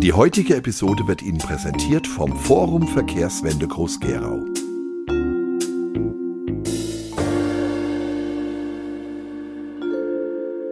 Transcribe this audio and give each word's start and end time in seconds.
Die 0.00 0.12
heutige 0.12 0.56
Episode 0.56 1.06
wird 1.06 1.22
Ihnen 1.22 1.38
präsentiert 1.38 2.06
vom 2.06 2.36
Forum 2.36 2.86
Verkehrswende 2.88 3.68
Groß-Gerau. 3.68 4.44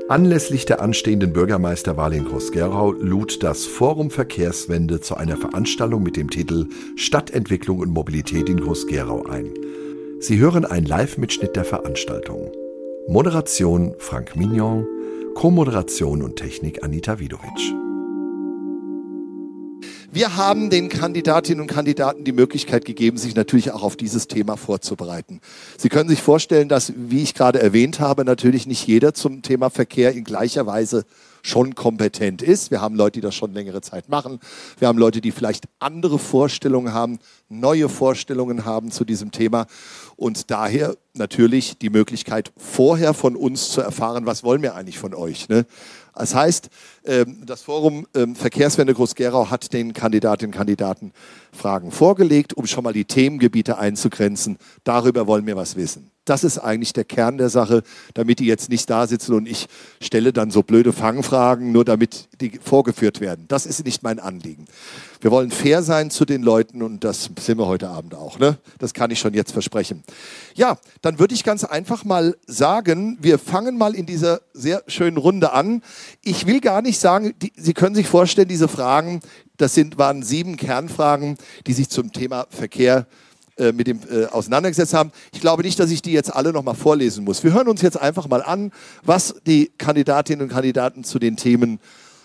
Anlässlich 0.09 0.65
der 0.65 0.81
anstehenden 0.81 1.33
Bürgermeisterwahl 1.33 2.13
in 2.13 2.25
Groß-Gerau 2.25 2.93
lud 2.93 3.45
das 3.45 3.65
Forum 3.65 4.11
Verkehrswende 4.11 5.01
zu 5.01 5.17
einer 5.17 5.37
Veranstaltung 5.37 6.03
mit 6.03 6.17
dem 6.17 6.31
Titel 6.31 6.67
Stadtentwicklung 6.97 7.79
und 7.79 7.91
Mobilität 7.91 8.49
in 8.49 8.61
Groß-Gerau 8.61 9.27
ein. 9.27 9.55
Sie 10.19 10.39
hören 10.39 10.65
einen 10.65 10.87
Live-Mitschnitt 10.87 11.55
der 11.55 11.65
Veranstaltung. 11.65 12.51
Moderation 13.07 13.95
Frank 13.99 14.35
Mignon, 14.37 14.87
Co-Moderation 15.35 16.23
und 16.23 16.37
Technik 16.37 16.83
Anita 16.83 17.19
Widovic. 17.19 17.80
Wir 20.13 20.37
haben 20.37 20.71
den 20.71 20.89
Kandidatinnen 20.89 21.61
und 21.61 21.69
Kandidaten 21.69 22.25
die 22.25 22.33
Möglichkeit 22.33 22.85
gegeben, 22.85 23.17
sich 23.17 23.37
natürlich 23.37 23.71
auch 23.71 23.85
auf 23.85 23.95
dieses 23.95 24.27
Thema 24.27 24.57
vorzubereiten. 24.57 25.41
Sie 25.79 25.89
können 25.89 26.09
sich 26.09 26.21
vorstellen, 26.21 26.69
dass, 26.69 26.93
wie 26.97 27.23
ich 27.23 27.33
gerade 27.33 27.63
erwähnt 27.63 28.01
habe, 28.01 28.25
natürlich 28.25 28.67
nicht 28.67 28.85
jeder 28.89 29.15
zum 29.15 29.43
Thema 29.43 29.71
Verkehr 29.71 30.13
in 30.13 30.25
gleicher 30.25 30.67
Weise 30.67 31.05
schon 31.43 31.77
kompetent 31.77 32.43
ist. 32.43 32.73
Wir 32.73 32.81
haben 32.81 32.97
Leute, 32.97 33.13
die 33.13 33.21
das 33.21 33.37
schon 33.37 33.53
längere 33.53 33.83
Zeit 33.83 34.09
machen. 34.09 34.41
Wir 34.79 34.89
haben 34.89 34.99
Leute, 34.99 35.21
die 35.21 35.31
vielleicht 35.31 35.67
andere 35.79 36.19
Vorstellungen 36.19 36.93
haben, 36.93 37.19
neue 37.49 37.89
Vorstellungen 37.89 38.65
haben 38.65 38.91
zu 38.91 39.05
diesem 39.05 39.31
Thema. 39.31 39.67
Und 40.17 40.51
daher 40.51 40.97
natürlich 41.15 41.79
die 41.79 41.91
Möglichkeit, 41.91 42.53
vorher 42.57 43.15
von 43.15 43.37
uns 43.37 43.71
zu 43.71 43.81
erfahren, 43.81 44.27
was 44.27 44.45
wollen 44.45 44.63
wir 44.63 44.75
eigentlich 44.75 44.99
von 44.99 45.15
euch. 45.15 45.49
Ne? 45.49 45.67
Das 46.21 46.35
heißt, 46.35 46.69
ähm, 47.07 47.47
das 47.47 47.63
Forum 47.63 48.07
ähm, 48.15 48.37
Verkehrswende 48.37 48.93
Groß-Gerau 48.93 49.49
hat 49.49 49.73
den 49.73 49.95
Kandidatinnen 49.95 50.53
und 50.53 50.59
Kandidaten 50.59 51.13
Fragen 51.51 51.91
vorgelegt, 51.91 52.53
um 52.53 52.67
schon 52.67 52.85
mal 52.85 52.93
die 52.93 53.07
Themengebiete 53.07 53.79
einzugrenzen. 53.79 54.59
Darüber 54.85 55.27
wollen 55.27 55.47
wir 55.47 55.57
was 55.57 55.77
wissen. 55.77 56.10
Das 56.27 56.45
ist 56.45 56.59
eigentlich 56.59 56.93
der 56.93 57.05
Kern 57.05 57.39
der 57.39 57.49
Sache, 57.49 57.83
damit 58.15 58.41
die 58.41 58.47
jetzt 58.47 58.69
nicht 58.69 58.89
da 58.91 59.07
sitzen 59.07 59.35
und 59.35 59.49
ich 59.49 59.69
stelle 60.03 60.33
dann 60.33 60.51
so 60.51 60.63
blöde 60.63 60.93
Fangfragen, 60.93 61.73
nur 61.73 61.85
damit 61.85 62.29
die 62.41 62.59
vorgeführt 62.63 63.21
werden. 63.21 63.47
Das 63.49 63.65
ist 63.65 63.85
nicht 63.85 64.03
mein 64.03 64.19
Anliegen. 64.19 64.67
Wir 65.23 65.31
wollen 65.31 65.51
fair 65.51 65.83
sein 65.83 66.11
zu 66.11 66.25
den 66.25 66.43
Leuten 66.43 66.83
und 66.83 67.05
das 67.05 67.31
sind 67.41 67.59
wir 67.59 67.67
heute 67.67 67.89
Abend 67.89 68.15
auch. 68.15 68.39
Ne? 68.39 68.59
Das 68.79 68.95
kann 68.95 69.11
ich 69.11 69.19
schon 69.19 69.35
jetzt 69.35 69.53
versprechen. 69.53 70.03
Ja, 70.55 70.79
dann 71.03 71.19
würde 71.19 71.35
ich 71.35 71.43
ganz 71.43 71.65
einfach 71.65 72.05
mal 72.05 72.37
sagen, 72.47 73.19
wir 73.21 73.39
fangen 73.39 73.79
mal 73.79 73.95
in 73.95 74.07
dieser 74.07 74.41
sehr 74.53 74.83
schönen 74.87 75.17
Runde 75.17 75.53
an. 75.53 75.83
Ich 76.23 76.47
will 76.47 76.61
gar 76.61 76.83
nicht 76.83 77.01
sagen, 77.01 77.35
die, 77.41 77.53
Sie 77.57 77.75
können 77.75 77.95
sich 77.95 78.09
vorstellen, 78.09 78.49
diese 78.49 78.69
Fragen, 78.69 79.21
das 79.57 79.75
sind, 79.75 79.99
waren 79.99 80.23
sieben 80.23 80.57
Kernfragen, 80.57 81.37
die 81.67 81.73
sich 81.73 81.89
zum 81.89 82.13
Thema 82.13 82.47
Verkehr 82.51 83.01
äh, 83.01 83.30
mit 83.73 83.87
dem 83.87 84.01
äh, 84.11 84.27
auseinandergesetzt 84.27 84.95
haben. 84.95 85.13
Ich 85.33 85.41
glaube 85.41 85.63
nicht, 85.63 85.79
dass 85.79 85.91
ich 85.91 86.03
die 86.03 86.13
jetzt 86.13 86.35
alle 86.35 86.53
nochmal 86.53 86.75
vorlesen 86.75 87.25
muss. 87.25 87.45
Wir 87.45 87.53
hören 87.53 87.69
uns 87.69 87.83
jetzt 87.83 88.01
einfach 88.01 88.29
mal 88.29 88.43
an, 88.43 88.73
was 89.03 89.35
die 89.47 89.71
Kandidatinnen 89.79 90.43
und 90.43 90.53
Kandidaten 90.53 91.05
zu 91.05 91.19
den 91.19 91.37
Themen 91.37 91.79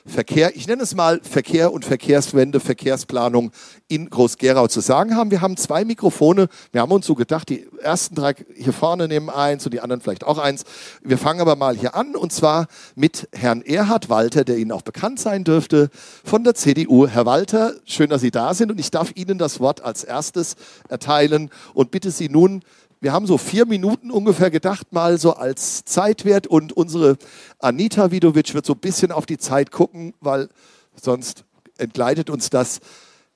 Verkehr, 0.07 0.55
ich 0.55 0.67
nenne 0.67 0.83
es 0.83 0.93
mal 0.93 1.19
Verkehr 1.23 1.73
und 1.73 1.83
Verkehrswende, 1.83 2.59
Verkehrsplanung 2.59 3.51
in 3.87 4.07
Groß-Gerau 4.07 4.67
zu 4.67 4.79
sagen 4.79 5.15
haben. 5.15 5.31
Wir 5.31 5.41
haben 5.41 5.57
zwei 5.57 5.83
Mikrofone. 5.83 6.47
Wir 6.71 6.81
haben 6.81 6.91
uns 6.91 7.07
so 7.07 7.15
gedacht, 7.15 7.49
die 7.49 7.67
ersten 7.81 8.13
drei 8.13 8.35
hier 8.55 8.71
vorne 8.71 9.07
nehmen 9.07 9.31
eins 9.31 9.65
und 9.65 9.73
die 9.73 9.81
anderen 9.81 10.01
vielleicht 10.01 10.23
auch 10.23 10.37
eins. 10.37 10.63
Wir 11.01 11.17
fangen 11.17 11.41
aber 11.41 11.55
mal 11.55 11.75
hier 11.75 11.95
an 11.95 12.15
und 12.15 12.31
zwar 12.31 12.67
mit 12.93 13.27
Herrn 13.33 13.63
Erhard 13.63 14.07
Walter, 14.09 14.43
der 14.43 14.57
Ihnen 14.57 14.71
auch 14.71 14.83
bekannt 14.83 15.19
sein 15.19 15.43
dürfte, 15.43 15.89
von 16.23 16.43
der 16.43 16.53
CDU. 16.53 17.07
Herr 17.07 17.25
Walter, 17.25 17.73
schön, 17.85 18.11
dass 18.11 18.21
Sie 18.21 18.31
da 18.31 18.53
sind 18.53 18.69
und 18.69 18.79
ich 18.79 18.91
darf 18.91 19.11
Ihnen 19.15 19.39
das 19.39 19.59
Wort 19.59 19.81
als 19.81 20.03
erstes 20.03 20.55
erteilen 20.87 21.49
und 21.73 21.89
bitte 21.89 22.11
Sie 22.11 22.29
nun 22.29 22.61
wir 23.01 23.13
haben 23.13 23.27
so 23.27 23.37
vier 23.37 23.65
Minuten 23.65 24.11
ungefähr 24.11 24.49
gedacht, 24.49 24.91
mal 24.91 25.17
so 25.19 25.33
als 25.33 25.85
Zeitwert. 25.85 26.47
Und 26.47 26.73
unsere 26.73 27.17
Anita 27.59 28.11
Vidovic 28.11 28.53
wird 28.53 28.65
so 28.65 28.73
ein 28.73 28.79
bisschen 28.79 29.11
auf 29.11 29.25
die 29.25 29.37
Zeit 29.37 29.71
gucken, 29.71 30.13
weil 30.21 30.49
sonst 30.95 31.43
entgleitet 31.77 32.29
uns 32.29 32.49
das. 32.49 32.79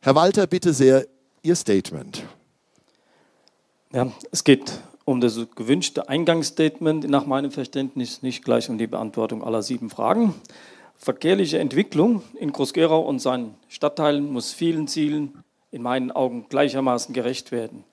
Herr 0.01 0.16
Walter, 0.16 0.47
bitte 0.47 0.73
sehr, 0.73 1.06
Ihr 1.41 1.56
Statement. 1.56 2.23
Ja, 3.94 4.11
es 4.31 4.44
geht 4.44 4.79
um 5.06 5.22
das 5.22 5.39
gewünschte 5.56 6.07
Eingangsstatement, 6.07 7.09
nach 7.09 7.25
meinem 7.25 7.50
Verständnis 7.50 8.22
nicht 8.22 8.45
gleich 8.45 8.69
um 8.69 8.78
die 8.78 8.85
Beantwortung 8.85 9.44
aller 9.44 9.63
sieben 9.63 9.89
Fragen. 9.89 10.35
Verkehrliche 10.95 11.57
Entwicklung 11.59 12.22
in 12.35 12.51
Groß-Gerau 12.51 13.01
und 13.01 13.19
seinen 13.19 13.56
Stadtteilen 13.69 14.31
muss 14.31 14.53
vielen 14.53 14.88
Zielen 14.88 15.44
in 15.72 15.81
meinen 15.81 16.12
Augen 16.12 16.45
gleichermaßen 16.50 17.13
gerecht 17.13 17.51
werden. 17.51 17.83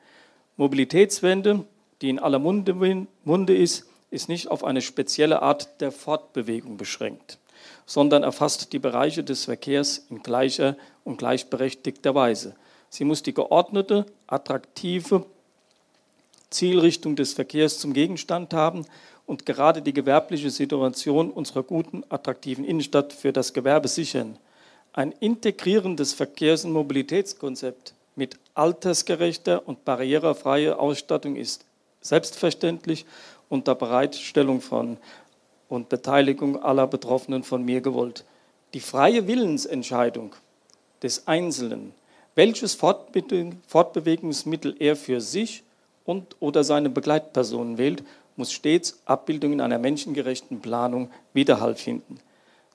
Mobilitätswende, 0.56 1.64
die 2.00 2.10
in 2.10 2.18
aller 2.18 2.38
Munde, 2.38 3.56
ist, 3.56 3.86
ist 4.10 4.28
nicht 4.28 4.50
auf 4.50 4.64
eine 4.64 4.80
spezielle 4.80 5.42
Art 5.42 5.80
der 5.80 5.92
Fortbewegung 5.92 6.76
beschränkt, 6.76 7.38
sondern 7.84 8.22
erfasst 8.22 8.72
die 8.72 8.78
Bereiche 8.78 9.22
des 9.22 9.44
Verkehrs 9.44 10.06
in 10.08 10.22
gleicher 10.22 10.76
und 11.04 11.18
gleichberechtigter 11.18 12.14
Weise. 12.14 12.54
Sie 12.88 13.04
muss 13.04 13.22
die 13.22 13.34
geordnete, 13.34 14.06
attraktive 14.26 15.26
Zielrichtung 16.50 17.16
des 17.16 17.34
Verkehrs 17.34 17.78
zum 17.78 17.92
Gegenstand 17.92 18.54
haben 18.54 18.86
und 19.26 19.44
gerade 19.44 19.82
die 19.82 19.92
gewerbliche 19.92 20.50
Situation 20.50 21.30
unserer 21.30 21.64
guten, 21.64 22.04
attraktiven 22.08 22.64
Innenstadt 22.64 23.12
für 23.12 23.32
das 23.32 23.52
Gewerbe 23.52 23.88
sichern. 23.88 24.38
Ein 24.92 25.12
integrierendes 25.12 26.14
Verkehrs- 26.14 26.64
und 26.64 26.72
Mobilitätskonzept 26.72 27.92
mit 28.16 28.36
altersgerechter 28.54 29.68
und 29.68 29.84
barrierefreier 29.84 30.80
Ausstattung 30.80 31.36
ist 31.36 31.64
selbstverständlich 32.00 33.04
unter 33.48 33.74
Bereitstellung 33.74 34.60
von 34.60 34.98
und 35.68 35.88
Beteiligung 35.88 36.62
aller 36.62 36.86
Betroffenen 36.86 37.42
von 37.42 37.64
mir 37.64 37.80
gewollt. 37.80 38.24
Die 38.74 38.80
freie 38.80 39.26
Willensentscheidung 39.26 40.34
des 41.02 41.26
Einzelnen, 41.28 41.94
welches 42.34 42.74
Fortbewegungsmittel 42.74 44.76
er 44.78 44.96
für 44.96 45.20
sich 45.20 45.62
und 46.04 46.36
oder 46.40 46.64
seine 46.64 46.90
Begleitpersonen 46.90 47.78
wählt, 47.78 48.02
muss 48.36 48.52
stets 48.52 49.00
Abbildung 49.06 49.52
in 49.52 49.60
einer 49.60 49.78
menschengerechten 49.78 50.60
Planung 50.60 51.10
Widerhall 51.32 51.74
finden. 51.74 52.20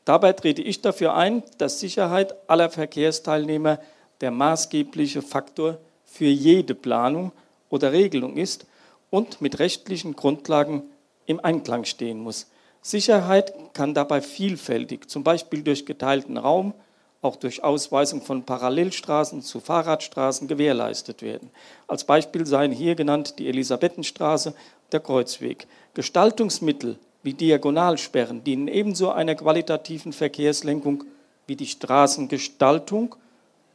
Dabei 0.06 0.34
trete 0.34 0.64
ich 0.64 0.82
dafür 0.82 1.14
ein, 1.14 1.44
dass 1.60 1.80
Sicherheit 1.80 2.36
aller 2.50 2.72
Verkehrsteilnehmer 2.72 3.80
der 4.22 4.32
maßgebliche 4.32 5.22
Faktor 5.22 5.78
für 6.06 6.26
jede 6.26 6.76
Planung 6.76 7.32
oder 7.70 7.92
Regelung 7.92 8.38
ist 8.38 8.66
und 9.10 9.42
mit 9.42 9.60
rechtlichen 9.60 10.16
Grundlagen 10.16 10.84
im 11.26 11.40
Einklang 11.40 11.86
stehen 11.86 12.20
muss. 12.20 12.48
Sicherheit 12.82 13.54
kann 13.74 13.94
dabei 13.94 14.22
vielfältig, 14.22 15.10
zum 15.10 15.24
Beispiel 15.24 15.62
durch 15.62 15.86
geteilten 15.86 16.38
Raum, 16.38 16.74
auch 17.22 17.36
durch 17.36 17.64
Ausweisung 17.64 18.22
von 18.22 18.44
Parallelstraßen 18.44 19.44
zu 19.44 19.60
Fahrradstraßen 19.60 20.48
gewährleistet 20.48 21.22
werden. 21.22 21.52
Als 21.88 22.04
Beispiel 22.04 22.48
seien 22.48 22.72
hier 22.72 22.96
genannt 22.96 23.36
die 23.38 23.48
Elisabethenstraße, 23.48 24.56
der 24.92 25.00
Kreuzweg. 25.00 25.68
Gestaltungsmittel 25.94 26.98
wie 27.24 27.34
Diagonalsperren 27.34 28.44
dienen 28.44 28.68
ebenso 28.68 29.12
einer 29.12 29.36
qualitativen 29.36 30.14
Verkehrslenkung 30.14 31.04
wie 31.46 31.56
die 31.56 31.68
Straßengestaltung 31.68 33.16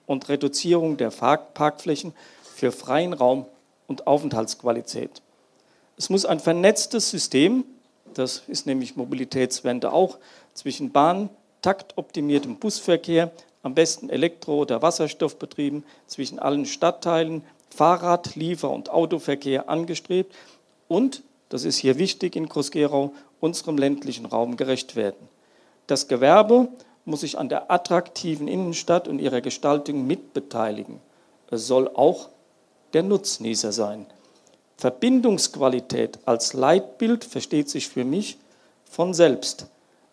und 0.07 0.29
Reduzierung 0.29 0.97
der 0.97 1.11
Parkflächen 1.11 2.15
für 2.55 2.73
freien 2.73 3.13
Raum 3.13 3.47
und 3.87 4.07
Aufenthaltsqualität. 4.07 5.23
Es 5.97 6.11
muss 6.11 6.25
ein 6.25 6.41
vernetztes 6.41 7.11
System, 7.11 7.65
das 8.15 8.43
ist 8.47 8.67
nämlich 8.67 8.97
Mobilitätswende 8.97 9.93
auch, 9.93 10.19
zwischen 10.55 10.93
Bahn, 10.93 11.29
taktoptimiertem 11.63 12.57
Busverkehr, 12.57 13.31
am 13.63 13.75
besten 13.75 14.11
Elektro- 14.11 14.61
oder 14.61 14.81
Wasserstoffbetrieben, 14.83 15.85
zwischen 16.07 16.39
allen 16.39 16.67
Stadtteilen, 16.67 17.43
Fahrrad-, 17.75 18.37
Liefer- 18.37 18.71
und 18.71 18.91
Autoverkehr 18.91 19.69
angestrebt 19.69 20.35
und, 20.89 21.23
das 21.49 21.65
ist 21.65 21.79
hier 21.79 21.99
wichtig 21.99 22.37
in 22.37 22.49
Groß-Gerau, 22.49 23.13
unserem 23.41 23.79
ländlichen 23.79 24.27
Raum 24.27 24.57
gerecht 24.57 24.97
werden. 24.97 25.29
Das 25.87 26.09
Gewerbe 26.09 26.69
muss 27.07 27.21
sich 27.21 27.39
an 27.39 27.49
der 27.49 27.71
attraktiven 27.71 28.49
Innenstadt 28.49 29.09
und 29.09 29.21
ihrer 29.21 29.41
Gestaltung 29.41 30.07
mitbeteiligen. 30.07 31.01
Es 31.51 31.67
soll 31.67 31.89
auch 31.89 32.29
der 32.93 33.03
Nutznießer 33.05 33.73
sein. 33.73 34.07
Verbindungsqualität 34.77 36.19
als 36.27 36.53
Leitbild 36.53 37.25
versteht 37.25 37.71
sich 37.71 37.89
für 37.89 38.05
mich 38.05 38.37
von 38.85 39.15
selbst. 39.15 39.67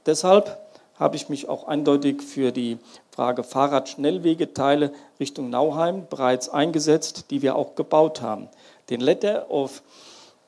Deshalb 0.05 0.59
habe 0.95 1.15
ich 1.15 1.27
mich 1.27 1.49
auch 1.49 1.67
eindeutig 1.67 2.21
für 2.21 2.51
die 2.51 2.77
Frage 3.11 3.43
Fahrradschnellwegeteile 3.43 4.93
Richtung 5.19 5.49
Nauheim 5.49 6.07
bereits 6.09 6.47
eingesetzt, 6.47 7.25
die 7.31 7.41
wir 7.41 7.55
auch 7.55 7.75
gebaut 7.75 8.21
haben. 8.21 8.47
Den 8.89 9.01
Letter 9.01 9.49
of 9.49 9.81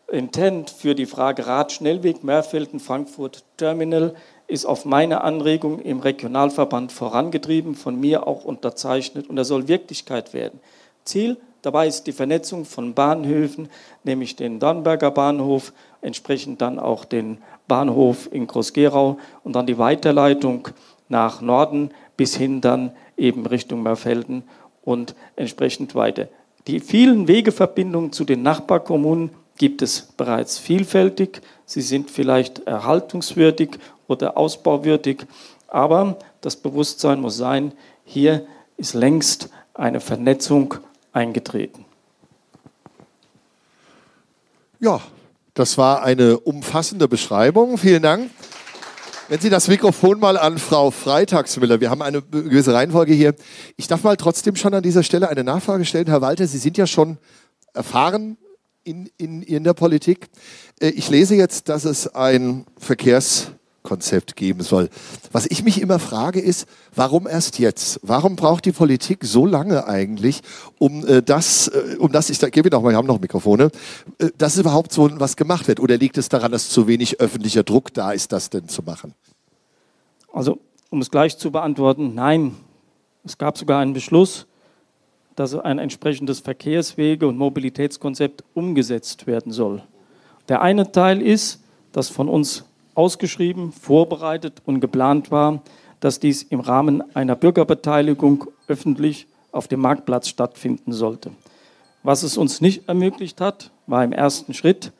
Intent 0.07 0.69
für 0.69 0.93
die 0.93 1.07
Frage 1.07 1.47
Radschnellweg 1.47 2.23
Meerfelden 2.23 2.79
Frankfurt 2.79 3.43
Terminal 3.57 4.15
ist 4.47 4.65
auf 4.65 4.85
meine 4.85 5.21
Anregung 5.21 5.79
im 5.79 5.99
Regionalverband 5.99 6.91
vorangetrieben, 6.91 7.75
von 7.75 7.99
mir 7.99 8.27
auch 8.27 8.45
unterzeichnet 8.45 9.29
und 9.29 9.37
er 9.37 9.45
soll 9.45 9.67
Wirklichkeit 9.67 10.33
werden. 10.33 10.59
Ziel 11.03 11.37
dabei 11.61 11.87
ist 11.87 12.05
die 12.07 12.11
Vernetzung 12.11 12.65
von 12.65 12.93
Bahnhöfen, 12.93 13.69
nämlich 14.03 14.35
den 14.35 14.59
Dornberger 14.59 15.11
Bahnhof, 15.11 15.73
entsprechend 16.01 16.61
dann 16.61 16.79
auch 16.79 17.05
den 17.05 17.39
Bahnhof 17.67 18.29
in 18.31 18.45
Groß-Gerau 18.45 19.17
und 19.43 19.55
dann 19.55 19.65
die 19.65 19.77
Weiterleitung 19.77 20.67
nach 21.09 21.41
Norden 21.41 21.89
bis 22.17 22.35
hin 22.35 22.61
dann 22.61 22.91
eben 23.17 23.45
Richtung 23.45 23.83
Merfelden 23.83 24.43
und 24.83 25.15
entsprechend 25.35 25.95
weiter. 25.95 26.27
Die 26.67 26.79
vielen 26.79 27.27
Wegeverbindungen 27.27 28.11
zu 28.11 28.23
den 28.23 28.41
Nachbarkommunen 28.41 29.31
gibt 29.57 29.81
es 29.81 30.01
bereits 30.17 30.57
vielfältig. 30.57 31.41
Sie 31.65 31.81
sind 31.81 32.11
vielleicht 32.11 32.59
erhaltungswürdig 32.67 33.77
oder 34.07 34.37
ausbauwürdig, 34.37 35.25
aber 35.67 36.19
das 36.41 36.55
Bewusstsein 36.55 37.21
muss 37.21 37.37
sein, 37.37 37.73
hier 38.03 38.45
ist 38.77 38.93
längst 38.93 39.49
eine 39.73 39.99
Vernetzung 39.99 40.75
eingetreten. 41.11 41.85
Ja, 44.79 45.01
das 45.53 45.77
war 45.77 46.03
eine 46.03 46.39
umfassende 46.39 47.07
Beschreibung. 47.07 47.77
Vielen 47.77 48.03
Dank. 48.03 48.29
Wenn 49.27 49.39
Sie 49.39 49.49
das 49.49 49.67
Mikrofon 49.67 50.19
mal 50.19 50.37
an 50.37 50.59
Frau 50.59 50.91
Freitagsmüller, 50.91 51.81
wir 51.81 51.89
haben 51.89 52.03
eine 52.03 52.21
gewisse 52.21 52.73
Reihenfolge 52.73 53.13
hier. 53.13 53.33
Ich 53.75 53.87
darf 53.87 54.03
mal 54.03 54.17
trotzdem 54.17 54.55
schon 54.55 54.73
an 54.75 54.83
dieser 54.83 55.01
Stelle 55.01 55.29
eine 55.29 55.43
Nachfrage 55.43 55.83
stellen. 55.85 56.05
Herr 56.07 56.21
Walter, 56.21 56.45
Sie 56.45 56.59
sind 56.59 56.77
ja 56.77 56.85
schon 56.85 57.17
erfahren 57.73 58.37
in, 58.83 59.09
in, 59.17 59.41
in 59.41 59.63
der 59.63 59.73
Politik. 59.73 60.29
Äh, 60.79 60.89
ich 60.89 61.09
lese 61.09 61.35
jetzt, 61.35 61.69
dass 61.69 61.85
es 61.85 62.13
ein 62.13 62.65
Verkehrskonzept 63.85 64.35
geben 64.35 64.61
soll. 64.61 64.89
Was 65.31 65.45
ich 65.45 65.63
mich 65.63 65.81
immer 65.81 65.99
frage 65.99 66.39
ist, 66.39 66.67
warum 66.95 67.27
erst 67.27 67.59
jetzt? 67.59 67.99
Warum 68.03 68.35
braucht 68.35 68.65
die 68.65 68.71
Politik 68.71 69.23
so 69.23 69.45
lange 69.45 69.87
eigentlich, 69.87 70.41
um 70.79 71.05
äh, 71.05 71.21
das, 71.21 71.67
äh, 71.67 71.95
um 71.99 72.11
das, 72.11 72.29
ich 72.29 72.39
gebe 72.51 72.69
noch 72.69 72.81
mal, 72.81 72.91
wir 72.91 72.97
haben 72.97 73.07
noch 73.07 73.21
Mikrofone, 73.21 73.71
dass 74.37 74.57
überhaupt 74.57 74.91
so 74.91 75.09
was 75.19 75.35
gemacht 75.35 75.67
wird? 75.67 75.79
Oder 75.79 75.97
liegt 75.97 76.17
es 76.17 76.29
daran, 76.29 76.51
dass 76.51 76.69
zu 76.69 76.87
wenig 76.87 77.19
öffentlicher 77.19 77.63
Druck 77.63 77.93
da 77.93 78.11
ist, 78.11 78.31
das 78.31 78.49
denn 78.49 78.67
zu 78.67 78.81
machen? 78.83 79.13
Also, 80.33 80.59
um 80.89 81.01
es 81.01 81.11
gleich 81.11 81.37
zu 81.37 81.51
beantworten, 81.51 82.13
nein. 82.15 82.55
Es 83.23 83.37
gab 83.37 83.57
sogar 83.57 83.81
einen 83.81 83.93
Beschluss, 83.93 84.45
dass 85.35 85.55
ein 85.55 85.79
entsprechendes 85.79 86.39
Verkehrswege- 86.39 87.27
und 87.27 87.37
Mobilitätskonzept 87.37 88.43
umgesetzt 88.53 89.27
werden 89.27 89.51
soll. 89.51 89.83
Der 90.47 90.61
eine 90.61 90.91
Teil 90.91 91.21
ist, 91.21 91.61
dass 91.91 92.09
von 92.09 92.29
uns 92.29 92.65
ausgeschrieben, 92.95 93.71
vorbereitet 93.71 94.61
und 94.65 94.79
geplant 94.79 95.31
war, 95.31 95.61
dass 95.99 96.19
dies 96.19 96.43
im 96.43 96.59
Rahmen 96.59 97.03
einer 97.15 97.35
Bürgerbeteiligung 97.35 98.45
öffentlich 98.67 99.27
auf 99.51 99.67
dem 99.67 99.81
Marktplatz 99.81 100.27
stattfinden 100.27 100.91
sollte. 100.91 101.31
Was 102.03 102.23
es 102.23 102.37
uns 102.37 102.61
nicht 102.61 102.87
ermöglicht 102.87 103.41
hat, 103.41 103.71
war 103.87 104.03
im 104.03 104.11
ersten 104.11 104.53
Schritt, 104.53 104.91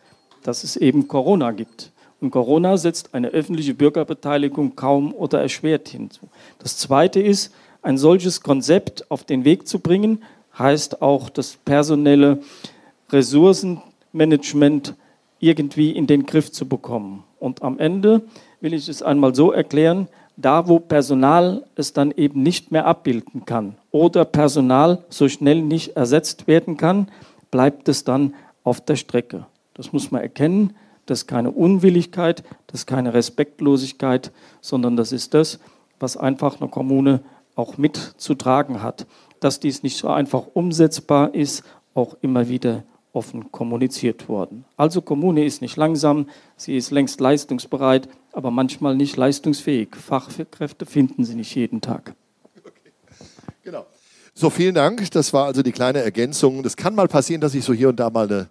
dass 0.44 0.64
es 0.64 0.76
eben 0.76 1.08
Corona 1.08 1.52
gibt. 1.52 1.92
Und 2.22 2.32
Corona 2.32 2.78
setzt 2.78 3.14
eine 3.14 3.30
öffentliche 3.30 3.74
Bürgerbeteiligung 3.74 4.76
kaum 4.76 5.14
oder 5.14 5.42
erschwert 5.42 5.90
hinzu. 5.90 6.30
Das 6.60 6.78
Zweite 6.78 7.20
ist, 7.20 7.54
ein 7.82 7.98
solches 7.98 8.42
Konzept 8.42 9.12
auf 9.12 9.24
den 9.24 9.46
Weg 9.46 9.68
zu 9.68 9.80
bringen, 9.80 10.24
heißt 10.58 11.02
auch 11.02 11.30
das 11.30 11.58
personelle 11.58 12.40
Ressourcenmanagement 13.12 14.96
irgendwie 15.40 15.92
in 15.92 16.08
den 16.08 16.26
Griff 16.26 16.52
zu 16.52 16.68
bekommen. 16.68 17.24
Und 17.46 17.62
am 17.62 17.78
Ende 17.78 18.24
will 18.60 18.74
ich 18.74 18.90
es 18.90 19.04
einmal 19.04 19.36
so 19.36 19.52
erklären, 19.52 20.08
da 20.36 20.68
wo 20.68 20.80
Personal 20.80 21.64
es 21.76 21.94
dann 21.94 22.10
eben 22.10 22.42
nicht 22.42 22.72
mehr 22.72 22.88
abbilden 22.88 23.46
kann 23.46 23.76
oder 23.92 24.26
Personal 24.26 25.06
so 25.10 25.30
schnell 25.30 25.62
nicht 25.62 25.96
ersetzt 25.96 26.48
werden 26.48 26.76
kann, 26.76 27.08
bleibt 27.52 27.88
es 27.88 28.04
dann 28.04 28.34
auf 28.64 28.82
der 28.82 28.96
Strecke. 28.96 29.46
Das 29.76 29.94
muss 29.94 30.10
man 30.10 30.24
erkennen. 30.24 30.74
Das 31.06 31.20
ist 31.20 31.28
keine 31.28 31.52
Unwilligkeit, 31.52 32.44
das 32.66 32.80
ist 32.80 32.88
keine 32.88 33.14
Respektlosigkeit, 33.14 34.32
sondern 34.60 34.98
das 34.98 35.12
ist 35.12 35.36
das, 35.36 35.60
was 36.00 36.18
einfach 36.18 36.60
eine 36.60 36.72
Kommune 36.72 37.20
auch 37.54 37.78
mitzutragen 37.78 38.82
hat. 38.82 39.06
Dass 39.40 39.60
dies 39.60 39.84
nicht 39.84 39.98
so 39.98 40.08
einfach 40.08 40.48
umsetzbar 40.56 41.36
ist, 41.36 41.64
auch 41.94 42.18
immer 42.22 42.50
wieder 42.50 42.82
offen 43.16 43.52
kommuniziert 43.52 44.28
worden. 44.28 44.66
Also 44.78 45.02
Kommune 45.02 45.46
ist 45.46 45.62
nicht 45.62 45.78
langsam, 45.78 46.28
sie 46.58 46.76
ist 46.76 46.92
längst 46.92 47.20
leistungsbereit, 47.20 48.10
aber 48.32 48.52
manchmal 48.52 48.96
nicht 48.96 49.16
leistungsfähig. 49.18 49.96
Fachkräfte 49.96 50.86
finden 50.86 51.24
sie 51.24 51.36
nicht 51.36 51.56
jeden 51.56 51.82
Tag. 51.82 52.16
Okay. 52.58 52.92
Genau. 53.64 53.86
So, 54.38 54.50
vielen 54.50 54.76
Dank. 54.76 55.10
Das 55.12 55.32
war 55.32 55.46
also 55.46 55.64
die 55.64 55.72
kleine 55.72 56.02
Ergänzung. 56.02 56.62
Das 56.62 56.76
kann 56.76 56.94
mal 56.94 57.08
passieren, 57.08 57.40
dass 57.40 57.56
ich 57.56 57.64
so 57.64 57.72
hier 57.72 57.88
und 57.88 58.02
da 58.02 58.10
mal 58.10 58.26
eine 58.26 58.50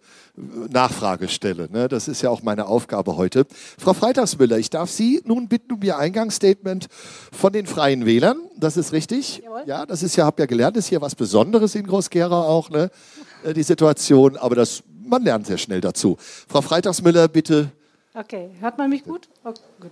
Nachfrage 0.70 1.28
stelle. 1.28 1.68
Ne? 1.70 1.88
Das 1.88 2.08
ist 2.08 2.22
ja 2.22 2.30
auch 2.30 2.42
meine 2.42 2.66
Aufgabe 2.66 3.18
heute. 3.18 3.44
Frau 3.78 3.92
Freitagsmüller, 3.92 4.56
ich 4.56 4.70
darf 4.70 4.90
Sie 4.90 5.20
nun 5.26 5.46
bitten 5.46 5.74
um 5.74 5.82
Ihr 5.82 5.98
Eingangsstatement 5.98 6.88
von 7.30 7.52
den 7.52 7.66
Freien 7.66 8.06
Wählern. 8.06 8.38
Das 8.56 8.78
ist 8.78 8.94
richtig? 8.94 9.42
Jawohl. 9.44 9.64
Ja, 9.66 9.84
das 9.84 10.02
ist 10.02 10.16
ja, 10.16 10.24
habe 10.24 10.40
ja 10.40 10.46
gelernt, 10.46 10.78
ist 10.78 10.86
hier 10.86 11.02
was 11.02 11.14
Besonderes 11.14 11.74
in 11.74 11.86
Groß-Gerau 11.86 12.44
auch, 12.48 12.70
ne? 12.70 12.90
Äh, 13.44 13.54
die 13.54 13.62
Situation. 13.62 14.36
Aber 14.36 14.54
das, 14.54 14.82
man 15.04 15.22
lernt 15.22 15.46
sehr 15.46 15.58
schnell 15.58 15.80
dazu. 15.80 16.16
Frau 16.48 16.62
Freitagsmüller, 16.62 17.28
bitte 17.28 17.70
Okay, 18.16 18.50
hört 18.60 18.78
man 18.78 18.90
mich 18.90 19.02
gut? 19.02 19.26
Oh, 19.44 19.52
gut. 19.80 19.90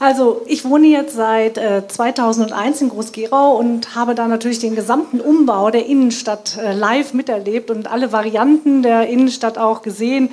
Also 0.00 0.42
ich 0.48 0.64
wohne 0.64 0.88
jetzt 0.88 1.14
seit 1.14 1.56
äh, 1.56 1.86
2001 1.86 2.82
in 2.82 2.88
Groß-Gerau 2.88 3.56
und 3.56 3.94
habe 3.94 4.16
da 4.16 4.26
natürlich 4.26 4.58
den 4.58 4.74
gesamten 4.74 5.20
Umbau 5.20 5.70
der 5.70 5.86
Innenstadt 5.86 6.56
äh, 6.56 6.72
live 6.72 7.14
miterlebt 7.14 7.70
und 7.70 7.88
alle 7.88 8.10
Varianten 8.10 8.82
der 8.82 9.08
Innenstadt 9.08 9.56
auch 9.56 9.82
gesehen. 9.82 10.30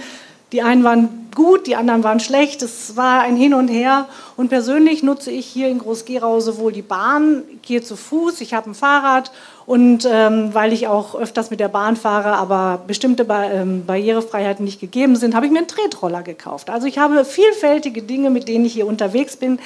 Die 0.52 0.64
einen 0.64 0.84
waren 0.84 1.30
gut, 1.36 1.68
die 1.68 1.76
anderen 1.76 2.04
waren 2.04 2.20
schlecht. 2.20 2.64
Es 2.64 2.96
war 2.96 3.22
ein 3.22 3.36
Hin 3.36 3.54
und 3.54 3.68
Her. 3.68 4.08
Und 4.36 4.50
persönlich 4.50 5.04
nutze 5.04 5.30
ich 5.30 5.46
hier 5.46 5.68
in 5.68 5.78
Groß-Gerau 5.78 6.40
sowohl 6.40 6.72
die 6.72 6.82
Bahn, 6.82 7.44
gehe 7.62 7.84
zu 7.84 7.96
Fuß, 7.96 8.42
ich 8.42 8.56
habe 8.56 8.72
ein 8.72 8.74
Fahrrad 8.74 9.32
und 9.68 10.08
ähm, 10.10 10.54
weil 10.54 10.72
ich 10.72 10.88
auch 10.88 11.14
öfters 11.14 11.52
mit 11.52 11.60
der 11.60 11.68
Bahn 11.68 11.98
fahre, 11.98 12.32
aber 12.38 12.82
bestimmte 12.88 13.26
ba 13.26 13.52
ähm, 13.52 13.86
Barrierefreiheiten 13.86 14.64
nicht 14.64 14.80
gegeben 14.80 15.18
sind, 15.18 15.36
habe 15.36 15.46
ich 15.46 15.52
mir 15.52 15.58
einen 15.58 15.68
Tretroller 15.68 16.24
gekauft. 16.24 16.70
Also 16.70 16.88
ich 16.88 16.98
habe 16.98 17.26
vielfältige 17.26 18.02
Dinge, 18.02 18.30
mit 18.30 18.48
denen 18.48 18.64
ich 18.64 18.72
hier 18.72 18.88
unterwegs 18.88 19.36
bin. 19.36 19.60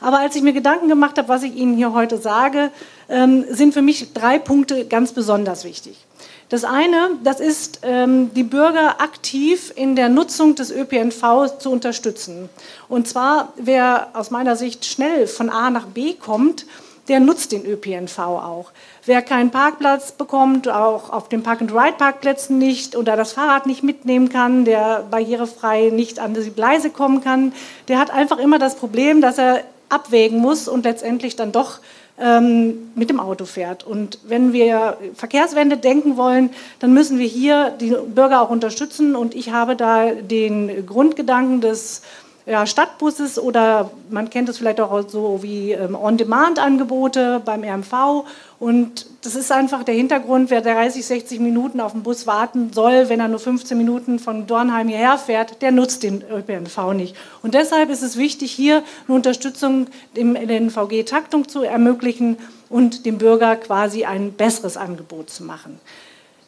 Aber 0.00 0.20
als 0.20 0.36
ich 0.36 0.42
mir 0.42 0.52
Gedanken 0.52 0.86
gemacht 0.86 1.18
habe, 1.18 1.28
was 1.28 1.42
ich 1.42 1.56
Ihnen 1.56 1.76
hier 1.76 1.92
heute 1.92 2.18
sage, 2.18 2.70
ähm, 3.08 3.46
sind 3.50 3.74
für 3.74 3.82
mich 3.82 4.12
drei 4.14 4.38
Punkte 4.38 4.86
ganz 4.86 5.12
besonders 5.12 5.64
wichtig. 5.64 6.06
Das 6.50 6.62
eine, 6.62 7.10
das 7.24 7.40
ist, 7.40 7.80
ähm, 7.82 8.32
die 8.34 8.44
Bürger 8.44 9.00
aktiv 9.00 9.72
in 9.74 9.96
der 9.96 10.08
Nutzung 10.08 10.54
des 10.54 10.70
ÖPNV 10.70 11.58
zu 11.58 11.72
unterstützen. 11.72 12.48
Und 12.88 13.08
zwar, 13.08 13.52
wer 13.56 14.10
aus 14.14 14.30
meiner 14.30 14.54
Sicht 14.54 14.84
schnell 14.84 15.26
von 15.26 15.50
A 15.50 15.70
nach 15.70 15.86
B 15.86 16.14
kommt, 16.14 16.64
der 17.08 17.20
nutzt 17.20 17.52
den 17.52 17.64
ÖPNV 17.64 18.18
auch. 18.18 18.70
Wer 19.04 19.22
keinen 19.22 19.50
Parkplatz 19.50 20.12
bekommt, 20.12 20.68
auch 20.68 21.10
auf 21.10 21.28
den 21.28 21.42
Park-and-Ride-Parkplätzen 21.42 22.58
nicht 22.58 22.96
oder 22.96 23.16
das 23.16 23.32
Fahrrad 23.32 23.66
nicht 23.66 23.82
mitnehmen 23.82 24.28
kann, 24.28 24.64
der 24.64 25.04
barrierefrei 25.10 25.90
nicht 25.90 26.18
an 26.18 26.34
die 26.34 26.50
Gleise 26.50 26.90
kommen 26.90 27.22
kann, 27.22 27.52
der 27.88 27.98
hat 27.98 28.10
einfach 28.10 28.38
immer 28.38 28.58
das 28.58 28.76
Problem, 28.76 29.20
dass 29.20 29.38
er 29.38 29.64
abwägen 29.88 30.38
muss 30.38 30.68
und 30.68 30.84
letztendlich 30.84 31.36
dann 31.36 31.52
doch 31.52 31.80
ähm, 32.20 32.90
mit 32.94 33.10
dem 33.10 33.20
Auto 33.20 33.44
fährt. 33.44 33.84
Und 33.84 34.18
wenn 34.24 34.52
wir 34.52 34.98
Verkehrswende 35.14 35.76
denken 35.76 36.16
wollen, 36.16 36.50
dann 36.80 36.92
müssen 36.92 37.18
wir 37.18 37.26
hier 37.26 37.70
die 37.80 37.94
Bürger 38.14 38.42
auch 38.42 38.50
unterstützen. 38.50 39.14
Und 39.16 39.34
ich 39.34 39.52
habe 39.52 39.76
da 39.76 40.12
den 40.12 40.84
Grundgedanken 40.84 41.60
des 41.60 42.02
ja, 42.48 42.66
Stadtbusses 42.66 43.38
oder 43.38 43.90
man 44.08 44.30
kennt 44.30 44.48
es 44.48 44.58
vielleicht 44.58 44.80
auch 44.80 45.06
so 45.08 45.42
wie 45.42 45.72
ähm, 45.72 45.94
On-Demand-Angebote 45.94 47.42
beim 47.44 47.62
RMV. 47.62 48.24
Und 48.58 49.06
das 49.22 49.34
ist 49.34 49.52
einfach 49.52 49.84
der 49.84 49.94
Hintergrund, 49.94 50.50
wer 50.50 50.62
30, 50.62 51.04
60 51.04 51.40
Minuten 51.40 51.80
auf 51.80 51.92
den 51.92 52.02
Bus 52.02 52.26
warten 52.26 52.72
soll, 52.72 53.10
wenn 53.10 53.20
er 53.20 53.28
nur 53.28 53.38
15 53.38 53.76
Minuten 53.76 54.18
von 54.18 54.46
Dornheim 54.46 54.88
hierher 54.88 55.18
fährt, 55.18 55.60
der 55.60 55.72
nutzt 55.72 56.02
den 56.02 56.22
ÖPNV 56.22 56.94
nicht. 56.94 57.14
Und 57.42 57.52
deshalb 57.52 57.90
ist 57.90 58.02
es 58.02 58.16
wichtig, 58.16 58.50
hier 58.50 58.82
eine 59.06 59.16
Unterstützung 59.16 59.86
in 60.14 60.34
der 60.34 60.56
NVG-Taktung 60.56 61.48
zu 61.48 61.62
ermöglichen 61.62 62.38
und 62.70 63.04
dem 63.04 63.18
Bürger 63.18 63.56
quasi 63.56 64.06
ein 64.06 64.32
besseres 64.32 64.78
Angebot 64.78 65.28
zu 65.28 65.44
machen. 65.44 65.78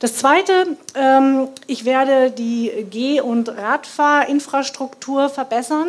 Das 0.00 0.16
Zweite, 0.16 0.78
ähm, 0.94 1.48
ich 1.66 1.84
werde 1.84 2.30
die 2.30 2.72
Geh- 2.90 3.20
und 3.20 3.50
Radfahrinfrastruktur 3.50 5.28
verbessern. 5.28 5.88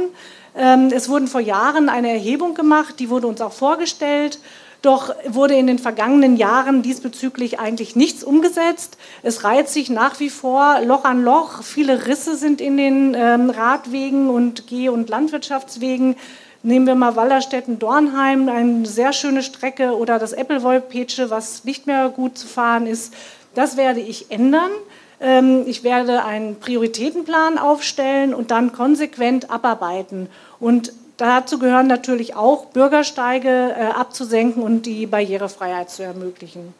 Ähm, 0.54 0.90
es 0.94 1.08
wurden 1.08 1.30
vor 1.30 1.40
Jahren 1.40 1.88
eine 1.88 2.10
Erhebung 2.10 2.54
gemacht, 2.54 2.96
die 3.00 3.10
wurde 3.10 3.28
uns 3.28 3.40
auch 3.40 3.54
vorgestellt. 3.54 4.40
Doch 4.82 5.16
wurde 5.28 5.54
in 5.54 5.68
den 5.68 5.80
vergangenen 5.80 6.36
Jahren 6.36 6.82
diesbezüglich 6.82 7.62
eigentlich 7.62 7.96
nichts 7.96 8.22
umgesetzt. 8.22 8.98
Es 9.24 9.46
reiht 9.46 9.70
sich 9.70 9.90
nach 9.90 10.20
wie 10.20 10.30
vor 10.30 10.82
Loch 10.82 11.06
an 11.06 11.24
Loch. 11.24 11.64
Viele 11.64 12.08
Risse 12.08 12.36
sind 12.36 12.60
in 12.60 12.76
den 12.76 13.16
ähm, 13.18 13.50
Radwegen 13.50 14.30
und 14.30 14.68
Geh- 14.68 14.90
und 14.90 15.08
Landwirtschaftswegen. 15.08 16.18
Nehmen 16.64 16.86
wir 16.86 16.96
mal 16.96 17.16
Wallerstetten-Dornheim, 17.16 18.50
eine 18.50 18.86
sehr 18.86 19.14
schöne 19.14 19.42
Strecke, 19.42 19.98
oder 19.98 20.20
das 20.20 20.34
Eppelwold-Petsche, 20.34 21.30
was 21.30 21.64
nicht 21.64 21.88
mehr 21.88 22.10
gut 22.10 22.38
zu 22.38 22.48
fahren 22.48 22.88
ist. 22.88 23.14
Das 23.56 23.78
werde 23.78 24.00
ich 24.00 24.32
ändern. 24.32 24.72
Ähm, 25.20 25.64
ich 25.68 25.84
werde 25.84 26.24
einen 26.26 26.60
Prioritätenplan 26.60 27.58
aufstellen 27.58 28.34
und 28.34 28.52
dann 28.52 28.72
konsequent 28.74 29.52
abarbeiten. 29.52 30.28
Und 30.60 30.94
dazu 31.18 31.60
gehören 31.60 31.88
natürlich 31.88 32.36
auch 32.36 32.66
Bürgersteige 32.66 33.76
äh, 33.78 33.84
abzusenken 33.86 34.64
und 34.64 34.86
die 34.86 35.06
Barrierefreiheit 35.06 35.90
zu 35.90 36.04
ermöglichen. 36.04 36.74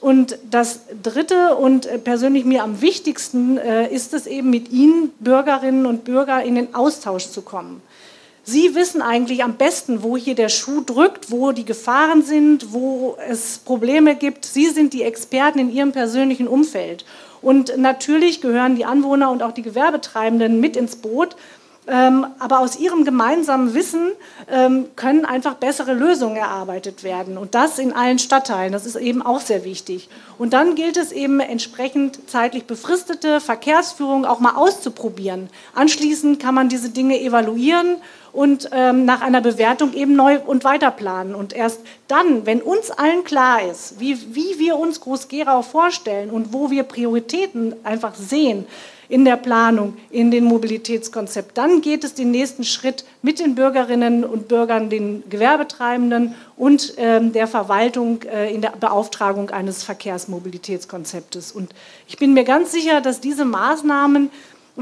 Und 0.00 0.38
das 0.48 0.80
Dritte 1.02 1.56
und 1.56 1.86
äh, 1.86 1.98
persönlich 1.98 2.44
mir 2.44 2.62
am 2.62 2.80
wichtigsten 2.80 3.58
äh, 3.58 3.88
ist 3.88 4.14
es 4.14 4.26
eben 4.26 4.50
mit 4.50 4.70
Ihnen, 4.70 5.10
Bürgerinnen 5.18 5.86
und 5.86 6.04
Bürgern, 6.04 6.42
in 6.42 6.54
den 6.54 6.74
Austausch 6.74 7.28
zu 7.28 7.42
kommen. 7.42 7.82
Sie 8.50 8.74
wissen 8.74 9.02
eigentlich 9.02 9.44
am 9.44 9.56
besten, 9.56 10.02
wo 10.02 10.16
hier 10.16 10.34
der 10.34 10.48
Schuh 10.48 10.80
drückt, 10.80 11.30
wo 11.30 11.52
die 11.52 11.66
Gefahren 11.66 12.22
sind, 12.22 12.72
wo 12.72 13.18
es 13.28 13.58
Probleme 13.58 14.16
gibt. 14.16 14.46
Sie 14.46 14.68
sind 14.68 14.94
die 14.94 15.02
Experten 15.02 15.58
in 15.58 15.70
Ihrem 15.70 15.92
persönlichen 15.92 16.48
Umfeld. 16.48 17.04
Und 17.42 17.76
natürlich 17.76 18.40
gehören 18.40 18.74
die 18.74 18.86
Anwohner 18.86 19.30
und 19.30 19.42
auch 19.42 19.52
die 19.52 19.60
Gewerbetreibenden 19.60 20.60
mit 20.60 20.78
ins 20.78 20.96
Boot. 20.96 21.36
Ähm, 21.86 22.26
aber 22.38 22.60
aus 22.60 22.78
ihrem 22.78 23.04
gemeinsamen 23.04 23.74
Wissen 23.74 24.12
ähm, 24.50 24.86
können 24.96 25.26
einfach 25.26 25.54
bessere 25.54 25.92
Lösungen 25.92 26.36
erarbeitet 26.36 27.02
werden. 27.02 27.36
Und 27.36 27.54
das 27.54 27.78
in 27.78 27.92
allen 27.92 28.18
Stadtteilen. 28.18 28.72
Das 28.72 28.86
ist 28.86 28.96
eben 28.96 29.20
auch 29.20 29.40
sehr 29.40 29.64
wichtig. 29.64 30.08
Und 30.38 30.54
dann 30.54 30.74
gilt 30.74 30.96
es 30.96 31.12
eben 31.12 31.40
entsprechend 31.40 32.30
zeitlich 32.30 32.64
befristete 32.64 33.40
Verkehrsführung 33.40 34.24
auch 34.24 34.40
mal 34.40 34.54
auszuprobieren. 34.54 35.50
Anschließend 35.74 36.40
kann 36.40 36.54
man 36.54 36.70
diese 36.70 36.88
Dinge 36.88 37.20
evaluieren 37.20 37.96
und 38.32 38.70
ähm, 38.72 39.04
nach 39.04 39.20
einer 39.20 39.40
Bewertung 39.40 39.92
eben 39.94 40.14
neu 40.14 40.38
und 40.38 40.64
weiter 40.64 40.90
planen. 40.90 41.34
Und 41.34 41.52
erst 41.52 41.80
dann, 42.06 42.46
wenn 42.46 42.60
uns 42.60 42.90
allen 42.90 43.24
klar 43.24 43.62
ist, 43.62 44.00
wie, 44.00 44.16
wie 44.34 44.58
wir 44.58 44.78
uns 44.78 45.00
Groß-Gerau 45.00 45.62
vorstellen 45.62 46.30
und 46.30 46.52
wo 46.52 46.70
wir 46.70 46.82
Prioritäten 46.82 47.74
einfach 47.84 48.14
sehen, 48.14 48.66
in 49.08 49.24
der 49.24 49.36
Planung, 49.36 49.96
in 50.10 50.30
den 50.30 50.44
Mobilitätskonzept. 50.44 51.56
Dann 51.56 51.80
geht 51.80 52.04
es 52.04 52.14
den 52.14 52.30
nächsten 52.30 52.64
Schritt 52.64 53.04
mit 53.22 53.38
den 53.38 53.54
Bürgerinnen 53.54 54.24
und 54.24 54.48
Bürgern, 54.48 54.90
den 54.90 55.22
Gewerbetreibenden 55.30 56.34
und 56.56 56.94
ähm, 56.98 57.32
der 57.32 57.46
Verwaltung 57.46 58.22
äh, 58.22 58.52
in 58.52 58.60
der 58.60 58.74
Beauftragung 58.78 59.50
eines 59.50 59.82
Verkehrsmobilitätskonzeptes. 59.82 61.52
Und 61.52 61.74
ich 62.06 62.18
bin 62.18 62.34
mir 62.34 62.44
ganz 62.44 62.72
sicher, 62.72 63.00
dass 63.00 63.20
diese 63.20 63.46
Maßnahmen 63.46 64.30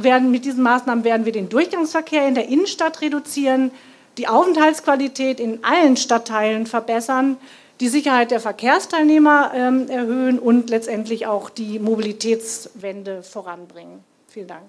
werden, 0.05 0.31
mit 0.31 0.45
diesen 0.45 0.63
Maßnahmen 0.63 1.05
werden 1.05 1.25
wir 1.25 1.33
den 1.33 1.49
Durchgangsverkehr 1.49 2.29
in 2.29 2.35
der 2.35 2.49
Innenstadt 2.49 3.01
reduzieren, 3.01 3.71
die 4.19 4.29
Aufenthaltsqualität 4.29 5.41
in 5.41 5.65
allen 5.65 5.97
Stadtteilen 5.97 6.67
verbessern, 6.67 7.37
die 7.81 7.89
Sicherheit 7.89 8.31
der 8.31 8.41
Verkehrsteilnehmer 8.41 9.53
ähm, 9.55 9.89
erhöhen 9.89 10.39
und 10.39 10.71
letztendlich 10.71 11.27
auch 11.27 11.51
die 11.51 11.79
Mobilitätswende 11.79 13.23
voranbringen. 13.23 14.03
Vielen 14.29 14.49
Dank. 14.49 14.63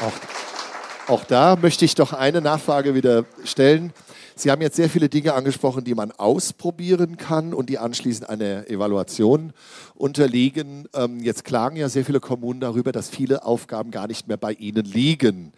Auch, 0.00 1.12
auch 1.12 1.24
da 1.24 1.56
möchte 1.56 1.84
ich 1.84 1.94
doch 1.94 2.12
eine 2.12 2.40
Nachfrage 2.40 2.94
wieder 2.94 3.24
stellen. 3.44 3.92
Sie 4.36 4.50
haben 4.50 4.62
jetzt 4.62 4.76
sehr 4.76 4.90
viele 4.90 5.08
Dinge 5.08 5.34
angesprochen, 5.34 5.84
die 5.84 5.94
man 5.94 6.10
ausprobieren 6.10 7.16
kann 7.16 7.54
und 7.54 7.68
die 7.68 7.78
anschließend 7.78 8.28
einer 8.28 8.68
Evaluation 8.68 9.52
unterliegen. 9.94 10.88
Ähm, 10.92 11.20
jetzt 11.20 11.44
klagen 11.44 11.76
ja 11.76 11.88
sehr 11.88 12.04
viele 12.04 12.18
Kommunen 12.18 12.58
darüber, 12.58 12.90
dass 12.90 13.08
viele 13.08 13.44
Aufgaben 13.44 13.92
gar 13.92 14.08
nicht 14.08 14.26
mehr 14.26 14.36
bei 14.36 14.52
ihnen 14.52 14.84
liegen. 14.84 15.52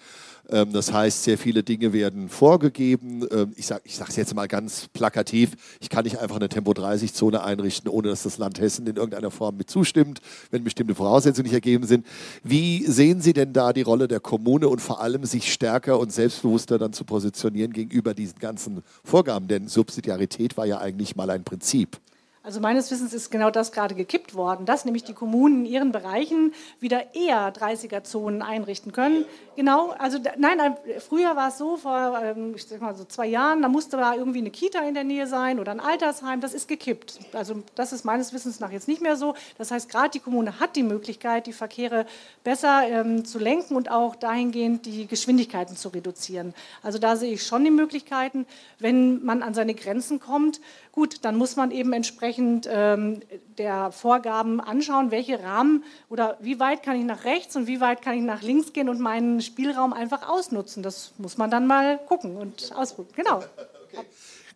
Ähm, 0.49 0.73
das 0.73 0.93
heißt, 0.93 1.25
sehr 1.25 1.39
viele 1.39 1.63
Dinge 1.63 1.93
werden 1.93 2.29
vorgegeben. 2.29 3.27
Ähm, 3.31 3.53
ich 3.57 3.67
sage 3.67 3.83
es 3.87 4.17
jetzt 4.17 4.35
mal 4.35 4.47
ganz 4.47 4.89
plakativ, 4.93 5.53
ich 5.81 5.89
kann 5.89 6.05
nicht 6.05 6.19
einfach 6.19 6.37
eine 6.37 6.49
Tempo-30-Zone 6.49 7.43
einrichten, 7.43 7.91
ohne 7.91 8.09
dass 8.09 8.23
das 8.23 8.39
Land 8.39 8.61
Hessen 8.61 8.87
in 8.87 8.97
irgendeiner 8.97 9.31
Form 9.31 9.57
mit 9.57 9.71
zustimmt, 9.71 10.21
wenn 10.51 10.65
bestimmte 10.65 10.95
Voraussetzungen 10.95 11.45
nicht 11.45 11.55
ergeben 11.55 11.87
sind. 11.87 12.07
Wie 12.43 12.85
sehen 12.85 13.21
Sie 13.21 13.33
denn 13.33 13.53
da 13.53 13.73
die 13.73 13.83
Rolle 13.83 14.09
der 14.09 14.21
Kommune 14.21 14.69
und 14.69 14.81
vor 14.81 15.01
allem 15.01 15.25
sich 15.25 15.53
stärker 15.53 15.99
und 15.99 16.13
selbstbewusster 16.13 16.79
dann 16.79 16.93
zu 16.93 17.05
positionieren 17.05 17.73
gegenüber 17.73 18.15
diesen 18.15 18.39
ganzen 18.39 18.83
Vorgaben? 19.03 19.49
Denn 19.49 19.69
Subsidiarität 19.69 20.57
war 20.57 20.67
ja 20.67 20.79
eigentlich 20.79 21.17
mal 21.17 21.31
ein 21.31 21.45
Prinzip. 21.45 21.99
Also 22.47 22.61
meines 22.61 22.93
Wissens 22.93 23.13
ist 23.13 23.31
genau 23.31 23.51
das 23.51 23.73
gerade 23.73 23.97
gekippt 23.97 24.37
worden, 24.37 24.67
dass 24.67 24.85
nämlich 24.85 25.03
die 25.03 25.15
Kommunen 25.15 25.67
in 25.67 25.73
ihren 25.73 25.91
Bereichen 25.91 26.55
wieder 26.79 27.13
eher 27.13 27.53
30er-Zonen 27.53 28.41
einrichten 28.41 28.93
können. 28.93 29.25
Genau, 29.57 29.91
also 29.99 30.19
nein, 30.39 30.77
früher 31.01 31.35
war 31.35 31.49
es 31.49 31.59
so, 31.59 31.77
vor 31.77 32.21
ähm, 32.23 32.53
ich 32.55 32.65
sag 32.65 32.81
mal 32.81 32.95
so 32.95 33.03
zwei 33.03 33.27
Jahren, 33.27 33.63
da 33.63 33.69
musste 33.69 33.97
da 33.97 34.15
irgendwie 34.15 34.39
eine 34.39 34.51
Kita 34.51 34.79
in 34.87 34.95
der 34.95 35.03
Nähe 35.03 35.27
sein 35.27 35.59
oder 35.59 35.73
ein 35.73 35.81
Altersheim, 35.81 36.41
das 36.41 36.55
ist 36.55 36.69
gekippt. 36.69 37.19
Also 37.33 37.65
das 37.75 37.93
ist 37.93 38.05
meines 38.05 38.33
Wissens 38.33 38.61
nach 38.61 38.71
jetzt 38.71 38.87
nicht 38.87 39.03
mehr 39.03 39.17
so. 39.17 39.35
Das 39.59 39.73
heißt, 39.73 39.89
gerade 39.89 40.11
die 40.11 40.21
Kommune 40.21 40.61
hat 40.61 40.77
die 40.77 40.85
Möglichkeit, 40.85 41.49
die 41.49 41.53
Verkehre 41.53 42.07
besser 42.45 42.87
ähm, 42.87 43.25
zu 43.25 43.41
lenken 43.41 43.75
und 43.75 43.91
auch 43.91 44.15
dahingehend 44.15 44.87
die 44.87 45.09
Geschwindigkeiten 45.09 45.77
zu 45.77 45.89
reduzieren. 45.89 46.55
Also 46.85 47.01
da 47.01 47.17
sehe 47.17 47.33
ich 47.33 47.45
schon 47.45 47.65
die 47.65 47.73
Möglichkeiten, 47.73 48.47
wenn 48.79 49.25
man 49.25 49.43
an 49.43 49.53
seine 49.53 49.75
Grenzen 49.75 50.21
kommt, 50.21 50.61
gut, 50.97 51.19
dann 51.27 51.37
muss 51.37 51.57
man 51.57 51.71
eben 51.71 51.93
entsprechend 51.93 52.67
ähm, 52.73 53.21
der 53.59 53.93
Vorgaben 53.93 54.63
anschauen, 54.63 55.11
welche 55.11 55.43
Rahmen 55.43 55.85
oder 56.09 56.39
wie 56.41 56.59
weit 56.59 56.83
kann 56.83 56.99
ich 56.99 57.05
nach 57.05 57.25
rechts 57.25 57.55
und 57.55 57.67
wie 57.67 57.81
weit 57.81 58.01
kann 58.01 58.17
ich 58.17 58.23
nach 58.23 58.41
links 58.43 58.73
gehen 58.73 58.89
und 58.89 58.99
meinen 58.99 59.43
Spielraum 59.43 59.93
einfach 59.93 60.27
ausnutzen. 60.27 60.83
Das 60.83 61.13
muss 61.19 61.37
man 61.37 61.51
dann 61.51 61.67
mal 61.67 61.99
gucken 61.99 62.37
und 62.37 62.73
ausprobieren. 62.75 63.15
Genau. 63.15 63.37
Okay. 63.37 64.07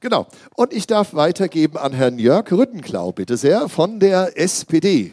Genau. 0.00 0.26
Und 0.56 0.72
ich 0.72 0.86
darf 0.86 1.12
weitergeben 1.12 1.76
an 1.76 1.92
Herrn 1.92 2.18
Jörg 2.18 2.50
Rüttenklau, 2.50 3.12
bitte 3.12 3.36
sehr, 3.36 3.68
von 3.68 4.00
der 4.00 4.38
SPD. 4.38 5.12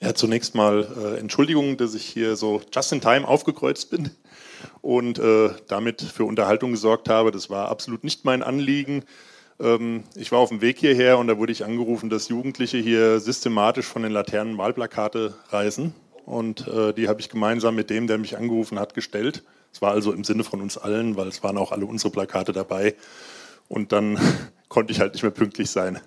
Ja, 0.00 0.14
zunächst 0.16 0.56
mal 0.56 0.88
äh, 1.00 1.20
Entschuldigung, 1.20 1.76
dass 1.76 1.94
ich 1.94 2.06
hier 2.06 2.34
so 2.34 2.60
just 2.74 2.92
in 2.92 3.00
time 3.00 3.26
aufgekreuzt 3.26 3.88
bin 3.90 4.10
und 4.80 5.20
äh, 5.20 5.50
damit 5.68 6.02
für 6.02 6.24
Unterhaltung 6.24 6.72
gesorgt 6.72 7.08
habe. 7.08 7.30
Das 7.30 7.50
war 7.50 7.68
absolut 7.68 8.02
nicht 8.02 8.24
mein 8.24 8.42
Anliegen. 8.42 9.04
Ähm, 9.60 10.04
ich 10.14 10.32
war 10.32 10.38
auf 10.38 10.48
dem 10.48 10.60
Weg 10.60 10.78
hierher 10.78 11.18
und 11.18 11.26
da 11.26 11.38
wurde 11.38 11.52
ich 11.52 11.64
angerufen, 11.64 12.10
dass 12.10 12.28
Jugendliche 12.28 12.78
hier 12.78 13.20
systematisch 13.20 13.86
von 13.86 14.02
den 14.02 14.12
Laternen 14.12 14.58
Wahlplakate 14.58 15.34
reißen. 15.50 15.94
Und 16.24 16.66
äh, 16.68 16.92
die 16.92 17.08
habe 17.08 17.20
ich 17.20 17.28
gemeinsam 17.28 17.74
mit 17.74 17.90
dem, 17.90 18.06
der 18.06 18.18
mich 18.18 18.36
angerufen 18.36 18.78
hat, 18.78 18.94
gestellt. 18.94 19.42
Es 19.72 19.82
war 19.82 19.92
also 19.92 20.12
im 20.12 20.24
Sinne 20.24 20.44
von 20.44 20.60
uns 20.60 20.78
allen, 20.78 21.16
weil 21.16 21.28
es 21.28 21.42
waren 21.42 21.58
auch 21.58 21.72
alle 21.72 21.86
unsere 21.86 22.10
Plakate 22.10 22.52
dabei. 22.52 22.94
Und 23.68 23.92
dann 23.92 24.18
konnte 24.68 24.92
ich 24.92 25.00
halt 25.00 25.14
nicht 25.14 25.22
mehr 25.22 25.32
pünktlich 25.32 25.70
sein. 25.70 26.00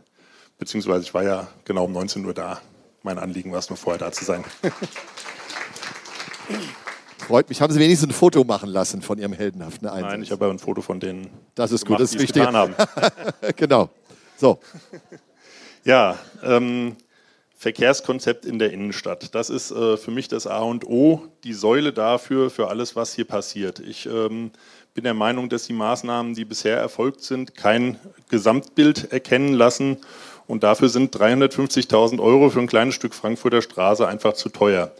Beziehungsweise 0.57 1.03
ich 1.03 1.13
war 1.13 1.23
ja 1.23 1.47
genau 1.65 1.85
um 1.85 1.91
19 1.91 2.25
Uhr 2.25 2.33
da. 2.33 2.61
Mein 3.01 3.19
Anliegen 3.19 3.51
war 3.51 3.59
es 3.59 3.69
nur 3.69 3.77
vorher 3.77 3.99
da 3.99 4.11
zu 4.11 4.23
sein. 4.23 4.43
Freut 7.27 7.49
mich. 7.49 7.61
Haben 7.61 7.73
Sie 7.73 7.79
wenigstens 7.79 8.09
ein 8.09 8.13
Foto 8.13 8.43
machen 8.43 8.69
lassen 8.69 9.01
von 9.01 9.17
Ihrem 9.17 9.33
heldenhaften 9.33 9.87
Einsatz? 9.87 10.11
Nein, 10.11 10.23
ich 10.23 10.31
habe 10.31 10.49
ein 10.49 10.59
Foto 10.59 10.81
von 10.81 10.99
denen. 10.99 11.29
Das 11.55 11.71
ist 11.71 11.85
gemacht, 11.85 11.99
gut, 11.99 12.03
das 12.03 12.15
ist 12.15 12.21
wichtig. 12.21 12.43
Haben. 12.43 12.75
genau. 13.55 13.89
So. 14.37 14.59
Ja, 15.85 16.17
ähm, 16.41 16.95
Verkehrskonzept 17.57 18.45
in 18.45 18.57
der 18.57 18.71
Innenstadt. 18.71 19.35
Das 19.35 19.49
ist 19.49 19.71
äh, 19.71 19.97
für 19.97 20.11
mich 20.11 20.29
das 20.29 20.47
A 20.47 20.59
und 20.59 20.85
O, 20.85 21.23
die 21.43 21.51
Säule 21.51 21.91
dafür, 21.91 22.49
für 22.49 22.69
alles, 22.69 22.95
was 22.95 23.13
hier 23.13 23.25
passiert. 23.25 23.79
Ich 23.79 24.05
ähm, 24.05 24.51
bin 24.93 25.03
der 25.03 25.13
Meinung, 25.13 25.49
dass 25.49 25.65
die 25.65 25.73
Maßnahmen, 25.73 26.35
die 26.35 26.45
bisher 26.45 26.77
erfolgt 26.77 27.21
sind, 27.21 27.55
kein 27.55 27.99
Gesamtbild 28.29 29.11
erkennen 29.11 29.53
lassen. 29.53 29.97
Und 30.47 30.63
dafür 30.63 30.89
sind 30.89 31.15
350.000 31.15 32.21
Euro 32.21 32.49
für 32.49 32.59
ein 32.59 32.67
kleines 32.67 32.95
Stück 32.95 33.13
Frankfurter 33.13 33.61
Straße 33.61 34.07
einfach 34.07 34.33
zu 34.33 34.49
teuer. 34.49 34.91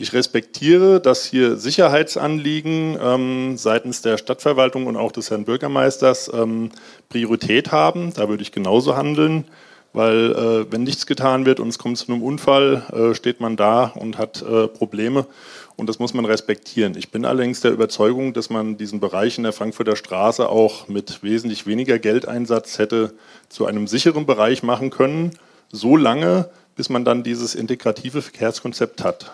Ich 0.00 0.12
respektiere, 0.12 1.00
dass 1.00 1.24
hier 1.24 1.56
Sicherheitsanliegen 1.56 2.96
ähm, 3.02 3.56
seitens 3.56 4.00
der 4.00 4.16
Stadtverwaltung 4.16 4.86
und 4.86 4.96
auch 4.96 5.10
des 5.10 5.32
Herrn 5.32 5.44
Bürgermeisters 5.44 6.30
ähm, 6.32 6.70
Priorität 7.08 7.72
haben. 7.72 8.12
Da 8.14 8.28
würde 8.28 8.44
ich 8.44 8.52
genauso 8.52 8.96
handeln, 8.96 9.44
weil 9.92 10.30
äh, 10.30 10.72
wenn 10.72 10.84
nichts 10.84 11.04
getan 11.06 11.46
wird 11.46 11.58
und 11.58 11.66
es 11.66 11.80
kommt 11.80 11.98
zu 11.98 12.12
einem 12.12 12.22
Unfall, 12.22 12.84
äh, 12.92 13.12
steht 13.16 13.40
man 13.40 13.56
da 13.56 13.86
und 13.86 14.18
hat 14.18 14.40
äh, 14.40 14.68
Probleme 14.68 15.26
und 15.74 15.88
das 15.88 15.98
muss 15.98 16.14
man 16.14 16.26
respektieren. 16.26 16.96
Ich 16.96 17.10
bin 17.10 17.24
allerdings 17.24 17.60
der 17.60 17.72
Überzeugung, 17.72 18.34
dass 18.34 18.50
man 18.50 18.76
diesen 18.76 19.00
Bereich 19.00 19.36
in 19.36 19.42
der 19.42 19.52
Frankfurter 19.52 19.96
Straße 19.96 20.48
auch 20.48 20.86
mit 20.86 21.24
wesentlich 21.24 21.66
weniger 21.66 21.98
Geldeinsatz 21.98 22.78
hätte 22.78 23.14
zu 23.48 23.66
einem 23.66 23.88
sicheren 23.88 24.26
Bereich 24.26 24.62
machen 24.62 24.90
können, 24.90 25.32
so 25.72 25.96
lange, 25.96 26.50
bis 26.76 26.88
man 26.88 27.04
dann 27.04 27.24
dieses 27.24 27.56
integrative 27.56 28.22
Verkehrskonzept 28.22 29.02
hat. 29.02 29.32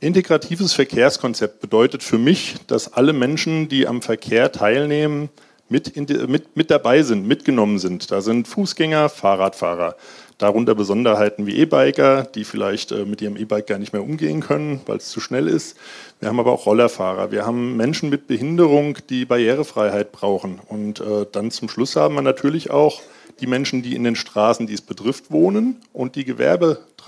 Integratives 0.00 0.74
Verkehrskonzept 0.74 1.60
bedeutet 1.60 2.04
für 2.04 2.18
mich, 2.18 2.54
dass 2.68 2.92
alle 2.92 3.12
Menschen, 3.12 3.68
die 3.68 3.88
am 3.88 4.00
Verkehr 4.00 4.52
teilnehmen, 4.52 5.28
mit, 5.68 5.96
mit, 6.28 6.56
mit 6.56 6.70
dabei 6.70 7.02
sind, 7.02 7.26
mitgenommen 7.26 7.80
sind. 7.80 8.12
Da 8.12 8.20
sind 8.20 8.46
Fußgänger, 8.46 9.08
Fahrradfahrer, 9.08 9.96
darunter 10.38 10.76
Besonderheiten 10.76 11.46
wie 11.46 11.56
E-Biker, 11.56 12.22
die 12.22 12.44
vielleicht 12.44 12.92
äh, 12.92 13.04
mit 13.04 13.20
ihrem 13.20 13.36
E-Bike 13.36 13.66
gar 13.66 13.78
nicht 13.78 13.92
mehr 13.92 14.04
umgehen 14.04 14.40
können, 14.40 14.80
weil 14.86 14.98
es 14.98 15.08
zu 15.08 15.18
schnell 15.18 15.48
ist. 15.48 15.76
Wir 16.20 16.28
haben 16.28 16.38
aber 16.38 16.52
auch 16.52 16.66
Rollerfahrer. 16.66 17.32
Wir 17.32 17.44
haben 17.44 17.76
Menschen 17.76 18.08
mit 18.08 18.28
Behinderung, 18.28 18.98
die 19.10 19.24
Barrierefreiheit 19.24 20.12
brauchen. 20.12 20.60
Und 20.68 21.00
äh, 21.00 21.26
dann 21.32 21.50
zum 21.50 21.68
Schluss 21.68 21.96
haben 21.96 22.14
wir 22.14 22.22
natürlich 22.22 22.70
auch 22.70 23.02
die 23.40 23.48
Menschen, 23.48 23.82
die 23.82 23.96
in 23.96 24.04
den 24.04 24.16
Straßen, 24.16 24.68
die 24.68 24.74
es 24.74 24.80
betrifft, 24.80 25.32
wohnen 25.32 25.76
und 25.92 26.14
die 26.14 26.24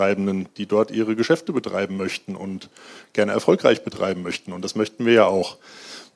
Gewerbetreibenden, 0.00 0.48
die 0.56 0.66
dort 0.66 0.90
ihre 0.90 1.14
Geschäfte 1.14 1.52
betreiben 1.52 1.96
möchten 1.96 2.34
und 2.34 2.70
gerne 3.12 3.32
erfolgreich 3.32 3.84
betreiben 3.84 4.22
möchten. 4.22 4.52
Und 4.52 4.64
das 4.64 4.74
möchten 4.74 5.04
wir 5.04 5.12
ja 5.12 5.26
auch. 5.26 5.58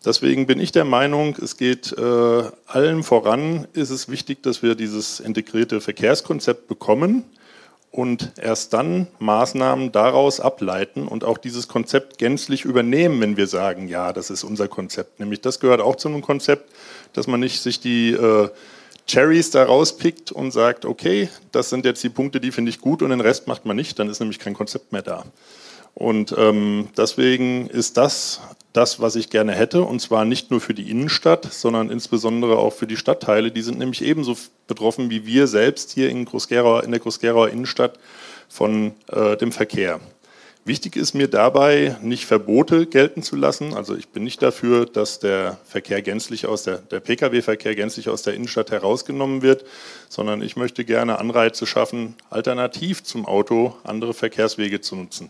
Deswegen 0.04 0.46
bin 0.46 0.60
ich 0.60 0.72
der 0.72 0.84
Meinung, 0.84 1.36
es 1.40 1.56
geht 1.56 1.92
äh, 1.96 2.42
allen 2.66 3.02
voran, 3.02 3.66
ist 3.72 3.90
es 3.90 4.08
wichtig, 4.08 4.42
dass 4.42 4.62
wir 4.62 4.74
dieses 4.74 5.20
integrierte 5.20 5.80
Verkehrskonzept 5.80 6.68
bekommen 6.68 7.24
und 7.90 8.32
erst 8.40 8.72
dann 8.74 9.06
Maßnahmen 9.18 9.92
daraus 9.92 10.40
ableiten 10.40 11.08
und 11.08 11.24
auch 11.24 11.38
dieses 11.38 11.68
Konzept 11.68 12.18
gänzlich 12.18 12.64
übernehmen, 12.64 13.20
wenn 13.20 13.36
wir 13.36 13.46
sagen, 13.46 13.88
ja, 13.88 14.12
das 14.12 14.30
ist 14.30 14.44
unser 14.44 14.68
Konzept. 14.68 15.20
Nämlich 15.20 15.40
das 15.40 15.60
gehört 15.60 15.80
auch 15.80 15.96
zu 15.96 16.08
einem 16.08 16.20
Konzept, 16.20 16.70
dass 17.14 17.26
man 17.26 17.40
nicht 17.40 17.62
sich 17.62 17.80
die 17.80 18.12
äh, 18.12 18.48
Cherries 19.06 19.50
da 19.50 19.64
rauspickt 19.64 20.32
und 20.32 20.50
sagt, 20.50 20.84
okay, 20.84 21.28
das 21.52 21.70
sind 21.70 21.84
jetzt 21.84 22.02
die 22.02 22.08
Punkte, 22.08 22.40
die 22.40 22.52
finde 22.52 22.70
ich 22.70 22.80
gut 22.80 23.02
und 23.02 23.10
den 23.10 23.20
Rest 23.20 23.46
macht 23.46 23.66
man 23.66 23.76
nicht, 23.76 23.98
dann 23.98 24.08
ist 24.08 24.20
nämlich 24.20 24.38
kein 24.38 24.54
Konzept 24.54 24.92
mehr 24.92 25.02
da. 25.02 25.24
Und 25.94 26.34
ähm, 26.36 26.88
deswegen 26.96 27.68
ist 27.68 27.96
das 27.96 28.40
das, 28.72 29.00
was 29.00 29.14
ich 29.14 29.30
gerne 29.30 29.52
hätte, 29.52 29.82
und 29.82 30.00
zwar 30.00 30.24
nicht 30.24 30.50
nur 30.50 30.60
für 30.60 30.74
die 30.74 30.90
Innenstadt, 30.90 31.52
sondern 31.52 31.90
insbesondere 31.90 32.58
auch 32.58 32.72
für 32.72 32.88
die 32.88 32.96
Stadtteile. 32.96 33.52
Die 33.52 33.62
sind 33.62 33.78
nämlich 33.78 34.02
ebenso 34.02 34.36
betroffen 34.66 35.10
wie 35.10 35.24
wir 35.26 35.46
selbst 35.46 35.92
hier 35.92 36.10
in, 36.10 36.26
in 36.26 36.90
der 36.90 37.00
Groß-Gerauer 37.00 37.50
Innenstadt 37.50 38.00
von 38.48 38.94
äh, 39.12 39.36
dem 39.36 39.52
Verkehr. 39.52 40.00
Wichtig 40.66 40.96
ist 40.96 41.12
mir 41.12 41.28
dabei, 41.28 41.98
nicht 42.00 42.24
Verbote 42.24 42.86
gelten 42.86 43.22
zu 43.22 43.36
lassen. 43.36 43.74
Also 43.74 43.94
ich 43.94 44.08
bin 44.08 44.24
nicht 44.24 44.40
dafür, 44.40 44.86
dass 44.86 45.18
der 45.18 45.58
Verkehr 45.66 46.00
gänzlich 46.00 46.46
aus 46.46 46.62
der, 46.62 46.78
der 46.78 47.00
Pkw-Verkehr 47.00 47.74
gänzlich 47.74 48.08
aus 48.08 48.22
der 48.22 48.32
Innenstadt 48.32 48.70
herausgenommen 48.70 49.42
wird, 49.42 49.66
sondern 50.08 50.40
ich 50.40 50.56
möchte 50.56 50.86
gerne 50.86 51.18
Anreize 51.18 51.66
schaffen, 51.66 52.14
alternativ 52.30 53.02
zum 53.02 53.26
Auto 53.26 53.74
andere 53.84 54.14
Verkehrswege 54.14 54.80
zu 54.80 54.96
nutzen. 54.96 55.28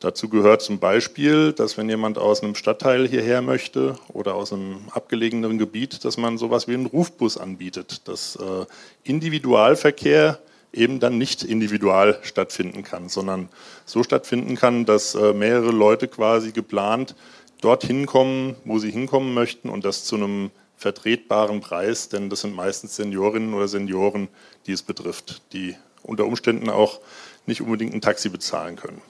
Dazu 0.00 0.30
gehört 0.30 0.62
zum 0.62 0.78
Beispiel, 0.78 1.52
dass 1.52 1.76
wenn 1.76 1.90
jemand 1.90 2.16
aus 2.16 2.42
einem 2.42 2.54
Stadtteil 2.54 3.06
hierher 3.06 3.42
möchte 3.42 3.96
oder 4.08 4.34
aus 4.34 4.50
einem 4.54 4.88
abgelegenen 4.90 5.58
Gebiet, 5.58 6.06
dass 6.06 6.16
man 6.16 6.38
sowas 6.38 6.68
wie 6.68 6.74
einen 6.74 6.86
Rufbus 6.86 7.36
anbietet, 7.36 8.08
dass 8.08 8.36
äh, 8.36 8.64
Individualverkehr 9.02 10.38
eben 10.74 11.00
dann 11.00 11.18
nicht 11.18 11.42
individual 11.42 12.18
stattfinden 12.22 12.82
kann, 12.82 13.08
sondern 13.08 13.48
so 13.84 14.02
stattfinden 14.02 14.56
kann, 14.56 14.84
dass 14.84 15.14
äh, 15.14 15.32
mehrere 15.32 15.70
Leute 15.70 16.08
quasi 16.08 16.52
geplant 16.52 17.14
dorthin 17.60 18.06
kommen, 18.06 18.56
wo 18.64 18.78
sie 18.78 18.90
hinkommen 18.90 19.32
möchten 19.32 19.70
und 19.70 19.84
das 19.84 20.04
zu 20.04 20.16
einem 20.16 20.50
vertretbaren 20.76 21.60
Preis, 21.60 22.08
denn 22.08 22.28
das 22.28 22.40
sind 22.42 22.54
meistens 22.54 22.96
Seniorinnen 22.96 23.54
oder 23.54 23.68
Senioren, 23.68 24.28
die 24.66 24.72
es 24.72 24.82
betrifft, 24.82 25.42
die 25.52 25.76
unter 26.02 26.26
Umständen 26.26 26.68
auch 26.68 27.00
nicht 27.46 27.62
unbedingt 27.62 27.94
ein 27.94 28.00
Taxi 28.00 28.28
bezahlen 28.28 28.76
können. 28.76 29.00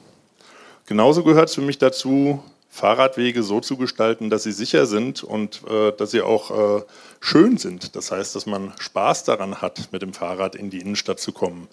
Genauso 0.86 1.24
gehört 1.24 1.48
es 1.48 1.54
für 1.54 1.62
mich 1.62 1.78
dazu, 1.78 2.42
Fahrradwege 2.74 3.44
so 3.44 3.60
zu 3.60 3.76
gestalten, 3.76 4.30
dass 4.30 4.42
sie 4.42 4.50
sicher 4.50 4.86
sind 4.86 5.22
und 5.22 5.62
äh, 5.70 5.92
dass 5.92 6.10
sie 6.10 6.22
auch 6.22 6.80
äh, 6.80 6.82
schön 7.20 7.56
sind. 7.56 7.94
Das 7.94 8.10
heißt, 8.10 8.34
dass 8.34 8.46
man 8.46 8.72
Spaß 8.80 9.22
daran 9.22 9.62
hat, 9.62 9.92
mit 9.92 10.02
dem 10.02 10.12
Fahrrad 10.12 10.56
in 10.56 10.70
die 10.70 10.80
Innenstadt 10.80 11.20
zu 11.20 11.30
kommen. 11.30 11.68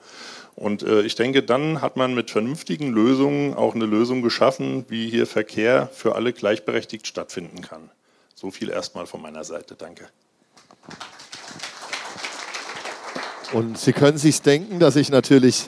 Und 0.55 0.83
äh, 0.83 1.01
ich 1.01 1.15
denke, 1.15 1.41
dann 1.41 1.81
hat 1.81 1.97
man 1.97 2.13
mit 2.13 2.29
vernünftigen 2.29 2.91
Lösungen 2.91 3.55
auch 3.55 3.73
eine 3.73 3.87
Lösung 3.87 4.21
geschaffen, 4.21 4.85
wie 4.89 5.09
hier 5.09 5.25
Verkehr 5.25 5.89
für 5.91 6.13
alle 6.13 6.33
gleichberechtigt 6.33 7.07
stattfinden 7.07 7.61
kann. 7.61 7.89
So 8.35 8.51
viel 8.51 8.69
erstmal 8.69 9.07
von 9.07 9.23
meiner 9.23 9.43
Seite. 9.43 9.73
Danke. 9.75 10.07
Und 13.53 13.79
Sie 13.79 13.91
können 13.91 14.19
sich 14.19 14.43
denken, 14.43 14.79
dass 14.79 14.95
ich 14.95 15.09
natürlich 15.09 15.67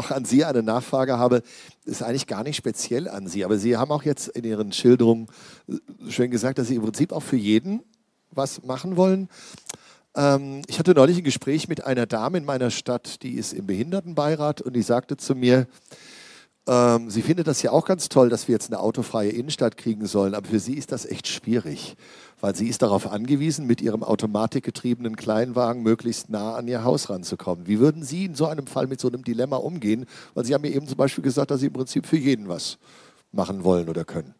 auch 0.00 0.10
an 0.10 0.24
Sie 0.24 0.44
eine 0.44 0.62
Nachfrage 0.62 1.18
habe, 1.18 1.42
ist 1.84 2.02
eigentlich 2.02 2.26
gar 2.26 2.42
nicht 2.42 2.56
speziell 2.56 3.06
an 3.06 3.26
Sie, 3.26 3.44
aber 3.44 3.58
Sie 3.58 3.76
haben 3.76 3.90
auch 3.90 4.02
jetzt 4.02 4.28
in 4.28 4.44
Ihren 4.44 4.72
Schilderungen 4.72 5.26
schön 6.08 6.30
gesagt, 6.30 6.58
dass 6.58 6.68
Sie 6.68 6.76
im 6.76 6.82
Prinzip 6.82 7.12
auch 7.12 7.22
für 7.22 7.36
jeden 7.36 7.82
was 8.30 8.62
machen 8.62 8.96
wollen. 8.96 9.28
Ähm, 10.16 10.62
ich 10.68 10.78
hatte 10.78 10.94
neulich 10.94 11.18
ein 11.18 11.24
Gespräch 11.24 11.68
mit 11.68 11.84
einer 11.84 12.06
Dame 12.06 12.38
in 12.38 12.46
meiner 12.46 12.70
Stadt, 12.70 13.22
die 13.22 13.34
ist 13.34 13.52
im 13.52 13.66
Behindertenbeirat 13.66 14.62
und 14.62 14.74
die 14.74 14.82
sagte 14.82 15.18
zu 15.18 15.34
mir, 15.34 15.66
ähm, 16.68 17.10
sie 17.10 17.22
findet 17.22 17.46
das 17.46 17.62
ja 17.62 17.72
auch 17.72 17.84
ganz 17.84 18.08
toll, 18.08 18.28
dass 18.28 18.48
wir 18.48 18.52
jetzt 18.52 18.70
eine 18.70 18.80
autofreie 18.80 19.30
Innenstadt 19.30 19.76
kriegen 19.76 20.06
sollen, 20.06 20.34
aber 20.34 20.48
für 20.48 20.60
sie 20.60 20.74
ist 20.74 20.92
das 20.92 21.06
echt 21.06 21.28
schwierig 21.28 21.96
weil 22.40 22.54
sie 22.56 22.68
ist 22.68 22.82
darauf 22.82 23.10
angewiesen, 23.10 23.66
mit 23.66 23.80
ihrem 23.80 24.02
automatikgetriebenen 24.02 25.16
Kleinwagen 25.16 25.82
möglichst 25.82 26.30
nah 26.30 26.54
an 26.54 26.68
ihr 26.68 26.84
Haus 26.84 27.10
ranzukommen. 27.10 27.66
Wie 27.66 27.78
würden 27.78 28.02
Sie 28.02 28.24
in 28.24 28.34
so 28.34 28.46
einem 28.46 28.66
Fall 28.66 28.86
mit 28.86 29.00
so 29.00 29.08
einem 29.08 29.24
Dilemma 29.24 29.56
umgehen? 29.56 30.06
Weil 30.34 30.44
Sie 30.44 30.54
haben 30.54 30.62
mir 30.62 30.74
eben 30.74 30.86
zum 30.86 30.96
Beispiel 30.96 31.22
gesagt, 31.22 31.50
dass 31.50 31.60
Sie 31.60 31.66
im 31.66 31.72
Prinzip 31.72 32.06
für 32.06 32.16
jeden 32.16 32.48
was 32.48 32.78
machen 33.32 33.62
wollen 33.64 33.88
oder 33.88 34.04
können. 34.04 34.34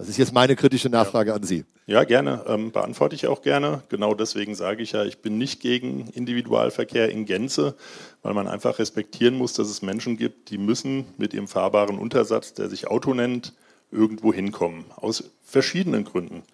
Das 0.00 0.08
ist 0.08 0.16
jetzt 0.16 0.32
meine 0.32 0.56
kritische 0.56 0.88
Nachfrage 0.88 1.28
ja. 1.28 1.36
an 1.36 1.42
Sie. 1.42 1.66
Ja, 1.86 2.04
gerne. 2.04 2.42
Ähm, 2.46 2.72
beantworte 2.72 3.14
ich 3.14 3.26
auch 3.26 3.42
gerne. 3.42 3.82
Genau 3.90 4.14
deswegen 4.14 4.54
sage 4.54 4.82
ich 4.82 4.92
ja, 4.92 5.04
ich 5.04 5.18
bin 5.18 5.36
nicht 5.36 5.60
gegen 5.60 6.06
Individualverkehr 6.08 7.10
in 7.10 7.26
Gänze, 7.26 7.74
weil 8.22 8.32
man 8.32 8.48
einfach 8.48 8.78
respektieren 8.78 9.34
muss, 9.34 9.52
dass 9.52 9.68
es 9.68 9.82
Menschen 9.82 10.16
gibt, 10.16 10.48
die 10.48 10.56
müssen 10.56 11.04
mit 11.18 11.34
ihrem 11.34 11.48
fahrbaren 11.48 11.98
Untersatz, 11.98 12.54
der 12.54 12.70
sich 12.70 12.86
Auto 12.86 13.12
nennt, 13.12 13.52
irgendwo 13.90 14.32
hinkommen. 14.32 14.86
Aus 14.96 15.24
verschiedenen 15.42 16.04
Gründen. 16.04 16.44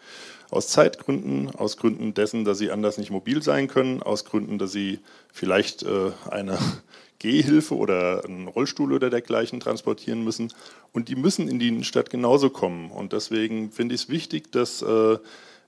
Aus 0.51 0.69
Zeitgründen, 0.69 1.55
aus 1.55 1.77
Gründen 1.77 2.15
dessen, 2.15 2.45
dass 2.45 2.59
sie 2.59 2.71
anders 2.71 2.99
nicht 2.99 3.11
mobil 3.11 3.43
sein 3.43 3.69
können, 3.69 4.03
aus 4.03 4.25
Gründen, 4.25 4.59
dass 4.59 4.73
sie 4.73 5.01
vielleicht 5.33 5.83
äh, 5.83 6.13
eine 6.31 6.59
Gehhilfe 7.19 7.75
oder 7.75 8.25
einen 8.25 8.47
Rollstuhl 8.49 8.93
oder 8.93 9.11
dergleichen 9.11 9.61
transportieren 9.61 10.23
müssen. 10.23 10.53
Und 10.93 11.09
die 11.09 11.17
müssen 11.17 11.49
in 11.49 11.59
die 11.59 11.69
Innenstadt 11.69 12.11
genauso 12.11 12.51
kommen. 12.51 12.91
Und 12.91 13.13
deswegen 13.13 13.73
finde 13.73 13.95
ich 13.95 14.03
es 14.03 14.09
wichtig, 14.09 14.53
dass 14.53 14.83
äh, 14.83 15.19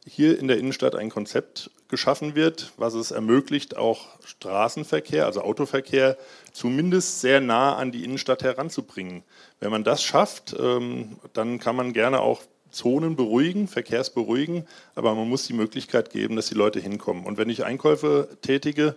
hier 0.06 0.38
in 0.38 0.48
der 0.48 0.58
Innenstadt 0.58 0.94
ein 0.94 1.10
Konzept 1.10 1.70
geschaffen 1.88 2.34
wird, 2.34 2.72
was 2.76 2.94
es 2.94 3.10
ermöglicht, 3.10 3.76
auch 3.76 4.06
Straßenverkehr, 4.24 5.26
also 5.26 5.42
Autoverkehr, 5.42 6.18
zumindest 6.52 7.20
sehr 7.20 7.40
nah 7.40 7.76
an 7.76 7.92
die 7.92 8.04
Innenstadt 8.04 8.42
heranzubringen. 8.42 9.22
Wenn 9.60 9.70
man 9.70 9.84
das 9.84 10.02
schafft, 10.02 10.54
ähm, 10.58 11.18
dann 11.32 11.58
kann 11.58 11.76
man 11.76 11.92
gerne 11.92 12.20
auch 12.20 12.42
Zonen 12.70 13.16
beruhigen, 13.16 13.68
verkehrsberuhigen, 13.68 14.66
aber 14.94 15.14
man 15.14 15.28
muss 15.28 15.46
die 15.46 15.52
Möglichkeit 15.52 16.10
geben, 16.10 16.36
dass 16.36 16.48
die 16.48 16.54
Leute 16.54 16.80
hinkommen. 16.80 17.24
Und 17.24 17.38
wenn 17.38 17.48
ich 17.50 17.64
Einkäufe 17.64 18.28
tätige 18.42 18.94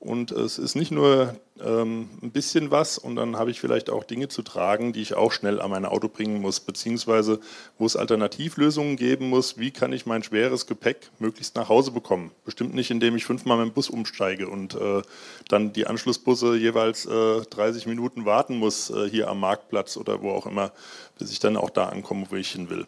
und 0.00 0.32
es 0.32 0.58
ist 0.58 0.76
nicht 0.76 0.90
nur 0.90 1.36
ähm, 1.62 2.08
ein 2.22 2.30
bisschen 2.30 2.70
was 2.70 2.96
und 2.96 3.16
dann 3.16 3.36
habe 3.36 3.50
ich 3.50 3.60
vielleicht 3.60 3.90
auch 3.90 4.02
Dinge 4.02 4.28
zu 4.28 4.40
tragen, 4.40 4.94
die 4.94 5.02
ich 5.02 5.12
auch 5.12 5.30
schnell 5.30 5.60
an 5.60 5.70
mein 5.70 5.84
Auto 5.84 6.08
bringen 6.08 6.40
muss, 6.40 6.58
beziehungsweise 6.58 7.38
wo 7.78 7.84
es 7.84 7.96
Alternativlösungen 7.96 8.96
geben 8.96 9.28
muss, 9.28 9.58
wie 9.58 9.70
kann 9.70 9.92
ich 9.92 10.06
mein 10.06 10.22
schweres 10.22 10.66
Gepäck 10.66 11.10
möglichst 11.18 11.54
nach 11.54 11.68
Hause 11.68 11.90
bekommen. 11.90 12.30
Bestimmt 12.46 12.74
nicht, 12.74 12.90
indem 12.90 13.14
ich 13.14 13.26
fünfmal 13.26 13.58
mit 13.58 13.66
dem 13.66 13.74
Bus 13.74 13.90
umsteige 13.90 14.48
und 14.48 14.74
äh, 14.74 15.02
dann 15.48 15.74
die 15.74 15.86
Anschlussbusse 15.86 16.56
jeweils 16.56 17.04
äh, 17.04 17.42
30 17.42 17.86
Minuten 17.86 18.24
warten 18.24 18.56
muss 18.56 18.88
äh, 18.88 19.06
hier 19.10 19.28
am 19.28 19.40
Marktplatz 19.40 19.98
oder 19.98 20.22
wo 20.22 20.30
auch 20.30 20.46
immer, 20.46 20.72
bis 21.18 21.30
ich 21.30 21.40
dann 21.40 21.58
auch 21.58 21.70
da 21.70 21.90
ankomme, 21.90 22.26
wo 22.30 22.36
ich 22.36 22.52
hin 22.52 22.70
will. 22.70 22.86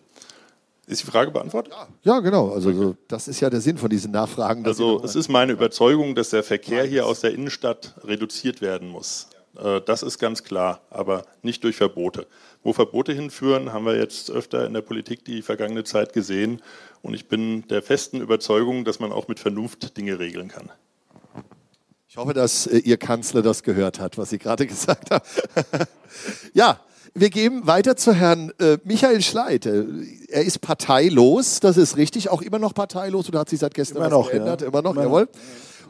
Ist 0.86 1.02
die 1.02 1.06
Frage 1.06 1.30
beantwortet? 1.30 1.74
Ja, 2.02 2.18
genau. 2.20 2.50
Also 2.50 2.70
okay. 2.70 2.98
das 3.06 3.28
ist 3.28 3.40
ja 3.40 3.48
der 3.48 3.60
Sinn 3.60 3.78
von 3.78 3.88
diesen 3.88 4.10
Nachfragen. 4.10 4.66
Also 4.66 5.00
es 5.04 5.14
ist 5.14 5.28
meine 5.28 5.52
Überzeugung, 5.52 6.14
dass 6.14 6.30
der 6.30 6.42
Verkehr 6.42 6.84
hier 6.84 7.06
aus 7.06 7.20
der 7.20 7.32
Innenstadt 7.32 7.94
reduziert 8.04 8.60
werden 8.60 8.88
muss. 8.88 9.28
Äh, 9.56 9.80
das 9.82 10.02
ist 10.02 10.18
ganz 10.18 10.42
klar, 10.42 10.80
aber 10.90 11.24
nicht 11.42 11.62
durch 11.64 11.76
Verbote. 11.76 12.26
Wo 12.64 12.72
Verbote 12.72 13.12
hinführen, 13.12 13.72
haben 13.72 13.86
wir 13.86 13.96
jetzt 13.96 14.30
öfter 14.30 14.66
in 14.66 14.74
der 14.74 14.82
Politik 14.82 15.24
die 15.24 15.42
vergangene 15.42 15.84
Zeit 15.84 16.12
gesehen. 16.12 16.60
Und 17.00 17.14
ich 17.14 17.28
bin 17.28 17.66
der 17.68 17.82
festen 17.82 18.20
Überzeugung, 18.20 18.84
dass 18.84 19.00
man 19.00 19.12
auch 19.12 19.28
mit 19.28 19.38
Vernunft 19.38 19.96
Dinge 19.96 20.18
regeln 20.18 20.48
kann. 20.48 20.70
Ich 22.08 22.16
hoffe, 22.16 22.34
dass 22.34 22.66
äh, 22.66 22.78
Ihr 22.78 22.98
Kanzler 22.98 23.42
das 23.42 23.62
gehört 23.62 24.00
hat, 24.00 24.18
was 24.18 24.30
Sie 24.30 24.38
gerade 24.38 24.66
gesagt 24.68 25.10
haben. 25.10 25.24
ja, 26.54 26.80
wir 27.14 27.30
gehen 27.30 27.66
weiter 27.66 27.96
zu 27.96 28.14
Herrn 28.14 28.52
äh, 28.58 28.78
Michael 28.84 29.20
Schleit. 29.22 29.66
Er 29.66 30.44
ist 30.44 30.60
parteilos, 30.60 31.60
das 31.60 31.76
ist 31.76 31.96
richtig, 31.96 32.30
auch 32.30 32.42
immer 32.42 32.58
noch 32.58 32.74
parteilos 32.74 33.28
oder 33.28 33.40
hat 33.40 33.50
sich 33.50 33.60
seit 33.60 33.74
gestern 33.74 33.98
immer 33.98 34.08
noch, 34.08 34.30
geändert? 34.30 34.62
Ja. 34.62 34.68
Immer 34.68 34.82
noch, 34.82 34.94
immer 34.94 35.04
jawohl. 35.04 35.28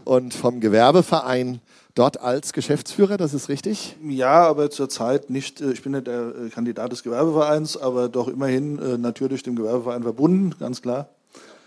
Und 0.05 0.35
vom 0.35 0.61
Gewerbeverein 0.61 1.61
dort 1.95 2.21
als 2.21 2.53
Geschäftsführer, 2.53 3.17
das 3.17 3.35
ist 3.35 3.49
richtig? 3.49 3.97
Ja, 4.03 4.49
aber 4.49 4.71
zurzeit 4.71 5.31
nicht, 5.31 5.61
äh, 5.61 5.73
ich 5.73 5.83
bin 5.83 5.93
nicht 5.93 6.07
der 6.07 6.33
äh, 6.47 6.49
Kandidat 6.51 6.91
des 6.93 7.03
Gewerbevereins, 7.03 7.77
aber 7.77 8.09
doch 8.09 8.29
immerhin 8.29 8.79
äh, 8.79 8.99
natürlich 8.99 9.43
dem 9.43 9.57
Gewerbeverein 9.57 10.03
verbunden, 10.03 10.55
ganz 10.59 10.83
klar. 10.83 11.09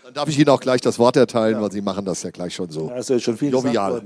Dann 0.04 0.14
darf 0.14 0.28
ich 0.28 0.38
Ihnen 0.38 0.50
auch 0.50 0.60
gleich 0.60 0.80
das 0.80 0.98
Wort 0.98 1.16
erteilen, 1.16 1.56
ja. 1.56 1.62
weil 1.62 1.72
Sie 1.72 1.80
machen 1.80 2.04
das 2.04 2.22
ja 2.22 2.30
gleich 2.30 2.54
schon 2.54 2.70
so. 2.70 2.88
Ja, 2.88 2.96
ist 2.96 3.10
ja 3.10 3.18
schon 3.18 3.36
viel 3.36 3.50
jovial. 3.50 4.02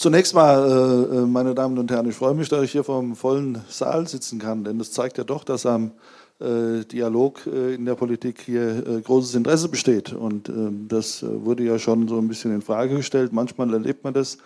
Zunächst 0.00 0.32
mal, 0.32 1.08
äh, 1.12 1.26
meine 1.26 1.56
Damen 1.56 1.76
und 1.76 1.90
Herren, 1.90 2.08
ich 2.08 2.14
freue 2.14 2.32
mich, 2.32 2.48
dass 2.48 2.62
ich 2.62 2.70
hier 2.70 2.84
vor 2.84 3.00
einem 3.00 3.16
vollen 3.16 3.64
Saal 3.68 4.06
sitzen 4.06 4.38
kann, 4.38 4.62
denn 4.62 4.78
das 4.78 4.92
zeigt 4.92 5.18
ja 5.18 5.24
doch, 5.24 5.42
dass 5.42 5.66
am 5.66 5.90
äh, 6.38 6.84
Dialog 6.84 7.44
äh, 7.48 7.74
in 7.74 7.84
der 7.84 7.96
Politik 7.96 8.42
hier 8.42 8.86
äh, 8.86 9.00
großes 9.00 9.34
Interesse 9.34 9.68
besteht. 9.68 10.12
Und 10.12 10.50
ähm, 10.50 10.86
das 10.88 11.24
wurde 11.26 11.64
ja 11.64 11.80
schon 11.80 12.06
so 12.06 12.16
ein 12.16 12.28
bisschen 12.28 12.54
in 12.54 12.62
Frage 12.62 12.94
gestellt. 12.94 13.32
Manchmal 13.32 13.74
erlebt 13.74 14.04
man 14.04 14.14
das. 14.14 14.38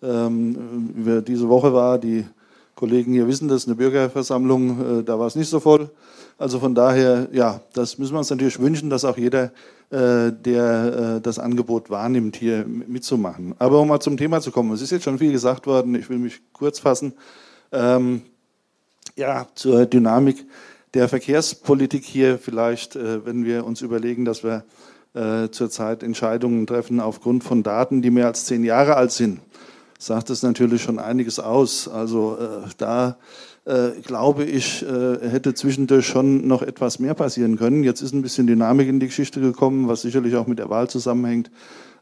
Ähm, 0.00 1.24
diese 1.26 1.48
Woche 1.48 1.74
war, 1.74 1.98
die 1.98 2.24
Kollegen 2.76 3.14
hier 3.14 3.26
wissen 3.26 3.48
das, 3.48 3.66
eine 3.66 3.74
Bürgerversammlung, 3.74 5.04
da 5.04 5.18
war 5.18 5.26
es 5.26 5.34
nicht 5.34 5.48
so 5.48 5.58
voll. 5.58 5.90
Also 6.38 6.60
von 6.60 6.74
daher, 6.74 7.28
ja, 7.32 7.60
das 7.72 7.98
müssen 7.98 8.14
wir 8.14 8.18
uns 8.18 8.30
natürlich 8.30 8.60
wünschen, 8.60 8.90
dass 8.90 9.04
auch 9.04 9.16
jeder, 9.16 9.50
der 9.90 11.20
das 11.20 11.38
Angebot 11.38 11.88
wahrnimmt, 11.88 12.36
hier 12.36 12.64
mitzumachen. 12.66 13.54
Aber 13.58 13.80
um 13.80 13.88
mal 13.88 14.00
zum 14.00 14.16
Thema 14.16 14.40
zu 14.40 14.50
kommen, 14.50 14.72
es 14.72 14.82
ist 14.82 14.90
jetzt 14.90 15.04
schon 15.04 15.18
viel 15.18 15.30
gesagt 15.30 15.66
worden, 15.66 15.94
ich 15.94 16.08
will 16.10 16.18
mich 16.18 16.40
kurz 16.52 16.80
fassen. 16.80 17.12
Ähm, 17.70 18.22
ja, 19.16 19.46
zur 19.54 19.86
Dynamik 19.86 20.46
der 20.94 21.08
Verkehrspolitik 21.08 22.04
hier 22.04 22.38
vielleicht, 22.38 22.96
äh, 22.96 23.24
wenn 23.26 23.44
wir 23.44 23.64
uns 23.64 23.82
überlegen, 23.82 24.24
dass 24.24 24.44
wir 24.44 24.64
äh, 25.14 25.50
zurzeit 25.50 26.02
Entscheidungen 26.02 26.66
treffen 26.66 27.00
aufgrund 27.00 27.44
von 27.44 27.62
Daten, 27.62 28.02
die 28.02 28.10
mehr 28.10 28.26
als 28.26 28.46
zehn 28.46 28.64
Jahre 28.64 28.96
alt 28.96 29.12
sind, 29.12 29.40
sagt 29.98 30.30
es 30.30 30.42
natürlich 30.42 30.82
schon 30.82 30.98
einiges 30.98 31.38
aus. 31.38 31.88
Also 31.88 32.38
äh, 33.64 33.90
glaube 34.02 34.44
ich, 34.44 34.82
hätte 34.82 35.54
zwischendurch 35.54 36.06
schon 36.06 36.46
noch 36.46 36.62
etwas 36.62 36.98
mehr 36.98 37.14
passieren 37.14 37.56
können. 37.56 37.82
Jetzt 37.82 38.02
ist 38.02 38.12
ein 38.12 38.22
bisschen 38.22 38.46
Dynamik 38.46 38.88
in 38.88 39.00
die 39.00 39.06
Geschichte 39.06 39.40
gekommen, 39.40 39.88
was 39.88 40.02
sicherlich 40.02 40.36
auch 40.36 40.46
mit 40.46 40.58
der 40.58 40.70
Wahl 40.70 40.88
zusammenhängt. 40.88 41.50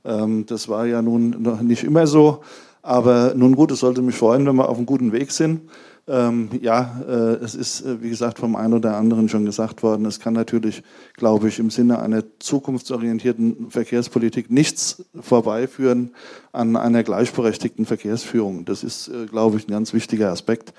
Ähm, 0.05 0.47
das 0.47 0.69
war 0.69 0.87
ja 0.87 1.03
nun 1.03 1.43
noch 1.43 1.61
nicht 1.63 1.85
immer 1.85 2.07
so. 2.07 2.43
Aber 2.83 3.35
nun 3.35 3.55
gut, 3.55 3.71
es 3.71 3.81
sollte 3.81 4.03
mich 4.03 4.17
freuen, 4.17 4.45
wenn 4.47 4.57
wir 4.57 4.69
auf 4.69 4.77
einem 4.77 4.87
guten 4.87 5.13
Weg 5.13 5.31
sind. 5.31 5.63
Ähm, 6.09 6.49
ja, 6.61 7.01
äh, 7.09 7.45
es 7.45 7.55
ist, 7.55 7.83
äh, 7.83 8.03
wie 8.03 8.11
gesagt, 8.11 8.41
vom 8.41 8.57
einen 8.57 8.75
oder 8.75 8.97
anderen 8.97 9.29
schon 9.29 9.45
gesagt 9.45 9.85
worden, 9.85 10.05
es 10.05 10.19
kann 10.19 10.35
natürlich, 10.35 10.83
glaube 11.17 11.47
ich, 11.47 11.61
im 11.61 11.71
Sinne 11.71 12.01
einer 12.01 12.25
zukunftsorientierten 12.41 13.71
Verkehrspolitik 13.71 14.51
nichts 14.51 15.05
vorbeiführen 15.21 16.11
an 16.51 16.75
einer 16.75 17.05
gleichberechtigten 17.05 17.87
Verkehrsführung. 17.87 18.65
Das 18.65 18.83
ist, 18.83 19.09
äh, 19.09 19.27
glaube 19.27 19.59
ich, 19.59 19.69
ein 19.69 19.71
ganz 19.71 19.95
wichtiger 19.95 20.33
Aspekt, 20.33 20.75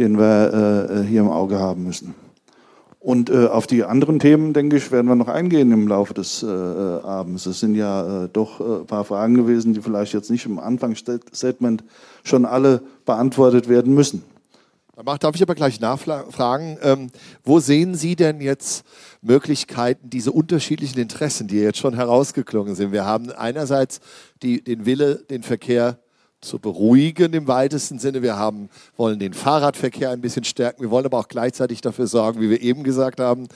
den 0.00 0.18
wir 0.18 0.90
äh, 0.90 1.02
hier 1.04 1.20
im 1.20 1.30
Auge 1.30 1.60
haben 1.60 1.84
müssen. 1.84 2.16
Und 3.04 3.28
äh, 3.28 3.48
auf 3.48 3.66
die 3.66 3.84
anderen 3.84 4.18
Themen, 4.18 4.54
denke 4.54 4.78
ich, 4.78 4.90
werden 4.90 5.08
wir 5.08 5.14
noch 5.14 5.28
eingehen 5.28 5.70
im 5.72 5.86
Laufe 5.86 6.14
des 6.14 6.42
äh, 6.42 6.46
Abends. 6.46 7.44
Es 7.44 7.60
sind 7.60 7.74
ja 7.74 8.28
doch 8.28 8.60
ein 8.60 8.86
paar 8.86 9.04
Fragen 9.04 9.34
gewesen, 9.34 9.74
die 9.74 9.82
vielleicht 9.82 10.14
jetzt 10.14 10.30
nicht 10.30 10.46
im 10.46 10.58
Anfangsstatement 10.58 11.84
schon 12.22 12.46
alle 12.46 12.80
beantwortet 13.04 13.68
werden 13.68 13.92
müssen. 13.92 14.22
Darf 15.20 15.34
ich 15.34 15.42
aber 15.42 15.54
gleich 15.54 15.80
nachfragen, 15.80 16.78
ähm, 16.80 17.10
wo 17.44 17.58
sehen 17.58 17.94
Sie 17.94 18.16
denn 18.16 18.40
jetzt 18.40 18.86
Möglichkeiten, 19.20 20.08
diese 20.08 20.32
unterschiedlichen 20.32 20.98
Interessen, 20.98 21.46
die 21.46 21.56
jetzt 21.56 21.78
schon 21.78 21.94
herausgeklungen 21.94 22.74
sind? 22.74 22.92
Wir 22.92 23.04
haben 23.04 23.30
einerseits 23.32 24.00
die, 24.42 24.64
den 24.64 24.86
Wille, 24.86 25.16
den 25.28 25.42
Verkehr 25.42 25.98
zu 26.44 26.58
beruhigen 26.58 27.32
im 27.32 27.48
weitesten 27.48 27.98
Sinne. 27.98 28.22
Wir 28.22 28.36
haben, 28.36 28.68
wollen 28.96 29.18
den 29.18 29.32
Fahrradverkehr 29.32 30.10
ein 30.10 30.20
bisschen 30.20 30.44
stärken. 30.44 30.82
Wir 30.82 30.90
wollen 30.90 31.06
aber 31.06 31.18
auch 31.18 31.28
gleichzeitig 31.28 31.80
dafür 31.80 32.06
sorgen, 32.06 32.40
wie 32.40 32.50
wir 32.50 32.60
eben 32.60 32.84
gesagt 32.84 33.20
haben, 33.20 33.48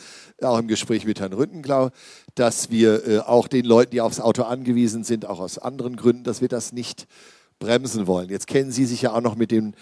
auch 0.43 0.59
im 0.59 0.69
Gespräch 0.69 1.05
mit 1.05 1.21
Herrn 1.21 1.33
Rüttenglau, 1.33 1.91
dass 2.35 2.71
wir 2.71 3.07
äh, 3.07 3.19
auch 3.21 3.49
den 3.49 3.65
Leuten, 3.65 3.93
die 3.93 4.01
aufs 4.01 4.21
Auto 4.21 4.43
angewiesen 4.43 5.05
sind, 5.05 5.27
auch 5.27 5.41
aus 5.41 5.59
anderen 5.59 5.97
Gründen, 5.97 6.25
dass 6.25 6.41
wir 6.41 6.49
das 6.49 6.73
nicht 6.73 7.07
bremsen 7.59 8.07
wollen. 8.07 8.29
Jetzt 8.29 8.47
kennen 8.47 8.73
Sie 8.73 8.87
sich 8.87 9.03
ja 9.03 9.13
auch 9.13 9.21
noch 9.21 9.37
mit 9.37 9.51
den 9.51 9.75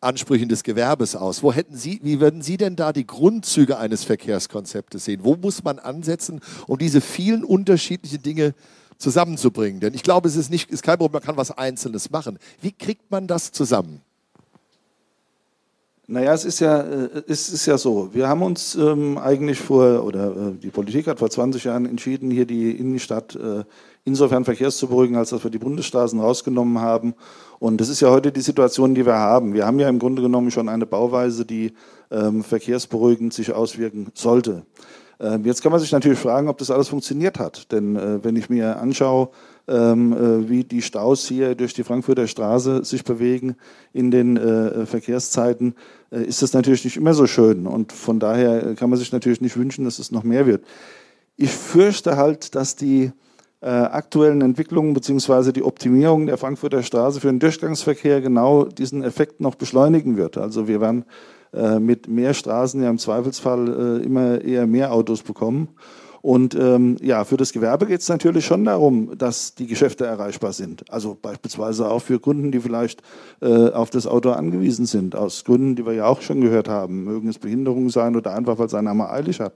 Ansprüchen 0.00 0.48
des 0.48 0.62
Gewerbes 0.62 1.14
aus. 1.14 1.42
Wo 1.42 1.52
hätten 1.52 1.76
Sie, 1.76 2.00
wie 2.02 2.20
würden 2.20 2.40
Sie 2.40 2.56
denn 2.56 2.74
da 2.74 2.92
die 2.92 3.06
Grundzüge 3.06 3.78
eines 3.78 4.04
Verkehrskonzeptes 4.04 5.04
sehen? 5.04 5.20
Wo 5.24 5.36
muss 5.36 5.62
man 5.62 5.78
ansetzen, 5.78 6.40
um 6.66 6.78
diese 6.78 7.00
vielen 7.02 7.44
unterschiedlichen 7.44 8.22
Dinge 8.22 8.54
zusammenzubringen? 9.00 9.80
Denn 9.80 9.94
ich 9.94 10.02
glaube, 10.02 10.28
es 10.28 10.36
ist, 10.36 10.50
nicht, 10.50 10.70
ist 10.70 10.82
kein 10.82 10.98
Problem, 10.98 11.14
man 11.14 11.22
kann 11.22 11.36
was 11.36 11.50
Einzelnes 11.50 12.10
machen. 12.10 12.38
Wie 12.60 12.72
kriegt 12.72 13.10
man 13.10 13.26
das 13.26 13.50
zusammen? 13.50 14.00
Naja, 16.12 16.34
es 16.34 16.44
ist 16.44 16.58
ja, 16.58 16.80
äh, 16.80 17.22
es 17.28 17.48
ist 17.50 17.66
ja 17.66 17.78
so. 17.78 18.12
Wir 18.12 18.28
haben 18.28 18.42
uns 18.42 18.74
ähm, 18.74 19.16
eigentlich 19.16 19.60
vor, 19.60 20.04
oder 20.04 20.36
äh, 20.36 20.52
die 20.60 20.70
Politik 20.70 21.06
hat 21.06 21.20
vor 21.20 21.30
20 21.30 21.62
Jahren 21.62 21.86
entschieden, 21.86 22.32
hier 22.32 22.46
die 22.46 22.72
Innenstadt 22.72 23.36
äh, 23.36 23.62
insofern 24.04 24.44
verkehrszuberuhigen, 24.44 25.14
als 25.14 25.30
dass 25.30 25.44
wir 25.44 25.52
die 25.52 25.58
Bundesstraßen 25.58 26.18
rausgenommen 26.18 26.80
haben. 26.80 27.14
Und 27.60 27.80
das 27.80 27.88
ist 27.88 28.00
ja 28.00 28.10
heute 28.10 28.32
die 28.32 28.40
Situation, 28.40 28.96
die 28.96 29.06
wir 29.06 29.14
haben. 29.14 29.54
Wir 29.54 29.66
haben 29.66 29.78
ja 29.78 29.88
im 29.88 30.00
Grunde 30.00 30.20
genommen 30.20 30.50
schon 30.50 30.68
eine 30.68 30.84
Bauweise, 30.84 31.44
die 31.44 31.74
ähm, 32.10 32.42
verkehrsberuhigend 32.42 33.32
sich 33.32 33.52
auswirken 33.52 34.08
sollte. 34.12 34.64
Ähm, 35.20 35.44
jetzt 35.44 35.62
kann 35.62 35.70
man 35.70 35.80
sich 35.80 35.92
natürlich 35.92 36.18
fragen, 36.18 36.48
ob 36.48 36.58
das 36.58 36.70
alles 36.70 36.88
funktioniert 36.88 37.38
hat. 37.38 37.70
Denn 37.72 37.96
äh, 37.96 38.24
wenn 38.24 38.36
ich 38.36 38.48
mir 38.48 38.80
anschaue, 38.80 39.28
ähm, 39.68 40.12
äh, 40.12 40.48
wie 40.48 40.64
die 40.64 40.82
Staus 40.82 41.26
hier 41.26 41.54
durch 41.54 41.74
die 41.74 41.84
Frankfurter 41.84 42.26
Straße 42.26 42.84
sich 42.84 43.04
bewegen 43.04 43.56
in 43.92 44.10
den 44.10 44.36
äh, 44.36 44.86
Verkehrszeiten, 44.86 45.74
äh, 46.10 46.22
ist 46.22 46.42
das 46.42 46.54
natürlich 46.54 46.84
nicht 46.84 46.96
immer 46.96 47.12
so 47.12 47.26
schön. 47.26 47.66
Und 47.66 47.92
von 47.92 48.18
daher 48.18 48.74
kann 48.74 48.88
man 48.88 48.98
sich 48.98 49.12
natürlich 49.12 49.42
nicht 49.42 49.56
wünschen, 49.56 49.84
dass 49.84 49.98
es 49.98 50.10
noch 50.10 50.24
mehr 50.24 50.46
wird. 50.46 50.64
Ich 51.36 51.50
fürchte 51.50 52.16
halt, 52.16 52.54
dass 52.54 52.76
die 52.76 53.12
äh, 53.60 53.68
aktuellen 53.68 54.40
Entwicklungen 54.40 54.94
bzw. 54.94 55.52
die 55.52 55.62
Optimierung 55.62 56.26
der 56.26 56.38
Frankfurter 56.38 56.82
Straße 56.82 57.20
für 57.20 57.26
den 57.26 57.40
Durchgangsverkehr 57.40 58.22
genau 58.22 58.64
diesen 58.64 59.02
Effekt 59.02 59.40
noch 59.40 59.54
beschleunigen 59.54 60.16
wird. 60.16 60.38
Also 60.38 60.66
wir 60.66 60.80
werden 60.80 61.04
mit 61.52 62.08
mehr 62.08 62.34
Straßen 62.34 62.82
ja 62.82 62.90
im 62.90 62.98
Zweifelsfall 62.98 64.00
äh, 64.00 64.04
immer 64.04 64.40
eher 64.40 64.66
mehr 64.66 64.92
Autos 64.92 65.22
bekommen. 65.22 65.68
Und 66.22 66.54
ähm, 66.54 66.96
ja, 67.00 67.24
für 67.24 67.38
das 67.38 67.52
Gewerbe 67.52 67.86
geht 67.86 68.00
es 68.00 68.08
natürlich 68.08 68.44
schon 68.44 68.64
darum, 68.66 69.16
dass 69.16 69.54
die 69.54 69.66
Geschäfte 69.66 70.04
erreichbar 70.04 70.52
sind. 70.52 70.84
Also 70.92 71.16
beispielsweise 71.20 71.90
auch 71.90 72.00
für 72.00 72.20
Kunden, 72.20 72.52
die 72.52 72.60
vielleicht 72.60 73.02
äh, 73.40 73.70
auf 73.70 73.88
das 73.88 74.06
Auto 74.06 74.30
angewiesen 74.30 74.84
sind, 74.84 75.16
aus 75.16 75.44
Gründen, 75.44 75.76
die 75.76 75.86
wir 75.86 75.94
ja 75.94 76.06
auch 76.06 76.20
schon 76.20 76.42
gehört 76.42 76.68
haben. 76.68 77.04
Mögen 77.04 77.28
es 77.28 77.38
Behinderungen 77.38 77.88
sein 77.88 78.16
oder 78.16 78.34
einfach, 78.34 78.58
weil 78.58 78.66
es 78.66 78.74
einer 78.74 78.92
mal 78.92 79.10
eilig 79.10 79.40
hat. 79.40 79.54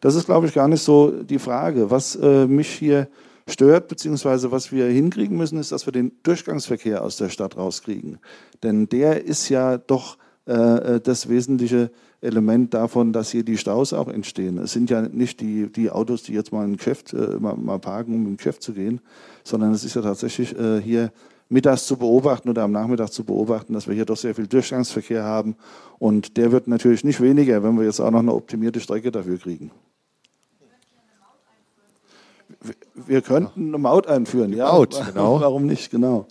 Das 0.00 0.14
ist, 0.14 0.26
glaube 0.26 0.46
ich, 0.46 0.54
gar 0.54 0.68
nicht 0.68 0.82
so 0.82 1.10
die 1.10 1.40
Frage. 1.40 1.90
Was 1.90 2.14
äh, 2.14 2.46
mich 2.46 2.68
hier 2.68 3.08
stört, 3.48 3.88
beziehungsweise 3.88 4.52
was 4.52 4.70
wir 4.70 4.86
hinkriegen 4.86 5.36
müssen, 5.36 5.58
ist, 5.58 5.72
dass 5.72 5.86
wir 5.86 5.92
den 5.92 6.12
Durchgangsverkehr 6.22 7.02
aus 7.02 7.16
der 7.16 7.30
Stadt 7.30 7.56
rauskriegen. 7.56 8.18
Denn 8.62 8.88
der 8.88 9.24
ist 9.24 9.48
ja 9.48 9.76
doch 9.76 10.14
äh, 10.14 10.20
äh, 10.20 10.25
das 10.46 11.28
wesentliche 11.28 11.90
Element 12.20 12.72
davon, 12.72 13.12
dass 13.12 13.30
hier 13.30 13.44
die 13.44 13.58
Staus 13.58 13.92
auch 13.92 14.08
entstehen. 14.08 14.58
Es 14.58 14.72
sind 14.72 14.90
ja 14.90 15.02
nicht 15.02 15.40
die, 15.40 15.66
die 15.70 15.90
Autos, 15.90 16.22
die 16.22 16.32
jetzt 16.32 16.52
mal 16.52 16.64
ein 16.64 16.76
Geschäft 16.76 17.12
äh, 17.12 17.38
mal, 17.38 17.56
mal, 17.56 17.78
parken, 17.78 18.14
um 18.14 18.26
im 18.26 18.36
Geschäft 18.36 18.62
zu 18.62 18.72
gehen, 18.72 19.00
sondern 19.44 19.72
es 19.72 19.84
ist 19.84 19.96
ja 19.96 20.02
tatsächlich 20.02 20.56
äh, 20.58 20.80
hier 20.80 21.12
mittags 21.48 21.86
zu 21.86 21.96
beobachten 21.96 22.48
oder 22.48 22.62
am 22.62 22.72
Nachmittag 22.72 23.12
zu 23.12 23.24
beobachten, 23.24 23.72
dass 23.72 23.86
wir 23.86 23.94
hier 23.94 24.04
doch 24.04 24.16
sehr 24.16 24.34
viel 24.34 24.46
Durchgangsverkehr 24.46 25.24
haben. 25.24 25.56
Und 25.98 26.36
der 26.36 26.52
wird 26.52 26.68
natürlich 26.68 27.04
nicht 27.04 27.20
weniger, 27.20 27.62
wenn 27.62 27.76
wir 27.76 27.84
jetzt 27.84 28.00
auch 28.00 28.10
noch 28.10 28.20
eine 28.20 28.34
optimierte 28.34 28.80
Strecke 28.80 29.10
dafür 29.10 29.38
kriegen 29.38 29.70
wir 32.94 33.22
könnten 33.22 33.68
eine 33.68 33.78
Maut 33.78 34.06
einführen. 34.06 34.52
ja, 34.52 34.72
Maut, 34.72 35.00
genau. 35.12 35.40
Warum 35.40 35.66
nicht, 35.66 35.90
genau. 35.90 36.26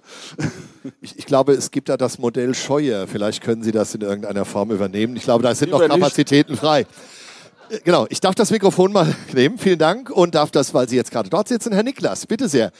Ich, 1.02 1.18
ich, 1.18 1.26
glaube, 1.26 1.54
es 1.54 1.72
gibt 1.72 1.90
da 1.90 1.98
das 1.98 2.20
Modell 2.20 2.54
Scheuer. 2.54 3.08
Vielleicht 3.08 3.42
können 3.42 3.64
Sie 3.64 3.72
das 3.72 3.96
in 3.96 4.02
irgendeiner 4.02 4.46
Form 4.46 4.72
übernehmen. 4.72 5.16
Ich 5.16 5.24
glaube, 5.24 5.44
da 5.44 5.54
sind 5.56 5.68
Lieber 5.72 5.88
noch 5.88 5.96
Kapazitäten 5.96 6.52
nicht. 6.54 6.60
frei. 6.60 6.82
Äh, 7.70 7.80
genau, 7.84 8.06
ich 8.10 8.20
darf 8.20 8.36
das 8.36 8.52
Mikrofon 8.52 8.92
mal 8.92 9.14
nehmen. 9.34 9.58
Vielen 9.58 9.80
Dank 9.80 10.10
und 10.10 10.36
darf 10.36 10.52
das, 10.52 10.74
weil 10.74 10.88
Sie 10.90 10.96
jetzt 10.96 11.12
gerade 11.12 11.30
dort 11.30 11.48
sitzen, 11.48 11.74
Herr 11.74 11.84
Niklas, 11.84 12.26
bitte 12.26 12.48
sehr. 12.48 12.72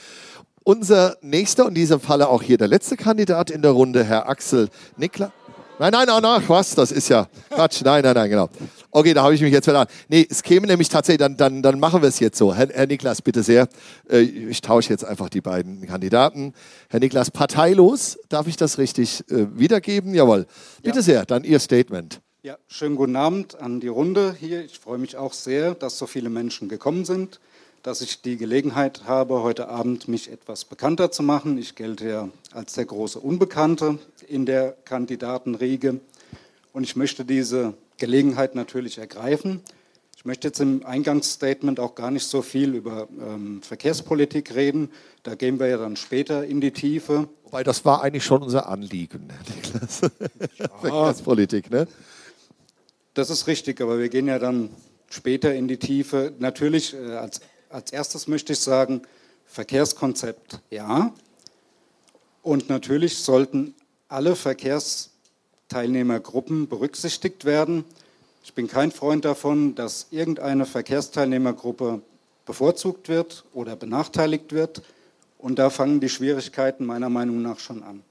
Unser 0.64 1.16
nächster, 1.20 1.64
und 1.64 1.70
in 1.70 1.74
diesem 1.76 2.00
Falle 2.00 2.28
auch 2.28 2.42
hier 2.42 2.58
der 2.58 2.68
letzte 2.68 2.96
Kandidat 2.96 3.50
in 3.50 3.62
der 3.62 3.70
Runde, 3.70 4.04
Herr 4.04 4.28
Axel 4.28 4.68
Niklas. 4.96 5.30
Nein, 5.78 5.92
nein, 5.92 6.06
nein, 6.06 6.22
nein, 6.22 6.42
was? 6.46 6.74
Das 6.74 6.90
ist 6.90 7.08
ja 7.08 7.28
Quatsch. 7.50 7.82
Nein, 7.84 8.02
nein, 8.02 8.14
nein, 8.14 8.30
genau. 8.30 8.48
Okay, 8.96 9.12
da 9.12 9.24
habe 9.24 9.34
ich 9.34 9.42
mich 9.42 9.52
jetzt 9.52 9.66
verraten. 9.66 9.92
Nee, 10.08 10.26
es 10.26 10.42
käme 10.42 10.66
nämlich 10.66 10.88
tatsächlich, 10.88 11.18
dann, 11.18 11.36
dann, 11.36 11.60
dann 11.60 11.78
machen 11.78 12.00
wir 12.00 12.08
es 12.08 12.18
jetzt 12.18 12.38
so. 12.38 12.54
Herr, 12.54 12.70
Herr 12.70 12.86
Niklas, 12.86 13.20
bitte 13.20 13.42
sehr. 13.42 13.68
Äh, 14.08 14.20
ich 14.20 14.62
tausche 14.62 14.88
jetzt 14.88 15.04
einfach 15.04 15.28
die 15.28 15.42
beiden 15.42 15.86
Kandidaten. 15.86 16.54
Herr 16.88 17.00
Niklas, 17.00 17.30
parteilos, 17.30 18.18
darf 18.30 18.46
ich 18.46 18.56
das 18.56 18.78
richtig 18.78 19.22
äh, 19.30 19.48
wiedergeben? 19.54 20.14
Jawohl. 20.14 20.46
Bitte 20.82 21.00
ja. 21.00 21.02
sehr, 21.02 21.26
dann 21.26 21.44
Ihr 21.44 21.58
Statement. 21.58 22.22
Ja, 22.42 22.56
schönen 22.68 22.96
guten 22.96 23.16
Abend 23.16 23.60
an 23.60 23.80
die 23.80 23.88
Runde 23.88 24.34
hier. 24.40 24.64
Ich 24.64 24.78
freue 24.78 24.96
mich 24.96 25.18
auch 25.18 25.34
sehr, 25.34 25.74
dass 25.74 25.98
so 25.98 26.06
viele 26.06 26.30
Menschen 26.30 26.70
gekommen 26.70 27.04
sind 27.04 27.38
dass 27.82 28.00
ich 28.00 28.20
die 28.20 28.36
Gelegenheit 28.36 29.04
habe, 29.04 29.44
heute 29.44 29.68
Abend 29.68 30.08
mich 30.08 30.32
etwas 30.32 30.64
bekannter 30.64 31.12
zu 31.12 31.22
machen. 31.22 31.56
Ich 31.56 31.76
gelte 31.76 32.08
ja 32.08 32.28
als 32.50 32.72
der 32.72 32.84
große 32.84 33.20
Unbekannte 33.20 34.00
in 34.26 34.44
der 34.44 34.72
Kandidatenriege 34.84 36.00
und 36.72 36.82
ich 36.82 36.96
möchte 36.96 37.24
diese 37.24 37.74
Gelegenheit 37.98 38.54
natürlich 38.54 38.98
ergreifen. 38.98 39.62
Ich 40.16 40.24
möchte 40.24 40.48
jetzt 40.48 40.60
im 40.60 40.84
Eingangsstatement 40.84 41.78
auch 41.78 41.94
gar 41.94 42.10
nicht 42.10 42.24
so 42.24 42.42
viel 42.42 42.74
über 42.74 43.08
ähm, 43.20 43.62
Verkehrspolitik 43.62 44.54
reden. 44.54 44.90
Da 45.22 45.34
gehen 45.34 45.60
wir 45.60 45.68
ja 45.68 45.78
dann 45.78 45.96
später 45.96 46.44
in 46.44 46.60
die 46.60 46.72
Tiefe 46.72 47.28
Wobei 47.46 47.62
das 47.62 47.84
war 47.84 48.02
eigentlich 48.02 48.24
schon 48.24 48.42
unser 48.42 48.68
Anliegen, 48.68 49.30
Niklas. 49.54 50.00
Verkehrspolitik, 50.80 51.70
ne? 51.70 51.86
Das 53.14 53.30
ist 53.30 53.46
richtig, 53.46 53.80
aber 53.80 54.00
wir 54.00 54.08
gehen 54.08 54.26
ja 54.26 54.40
dann 54.40 54.70
später 55.08 55.54
in 55.54 55.68
die 55.68 55.76
Tiefe. 55.76 56.34
Natürlich, 56.40 56.94
äh, 56.94 57.12
als, 57.12 57.40
als 57.68 57.92
erstes 57.92 58.26
möchte 58.26 58.52
ich 58.52 58.58
sagen, 58.58 59.02
Verkehrskonzept 59.46 60.60
ja. 60.70 61.14
Und 62.42 62.68
natürlich 62.68 63.18
sollten 63.18 63.74
alle 64.08 64.34
Verkehrsteilnehmergruppen 65.68 66.68
berücksichtigt 66.68 67.44
werden. 67.44 67.84
Ich 68.44 68.54
bin 68.54 68.68
kein 68.68 68.92
Freund 68.92 69.24
davon, 69.24 69.74
dass 69.74 70.06
irgendeine 70.12 70.64
Verkehrsteilnehmergruppe 70.64 72.02
bevorzugt 72.44 73.08
wird 73.08 73.44
oder 73.52 73.74
benachteiligt 73.74 74.52
wird. 74.52 74.82
Und 75.38 75.58
da 75.58 75.70
fangen 75.70 75.98
die 75.98 76.08
Schwierigkeiten 76.08 76.86
meiner 76.86 77.08
Meinung 77.08 77.42
nach 77.42 77.58
schon 77.58 77.82
an. 77.82 78.02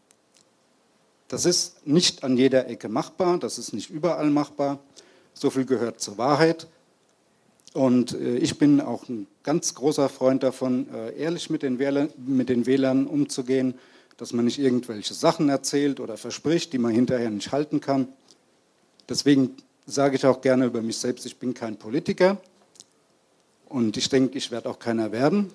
Das 1.30 1.46
ist 1.46 1.88
nicht 1.88 2.26
an 2.26 2.36
jeder 2.36 2.68
Ecke 2.68 2.90
machbar, 2.90 3.38
das 3.38 3.58
ist 3.58 3.74
nicht 3.74 3.90
überall 3.90 4.30
machbar. 4.30 4.80
So 5.34 5.50
viel 5.50 5.66
gehört 5.66 6.02
zur 6.02 6.18
Wahrheit. 6.18 6.68
Und 7.74 8.14
äh, 8.14 8.36
ich 8.38 8.58
bin 8.58 8.82
auch 8.82 9.08
ein 9.08 9.28
ganz 9.44 9.74
großer 9.76 10.10
Freund 10.10 10.44
davon, 10.44 10.88
äh, 10.94 11.18
ehrlich 11.18 11.50
mit 11.50 11.64
den 11.64 11.80
Wählern 11.80 13.08
umzugehen, 13.08 13.76
dass 14.18 14.34
man 14.34 14.46
nicht 14.46 14.60
irgendwelche 14.60 15.14
Sachen 15.14 15.50
erzählt 15.50 16.00
oder 16.00 16.18
verspricht, 16.18 16.74
die 16.74 16.78
man 16.78 16.94
hinterher 16.94 17.30
nicht 17.30 17.52
halten 17.52 17.82
kann. 17.82 18.08
Deswegen 19.10 19.56
sage 19.86 20.16
ich 20.16 20.26
auch 20.26 20.42
gerne 20.42 20.66
über 20.66 20.82
mich 20.82 20.98
selbst, 20.98 21.26
ich 21.26 21.38
bin 21.38 21.54
kein 21.54 21.78
Politiker 21.78 22.38
und 23.68 23.98
ich 23.98 24.10
denke, 24.10 24.38
ich 24.38 24.52
werde 24.52 24.70
auch 24.70 24.80
keiner 24.80 25.12
werden. 25.12 25.52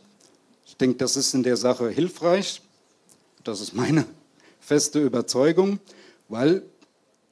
Ich 0.66 0.76
denke, 0.76 0.98
das 0.98 1.16
ist 1.16 1.34
in 1.34 1.42
der 1.42 1.56
Sache 1.56 1.88
hilfreich. 1.88 2.62
Das 3.42 3.60
ist 3.60 3.74
meine 3.74 4.04
feste 4.60 5.00
Überzeugung, 5.00 5.80
weil 6.28 6.62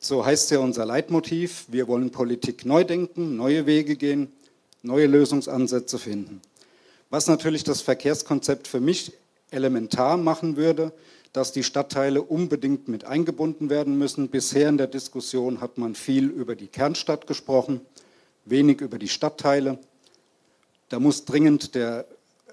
so 0.00 0.24
heißt 0.24 0.50
ja 0.50 0.60
unser 0.60 0.86
Leitmotiv, 0.86 1.66
wir 1.68 1.88
wollen 1.88 2.10
Politik 2.10 2.64
neu 2.64 2.84
denken, 2.84 3.36
neue 3.36 3.66
Wege 3.66 3.96
gehen, 3.96 4.32
neue 4.82 5.06
Lösungsansätze 5.06 5.98
finden. 5.98 6.40
Was 7.10 7.26
natürlich 7.26 7.64
das 7.64 7.80
Verkehrskonzept 7.80 8.68
für 8.68 8.80
mich 8.80 9.12
elementar 9.50 10.16
machen 10.16 10.56
würde, 10.56 10.92
dass 11.32 11.52
die 11.52 11.62
Stadtteile 11.62 12.22
unbedingt 12.22 12.88
mit 12.88 13.04
eingebunden 13.04 13.70
werden 13.70 13.98
müssen. 13.98 14.28
Bisher 14.28 14.68
in 14.68 14.78
der 14.78 14.86
Diskussion 14.86 15.60
hat 15.60 15.78
man 15.78 15.94
viel 15.94 16.28
über 16.28 16.56
die 16.56 16.68
Kernstadt 16.68 17.26
gesprochen, 17.26 17.80
wenig 18.44 18.80
über 18.80 18.98
die 18.98 19.08
Stadtteile. 19.08 19.78
Da 20.88 21.00
muss 21.00 21.24
dringend 21.24 21.74
der 21.74 22.06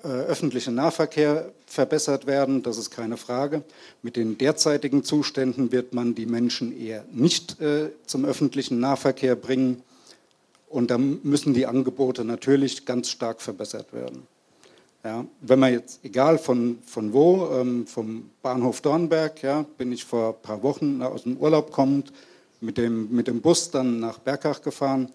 äh, 0.04 0.08
öffentliche 0.08 0.72
Nahverkehr 0.72 1.52
verbessert 1.66 2.28
werden, 2.28 2.62
das 2.62 2.78
ist 2.78 2.92
keine 2.92 3.18
Frage. 3.18 3.64
Mit 4.04 4.18
den 4.18 4.38
derzeitigen 4.38 5.04
Zuständen 5.04 5.72
wird 5.72 5.94
man 5.94 6.14
die 6.14 6.26
Menschen 6.26 6.78
eher 6.80 7.06
nicht 7.12 7.60
äh, 7.60 7.90
zum 8.06 8.24
öffentlichen 8.26 8.80
Nahverkehr 8.80 9.36
bringen. 9.36 9.82
Und 10.70 10.92
da 10.92 10.98
müssen 10.98 11.54
die 11.54 11.66
Angebote 11.66 12.24
natürlich 12.24 12.86
ganz 12.86 13.10
stark 13.10 13.42
verbessert 13.42 13.94
werden. 13.94 14.28
Ja, 15.06 15.24
wenn 15.42 15.60
man 15.60 15.72
jetzt, 15.72 16.00
egal 16.04 16.40
von, 16.40 16.80
von 16.84 17.14
wo, 17.14 17.48
ähm, 17.54 17.86
vom 17.86 18.32
Bahnhof 18.42 18.82
Dornberg, 18.82 19.44
ja, 19.44 19.64
bin 19.78 19.92
ich 19.92 20.04
vor 20.04 20.30
ein 20.30 20.42
paar 20.42 20.64
Wochen 20.64 21.00
aus 21.04 21.24
dem 21.24 21.38
Urlaub 21.38 21.72
kommend 21.72 22.12
mit 22.60 22.80
dem, 22.80 23.12
mit 23.12 23.28
dem 23.28 23.40
Bus 23.40 23.70
dann 23.70 24.00
nach 24.00 24.18
Bergach 24.18 24.64
gefahren. 24.64 25.12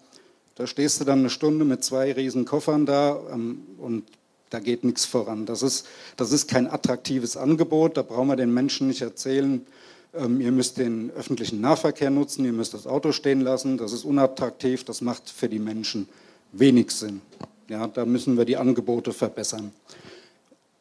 Da 0.55 0.65
stehst 0.65 1.01
du 1.01 1.03
dann 1.03 1.19
eine 1.19 1.29
Stunde 1.29 1.65
mit 1.65 1.83
zwei 1.83 2.13
riesen 2.13 2.45
Koffern 2.45 2.85
da 2.85 3.19
ähm, 3.33 3.63
und 3.79 4.05
da 4.49 4.61
geht 4.61 4.85
nichts 4.85 5.03
voran. 5.03 5.45
Das 5.45 5.61
ist, 5.61 5.85
das 6.15 6.31
ist 6.31 6.47
kein 6.47 6.71
attraktives 6.71 7.35
Angebot, 7.35 7.97
da 7.97 8.01
brauchen 8.01 8.29
wir 8.29 8.37
den 8.37 8.53
Menschen 8.53 8.87
nicht 8.87 9.01
erzählen, 9.01 9.65
ähm, 10.13 10.39
ihr 10.39 10.53
müsst 10.53 10.77
den 10.77 11.11
öffentlichen 11.11 11.59
Nahverkehr 11.59 12.11
nutzen, 12.11 12.45
ihr 12.45 12.53
müsst 12.53 12.73
das 12.73 12.87
Auto 12.87 13.11
stehen 13.11 13.41
lassen, 13.41 13.77
das 13.77 13.91
ist 13.91 14.05
unattraktiv, 14.05 14.85
das 14.85 15.01
macht 15.01 15.29
für 15.29 15.49
die 15.49 15.59
Menschen 15.59 16.07
wenig 16.53 16.91
Sinn. 16.91 17.19
Ja, 17.67 17.87
da 17.87 18.05
müssen 18.05 18.37
wir 18.37 18.45
die 18.45 18.57
Angebote 18.57 19.13
verbessern. 19.13 19.71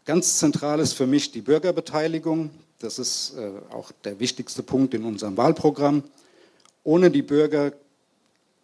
Ganz 0.04 0.38
zentral 0.38 0.80
ist 0.80 0.94
für 0.94 1.06
mich 1.06 1.30
die 1.30 1.40
Bürgerbeteiligung. 1.40 2.50
Das 2.78 2.98
ist 2.98 3.34
äh, 3.36 3.50
auch 3.72 3.92
der 4.04 4.18
wichtigste 4.18 4.62
Punkt 4.62 4.94
in 4.94 5.04
unserem 5.04 5.36
Wahlprogramm. 5.36 6.02
Ohne 6.82 7.10
die 7.10 7.22
Bürger, 7.22 7.72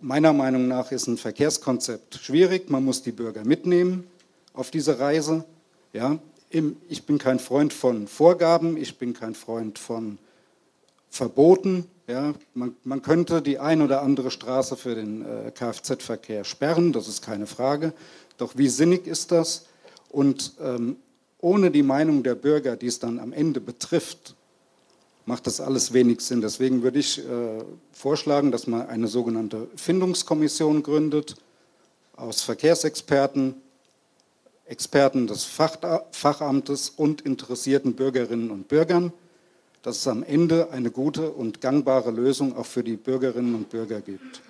meiner 0.00 0.32
Meinung 0.32 0.66
nach, 0.68 0.90
ist 0.90 1.06
ein 1.06 1.18
Verkehrskonzept 1.18 2.16
schwierig. 2.16 2.70
Man 2.70 2.84
muss 2.84 3.02
die 3.02 3.12
Bürger 3.12 3.44
mitnehmen 3.44 4.04
auf 4.54 4.70
diese 4.70 4.98
Reise. 4.98 5.44
Ja, 5.92 6.18
ich 6.88 7.04
bin 7.04 7.18
kein 7.18 7.38
Freund 7.38 7.72
von 7.72 8.08
Vorgaben, 8.08 8.76
ich 8.76 8.98
bin 8.98 9.12
kein 9.12 9.34
Freund 9.34 9.78
von 9.78 10.18
Verboten. 11.16 11.86
Ja, 12.06 12.34
man, 12.54 12.76
man 12.84 13.02
könnte 13.02 13.42
die 13.42 13.58
ein 13.58 13.82
oder 13.82 14.02
andere 14.02 14.30
Straße 14.30 14.76
für 14.76 14.94
den 14.94 15.22
äh, 15.22 15.50
Kfz-Verkehr 15.50 16.44
sperren, 16.44 16.92
das 16.92 17.08
ist 17.08 17.22
keine 17.22 17.46
Frage. 17.46 17.92
Doch 18.38 18.56
wie 18.56 18.68
sinnig 18.68 19.06
ist 19.06 19.32
das? 19.32 19.66
Und 20.10 20.54
ähm, 20.60 20.96
ohne 21.40 21.70
die 21.70 21.82
Meinung 21.82 22.22
der 22.22 22.34
Bürger, 22.34 22.76
die 22.76 22.86
es 22.86 23.00
dann 23.00 23.18
am 23.18 23.32
Ende 23.32 23.60
betrifft, 23.60 24.36
macht 25.24 25.46
das 25.46 25.60
alles 25.60 25.92
wenig 25.92 26.20
Sinn. 26.20 26.40
Deswegen 26.40 26.82
würde 26.82 27.00
ich 27.00 27.18
äh, 27.18 27.64
vorschlagen, 27.92 28.52
dass 28.52 28.66
man 28.66 28.86
eine 28.86 29.08
sogenannte 29.08 29.68
Findungskommission 29.74 30.82
gründet 30.82 31.36
aus 32.14 32.42
Verkehrsexperten, 32.42 33.54
Experten 34.64 35.26
des 35.26 35.44
Fachamtes 35.44 36.90
und 36.90 37.20
interessierten 37.22 37.94
Bürgerinnen 37.94 38.50
und 38.50 38.68
Bürgern, 38.68 39.12
dass 39.86 39.98
es 39.98 40.08
am 40.08 40.24
Ende 40.24 40.72
eine 40.72 40.90
gute 40.90 41.30
und 41.30 41.60
gangbare 41.60 42.10
Lösung 42.10 42.56
auch 42.56 42.66
für 42.66 42.82
die 42.82 42.96
Bürgerinnen 42.96 43.54
und 43.54 43.70
Bürger 43.70 44.00
gibt. 44.00 44.42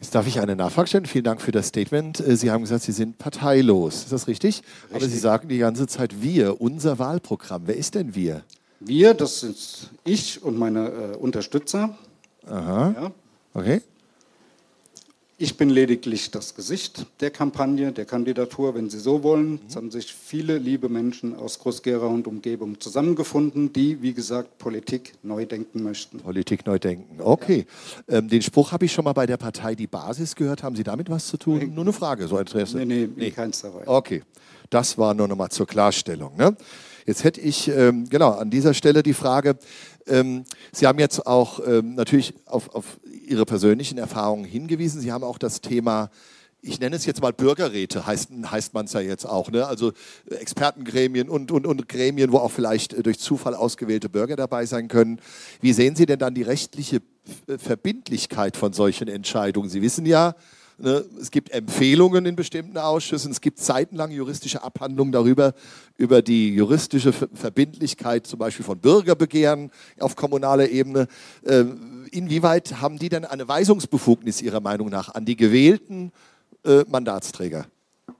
Jetzt 0.00 0.14
darf 0.14 0.26
ich 0.26 0.40
eine 0.40 0.56
Nachfrage 0.56 0.88
stellen. 0.88 1.04
Vielen 1.04 1.24
Dank 1.24 1.42
für 1.42 1.52
das 1.52 1.66
Statement. 1.66 2.20
Äh, 2.20 2.36
Sie 2.36 2.50
haben 2.50 2.62
gesagt, 2.62 2.82
Sie 2.84 2.92
sind 2.92 3.18
parteilos. 3.18 4.04
Ist 4.04 4.12
das 4.12 4.28
richtig? 4.28 4.62
richtig? 4.62 4.96
Aber 4.96 5.06
Sie 5.10 5.18
sagen 5.18 5.48
die 5.48 5.58
ganze 5.58 5.86
Zeit 5.86 6.22
wir, 6.22 6.58
unser 6.62 6.98
Wahlprogramm. 6.98 7.64
Wer 7.66 7.76
ist 7.76 7.96
denn 7.96 8.14
wir? 8.14 8.44
Wir, 8.80 9.12
das 9.12 9.40
sind 9.40 9.58
ich 10.04 10.42
und 10.42 10.56
meine 10.56 10.88
äh, 10.88 11.16
Unterstützer. 11.16 11.94
Aha. 12.46 12.94
Ja. 12.98 13.12
Okay. 13.52 13.82
Ich 15.38 15.58
bin 15.58 15.68
lediglich 15.68 16.30
das 16.30 16.54
Gesicht 16.54 17.04
der 17.20 17.30
Kampagne, 17.30 17.92
der 17.92 18.06
Kandidatur, 18.06 18.74
wenn 18.74 18.88
Sie 18.88 18.98
so 18.98 19.22
wollen. 19.22 19.50
Mhm. 19.50 19.60
Es 19.68 19.76
haben 19.76 19.90
sich 19.90 20.14
viele 20.14 20.56
liebe 20.56 20.88
Menschen 20.88 21.36
aus 21.36 21.58
Groß-Gerau 21.58 22.08
und 22.08 22.26
Umgebung 22.26 22.80
zusammengefunden, 22.80 23.70
die, 23.70 24.00
wie 24.00 24.14
gesagt, 24.14 24.56
Politik 24.56 25.12
neu 25.22 25.44
denken 25.44 25.82
möchten. 25.82 26.20
Politik 26.20 26.64
neu 26.64 26.78
denken, 26.78 27.20
okay. 27.20 27.66
Ja. 28.08 28.16
Ähm, 28.16 28.30
den 28.30 28.40
Spruch 28.40 28.72
habe 28.72 28.86
ich 28.86 28.92
schon 28.92 29.04
mal 29.04 29.12
bei 29.12 29.26
der 29.26 29.36
Partei 29.36 29.74
Die 29.74 29.86
Basis 29.86 30.34
gehört. 30.34 30.62
Haben 30.62 30.74
Sie 30.74 30.84
damit 30.84 31.10
was 31.10 31.26
zu 31.26 31.36
tun? 31.36 31.58
Nee. 31.58 31.66
Nur 31.66 31.84
eine 31.84 31.92
Frage, 31.92 32.28
so 32.28 32.38
Interesse. 32.38 32.78
Nee, 32.78 32.86
nee, 32.86 33.08
nee. 33.14 33.30
keins 33.30 33.60
dabei. 33.60 33.86
Okay, 33.86 34.22
das 34.70 34.96
war 34.96 35.12
nur 35.12 35.28
noch 35.28 35.36
mal 35.36 35.50
zur 35.50 35.66
Klarstellung. 35.66 36.34
Ne? 36.38 36.56
Jetzt 37.04 37.24
hätte 37.24 37.42
ich 37.42 37.68
ähm, 37.68 38.08
genau 38.08 38.30
an 38.30 38.48
dieser 38.48 38.72
Stelle 38.72 39.02
die 39.02 39.14
Frage, 39.14 39.58
ähm, 40.06 40.44
Sie 40.72 40.86
haben 40.86 40.98
jetzt 40.98 41.26
auch 41.26 41.60
ähm, 41.66 41.94
natürlich 41.94 42.34
auf, 42.46 42.74
auf 42.74 42.98
Ihre 43.26 43.44
persönlichen 43.44 43.98
Erfahrungen 43.98 44.44
hingewiesen. 44.44 45.00
Sie 45.00 45.12
haben 45.12 45.24
auch 45.24 45.38
das 45.38 45.60
Thema 45.60 46.10
ich 46.62 46.80
nenne 46.80 46.96
es 46.96 47.06
jetzt 47.06 47.22
mal 47.22 47.32
Bürgerräte, 47.32 48.06
heißt, 48.06 48.30
heißt 48.50 48.74
man 48.74 48.86
es 48.86 48.92
ja 48.92 49.00
jetzt 49.00 49.24
auch. 49.24 49.50
Ne? 49.50 49.66
Also 49.66 49.92
Expertengremien 50.28 51.28
und, 51.28 51.52
und, 51.52 51.66
und 51.66 51.88
Gremien, 51.88 52.32
wo 52.32 52.38
auch 52.38 52.50
vielleicht 52.50 53.04
durch 53.06 53.18
Zufall 53.18 53.54
ausgewählte 53.54 54.08
Bürger 54.08 54.36
dabei 54.36 54.66
sein 54.66 54.88
können. 54.88 55.20
Wie 55.60 55.72
sehen 55.72 55.96
Sie 55.96 56.06
denn 56.06 56.18
dann 56.18 56.34
die 56.34 56.42
rechtliche 56.42 57.02
Verbindlichkeit 57.58 58.56
von 58.56 58.72
solchen 58.72 59.08
Entscheidungen? 59.08 59.68
Sie 59.68 59.82
wissen 59.82 60.06
ja, 60.06 60.34
Ne? 60.78 61.06
Es 61.18 61.30
gibt 61.30 61.50
Empfehlungen 61.52 62.26
in 62.26 62.36
bestimmten 62.36 62.76
Ausschüssen, 62.76 63.32
es 63.32 63.40
gibt 63.40 63.58
seitenlang 63.58 64.10
juristische 64.10 64.62
Abhandlungen 64.62 65.10
darüber, 65.10 65.54
über 65.96 66.20
die 66.20 66.54
juristische 66.54 67.14
Verbindlichkeit 67.14 68.26
zum 68.26 68.38
Beispiel 68.38 68.64
von 68.64 68.78
Bürgerbegehren 68.78 69.70
auf 69.98 70.16
kommunaler 70.16 70.68
Ebene. 70.68 71.08
Ähm, 71.46 71.95
inwieweit 72.16 72.80
haben 72.80 72.98
die 72.98 73.08
denn 73.08 73.24
eine 73.24 73.46
Weisungsbefugnis 73.46 74.42
Ihrer 74.42 74.60
Meinung 74.60 74.88
nach 74.88 75.14
an 75.14 75.24
die 75.24 75.36
gewählten 75.36 76.12
äh, 76.64 76.84
Mandatsträger? 76.88 77.66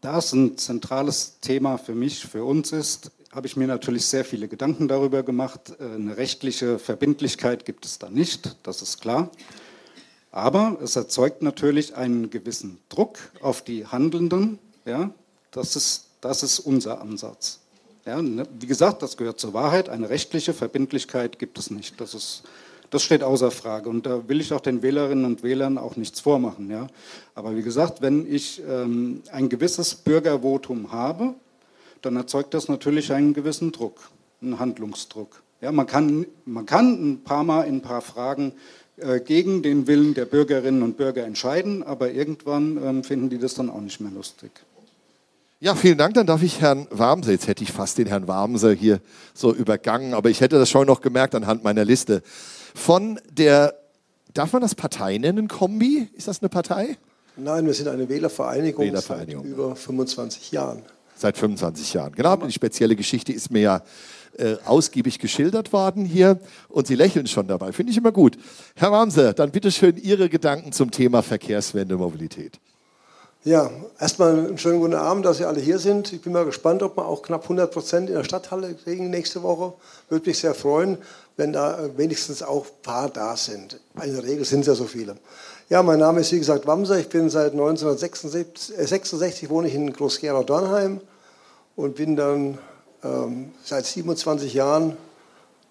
Da 0.00 0.18
es 0.18 0.32
ein 0.32 0.58
zentrales 0.58 1.40
Thema 1.40 1.78
für 1.78 1.94
mich, 1.94 2.24
für 2.26 2.44
uns 2.44 2.72
ist, 2.72 3.10
habe 3.32 3.46
ich 3.46 3.56
mir 3.56 3.66
natürlich 3.66 4.06
sehr 4.06 4.24
viele 4.24 4.48
Gedanken 4.48 4.88
darüber 4.88 5.22
gemacht. 5.22 5.74
Äh, 5.80 5.94
eine 5.94 6.16
rechtliche 6.16 6.78
Verbindlichkeit 6.78 7.64
gibt 7.64 7.84
es 7.86 7.98
da 7.98 8.10
nicht, 8.10 8.56
das 8.62 8.82
ist 8.82 9.00
klar. 9.00 9.30
Aber 10.30 10.78
es 10.82 10.96
erzeugt 10.96 11.42
natürlich 11.42 11.96
einen 11.96 12.28
gewissen 12.30 12.78
Druck 12.90 13.18
auf 13.40 13.62
die 13.62 13.86
Handelnden. 13.86 14.58
Ja, 14.84 15.10
das, 15.50 15.76
ist, 15.76 16.08
das 16.20 16.42
ist 16.42 16.58
unser 16.60 17.00
Ansatz. 17.00 17.60
Ja, 18.04 18.20
ne, 18.22 18.46
wie 18.60 18.66
gesagt, 18.66 19.02
das 19.02 19.16
gehört 19.16 19.40
zur 19.40 19.54
Wahrheit. 19.54 19.88
Eine 19.88 20.10
rechtliche 20.10 20.52
Verbindlichkeit 20.52 21.38
gibt 21.38 21.58
es 21.58 21.70
nicht. 21.70 22.00
Das, 22.00 22.14
ist, 22.14 22.42
das 22.90 23.02
steht 23.02 23.22
außer 23.22 23.50
Frage. 23.50 23.88
Und 23.88 24.06
da 24.06 24.28
will 24.28 24.40
ich 24.40 24.52
auch 24.52 24.60
den 24.60 24.82
Wählerinnen 24.82 25.24
und 25.24 25.42
Wählern 25.42 25.78
auch 25.78 25.96
nichts 25.96 26.20
vormachen. 26.20 26.70
Ja. 26.70 26.86
Aber 27.34 27.56
wie 27.56 27.62
gesagt, 27.62 28.02
wenn 28.02 28.32
ich 28.32 28.62
ähm, 28.68 29.22
ein 29.32 29.48
gewisses 29.48 29.94
Bürgervotum 29.94 30.92
habe, 30.92 31.34
dann 32.02 32.16
erzeugt 32.16 32.54
das 32.54 32.68
natürlich 32.68 33.12
einen 33.12 33.34
gewissen 33.34 33.72
Druck, 33.72 34.10
einen 34.40 34.58
Handlungsdruck. 34.58 35.42
Ja, 35.60 35.72
man, 35.72 35.86
kann, 35.86 36.26
man 36.44 36.66
kann 36.66 36.92
ein 36.92 37.24
paar 37.24 37.42
Mal 37.42 37.62
in 37.62 37.76
ein 37.76 37.82
paar 37.82 38.02
Fragen 38.02 38.52
äh, 38.98 39.20
gegen 39.20 39.62
den 39.62 39.86
Willen 39.86 40.14
der 40.14 40.26
Bürgerinnen 40.26 40.82
und 40.82 40.96
Bürger 40.96 41.24
entscheiden, 41.24 41.82
aber 41.82 42.10
irgendwann 42.12 42.78
ähm, 42.82 43.04
finden 43.04 43.30
die 43.30 43.38
das 43.38 43.54
dann 43.54 43.70
auch 43.70 43.80
nicht 43.80 44.00
mehr 44.00 44.12
lustig. 44.12 44.50
Ja, 45.58 45.74
vielen 45.74 45.96
Dank. 45.96 46.14
Dann 46.14 46.26
darf 46.26 46.42
ich 46.42 46.60
Herrn 46.60 46.86
Warmse, 46.90 47.32
jetzt 47.32 47.48
hätte 47.48 47.64
ich 47.64 47.72
fast 47.72 47.96
den 47.96 48.06
Herrn 48.06 48.28
Warmse 48.28 48.72
hier 48.72 49.00
so 49.32 49.54
übergangen, 49.54 50.12
aber 50.12 50.28
ich 50.28 50.42
hätte 50.42 50.58
das 50.58 50.68
schon 50.68 50.86
noch 50.86 51.00
gemerkt 51.00 51.34
anhand 51.34 51.64
meiner 51.64 51.84
Liste. 51.84 52.22
Von 52.76 53.18
der, 53.30 53.74
darf 54.34 54.52
man 54.52 54.60
das 54.60 54.74
Partei 54.74 55.16
nennen, 55.16 55.48
Kombi? 55.48 56.08
Ist 56.14 56.28
das 56.28 56.42
eine 56.42 56.50
Partei? 56.50 56.98
Nein, 57.36 57.66
wir 57.66 57.72
sind 57.72 57.88
eine 57.88 58.08
Wählervereinigung, 58.08 58.84
Wählervereinigung. 58.84 59.44
seit 59.44 59.52
über 59.52 59.74
25 59.74 60.52
Jahren. 60.52 60.82
Seit 61.16 61.38
25 61.38 61.94
Jahren. 61.94 62.12
Genau, 62.12 62.36
die 62.36 62.52
spezielle 62.52 62.94
Geschichte 62.94 63.32
ist 63.32 63.50
mir 63.50 63.62
ja 63.62 63.82
äh, 64.36 64.56
ausgiebig 64.66 65.18
geschildert 65.18 65.72
worden 65.72 66.04
hier 66.04 66.38
und 66.68 66.86
Sie 66.86 66.94
lächeln 66.94 67.26
schon 67.26 67.48
dabei. 67.48 67.72
Finde 67.72 67.92
ich 67.92 67.98
immer 67.98 68.12
gut. 68.12 68.36
Herr 68.76 68.92
Warmse, 68.92 69.32
dann 69.32 69.50
bitte 69.50 69.72
schön 69.72 69.96
Ihre 69.96 70.28
Gedanken 70.28 70.70
zum 70.72 70.90
Thema 70.90 71.22
Verkehrswende, 71.22 71.96
Mobilität. 71.96 72.60
Ja, 73.46 73.70
erstmal 74.00 74.38
einen 74.38 74.58
schönen 74.58 74.80
guten 74.80 74.94
Abend, 74.94 75.24
dass 75.24 75.38
Sie 75.38 75.44
alle 75.44 75.60
hier 75.60 75.78
sind. 75.78 76.12
Ich 76.12 76.20
bin 76.20 76.32
mal 76.32 76.44
gespannt, 76.44 76.82
ob 76.82 76.98
wir 76.98 77.06
auch 77.06 77.22
knapp 77.22 77.44
100 77.44 77.70
Prozent 77.70 78.10
in 78.10 78.16
der 78.16 78.24
Stadthalle 78.24 78.74
kriegen 78.74 79.08
nächste 79.08 79.42
Woche. 79.42 79.72
Würde 80.08 80.28
mich 80.28 80.38
sehr 80.38 80.52
freuen, 80.52 80.98
wenn 81.36 81.52
da 81.52 81.90
wenigstens 81.96 82.42
auch 82.42 82.64
ein 82.66 82.82
paar 82.82 83.08
da 83.10 83.36
sind. 83.36 83.78
In 84.02 84.14
der 84.14 84.24
Regel 84.24 84.44
sind 84.44 84.60
es 84.60 84.66
ja 84.66 84.74
so 84.74 84.84
viele. 84.84 85.16
Ja, 85.68 85.82
mein 85.82 85.98
Name 85.98 86.20
ist 86.20 86.32
wie 86.32 86.38
gesagt 86.38 86.66
Wamser. 86.66 86.98
Ich 86.98 87.08
bin 87.08 87.28
seit 87.30 87.52
1966 87.52 89.44
äh, 89.44 89.50
wohne 89.50 89.68
ich 89.68 89.74
in 89.74 89.92
Groß-Gerau-Dornheim 89.92 91.00
und 91.76 91.96
bin 91.96 92.16
dann 92.16 92.58
ähm, 93.02 93.52
seit 93.64 93.86
27 93.86 94.54
Jahren 94.54 94.96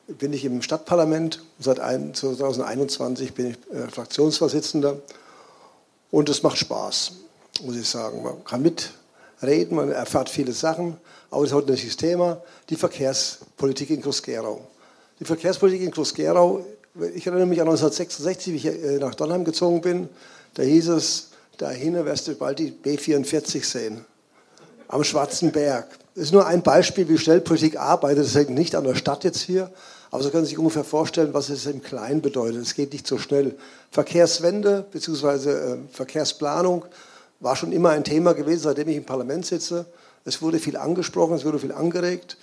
bin 0.08 0.34
ich 0.34 0.46
im 0.46 0.62
Stadtparlament. 0.62 1.42
Seit 1.60 1.78
2021 1.78 3.34
bin 3.34 3.52
ich 3.52 3.58
äh, 3.76 3.88
Fraktionsvorsitzender 3.88 4.98
und 6.12 6.30
es 6.30 6.44
macht 6.44 6.58
Spaß 6.58 7.14
muss 7.64 7.76
ich 7.76 7.88
sagen. 7.88 8.24
Man 8.24 8.44
kann 8.44 8.62
mitreden, 8.62 9.76
man 9.76 9.92
erfährt 9.92 10.30
viele 10.30 10.52
Sachen, 10.54 10.98
aber 11.30 11.42
das 11.42 11.52
ist 11.52 11.56
heute 11.56 11.72
nicht 11.72 11.88
das 11.88 11.98
Thema, 11.98 12.42
die 12.70 12.76
Verkehrspolitik 12.76 13.90
in 13.90 14.02
Groß-Gerau. 14.02 14.62
Die 15.20 15.26
Verkehrspolitik 15.26 15.82
in 15.82 15.92
Groß-Gerau, 15.92 16.66
ich 17.14 17.26
erinnere 17.26 17.46
mich 17.46 17.62
an 17.62 17.68
1966, 17.70 18.54
wie 18.54 18.58
ich 18.58 18.66
äh, 18.66 18.98
nach 18.98 19.16
Donnheim 19.16 19.46
gezogen 19.46 19.80
bin, 19.80 20.10
da 20.56 20.64
hieß 20.64 20.90
es, 20.90 21.30
dahin 21.58 21.94
wirst 22.06 22.28
du 22.28 22.36
bald 22.36 22.60
die 22.60 22.74
B44 22.74 23.64
sehen, 23.64 24.04
am 24.90 25.06
Schwarzen 25.06 25.54
Berg. 25.54 25.88
Das 26.16 26.26
ist 26.26 26.34
nur 26.34 26.46
ein 26.46 26.64
Beispiel, 26.64 27.08
wie 27.08 27.18
schnell 27.18 27.40
Politik 27.40 27.80
arbeitet. 27.80 28.26
Das 28.26 28.36
hängt 28.36 28.50
nicht 28.50 28.76
an 28.76 28.84
der 28.84 28.96
Stadt 28.96 29.24
jetzt 29.24 29.40
hier, 29.40 29.72
aber 30.12 30.22
Sie 30.22 30.32
können 30.32 30.46
sich 30.46 30.58
ungefähr 30.58 30.84
vorstellen, 30.84 31.34
was 31.34 31.48
es 31.48 31.66
im 31.66 31.82
Kleinen 31.82 32.22
bedeutet. 32.22 32.62
Es 32.62 32.74
geht 32.74 32.92
nicht 32.92 33.08
so 33.08 33.18
schnell. 33.18 33.56
Verkehrswende 33.92 34.86
bzw. 34.92 35.50
Äh, 35.50 35.78
Verkehrsplanung 35.94 36.84
war 37.40 37.56
schon 37.56 37.72
immer 37.72 37.92
ein 37.92 38.04
Thema 38.04 38.34
gewesen, 38.34 38.64
seitdem 38.64 38.90
ich 38.90 38.98
im 38.98 39.06
Parlament 39.06 39.46
sitze. 39.46 39.86
Es 40.26 40.42
wurde 40.42 40.60
viel 40.60 40.76
angesprochen, 40.76 41.36
es 41.36 41.46
wurde 41.46 41.60
viel 41.60 41.72
angeregt, 41.72 42.36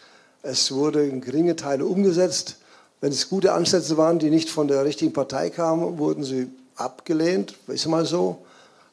es 0.43 0.73
wurde 0.73 1.05
in 1.05 1.21
geringe 1.21 1.55
Teile 1.55 1.85
umgesetzt. 1.85 2.57
Wenn 3.03 3.13
es 3.13 3.29
gute 3.29 3.53
Ansätze 3.53 3.99
waren, 3.99 4.19
die 4.19 4.31
nicht 4.31 4.49
von 4.49 4.69
der 4.69 4.85
richtigen 4.87 5.13
Partei 5.13 5.51
kamen, 5.51 5.99
wurden 5.99 6.25
sie 6.25 6.49
abgelehnt. 6.77 7.55
Ist 7.67 7.87
mal 7.87 8.07
so. 8.07 8.39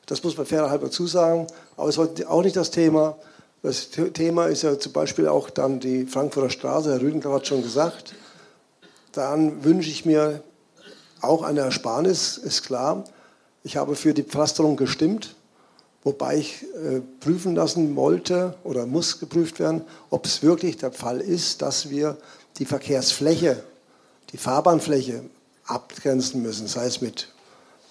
Das 0.07 0.21
muss 0.23 0.35
man 0.35 0.45
fairerhalber 0.45 0.91
zusagen. 0.91 1.47
Aber 1.77 1.87
es 1.87 1.97
war 1.97 2.09
auch 2.27 2.43
nicht 2.43 2.57
das 2.57 2.71
Thema. 2.71 3.15
Das 3.61 3.89
Thema 3.89 4.47
ist 4.47 4.63
ja 4.63 4.77
zum 4.77 4.91
Beispiel 4.91 5.27
auch 5.27 5.49
dann 5.49 5.79
die 5.79 6.05
Frankfurter 6.05 6.49
Straße, 6.49 6.91
Herr 6.91 7.01
Rüdiger 7.01 7.31
hat 7.31 7.47
schon 7.47 7.61
gesagt. 7.61 8.15
Dann 9.13 9.63
wünsche 9.63 9.89
ich 9.89 10.05
mir 10.05 10.43
auch 11.21 11.43
eine 11.43 11.61
Ersparnis, 11.61 12.37
ist 12.37 12.63
klar. 12.63 13.05
Ich 13.63 13.77
habe 13.77 13.95
für 13.95 14.13
die 14.13 14.23
Pflasterung 14.23 14.75
gestimmt 14.75 15.35
wobei 16.03 16.37
ich 16.37 16.63
äh, 16.63 17.01
prüfen 17.19 17.55
lassen 17.55 17.95
wollte 17.95 18.55
oder 18.63 18.85
muss 18.85 19.19
geprüft 19.19 19.59
werden, 19.59 19.81
ob 20.09 20.25
es 20.25 20.41
wirklich 20.43 20.77
der 20.77 20.91
Fall 20.91 21.19
ist, 21.19 21.61
dass 21.61 21.89
wir 21.89 22.17
die 22.57 22.65
Verkehrsfläche, 22.65 23.63
die 24.31 24.37
Fahrbahnfläche 24.37 25.23
abgrenzen 25.65 26.41
müssen, 26.41 26.67
sei 26.67 26.85
es 26.85 27.01
mit 27.01 27.29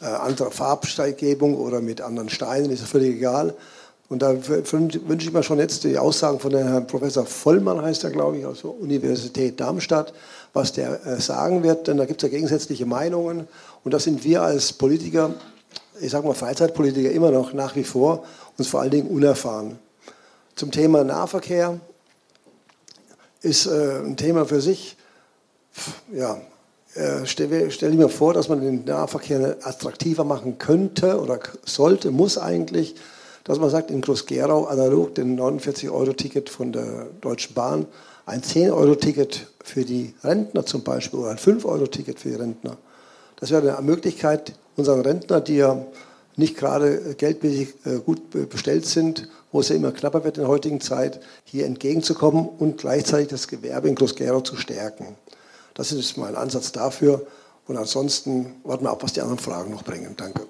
äh, 0.01 0.07
anderer 0.07 0.51
Farbsteigebung 0.51 1.57
oder 1.57 1.81
mit 1.81 2.01
anderen 2.01 2.29
Steinen, 2.29 2.71
ist 2.71 2.83
völlig 2.83 3.17
egal. 3.17 3.55
Und 4.09 4.23
da 4.23 4.35
wünsche 4.35 4.99
ich 5.01 5.33
mir 5.33 5.43
schon 5.43 5.59
jetzt 5.59 5.85
die 5.85 5.99
Aussagen 5.99 6.41
von 6.41 6.55
Herrn 6.57 6.87
Professor 6.87 7.27
Vollmann, 7.27 7.83
heißt 7.83 8.05
er, 8.05 8.11
glaube 8.11 8.39
ich, 8.39 8.47
aus 8.47 8.63
der 8.63 8.71
Universität 8.71 9.61
Darmstadt, 9.61 10.15
was 10.55 10.73
der 10.73 11.07
äh, 11.07 11.21
sagen 11.21 11.63
wird, 11.63 11.89
denn 11.89 11.99
da 11.99 12.07
gibt 12.07 12.23
es 12.23 12.31
ja 12.31 12.35
gegensätzliche 12.35 12.87
Meinungen. 12.87 13.47
Und 13.85 13.93
da 13.93 13.99
sind 13.99 14.25
wir 14.25 14.43
als 14.43 14.73
Politiker 14.73 15.35
ich 16.01 16.11
sage 16.11 16.27
mal, 16.27 16.35
Freizeitpolitiker 16.35 17.11
immer 17.11 17.31
noch 17.31 17.53
nach 17.53 17.77
wie 17.77 17.85
vor 17.85 18.25
und 18.57 18.65
vor 18.67 18.81
allen 18.81 18.91
Dingen 18.91 19.09
unerfahren. 19.09 19.79
Zum 20.55 20.71
Thema 20.71 21.05
Nahverkehr 21.05 21.81
ist 23.43 23.67
äh, 23.67 24.01
ein 24.01 24.17
Thema 24.17 24.45
für 24.45 24.61
sich. 24.61 24.97
Ja, 26.13 26.41
äh, 26.95 27.27
stelle 27.27 27.71
stell 27.71 27.93
ich 27.93 27.99
mir 27.99 28.09
vor, 28.09 28.35
dass 28.35 28.49
man 28.49 28.61
den 28.61 28.85
Nahverkehr 28.85 29.57
attraktiver 29.63 30.25
machen 30.25 30.59
könnte 30.59 31.21
oder 31.21 31.39
sollte, 31.65 32.11
muss 32.11 32.39
eigentlich, 32.39 32.95
dass 33.45 33.59
man 33.59 33.71
sagt, 33.71 33.91
in 33.91 34.01
Groß-Gerau 34.01 34.65
analog 34.65 35.15
den 35.15 35.39
49-Euro-Ticket 35.39 36.51
von 36.51 36.73
der 36.73 37.07
Deutschen 37.21 37.55
Bahn, 37.55 37.87
ein 38.27 38.43
10-Euro-Ticket 38.43 39.47
für 39.63 39.85
die 39.85 40.15
Rentner 40.23 40.67
zum 40.67 40.83
Beispiel 40.83 41.21
oder 41.21 41.31
ein 41.31 41.39
5-Euro-Ticket 41.39 42.21
für 42.21 42.31
die 42.31 42.35
Rentner. 42.35 42.77
Das 43.37 43.51
wäre 43.51 43.77
eine 43.77 43.87
Möglichkeit, 43.87 44.53
unseren 44.77 45.01
Rentner, 45.01 45.41
die 45.41 45.57
ja 45.57 45.85
nicht 46.37 46.57
gerade 46.57 47.15
geldmäßig 47.17 47.75
äh, 47.85 47.99
gut 47.99 48.21
bestellt 48.49 48.87
sind, 48.87 49.29
wo 49.51 49.61
es 49.61 49.69
ja 49.69 49.77
immer 49.77 49.93
knapper 49.93 50.25
wird 50.25 50.37
in 50.37 50.45
der 50.45 50.51
heutigen 50.51 50.81
Zeit, 50.81 51.21
hier 51.45 51.67
entgegenzukommen 51.67 52.49
und 52.59 52.79
gleichzeitig 52.79 53.29
das 53.29 53.49
Gewerbe 53.49 53.89
in 53.89 53.95
Groß-Gerau 53.95 54.41
zu 54.41 54.57
stärken. 54.57 55.17
Das 55.79 55.93
ist 55.93 56.17
mein 56.17 56.35
Ansatz 56.35 56.73
dafür. 56.73 57.25
Und 57.69 57.77
ansonsten 57.77 58.57
warten 58.65 58.85
wir 58.85 58.91
ab, 58.91 59.03
was 59.05 59.13
die 59.13 59.21
anderen 59.21 59.39
Fragen 59.39 59.71
noch 59.71 59.85
bringen. 59.85 60.13
Danke. 60.17 60.49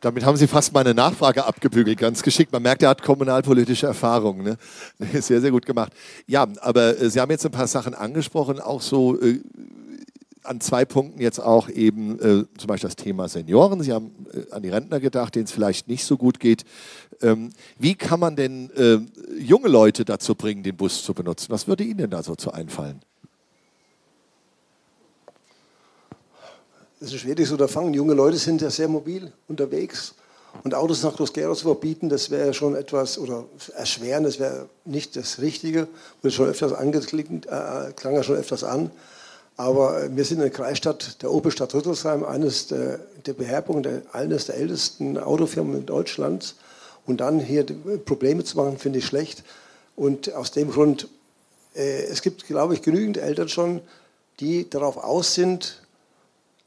Damit 0.00 0.24
haben 0.24 0.38
Sie 0.38 0.46
fast 0.46 0.72
meine 0.72 0.94
Nachfrage 0.94 1.44
abgebügelt, 1.44 1.98
ganz 1.98 2.22
geschickt. 2.22 2.52
Man 2.52 2.62
merkt, 2.62 2.82
er 2.82 2.88
hat 2.88 3.02
kommunalpolitische 3.02 3.86
Erfahrung. 3.86 4.42
Ne? 4.42 4.56
Sehr, 5.20 5.42
sehr 5.42 5.50
gut 5.50 5.66
gemacht. 5.66 5.92
Ja, 6.26 6.48
aber 6.62 6.98
äh, 6.98 7.10
Sie 7.10 7.20
haben 7.20 7.30
jetzt 7.30 7.44
ein 7.44 7.52
paar 7.52 7.66
Sachen 7.66 7.94
angesprochen, 7.94 8.58
auch 8.58 8.80
so 8.80 9.20
äh, 9.20 9.40
an 10.42 10.60
zwei 10.60 10.86
Punkten 10.86 11.20
jetzt 11.20 11.38
auch 11.38 11.68
eben 11.68 12.18
äh, 12.18 12.44
zum 12.56 12.66
Beispiel 12.66 12.88
das 12.88 12.96
Thema 12.96 13.28
Senioren. 13.28 13.82
Sie 13.82 13.92
haben 13.92 14.10
äh, 14.32 14.50
an 14.52 14.62
die 14.62 14.70
Rentner 14.70 15.00
gedacht, 15.00 15.34
denen 15.34 15.44
es 15.44 15.52
vielleicht 15.52 15.86
nicht 15.86 16.04
so 16.06 16.16
gut 16.16 16.40
geht. 16.40 16.64
Ähm, 17.22 17.50
wie 17.78 17.94
kann 17.94 18.20
man 18.20 18.36
denn 18.36 18.70
äh, 18.76 18.98
junge 19.38 19.68
Leute 19.68 20.04
dazu 20.04 20.34
bringen, 20.34 20.62
den 20.62 20.76
Bus 20.76 21.02
zu 21.04 21.14
benutzen? 21.14 21.46
Was 21.50 21.68
würde 21.68 21.84
Ihnen 21.84 22.10
da 22.10 22.22
so 22.22 22.34
zu 22.34 22.52
einfallen? 22.52 23.00
Das 26.98 27.08
ist 27.08 27.14
ein 27.14 27.20
schwieriges 27.20 27.50
Unterfangen. 27.50 27.94
Junge 27.94 28.14
Leute 28.14 28.36
sind 28.36 28.60
ja 28.60 28.70
sehr 28.70 28.88
mobil 28.88 29.32
unterwegs. 29.48 30.14
Und 30.64 30.74
Autos 30.74 31.02
nach 31.02 31.16
Groß-Gerau 31.16 31.54
zu 31.54 31.64
verbieten, 31.64 32.08
das 32.08 32.30
wäre 32.30 32.52
schon 32.52 32.76
etwas, 32.76 33.18
oder 33.18 33.44
erschweren, 33.74 34.24
das 34.24 34.38
wäre 34.38 34.68
nicht 34.84 35.16
das 35.16 35.40
Richtige. 35.40 35.88
Wurde 36.20 36.34
schon 36.34 36.48
öfters 36.48 36.72
angeklingt, 36.72 37.46
äh, 37.46 37.92
klang 37.96 38.14
ja 38.14 38.22
schon 38.22 38.36
öfters 38.36 38.62
an. 38.62 38.90
Aber 39.56 40.14
wir 40.14 40.24
sind 40.24 40.40
eine 40.40 40.50
Kreisstadt 40.50 41.22
der 41.22 41.30
Oberstadt 41.30 41.74
Rüttelsheim, 41.74 42.24
eines 42.24 42.66
der, 42.68 43.00
der 43.26 43.32
Beherbergung, 43.32 43.82
der, 43.82 44.02
eines 44.12 44.46
der 44.46 44.56
ältesten 44.56 45.18
Autofirmen 45.18 45.84
Deutschlands. 45.86 46.56
Und 47.06 47.18
dann 47.20 47.40
hier 47.40 47.64
Probleme 48.04 48.44
zu 48.44 48.56
machen, 48.56 48.78
finde 48.78 49.00
ich 49.00 49.06
schlecht. 49.06 49.42
Und 49.96 50.32
aus 50.32 50.52
dem 50.52 50.70
Grund, 50.70 51.08
äh, 51.74 52.04
es 52.04 52.22
gibt, 52.22 52.46
glaube 52.46 52.74
ich, 52.74 52.82
genügend 52.82 53.16
Eltern 53.16 53.48
schon, 53.48 53.80
die 54.40 54.68
darauf 54.68 54.96
aus 54.96 55.34
sind, 55.34 55.82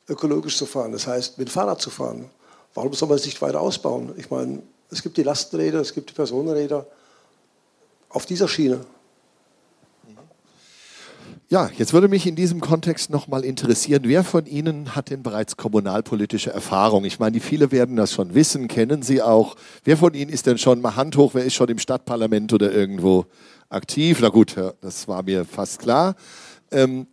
ökologisch 0.07 0.57
zu 0.57 0.65
fahren. 0.65 0.91
Das 0.91 1.07
heißt, 1.07 1.37
mit 1.37 1.49
Fahrrad 1.49 1.81
zu 1.81 1.89
fahren. 1.89 2.29
Warum 2.73 2.93
soll 2.93 3.09
man 3.09 3.17
es 3.17 3.25
nicht 3.25 3.41
weiter 3.41 3.61
ausbauen? 3.61 4.13
Ich 4.17 4.29
meine, 4.29 4.61
es 4.91 5.01
gibt 5.01 5.17
die 5.17 5.23
Lastenräder, 5.23 5.79
es 5.79 5.93
gibt 5.93 6.09
die 6.09 6.13
Personenräder 6.13 6.85
auf 8.09 8.25
dieser 8.25 8.47
Schiene. 8.47 8.85
Ja, 11.47 11.69
jetzt 11.77 11.93
würde 11.93 12.07
mich 12.07 12.25
in 12.25 12.35
diesem 12.35 12.59
Kontext 12.59 13.11
nochmal 13.11 13.45
interessieren, 13.45 14.01
wer 14.05 14.23
von 14.23 14.47
Ihnen 14.47 14.95
hat 14.95 15.11
denn 15.11 15.21
bereits 15.21 15.57
kommunalpolitische 15.57 16.49
Erfahrung? 16.49 17.05
Ich 17.05 17.19
meine, 17.19 17.33
die 17.33 17.39
viele 17.39 17.71
werden 17.71 17.97
das 17.97 18.13
schon 18.13 18.33
wissen, 18.33 18.67
kennen 18.67 19.03
Sie 19.03 19.21
auch. 19.21 19.55
Wer 19.83 19.95
von 19.95 20.15
Ihnen 20.15 20.31
ist 20.31 20.47
denn 20.47 20.57
schon 20.57 20.81
mal 20.81 20.95
Hand 20.95 21.17
hoch, 21.17 21.35
wer 21.35 21.45
ist 21.45 21.53
schon 21.53 21.69
im 21.69 21.77
Stadtparlament 21.77 22.51
oder 22.51 22.71
irgendwo 22.71 23.27
aktiv? 23.69 24.17
Na 24.21 24.29
gut, 24.29 24.55
das 24.81 25.07
war 25.07 25.21
mir 25.21 25.45
fast 25.45 25.77
klar. 25.77 26.15
Ähm, 26.71 27.05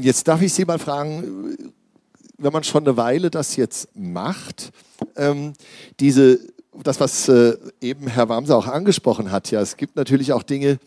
jetzt 0.00 0.26
darf 0.26 0.40
ich 0.40 0.54
Sie 0.54 0.64
mal 0.64 0.78
fragen, 0.78 1.54
wenn 2.38 2.52
man 2.52 2.64
schon 2.64 2.84
eine 2.86 2.96
Weile 2.96 3.30
das 3.30 3.56
jetzt 3.56 3.90
macht, 3.94 4.70
ähm, 5.16 5.52
diese, 6.00 6.40
das, 6.82 6.98
was 6.98 7.28
äh, 7.28 7.58
eben 7.82 8.06
Herr 8.06 8.30
Wamser 8.30 8.56
auch 8.56 8.68
angesprochen 8.68 9.30
hat, 9.30 9.50
ja, 9.50 9.60
es 9.60 9.76
gibt 9.76 9.96
natürlich 9.96 10.32
auch 10.32 10.42
Dinge, 10.42 10.78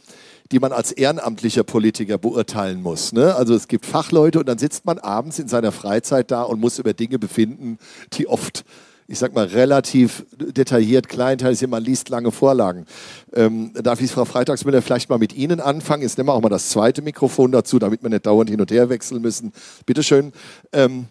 die 0.51 0.59
man 0.59 0.71
als 0.71 0.91
ehrenamtlicher 0.91 1.63
Politiker 1.63 2.17
beurteilen 2.17 2.81
muss. 2.81 3.13
Ne? 3.13 3.35
Also 3.35 3.55
es 3.55 3.67
gibt 3.67 3.85
Fachleute 3.85 4.39
und 4.39 4.47
dann 4.47 4.57
sitzt 4.57 4.85
man 4.85 4.99
abends 4.99 5.39
in 5.39 5.47
seiner 5.47 5.71
Freizeit 5.71 6.29
da 6.31 6.43
und 6.43 6.59
muss 6.59 6.79
über 6.79 6.93
Dinge 6.93 7.19
befinden, 7.19 7.77
die 8.13 8.27
oft 8.27 8.65
ich 9.07 9.19
sag 9.19 9.33
mal, 9.33 9.45
relativ 9.45 10.25
detailliert, 10.37 11.09
kleinteilig 11.09 11.59
sind. 11.59 11.69
Man 11.69 11.83
liest 11.83 12.07
lange 12.07 12.31
Vorlagen. 12.31 12.85
Ähm, 13.33 13.73
darf 13.73 13.99
ich, 13.99 14.09
Frau 14.09 14.23
Freitagsmüller, 14.23 14.81
vielleicht 14.81 15.09
mal 15.09 15.17
mit 15.19 15.33
Ihnen 15.33 15.59
anfangen? 15.59 16.01
Jetzt 16.01 16.17
nehmen 16.17 16.29
wir 16.29 16.33
auch 16.33 16.41
mal 16.41 16.47
das 16.47 16.69
zweite 16.69 17.01
Mikrofon 17.01 17.51
dazu, 17.51 17.77
damit 17.77 18.03
wir 18.03 18.09
nicht 18.09 18.25
dauernd 18.25 18.49
hin 18.49 18.61
und 18.61 18.71
her 18.71 18.87
wechseln 18.87 19.21
müssen. 19.21 19.51
Bitte 19.85 20.01
schön. 20.01 20.31
Ähm, 20.71 21.07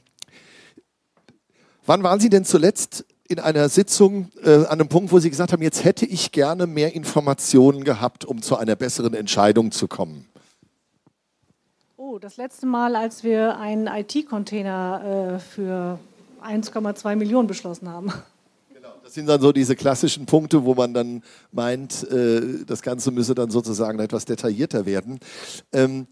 wann 1.84 2.02
waren 2.02 2.20
Sie 2.20 2.30
denn 2.30 2.46
zuletzt 2.46 3.04
in 3.30 3.38
einer 3.38 3.68
Sitzung 3.68 4.28
äh, 4.42 4.54
an 4.54 4.66
einem 4.66 4.88
Punkt, 4.88 5.12
wo 5.12 5.20
Sie 5.20 5.30
gesagt 5.30 5.52
haben, 5.52 5.62
jetzt 5.62 5.84
hätte 5.84 6.04
ich 6.04 6.32
gerne 6.32 6.66
mehr 6.66 6.94
Informationen 6.94 7.84
gehabt, 7.84 8.24
um 8.24 8.42
zu 8.42 8.56
einer 8.56 8.74
besseren 8.74 9.14
Entscheidung 9.14 9.70
zu 9.70 9.86
kommen? 9.86 10.26
Oh, 11.96 12.18
das 12.18 12.36
letzte 12.36 12.66
Mal, 12.66 12.96
als 12.96 13.22
wir 13.22 13.56
einen 13.56 13.86
IT-Container 13.86 15.36
äh, 15.36 15.38
für 15.38 16.00
1,2 16.44 17.14
Millionen 17.14 17.46
beschlossen 17.46 17.88
haben. 17.88 18.12
Genau, 18.74 18.88
das 19.04 19.14
sind 19.14 19.28
dann 19.28 19.40
so 19.40 19.52
diese 19.52 19.76
klassischen 19.76 20.26
Punkte, 20.26 20.64
wo 20.64 20.74
man 20.74 20.92
dann 20.92 21.22
meint, 21.52 22.10
äh, 22.10 22.64
das 22.66 22.82
Ganze 22.82 23.12
müsse 23.12 23.36
dann 23.36 23.50
sozusagen 23.50 24.00
etwas 24.00 24.24
detaillierter 24.24 24.86
werden. 24.86 25.20
Ähm, 25.72 26.08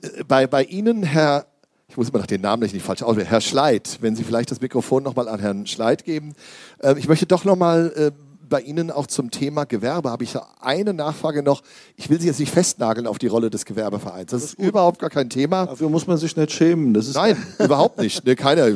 äh, 0.00 0.24
bei, 0.24 0.46
bei 0.46 0.64
Ihnen, 0.64 1.02
Herr, 1.02 1.44
ich 1.88 1.96
muss 1.96 2.08
immer 2.08 2.18
noch 2.18 2.26
den 2.26 2.40
Namen 2.40 2.62
nicht 2.62 2.84
falsch 2.84 3.02
aussprechen, 3.02 3.28
Herr 3.28 3.40
Schleit, 3.40 3.98
wenn 4.00 4.16
Sie 4.16 4.24
vielleicht 4.24 4.50
das 4.50 4.60
Mikrofon 4.60 5.02
nochmal 5.02 5.28
an 5.28 5.40
Herrn 5.40 5.66
Schleit 5.66 6.04
geben. 6.04 6.34
Ähm, 6.82 6.96
ich 6.96 7.08
möchte 7.08 7.26
doch 7.26 7.44
nochmal 7.44 8.12
bei 8.48 8.60
Ihnen 8.60 8.90
auch 8.90 9.06
zum 9.06 9.30
Thema 9.30 9.64
Gewerbe 9.64 10.10
habe 10.10 10.24
ich 10.24 10.34
eine 10.60 10.94
Nachfrage 10.94 11.42
noch. 11.42 11.62
Ich 11.96 12.10
will 12.10 12.20
Sie 12.20 12.26
jetzt 12.26 12.40
nicht 12.40 12.52
festnageln 12.52 13.06
auf 13.06 13.18
die 13.18 13.26
Rolle 13.26 13.50
des 13.50 13.64
Gewerbevereins. 13.64 14.30
Das, 14.30 14.42
das 14.42 14.52
ist, 14.52 14.58
ist 14.58 14.68
überhaupt 14.68 14.98
gar 14.98 15.10
kein 15.10 15.30
Thema. 15.30 15.66
Dafür 15.66 15.88
muss 15.88 16.06
man 16.06 16.16
sich 16.16 16.36
nicht 16.36 16.52
schämen. 16.52 16.92
Nein, 16.92 17.36
überhaupt 17.58 17.98
nicht. 17.98 18.24
Ne, 18.24 18.36
keiner. 18.36 18.68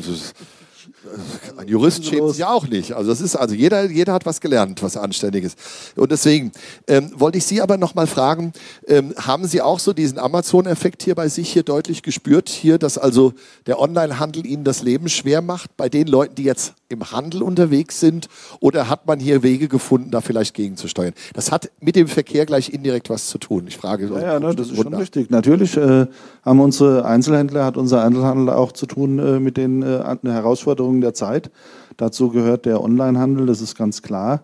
Ein 1.56 1.66
Jurist 1.66 2.04
schämt 2.04 2.28
sich 2.28 2.38
ja 2.38 2.52
auch 2.52 2.66
nicht. 2.66 2.92
Also 2.92 3.10
das 3.10 3.22
ist 3.22 3.34
also 3.34 3.54
jeder, 3.54 3.90
jeder 3.90 4.12
hat 4.12 4.26
was 4.26 4.40
gelernt, 4.40 4.82
was 4.82 4.96
anständiges. 4.96 5.54
Und 5.96 6.12
deswegen 6.12 6.52
ähm, 6.86 7.10
wollte 7.16 7.38
ich 7.38 7.46
Sie 7.46 7.62
aber 7.62 7.78
noch 7.78 7.94
mal 7.94 8.06
fragen: 8.06 8.52
ähm, 8.86 9.14
Haben 9.16 9.46
Sie 9.46 9.62
auch 9.62 9.78
so 9.78 9.94
diesen 9.94 10.18
Amazon-Effekt 10.18 11.02
hier 11.02 11.14
bei 11.14 11.28
sich 11.28 11.50
hier 11.50 11.62
deutlich 11.62 12.02
gespürt, 12.02 12.50
hier, 12.50 12.78
dass 12.78 12.98
also 12.98 13.32
der 13.66 13.80
Onlinehandel 13.80 14.44
Ihnen 14.44 14.64
das 14.64 14.82
Leben 14.82 15.08
schwer 15.08 15.40
macht 15.40 15.76
bei 15.76 15.88
den 15.88 16.06
Leuten, 16.06 16.34
die 16.34 16.44
jetzt 16.44 16.74
im 16.90 17.10
Handel 17.12 17.42
unterwegs 17.42 18.00
sind? 18.00 18.28
Oder 18.60 18.88
hat 18.88 19.06
man 19.06 19.18
hier 19.18 19.42
Wege 19.42 19.68
gefunden, 19.68 20.10
da 20.10 20.20
vielleicht 20.20 20.54
gegenzusteuern? 20.54 21.14
Das 21.32 21.50
hat 21.50 21.70
mit 21.80 21.96
dem 21.96 22.08
Verkehr 22.08 22.44
gleich 22.44 22.72
indirekt 22.72 23.08
was 23.08 23.28
zu 23.28 23.38
tun. 23.38 23.66
Ich 23.68 23.76
frage. 23.76 24.08
Ja, 24.08 24.20
ja 24.20 24.40
ne, 24.40 24.54
das 24.54 24.68
ist 24.68 24.76
schon 24.76 24.92
richtig. 24.92 25.30
Natürlich 25.30 25.76
äh, 25.76 26.06
haben 26.42 26.60
unsere 26.60 27.04
Einzelhändler, 27.04 27.64
hat 27.64 27.76
unser 27.76 28.02
Einzelhandel 28.04 28.50
auch 28.50 28.72
zu 28.72 28.86
tun 28.86 29.18
äh, 29.18 29.40
mit 29.40 29.56
den 29.56 29.82
äh, 29.82 30.02
Herausforderungen 30.24 31.00
der 31.00 31.14
Zeit. 31.14 31.50
Dazu 31.96 32.30
gehört 32.30 32.66
der 32.66 32.82
Onlinehandel, 32.82 33.46
das 33.46 33.60
ist 33.60 33.76
ganz 33.76 34.02
klar. 34.02 34.42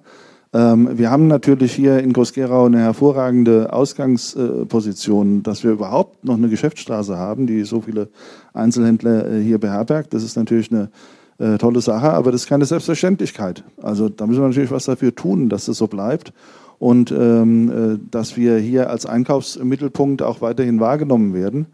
Ähm, 0.53 0.91
wir 0.99 1.11
haben 1.11 1.27
natürlich 1.27 1.75
hier 1.75 1.99
in 1.99 2.13
Groß-Gerau 2.13 2.67
eine 2.67 2.79
hervorragende 2.79 3.73
Ausgangsposition, 3.73 5.43
dass 5.43 5.65
wir 5.65 5.73
überhaupt 5.73 6.25
noch 6.25 6.35
eine 6.35 6.49
Geschäftsstraße 6.49 7.17
haben, 7.17 7.47
die 7.47 7.65
so 7.65 7.81
viele 7.81 8.09
Einzelhändler 8.53 9.31
äh, 9.31 9.43
hier 9.43 9.59
beherbergt. 9.59 10.15
Das 10.15 10.23
ist 10.23 10.37
natürlich 10.37 10.71
eine 10.71 10.91
äh, 11.39 11.59
tolle 11.59 11.81
Sache, 11.81 12.11
aber 12.11 12.33
das 12.33 12.43
ist 12.43 12.49
keine 12.49 12.65
Selbstverständlichkeit. 12.65 13.65
Also 13.83 14.09
da 14.09 14.27
müssen 14.27 14.41
wir 14.41 14.49
natürlich 14.49 14.71
was 14.71 14.85
dafür 14.85 15.15
tun, 15.15 15.49
dass 15.49 15.67
das 15.67 15.79
so 15.79 15.87
bleibt 15.87 16.33
und 16.79 17.11
ähm, 17.11 17.71
äh, 17.71 17.99
dass 18.11 18.37
wir 18.37 18.59
hier 18.59 18.91
als 18.91 19.07
Einkaufsmittelpunkt 19.07 20.23
auch 20.23 20.41
weiterhin 20.41 20.81
wahrgenommen 20.81 21.35
werden. 21.35 21.67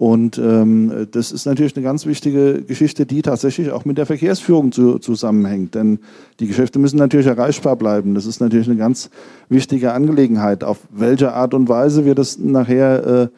Und 0.00 0.38
ähm, 0.38 1.08
das 1.10 1.30
ist 1.30 1.44
natürlich 1.44 1.76
eine 1.76 1.84
ganz 1.84 2.06
wichtige 2.06 2.62
Geschichte, 2.62 3.04
die 3.04 3.20
tatsächlich 3.20 3.70
auch 3.70 3.84
mit 3.84 3.98
der 3.98 4.06
Verkehrsführung 4.06 4.72
zu, 4.72 4.98
zusammenhängt. 4.98 5.74
Denn 5.74 5.98
die 6.40 6.46
Geschäfte 6.46 6.78
müssen 6.78 6.96
natürlich 6.96 7.26
erreichbar 7.26 7.76
bleiben. 7.76 8.14
Das 8.14 8.24
ist 8.24 8.40
natürlich 8.40 8.66
eine 8.66 8.78
ganz 8.78 9.10
wichtige 9.50 9.92
Angelegenheit. 9.92 10.64
Auf 10.64 10.78
welche 10.90 11.34
Art 11.34 11.52
und 11.52 11.68
Weise 11.68 12.06
wir 12.06 12.14
das 12.14 12.38
nachher 12.38 13.30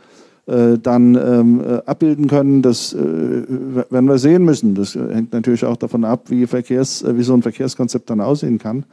äh, 0.47 0.53
äh, 0.53 0.79
dann 0.79 1.15
ähm, 1.15 1.61
äh, 1.61 1.83
abbilden 1.87 2.27
können, 2.29 2.63
das 2.63 2.93
äh, 2.93 2.99
werden 2.99 4.07
wir 4.07 4.19
sehen 4.19 4.45
müssen. 4.45 4.75
Das 4.75 4.95
hängt 4.95 5.33
natürlich 5.33 5.65
auch 5.65 5.77
davon 5.77 6.05
ab, 6.05 6.31
wie, 6.31 6.47
Verkehrs, 6.47 7.03
äh, 7.03 7.17
wie 7.17 7.23
so 7.23 7.35
ein 7.35 7.43
Verkehrskonzept 7.43 8.11
dann 8.11 8.21
aussehen 8.21 8.59
kann. 8.59 8.85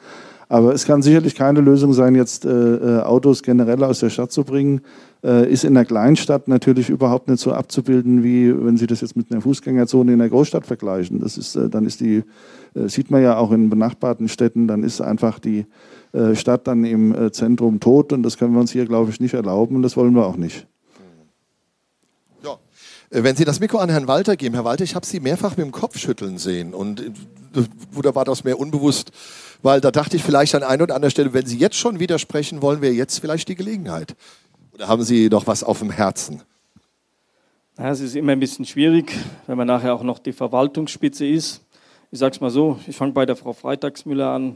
Aber 0.51 0.73
es 0.73 0.85
kann 0.85 1.03
sicherlich 1.03 1.35
keine 1.35 1.61
Lösung 1.61 1.93
sein, 1.93 2.15
jetzt 2.15 2.43
äh, 2.43 2.49
äh, 2.49 3.01
Autos 3.01 3.43
generell 3.43 3.83
aus 3.83 3.99
der 3.99 4.09
Stadt 4.09 4.31
zu 4.31 4.43
bringen. 4.43 4.81
Äh, 5.23 5.47
ist 5.51 5.63
in 5.63 5.75
der 5.75 5.85
Kleinstadt 5.85 6.47
natürlich 6.47 6.89
überhaupt 6.89 7.27
nicht 7.27 7.39
so 7.39 7.53
abzubilden, 7.53 8.23
wie 8.23 8.51
wenn 8.65 8.75
Sie 8.75 8.87
das 8.87 9.01
jetzt 9.01 9.15
mit 9.15 9.31
einer 9.31 9.41
Fußgängerzone 9.41 10.11
in 10.11 10.17
der 10.17 10.29
Großstadt 10.29 10.65
vergleichen. 10.65 11.19
Das 11.19 11.37
ist, 11.37 11.55
äh, 11.55 11.69
dann 11.69 11.85
ist 11.85 11.99
die, 11.99 12.23
äh, 12.73 12.87
sieht 12.87 13.11
man 13.11 13.21
ja 13.21 13.37
auch 13.37 13.51
in 13.51 13.69
benachbarten 13.69 14.27
Städten, 14.27 14.67
dann 14.67 14.81
ist 14.81 15.01
einfach 15.01 15.37
die 15.37 15.67
äh, 16.13 16.33
Stadt 16.33 16.65
dann 16.65 16.83
im 16.83 17.31
Zentrum 17.31 17.79
tot 17.79 18.11
und 18.11 18.23
das 18.23 18.39
können 18.39 18.53
wir 18.53 18.59
uns 18.59 18.71
hier, 18.71 18.87
glaube 18.87 19.11
ich, 19.11 19.19
nicht 19.19 19.35
erlauben 19.35 19.75
und 19.75 19.83
das 19.83 19.95
wollen 19.97 20.15
wir 20.15 20.25
auch 20.25 20.37
nicht. 20.37 20.65
Ja. 22.43 22.57
Wenn 23.11 23.35
Sie 23.35 23.45
das 23.45 23.59
Mikro 23.59 23.77
an 23.77 23.89
Herrn 23.89 24.07
Walter 24.07 24.35
geben, 24.35 24.55
Herr 24.55 24.65
Walter, 24.65 24.83
ich 24.83 24.95
habe 24.95 25.05
Sie 25.05 25.19
mehrfach 25.19 25.57
mit 25.57 25.67
dem 25.67 25.71
Kopf 25.71 25.99
schütteln 25.99 26.39
sehen 26.39 26.73
und 26.73 27.11
oder 27.95 28.15
war 28.15 28.25
das 28.25 28.43
mehr 28.43 28.59
unbewusst? 28.59 29.11
Weil 29.61 29.81
da 29.81 29.91
dachte 29.91 30.15
ich 30.15 30.23
vielleicht 30.23 30.55
an 30.55 30.63
einer 30.63 30.83
oder 30.83 30.95
anderen 30.95 31.11
Stelle, 31.11 31.33
wenn 31.33 31.45
Sie 31.45 31.57
jetzt 31.57 31.75
schon 31.75 31.99
widersprechen 31.99 32.61
wollen, 32.61 32.81
wäre 32.81 32.93
jetzt 32.93 33.19
vielleicht 33.19 33.47
die 33.49 33.55
Gelegenheit. 33.55 34.15
Oder 34.73 34.87
haben 34.87 35.03
Sie 35.03 35.29
noch 35.29 35.47
was 35.47 35.63
auf 35.63 35.79
dem 35.79 35.91
Herzen? 35.91 36.41
Ja, 37.77 37.91
es 37.91 38.01
ist 38.01 38.15
immer 38.15 38.33
ein 38.33 38.39
bisschen 38.39 38.65
schwierig, 38.65 39.13
wenn 39.47 39.57
man 39.57 39.67
nachher 39.67 39.93
auch 39.93 40.03
noch 40.03 40.19
die 40.19 40.33
Verwaltungsspitze 40.33 41.25
ist. 41.25 41.61
Ich 42.11 42.19
sage 42.19 42.35
es 42.35 42.41
mal 42.41 42.49
so, 42.49 42.79
ich 42.87 42.95
fange 42.95 43.13
bei 43.13 43.25
der 43.25 43.35
Frau 43.35 43.53
Freitagsmüller 43.53 44.31
an, 44.31 44.55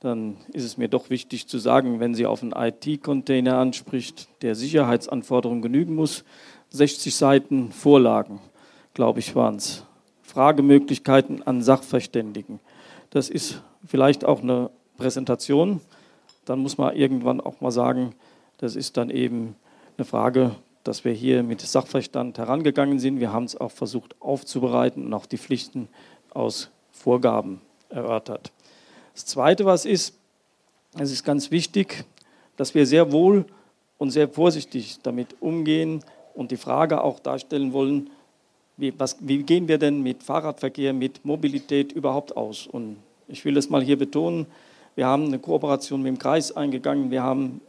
dann 0.00 0.36
ist 0.52 0.64
es 0.64 0.76
mir 0.76 0.88
doch 0.88 1.08
wichtig 1.08 1.46
zu 1.46 1.58
sagen, 1.58 2.00
wenn 2.00 2.14
sie 2.14 2.26
auf 2.26 2.42
einen 2.42 2.52
IT-Container 2.52 3.58
anspricht, 3.58 4.28
der 4.42 4.54
Sicherheitsanforderungen 4.54 5.62
genügen 5.62 5.94
muss, 5.94 6.24
60 6.70 7.14
Seiten 7.14 7.72
Vorlagen, 7.72 8.40
glaube 8.92 9.20
ich, 9.20 9.34
waren 9.34 9.56
es. 9.56 9.84
Fragemöglichkeiten 10.22 11.42
an 11.42 11.62
Sachverständigen. 11.62 12.58
Das 13.14 13.30
ist 13.30 13.62
vielleicht 13.86 14.24
auch 14.24 14.42
eine 14.42 14.70
Präsentation. 14.96 15.80
Dann 16.46 16.58
muss 16.58 16.78
man 16.78 16.96
irgendwann 16.96 17.40
auch 17.40 17.60
mal 17.60 17.70
sagen, 17.70 18.12
das 18.58 18.74
ist 18.74 18.96
dann 18.96 19.08
eben 19.08 19.54
eine 19.96 20.04
Frage, 20.04 20.56
dass 20.82 21.04
wir 21.04 21.12
hier 21.12 21.44
mit 21.44 21.60
Sachverstand 21.60 22.38
herangegangen 22.38 22.98
sind. 22.98 23.20
Wir 23.20 23.32
haben 23.32 23.44
es 23.44 23.56
auch 23.56 23.70
versucht 23.70 24.20
aufzubereiten 24.20 25.06
und 25.06 25.14
auch 25.14 25.26
die 25.26 25.38
Pflichten 25.38 25.88
aus 26.30 26.70
Vorgaben 26.90 27.60
erörtert. 27.88 28.50
Das 29.14 29.26
Zweite, 29.26 29.64
was 29.64 29.84
ist, 29.84 30.18
es 30.98 31.12
ist 31.12 31.22
ganz 31.22 31.52
wichtig, 31.52 32.04
dass 32.56 32.74
wir 32.74 32.84
sehr 32.84 33.12
wohl 33.12 33.44
und 33.96 34.10
sehr 34.10 34.28
vorsichtig 34.28 34.98
damit 35.04 35.36
umgehen 35.40 36.00
und 36.34 36.50
die 36.50 36.56
Frage 36.56 37.00
auch 37.00 37.20
darstellen 37.20 37.72
wollen, 37.72 38.10
wie, 38.76 38.92
was, 38.98 39.16
wie 39.20 39.44
gehen 39.44 39.68
wir 39.68 39.78
denn 39.78 40.02
mit 40.02 40.24
Fahrradverkehr, 40.24 40.92
mit 40.92 41.24
Mobilität 41.24 41.92
überhaupt 41.92 42.36
aus? 42.36 42.66
Und 42.66 42.96
ich 43.28 43.44
will 43.44 43.54
das 43.54 43.70
mal 43.70 43.82
hier 43.82 43.98
betonen. 43.98 44.46
Wir 44.94 45.06
haben 45.06 45.24
eine 45.24 45.38
Kooperation 45.38 46.02
mit 46.02 46.08
dem 46.08 46.18
Kreis 46.18 46.52
eingegangen. 46.52 47.10
Wir 47.10 47.22
haben 47.22 47.60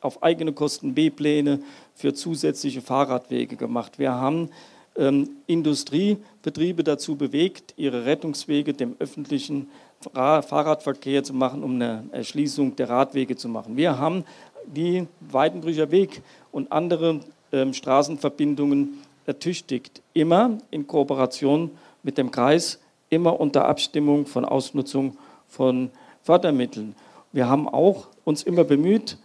auf 0.00 0.22
eigene 0.22 0.52
Kosten 0.52 0.94
B-Pläne 0.94 1.60
für 1.94 2.14
zusätzliche 2.14 2.80
Fahrradwege 2.80 3.56
gemacht. 3.56 3.98
Wir 3.98 4.12
haben 4.14 4.50
ähm, 4.96 5.30
Industriebetriebe 5.46 6.84
dazu 6.84 7.16
bewegt, 7.16 7.74
ihre 7.76 8.04
Rettungswege 8.04 8.74
dem 8.74 8.96
öffentlichen 8.98 9.68
Fahrradverkehr 10.12 11.24
zu 11.24 11.34
machen, 11.34 11.64
um 11.64 11.74
eine 11.74 12.04
Erschließung 12.12 12.76
der 12.76 12.88
Radwege 12.88 13.36
zu 13.36 13.48
machen. 13.48 13.76
Wir 13.76 13.98
haben 13.98 14.24
die 14.66 15.06
Weidenbrücher 15.20 15.90
Weg 15.90 16.22
und 16.52 16.70
andere 16.70 17.20
ähm, 17.52 17.72
Straßenverbindungen 17.72 18.98
ertüchtigt, 19.26 20.02
immer 20.14 20.58
in 20.70 20.86
Kooperation 20.86 21.70
mit 22.02 22.18
dem 22.18 22.30
Kreis 22.30 22.78
immer 23.10 23.38
unter 23.40 23.66
Abstimmung 23.66 24.26
von 24.26 24.44
Ausnutzung 24.44 25.16
von 25.48 25.90
Fördermitteln. 26.22 26.94
Wir 27.32 27.48
haben 27.48 27.68
auch 27.68 28.08
uns 28.24 28.42
immer 28.42 28.64
bemüht, 28.64 29.18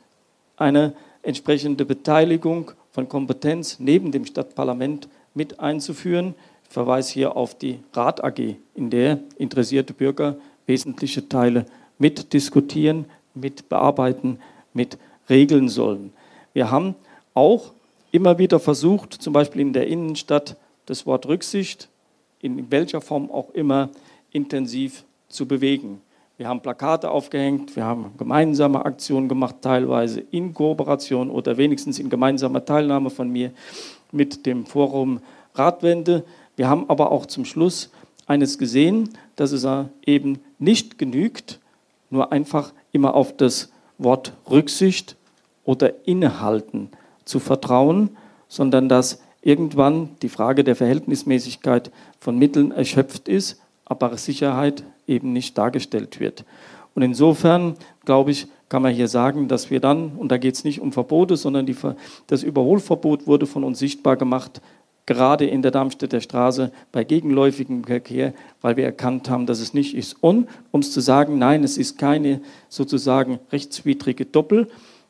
eine 0.57 0.93
entsprechende 1.21 1.85
Beteiligung 1.85 2.71
von 2.91 3.09
Kompetenz 3.09 3.79
neben 3.79 4.11
dem 4.11 4.25
Stadtparlament 4.25 5.07
mit 5.33 5.59
einzuführen. 5.59 6.35
Ich 6.63 6.69
verweise 6.69 7.13
hier 7.13 7.35
auf 7.35 7.55
die 7.55 7.79
Rat 7.93 8.23
AG, 8.23 8.55
in 8.75 8.89
der 8.89 9.19
interessierte 9.37 9.93
Bürger 9.93 10.35
wesentliche 10.65 11.27
Teile 11.27 11.65
mitdiskutieren, 11.97 13.05
mit 13.33 13.69
bearbeiten, 13.69 14.39
mit 14.73 14.97
regeln 15.29 15.69
sollen. 15.69 16.13
Wir 16.53 16.71
haben 16.71 16.95
auch 17.33 17.73
immer 18.11 18.37
wieder 18.37 18.59
versucht, 18.59 19.13
zum 19.13 19.33
Beispiel 19.33 19.61
in 19.61 19.73
der 19.73 19.87
Innenstadt 19.87 20.55
das 20.85 21.05
Wort 21.05 21.25
Rücksicht 21.25 21.89
in 22.43 22.69
welcher 22.69 23.01
Form 23.01 23.31
auch 23.31 23.49
immer 23.51 23.89
intensiv 24.31 25.05
zu 25.29 25.47
bewegen. 25.47 26.01
Wir 26.37 26.47
haben 26.47 26.61
Plakate 26.61 27.09
aufgehängt, 27.09 27.75
wir 27.75 27.85
haben 27.85 28.11
gemeinsame 28.17 28.85
Aktionen 28.85 29.29
gemacht, 29.29 29.57
teilweise 29.61 30.19
in 30.31 30.53
Kooperation 30.53 31.29
oder 31.29 31.57
wenigstens 31.57 31.99
in 31.99 32.09
gemeinsamer 32.09 32.65
Teilnahme 32.65 33.09
von 33.09 33.29
mir 33.29 33.51
mit 34.11 34.45
dem 34.45 34.65
Forum 34.65 35.21
Radwende. 35.55 36.25
Wir 36.55 36.67
haben 36.67 36.89
aber 36.89 37.11
auch 37.11 37.27
zum 37.27 37.45
Schluss 37.45 37.91
eines 38.25 38.57
gesehen, 38.57 39.09
dass 39.35 39.51
es 39.51 39.65
eben 40.05 40.39
nicht 40.59 40.97
genügt, 40.97 41.59
nur 42.09 42.31
einfach 42.31 42.73
immer 42.91 43.13
auf 43.13 43.37
das 43.37 43.71
Wort 43.97 44.33
Rücksicht 44.49 45.15
oder 45.63 46.05
Innehalten 46.05 46.89
zu 47.25 47.39
vertrauen, 47.39 48.09
sondern 48.47 48.89
dass 48.89 49.21
irgendwann 49.43 50.09
die 50.21 50.29
Frage 50.29 50.63
der 50.63 50.75
Verhältnismäßigkeit 50.75 51.91
von 52.19 52.37
Mitteln 52.39 52.71
erschöpft 52.71 53.27
ist, 53.27 53.61
aber 53.85 54.17
Sicherheit 54.17 54.83
eben 55.05 55.33
nicht 55.33 55.57
dargestellt 55.57 56.19
wird. 56.19 56.45
Und 56.95 57.01
insofern, 57.01 57.75
glaube 58.05 58.31
ich, 58.31 58.47
kann 58.69 58.81
man 58.81 58.93
hier 58.93 59.07
sagen, 59.07 59.47
dass 59.47 59.69
wir 59.69 59.79
dann, 59.79 60.13
und 60.17 60.31
da 60.31 60.37
geht 60.37 60.55
es 60.55 60.63
nicht 60.63 60.79
um 60.79 60.91
Verbote, 60.91 61.37
sondern 61.37 61.65
die, 61.65 61.75
das 62.27 62.43
Überholverbot 62.43 63.27
wurde 63.27 63.45
von 63.45 63.63
uns 63.63 63.79
sichtbar 63.79 64.15
gemacht, 64.15 64.61
gerade 65.05 65.45
in 65.45 65.61
der 65.61 65.71
Darmstädter 65.71 66.21
Straße 66.21 66.71
bei 66.91 67.03
gegenläufigem 67.03 67.83
Verkehr, 67.83 68.33
weil 68.61 68.77
wir 68.77 68.85
erkannt 68.85 69.29
haben, 69.29 69.45
dass 69.45 69.59
es 69.59 69.73
nicht 69.73 69.95
ist. 69.95 70.15
Und 70.21 70.47
um 70.71 70.79
es 70.79 70.91
zu 70.91 71.01
sagen, 71.01 71.37
nein, 71.37 71.63
es 71.63 71.77
ist 71.77 71.97
keine 71.97 72.41
sozusagen 72.69 73.39
rechtswidrige 73.51 74.31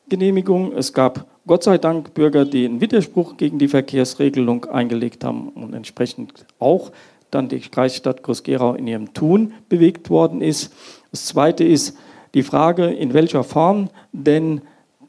Doppelgenehmigung. 0.04 0.74
Es 0.74 0.92
gab 0.92 1.26
Gott 1.46 1.64
sei 1.64 1.78
Dank 1.78 2.12
Bürger, 2.12 2.44
die 2.44 2.66
einen 2.66 2.82
Widerspruch 2.82 3.38
gegen 3.38 3.58
die 3.58 3.68
Verkehrsregelung 3.68 4.66
eingelegt 4.66 5.24
haben 5.24 5.48
und 5.48 5.72
entsprechend 5.72 6.44
auch 6.58 6.92
dann 7.30 7.48
die 7.48 7.60
Kreisstadt 7.60 8.22
Groß-Gerau 8.22 8.74
in 8.74 8.86
ihrem 8.86 9.14
Tun 9.14 9.54
bewegt 9.70 10.10
worden 10.10 10.42
ist. 10.42 10.72
Das 11.10 11.24
Zweite 11.24 11.64
ist 11.64 11.96
die 12.34 12.42
Frage, 12.42 12.86
in 12.86 13.14
welcher 13.14 13.44
Form 13.44 13.88
denn 14.12 14.60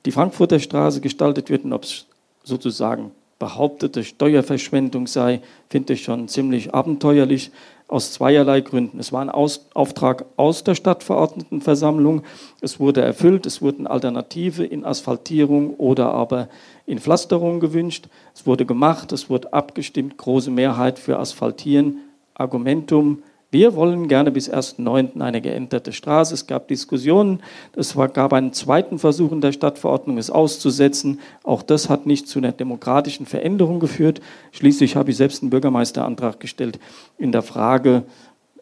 die 0.06 0.12
Frankfurter 0.12 0.60
Straße 0.60 1.02
gestaltet 1.02 1.50
wird 1.50 1.66
und 1.66 1.74
ob 1.74 1.84
es 1.84 2.06
sozusagen 2.44 3.12
behauptete 3.38 4.06
Steuerverschwendung 4.06 5.08
sei, 5.08 5.42
finde 5.70 5.94
ich 5.94 6.04
schon 6.04 6.30
ziemlich 6.30 6.74
abenteuerlich 6.74 7.52
aus 7.88 8.12
zweierlei 8.14 8.62
Gründen. 8.62 9.00
Es 9.00 9.12
war 9.12 9.22
ein 9.22 9.30
aus 9.30 9.68
Auftrag 9.74 10.26
aus 10.38 10.64
der 10.64 10.76
Stadtverordnetenversammlung, 10.76 12.24
es 12.62 12.80
wurde 12.80 13.02
erfüllt, 13.02 13.46
es 13.46 13.62
wurden 13.62 13.88
Alternative 13.88 14.66
in 14.66 14.86
Asphaltierung 14.86 15.76
oder 15.76 16.12
aber 16.12 16.50
in 16.86 17.00
Pflasterung 17.00 17.60
gewünscht, 17.60 18.08
es 18.34 18.48
wurde 18.48 18.66
gemacht, 18.66 19.12
es 19.12 19.30
wurde 19.30 19.54
abgestimmt, 19.54 20.18
große 20.18 20.52
Mehrheit 20.52 20.98
für 20.98 21.20
Asphaltieren, 21.20 22.00
Argumentum 22.34 23.22
wir 23.56 23.74
wollen 23.74 24.10
gerne 24.10 24.32
bis 24.32 24.52
1.9. 24.52 25.22
eine 25.22 25.40
geänderte 25.40 25.94
Straße. 25.94 26.34
Es 26.34 26.46
gab 26.46 26.68
Diskussionen. 26.68 27.42
Es 27.74 27.96
gab 27.96 28.34
einen 28.34 28.52
zweiten 28.52 29.00
Versuch 29.00 29.32
in 29.32 29.40
der 29.40 29.54
Stadtverordnung, 29.54 30.18
es 30.18 30.30
auszusetzen. 30.30 31.22
Auch 31.42 31.64
das 31.64 31.88
hat 31.88 32.06
nicht 32.06 32.28
zu 32.28 32.40
einer 32.40 32.52
demokratischen 32.52 33.26
Veränderung 33.26 33.80
geführt. 33.80 34.20
Schließlich 34.52 34.98
habe 34.98 35.12
ich 35.12 35.16
selbst 35.16 35.42
einen 35.42 35.52
Bürgermeisterantrag 35.52 36.38
gestellt 36.42 36.80
in 37.18 37.32
der 37.32 37.44
Frage, 37.44 38.04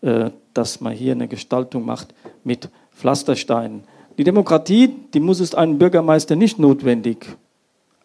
äh, 0.03 0.29
dass 0.53 0.79
man 0.79 0.93
hier 0.93 1.13
eine 1.13 1.27
Gestaltung 1.27 1.85
macht 1.85 2.13
mit 2.43 2.69
Pflastersteinen. 2.95 3.85
Die 4.19 4.23
Demokratie, 4.23 4.93
die 5.15 5.19
muss 5.19 5.39
es 5.39 5.55
einem 5.55 5.79
Bürgermeister 5.79 6.35
nicht 6.35 6.59
notwendig 6.59 7.35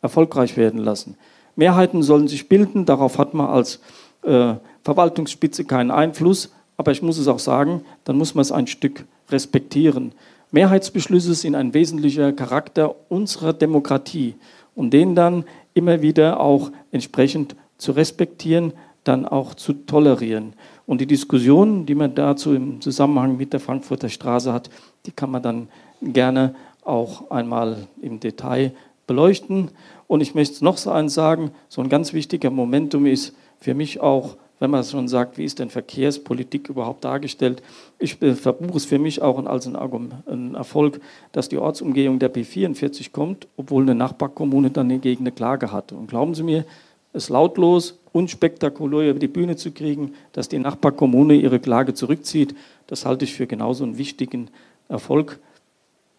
erfolgreich 0.00 0.56
werden 0.56 0.80
lassen. 0.80 1.18
Mehrheiten 1.54 2.02
sollen 2.02 2.28
sich 2.28 2.48
bilden, 2.48 2.86
darauf 2.86 3.18
hat 3.18 3.34
man 3.34 3.48
als 3.48 3.78
äh, 4.22 4.54
Verwaltungsspitze 4.84 5.66
keinen 5.66 5.90
Einfluss 5.90 6.50
aber 6.78 6.92
ich 6.92 7.02
muss 7.02 7.18
es 7.18 7.28
auch 7.28 7.40
sagen, 7.40 7.82
dann 8.04 8.16
muss 8.16 8.34
man 8.34 8.42
es 8.42 8.52
ein 8.52 8.68
Stück 8.68 9.04
respektieren. 9.30 10.12
Mehrheitsbeschlüsse 10.52 11.34
sind 11.34 11.54
ein 11.54 11.74
wesentlicher 11.74 12.32
Charakter 12.32 12.94
unserer 13.10 13.52
Demokratie 13.52 14.36
und 14.74 14.92
den 14.92 15.14
dann 15.14 15.44
immer 15.74 16.00
wieder 16.00 16.40
auch 16.40 16.70
entsprechend 16.90 17.56
zu 17.76 17.92
respektieren, 17.92 18.72
dann 19.04 19.26
auch 19.26 19.54
zu 19.54 19.72
tolerieren. 19.72 20.54
Und 20.86 21.00
die 21.00 21.06
Diskussionen, 21.06 21.84
die 21.84 21.94
man 21.94 22.14
dazu 22.14 22.54
im 22.54 22.80
Zusammenhang 22.80 23.36
mit 23.36 23.52
der 23.52 23.60
Frankfurter 23.60 24.08
Straße 24.08 24.52
hat, 24.52 24.70
die 25.04 25.12
kann 25.12 25.30
man 25.30 25.42
dann 25.42 25.68
gerne 26.00 26.54
auch 26.82 27.30
einmal 27.30 27.88
im 28.00 28.20
Detail 28.20 28.72
beleuchten. 29.06 29.70
Und 30.06 30.20
ich 30.20 30.34
möchte 30.34 30.64
noch 30.64 30.78
so 30.78 30.90
eins 30.90 31.14
sagen, 31.14 31.50
so 31.68 31.82
ein 31.82 31.88
ganz 31.88 32.12
wichtiger 32.12 32.50
Momentum 32.50 33.04
ist 33.04 33.34
für 33.60 33.74
mich 33.74 34.00
auch 34.00 34.36
wenn 34.60 34.70
man 34.70 34.82
schon 34.84 35.08
sagt, 35.08 35.38
wie 35.38 35.44
ist 35.44 35.58
denn 35.58 35.70
Verkehrspolitik 35.70 36.68
überhaupt 36.68 37.04
dargestellt? 37.04 37.62
Ich 37.98 38.16
verbuche 38.16 38.76
es 38.76 38.84
für 38.84 38.98
mich 38.98 39.22
auch 39.22 39.44
als 39.46 39.66
einen 39.66 40.54
Erfolg, 40.54 41.00
dass 41.32 41.48
die 41.48 41.58
Ortsumgehung 41.58 42.18
der 42.18 42.32
P44 42.32 43.12
kommt, 43.12 43.46
obwohl 43.56 43.82
eine 43.82 43.94
Nachbarkommune 43.94 44.70
dann 44.70 44.88
dagegen 44.88 45.22
eine 45.22 45.32
Klage 45.32 45.70
hatte. 45.70 45.94
Und 45.94 46.08
glauben 46.08 46.34
Sie 46.34 46.42
mir, 46.42 46.64
es 47.12 47.28
lautlos, 47.28 47.98
unspektakulär 48.12 49.10
über 49.10 49.18
die 49.18 49.28
Bühne 49.28 49.56
zu 49.56 49.70
kriegen, 49.70 50.14
dass 50.32 50.48
die 50.48 50.58
Nachbarkommune 50.58 51.34
ihre 51.34 51.60
Klage 51.60 51.94
zurückzieht, 51.94 52.54
das 52.86 53.06
halte 53.06 53.24
ich 53.24 53.34
für 53.34 53.46
genauso 53.46 53.84
einen 53.84 53.98
wichtigen 53.98 54.50
Erfolg. 54.88 55.38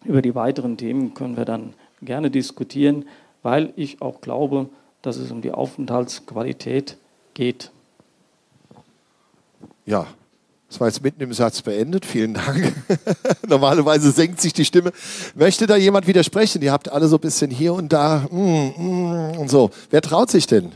Über 0.04 0.22
die 0.22 0.34
weiteren 0.34 0.76
Themen 0.76 1.14
können 1.14 1.36
wir 1.36 1.44
dann 1.44 1.74
gerne 2.00 2.30
diskutieren, 2.30 3.04
weil 3.42 3.72
ich 3.76 4.00
auch 4.00 4.20
glaube, 4.20 4.68
dass 5.02 5.16
es 5.16 5.30
um 5.30 5.42
die 5.42 5.52
Aufenthaltsqualität 5.52 6.96
geht. 7.34 7.70
Ja, 9.90 10.06
das 10.68 10.78
war 10.78 10.86
jetzt 10.86 11.02
mitten 11.02 11.20
im 11.20 11.32
Satz 11.32 11.62
beendet. 11.62 12.06
Vielen 12.06 12.34
Dank. 12.34 12.72
Normalerweise 13.48 14.12
senkt 14.12 14.40
sich 14.40 14.52
die 14.52 14.64
Stimme. 14.64 14.92
Möchte 15.34 15.66
da 15.66 15.74
jemand 15.74 16.06
widersprechen? 16.06 16.62
Ihr 16.62 16.70
habt 16.70 16.92
alle 16.92 17.08
so 17.08 17.16
ein 17.16 17.20
bisschen 17.20 17.50
hier 17.50 17.74
und 17.74 17.92
da 17.92 18.24
mm, 18.30 18.36
mm, 18.36 19.38
und 19.38 19.50
so. 19.50 19.70
Wer 19.90 20.00
traut 20.00 20.30
sich 20.30 20.46
denn? 20.46 20.70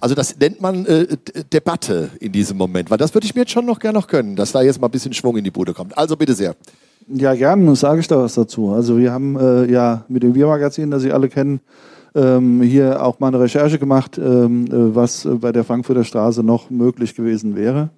Also 0.00 0.14
das 0.14 0.38
nennt 0.38 0.62
man 0.62 0.86
äh, 0.86 1.18
Debatte 1.52 2.12
in 2.18 2.32
diesem 2.32 2.56
Moment, 2.56 2.90
weil 2.90 2.96
das 2.96 3.12
würde 3.12 3.26
ich 3.26 3.34
mir 3.34 3.42
jetzt 3.42 3.52
schon 3.52 3.66
noch 3.66 3.78
gerne 3.78 3.98
noch 3.98 4.06
können, 4.06 4.36
dass 4.36 4.52
da 4.52 4.62
jetzt 4.62 4.80
mal 4.80 4.88
ein 4.88 4.90
bisschen 4.90 5.12
Schwung 5.12 5.36
in 5.36 5.44
die 5.44 5.50
Bude 5.50 5.74
kommt. 5.74 5.98
Also 5.98 6.16
bitte 6.16 6.32
sehr. 6.32 6.56
Ja, 7.08 7.34
gerne 7.34 7.76
sage 7.76 8.00
ich 8.00 8.08
da 8.08 8.16
was 8.16 8.32
dazu. 8.32 8.70
Also 8.70 8.96
wir 8.96 9.12
haben 9.12 9.38
äh, 9.38 9.70
ja 9.70 10.06
mit 10.08 10.22
dem 10.22 10.34
Wir-Magazin, 10.34 10.90
das 10.90 11.02
Sie 11.02 11.12
alle 11.12 11.28
kennen, 11.28 11.60
ähm, 12.14 12.62
hier 12.62 13.02
auch 13.02 13.20
mal 13.20 13.28
eine 13.28 13.40
Recherche 13.40 13.78
gemacht, 13.78 14.18
ähm, 14.18 14.66
äh, 14.66 14.94
was 14.94 15.28
bei 15.40 15.52
der 15.52 15.64
Frankfurter 15.64 16.04
Straße 16.04 16.42
noch 16.42 16.70
möglich 16.70 17.14
gewesen 17.14 17.56
wäre. 17.56 17.90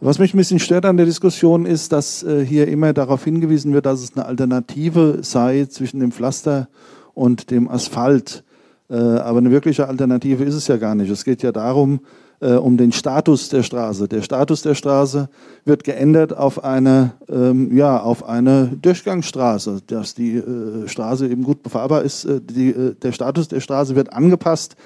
Was 0.00 0.20
mich 0.20 0.32
ein 0.32 0.38
bisschen 0.38 0.60
stört 0.60 0.86
an 0.86 0.96
der 0.96 1.06
Diskussion 1.06 1.66
ist, 1.66 1.90
dass 1.90 2.22
äh, 2.22 2.44
hier 2.44 2.68
immer 2.68 2.92
darauf 2.92 3.24
hingewiesen 3.24 3.74
wird, 3.74 3.84
dass 3.84 4.00
es 4.00 4.16
eine 4.16 4.26
Alternative 4.26 5.18
sei 5.22 5.66
zwischen 5.68 5.98
dem 5.98 6.12
Pflaster 6.12 6.68
und 7.14 7.50
dem 7.50 7.68
Asphalt. 7.68 8.44
Äh, 8.88 8.94
aber 8.94 9.38
eine 9.38 9.50
wirkliche 9.50 9.88
Alternative 9.88 10.44
ist 10.44 10.54
es 10.54 10.68
ja 10.68 10.76
gar 10.76 10.94
nicht. 10.94 11.10
Es 11.10 11.24
geht 11.24 11.42
ja 11.42 11.50
darum, 11.50 12.00
äh, 12.40 12.54
um 12.54 12.76
den 12.76 12.92
Status 12.92 13.48
der 13.48 13.62
Straße. 13.62 14.08
Der 14.08 14.22
Status 14.22 14.62
der 14.62 14.74
Straße 14.74 15.28
wird 15.64 15.84
geändert 15.84 16.36
auf 16.36 16.62
eine, 16.64 17.12
ähm, 17.28 17.76
ja, 17.76 18.00
auf 18.00 18.24
eine 18.24 18.68
Durchgangsstraße, 18.80 19.80
dass 19.86 20.14
die 20.14 20.36
äh, 20.36 20.88
Straße 20.88 21.28
eben 21.28 21.42
gut 21.42 21.62
befahrbar 21.62 22.02
ist. 22.02 22.24
Äh, 22.24 22.40
die, 22.40 22.70
äh, 22.70 22.94
der 22.94 23.12
Status 23.12 23.48
der 23.48 23.60
Straße 23.60 23.96
wird 23.96 24.12
angepasst 24.12 24.76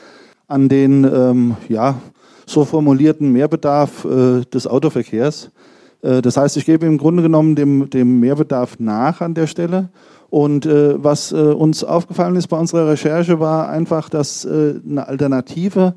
an 0.48 0.68
den 0.68 1.04
ähm, 1.04 1.56
ja, 1.68 1.96
so 2.46 2.64
formulierten 2.64 3.32
Mehrbedarf 3.32 4.04
äh, 4.04 4.42
des 4.52 4.66
Autoverkehrs. 4.66 5.50
Äh, 6.02 6.22
das 6.22 6.36
heißt, 6.36 6.56
ich 6.56 6.64
gebe 6.64 6.86
im 6.86 6.98
Grunde 6.98 7.22
genommen 7.22 7.54
dem, 7.54 7.90
dem 7.90 8.20
Mehrbedarf 8.20 8.78
nach 8.78 9.20
an 9.20 9.34
der 9.34 9.46
Stelle. 9.46 9.88
Und 10.30 10.64
äh, 10.64 11.02
was 11.02 11.32
äh, 11.32 11.36
uns 11.36 11.84
aufgefallen 11.84 12.36
ist 12.36 12.48
bei 12.48 12.58
unserer 12.58 12.88
Recherche, 12.88 13.38
war 13.38 13.68
einfach, 13.68 14.08
dass 14.08 14.46
äh, 14.46 14.76
eine 14.88 15.06
Alternative 15.06 15.94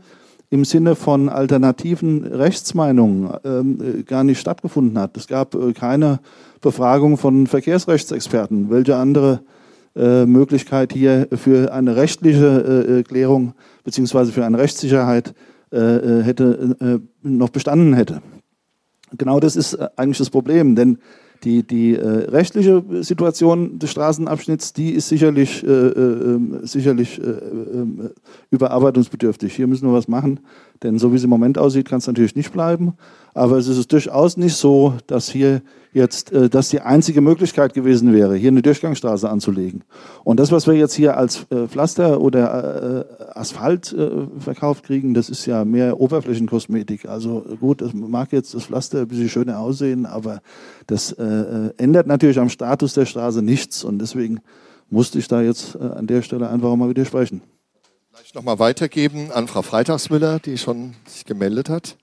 im 0.50 0.66
Sinne 0.66 0.96
von 0.96 1.30
alternativen 1.30 2.24
Rechtsmeinungen 2.24 3.30
ähm, 3.44 3.80
äh, 3.82 4.04
gar 4.04 4.24
nicht 4.24 4.40
stattgefunden 4.40 4.98
hat. 5.00 5.18
Es 5.18 5.28
gab 5.28 5.56
äh, 5.56 5.74
keine 5.74 6.20
Befragung 6.62 7.18
von 7.18 7.48
Verkehrsrechtsexperten. 7.48 8.70
Welche 8.70 8.96
andere 8.96 9.42
äh, 9.96 10.26
Möglichkeit 10.26 10.94
hier 10.94 11.28
für 11.32 11.74
eine 11.74 11.96
rechtliche 11.96 13.00
äh, 13.00 13.04
Klärung 13.04 13.54
bzw. 13.84 14.26
für 14.26 14.46
eine 14.46 14.58
Rechtssicherheit 14.58 15.34
äh, 15.72 15.78
äh, 15.78 16.24
hätte, 16.24 17.02
noch 17.22 17.50
bestanden 17.50 17.94
hätte? 17.94 18.22
Genau 19.18 19.40
das 19.40 19.56
ist 19.56 19.76
eigentlich 19.98 20.18
das 20.18 20.30
Problem, 20.30 20.76
denn 20.76 21.00
die, 21.44 21.64
die 21.64 21.96
äh, 21.96 22.30
rechtliche 22.30 22.84
Situation 23.02 23.80
des 23.80 23.92
Straßenabschnitts, 23.92 24.74
die 24.74 24.92
ist 24.92 25.10
sicherlich, 25.10 25.64
äh, 25.64 25.68
äh, 25.68 26.36
ähm, 26.36 26.60
sicherlich 26.64 27.20
äh, 27.20 27.24
ähm, 27.24 28.10
überarbeitungsbedürftig. 28.52 29.56
Hier 29.56 29.68
müssen 29.68 29.88
wir 29.88 29.94
was 29.94 30.08
machen, 30.08 30.40
denn 30.84 31.00
so 31.00 31.12
wie 31.12 31.18
es 31.18 31.24
im 31.24 31.30
Moment 31.30 31.58
aussieht, 31.58 31.88
kann 31.88 32.00
es 32.00 32.08
natürlich 32.08 32.36
nicht 32.36 32.52
bleiben. 32.52 32.94
Aber 33.34 33.58
es 33.58 33.68
ist 33.68 33.92
durchaus 33.92 34.38
nicht 34.38 34.56
so, 34.56 34.94
dass 35.08 35.30
hier 35.30 35.62
jetzt 35.94 36.32
äh, 36.32 36.50
das 36.50 36.70
die 36.70 36.82
einzige 36.82 37.22
Möglichkeit 37.22 37.74
gewesen 37.74 38.14
wäre, 38.14 38.36
hier 38.36 38.50
eine 38.50 38.62
Durchgangsstraße 38.62 39.30
anzulegen. 39.30 39.84
Und 40.24 40.40
das, 40.40 40.52
was 40.52 40.68
wir 40.68 40.74
jetzt 40.74 40.94
hier 40.94 41.18
als 41.18 41.46
äh, 41.50 41.68
Pflaster 41.68 42.22
oder 42.22 43.06
Asphalt 43.36 43.94
äh, 43.94 44.10
verkauft 44.40 44.86
kriegen, 44.86 45.14
das 45.14 45.30
ist 45.30 45.46
ja 45.46 45.66
mehr 45.66 46.00
Oberflächenkosmetik. 46.00 47.08
Also 47.08 47.46
gut, 47.60 47.82
das 47.82 47.94
mag 47.94 48.32
jetzt 48.32 48.54
das 48.54 48.66
Pflaster 48.66 49.02
ein 49.02 49.08
bisschen 49.08 49.30
schöner 49.30 49.60
aussehen, 49.60 50.06
aber 50.06 50.42
das 50.88 51.12
äh, 51.12 51.24
äh, 51.24 51.74
ändert 51.78 52.08
natürlich 52.08 52.40
am 52.40 52.50
Status 52.50 52.94
der 52.94 53.06
Straße 53.06 53.42
nichts 53.42 53.84
und 53.84 54.00
deswegen 54.00 54.40
musste 54.90 55.20
ich 55.20 55.28
da 55.28 55.42
jetzt 55.42 55.76
äh, 55.76 55.84
an 55.84 56.08
der 56.08 56.22
Stelle 56.22 56.50
einfach 56.50 56.76
mal 56.76 56.90
widersprechen. 56.90 57.42
Nochmal 58.36 58.60
weitergeben 58.60 59.32
an 59.32 59.48
Frau 59.48 59.62
Freitagsmüller, 59.62 60.40
die 60.40 60.58
schon 60.58 60.94
sich 61.08 61.24
gemeldet 61.24 61.70
hat. 61.70 61.96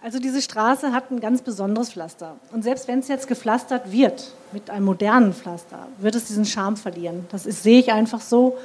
Also 0.00 0.20
diese 0.20 0.40
Straße 0.40 0.92
hat 0.92 1.10
ein 1.10 1.18
ganz 1.18 1.42
besonderes 1.42 1.90
Pflaster. 1.90 2.36
Und 2.52 2.62
selbst 2.62 2.86
wenn 2.86 3.00
es 3.00 3.08
jetzt 3.08 3.26
gepflastert 3.26 3.90
wird, 3.90 4.32
mit 4.52 4.70
einem 4.70 4.84
modernen 4.84 5.34
Pflaster, 5.34 5.88
wird 5.98 6.14
es 6.14 6.26
diesen 6.26 6.44
Charme 6.44 6.76
verlieren. 6.76 7.26
Das 7.32 7.44
ist, 7.44 7.64
sehe 7.64 7.80
ich 7.80 7.92
einfach 7.92 8.20
so. 8.20 8.56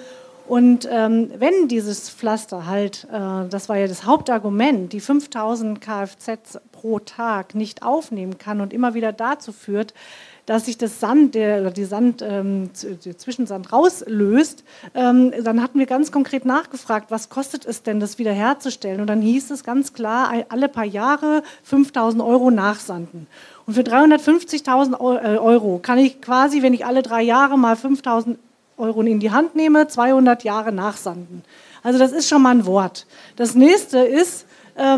Und 0.47 0.87
ähm, 0.91 1.31
wenn 1.39 1.67
dieses 1.67 2.11
Pflaster 2.11 2.67
halt, 2.67 3.07
äh, 3.11 3.49
das 3.49 3.67
war 3.67 3.77
ja 3.77 3.87
das 3.87 4.05
Hauptargument, 4.05 4.93
die 4.93 4.99
5000 4.99 5.81
Kfz 5.81 6.59
pro 6.83 6.99
Tag 6.99 7.55
nicht 7.55 7.81
aufnehmen 7.81 8.37
kann 8.37 8.59
und 8.59 8.73
immer 8.73 8.93
wieder 8.93 9.13
dazu 9.13 9.53
führt, 9.53 9.93
dass 10.45 10.65
sich 10.65 10.77
das 10.77 10.99
Sand, 10.99 11.33
der, 11.33 11.71
die 11.71 11.85
Sand, 11.85 12.21
ähm, 12.21 12.71
der 13.05 13.17
Zwischensand 13.17 13.71
rauslöst, 13.71 14.65
ähm, 14.93 15.31
dann 15.45 15.63
hatten 15.63 15.79
wir 15.79 15.85
ganz 15.85 16.11
konkret 16.11 16.43
nachgefragt, 16.43 17.09
was 17.09 17.29
kostet 17.29 17.65
es 17.65 17.83
denn, 17.83 18.01
das 18.01 18.19
wiederherzustellen? 18.19 18.99
Und 18.99 19.07
dann 19.07 19.21
hieß 19.21 19.49
es 19.51 19.63
ganz 19.63 19.93
klar, 19.93 20.33
alle 20.49 20.67
paar 20.67 20.83
Jahre 20.83 21.43
5000 21.63 22.21
Euro 22.21 22.51
nachsanden. 22.51 23.27
Und 23.65 23.75
für 23.75 23.83
350.000 23.83 24.95
äh, 25.23 25.37
Euro 25.37 25.79
kann 25.81 25.99
ich 25.99 26.19
quasi, 26.19 26.63
wenn 26.63 26.73
ich 26.73 26.85
alle 26.85 27.01
drei 27.01 27.21
Jahre 27.21 27.57
mal 27.57 27.77
5000 27.77 28.37
Euro 28.75 29.01
in 29.03 29.21
die 29.21 29.31
Hand 29.31 29.55
nehme, 29.55 29.87
200 29.87 30.43
Jahre 30.43 30.73
nachsanden. 30.73 31.43
Also 31.81 31.97
das 31.97 32.11
ist 32.11 32.27
schon 32.27 32.41
mal 32.41 32.53
ein 32.53 32.65
Wort. 32.65 33.07
Das 33.37 33.55
nächste 33.55 33.99
ist, 33.99 34.45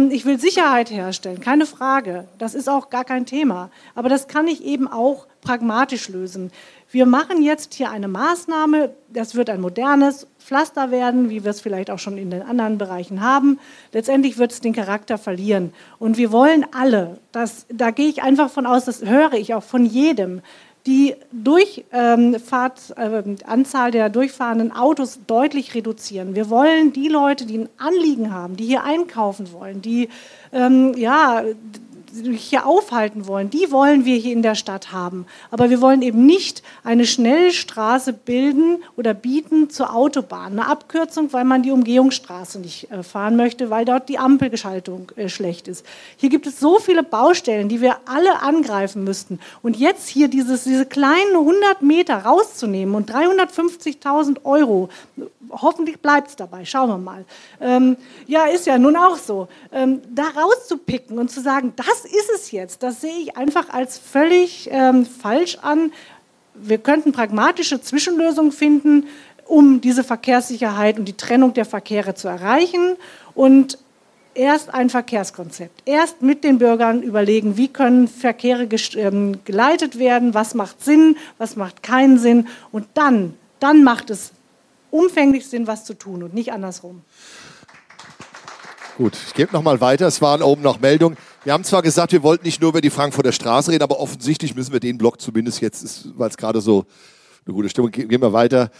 ich 0.10 0.26
will 0.26 0.40
Sicherheit 0.40 0.90
herstellen, 0.90 1.42
keine 1.42 1.66
Frage. 1.66 2.30
Das 2.38 2.56
ist 2.56 2.70
auch 2.70 2.90
gar 2.90 3.04
kein 3.04 3.26
Thema. 3.26 3.70
Aber 3.94 4.08
das 4.08 4.28
kann 4.28 4.48
ich 4.48 4.64
eben 4.64 4.88
auch 4.88 5.28
pragmatisch 5.42 6.08
lösen. 6.08 6.52
Wir 6.92 7.06
machen 7.06 7.44
jetzt 7.44 7.74
hier 7.74 7.90
eine 7.90 8.08
Maßnahme, 8.08 8.92
das 9.10 9.36
wird 9.36 9.50
ein 9.50 9.60
modernes 9.60 10.28
Pflaster 10.40 10.92
werden, 10.92 11.30
wie 11.30 11.44
wir 11.44 11.52
es 11.52 11.60
vielleicht 11.60 11.92
auch 11.92 12.00
schon 12.00 12.18
in 12.18 12.30
den 12.30 12.42
anderen 12.42 12.78
Bereichen 12.78 13.22
haben. 13.22 13.60
Letztendlich 13.92 14.38
wird 14.38 14.54
es 14.54 14.62
den 14.62 14.74
Charakter 14.74 15.18
verlieren. 15.18 15.74
Und 16.00 16.18
wir 16.18 16.32
wollen 16.32 16.66
alle, 16.72 17.20
das, 17.32 17.66
da 17.70 17.92
gehe 17.92 18.08
ich 18.08 18.24
einfach 18.24 18.50
von 18.50 18.66
aus, 18.66 18.86
das 18.86 19.04
höre 19.04 19.34
ich 19.34 19.54
auch 19.54 19.64
von 19.64 19.86
jedem, 19.86 20.42
die 20.86 21.16
Durchfahrt, 21.32 22.94
äh, 22.96 23.24
Anzahl 23.46 23.92
der 23.92 24.10
durchfahrenden 24.10 24.72
Autos 24.72 25.20
deutlich 25.26 25.74
reduzieren. 25.74 26.36
Wir 26.36 26.50
wollen 26.50 26.94
die 26.94 27.08
Leute, 27.08 27.46
die 27.48 27.58
ein 27.58 27.70
Anliegen 27.78 28.32
haben, 28.32 28.56
die 28.56 28.66
hier 28.66 28.84
einkaufen 28.84 29.52
wollen, 29.52 29.82
die 29.82 30.10
ähm, 30.54 30.94
ja, 30.96 31.44
hier 32.38 32.66
aufhalten 32.66 33.28
wollen, 33.28 33.50
die 33.50 33.72
wollen 33.72 34.06
wir 34.06 34.16
hier 34.16 34.34
in 34.34 34.42
der 34.42 34.56
Stadt 34.56 34.92
haben. 34.92 35.26
Aber 35.52 35.70
wir 35.70 35.82
wollen 35.82 36.02
eben 36.02 36.26
nicht 36.26 36.64
eine 36.84 37.06
Schnellstraße 37.06 38.14
bilden 38.14 38.84
oder 38.96 39.14
bieten 39.14 39.70
zur 39.70 39.94
Autobahn. 39.94 40.54
Eine 40.54 40.68
Abkürzung, 40.68 41.34
weil 41.34 41.46
man 41.46 41.64
die 41.64 41.72
Umgehungsstraße 41.72 42.60
nicht 42.60 42.92
äh, 42.92 43.04
fahren 43.04 43.36
möchte, 43.36 43.70
weil 43.70 43.86
dort 43.86 44.10
die 44.10 44.18
Ampelgeschaltung 44.18 45.12
äh, 45.16 45.30
schlecht 45.30 45.68
ist. 45.68 45.86
Hier 46.18 46.30
gibt 46.30 46.48
es 46.48 46.60
so 46.60 46.80
viele 46.80 47.04
Baustellen, 47.04 47.70
die 47.70 47.82
wir 47.82 47.98
alle 48.06 48.42
angreifen 48.42 49.04
müssten. 49.04 49.40
Und 49.62 49.78
jetzt 49.78 50.08
hier 50.08 50.28
dieses, 50.28 50.64
diese 50.64 50.86
kleinen 50.86 51.36
100 51.36 51.82
Meter 51.82 52.18
rauszunehmen 52.18 52.96
und 52.96 53.12
350.000 53.12 54.44
Euro, 54.44 54.90
hoffentlich 55.52 56.00
bleibt 56.00 56.30
es 56.30 56.36
dabei, 56.36 56.66
schauen 56.66 56.90
wir 56.90 56.98
mal. 56.98 57.26
Ähm, 57.62 57.98
ja, 58.28 58.46
ist 58.46 58.66
ja 58.66 58.78
nun 58.78 58.96
auch 58.96 59.18
so. 59.18 59.48
Ähm, 59.72 60.02
da 60.14 60.24
rauszupicken 60.24 61.18
und 61.18 61.30
zu 61.30 61.42
sagen, 61.42 61.74
das 61.76 62.05
ist 62.06 62.30
es 62.34 62.52
jetzt. 62.52 62.84
Das 62.84 63.02
sehe 63.02 63.18
ich 63.18 63.38
einfach 63.38 63.70
als 63.70 63.98
völlig 63.98 64.70
ähm, 64.72 65.06
falsch 65.06 65.58
an. 65.62 65.92
Wir 66.54 66.78
könnten 66.78 67.12
pragmatische 67.12 67.82
Zwischenlösungen 67.82 68.52
finden, 68.52 69.08
um 69.46 69.82
diese 69.82 70.04
Verkehrssicherheit 70.04 70.98
und 70.98 71.06
die 71.06 71.18
Trennung 71.18 71.54
der 71.54 71.66
Verkehre 71.66 72.16
zu 72.16 72.28
erreichen. 72.28 72.96
Und 73.34 73.78
erst 74.36 74.74
ein 74.74 74.90
Verkehrskonzept. 74.90 75.82
Erst 75.86 76.22
mit 76.22 76.44
den 76.44 76.60
Bürgern 76.60 77.02
überlegen, 77.02 77.58
wie 77.58 77.70
können 77.70 78.08
Verkehre 78.08 78.68
ähm, 78.96 79.40
geleitet 79.46 79.98
werden, 79.98 80.34
was 80.34 80.54
macht 80.54 80.84
Sinn, 80.84 81.18
was 81.38 81.56
macht 81.56 81.82
keinen 81.82 82.20
Sinn. 82.20 82.48
Und 82.72 82.88
dann, 82.94 83.34
dann 83.60 83.84
macht 83.84 84.10
es 84.10 84.32
umfänglich 84.92 85.48
Sinn, 85.48 85.68
was 85.68 85.86
zu 85.86 85.94
tun 85.94 86.24
und 86.24 86.34
nicht 86.34 86.54
andersrum. 86.54 87.02
Gut, 88.98 89.18
ich 89.28 89.34
gebe 89.34 89.52
nochmal 89.52 89.82
weiter. 89.82 90.08
Es 90.08 90.22
waren 90.22 90.42
oben 90.42 90.62
noch 90.62 90.80
Meldungen. 90.80 91.18
Wir 91.46 91.54
haben 91.54 91.64
zwar 91.64 91.84
gesagt, 91.84 92.12
wir 92.12 92.24
wollten 92.24 92.44
nicht 92.44 92.60
nur 92.60 92.72
über 92.72 92.82
die 92.82 92.90
Frankfurter 92.90 93.32
Straße 93.32 93.72
reden, 93.72 93.84
aber 93.84 94.00
offensichtlich 94.00 94.56
müssen 94.56 94.74
wir 94.74 94.80
den 94.80 94.98
Block 94.98 95.22
zumindest 95.22 95.62
jetzt, 95.62 96.10
weil 96.18 96.28
es 96.28 96.38
gerade 96.38 96.60
so 96.60 96.86
eine 97.46 97.54
gute 97.54 97.70
Stimmung 97.70 97.92
gibt, 97.92 98.10
gehen 98.10 98.22
wir 98.22 98.34
weiter. 98.34 98.72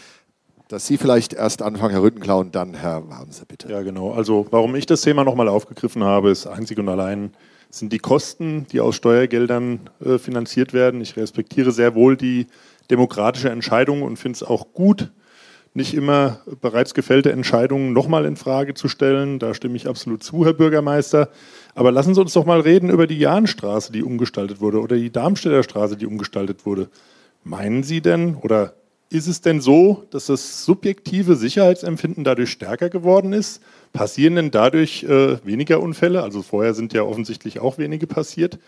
Dass 0.66 0.84
Sie 0.84 0.98
vielleicht 0.98 1.32
erst 1.32 1.62
anfangen, 1.62 1.92
Herr 1.92 2.02
Rüttenklau, 2.02 2.40
und 2.40 2.56
dann 2.56 2.74
Herr 2.74 3.08
Wamse, 3.08 3.46
bitte. 3.46 3.70
Ja, 3.70 3.82
genau. 3.82 4.10
Also, 4.10 4.48
warum 4.50 4.74
ich 4.74 4.84
das 4.84 5.02
Thema 5.02 5.22
nochmal 5.22 5.46
aufgegriffen 5.46 6.02
habe, 6.02 6.30
ist 6.30 6.48
einzig 6.48 6.76
und 6.80 6.88
allein 6.88 7.30
sind 7.70 7.92
die 7.92 8.00
Kosten, 8.00 8.66
die 8.72 8.80
aus 8.80 8.96
Steuergeldern 8.96 9.88
äh, 10.04 10.18
finanziert 10.18 10.72
werden. 10.72 11.00
Ich 11.00 11.16
respektiere 11.16 11.70
sehr 11.70 11.94
wohl 11.94 12.16
die 12.16 12.48
demokratische 12.90 13.48
Entscheidung 13.48 14.02
und 14.02 14.16
finde 14.16 14.38
es 14.38 14.42
auch 14.42 14.72
gut, 14.72 15.12
nicht 15.76 15.94
immer 15.94 16.40
bereits 16.62 16.94
gefällte 16.94 17.30
Entscheidungen 17.30 17.92
nochmal 17.92 18.24
in 18.24 18.34
Frage 18.36 18.74
zu 18.74 18.88
stellen. 18.88 19.38
Da 19.38 19.54
stimme 19.54 19.76
ich 19.76 19.86
absolut 19.86 20.24
zu, 20.24 20.44
Herr 20.44 20.54
Bürgermeister. 20.54 21.28
Aber 21.76 21.92
lassen 21.92 22.14
Sie 22.14 22.20
uns 22.22 22.32
doch 22.32 22.46
mal 22.46 22.60
reden 22.60 22.88
über 22.88 23.06
die 23.06 23.18
Jahnstraße, 23.18 23.92
die 23.92 24.02
umgestaltet 24.02 24.62
wurde, 24.62 24.80
oder 24.80 24.96
die 24.96 25.12
Darmstädter 25.12 25.62
Straße, 25.62 25.98
die 25.98 26.06
umgestaltet 26.06 26.64
wurde. 26.64 26.88
Meinen 27.44 27.82
Sie 27.82 28.00
denn, 28.00 28.36
oder 28.36 28.72
ist 29.10 29.26
es 29.26 29.42
denn 29.42 29.60
so, 29.60 30.04
dass 30.10 30.24
das 30.26 30.64
subjektive 30.64 31.36
Sicherheitsempfinden 31.36 32.24
dadurch 32.24 32.50
stärker 32.50 32.88
geworden 32.88 33.34
ist? 33.34 33.62
Passieren 33.92 34.36
denn 34.36 34.50
dadurch 34.50 35.04
äh, 35.04 35.36
weniger 35.44 35.80
Unfälle? 35.80 36.22
Also 36.22 36.40
vorher 36.40 36.72
sind 36.72 36.94
ja 36.94 37.02
offensichtlich 37.02 37.60
auch 37.60 37.76
wenige 37.76 38.06
passiert. 38.06 38.58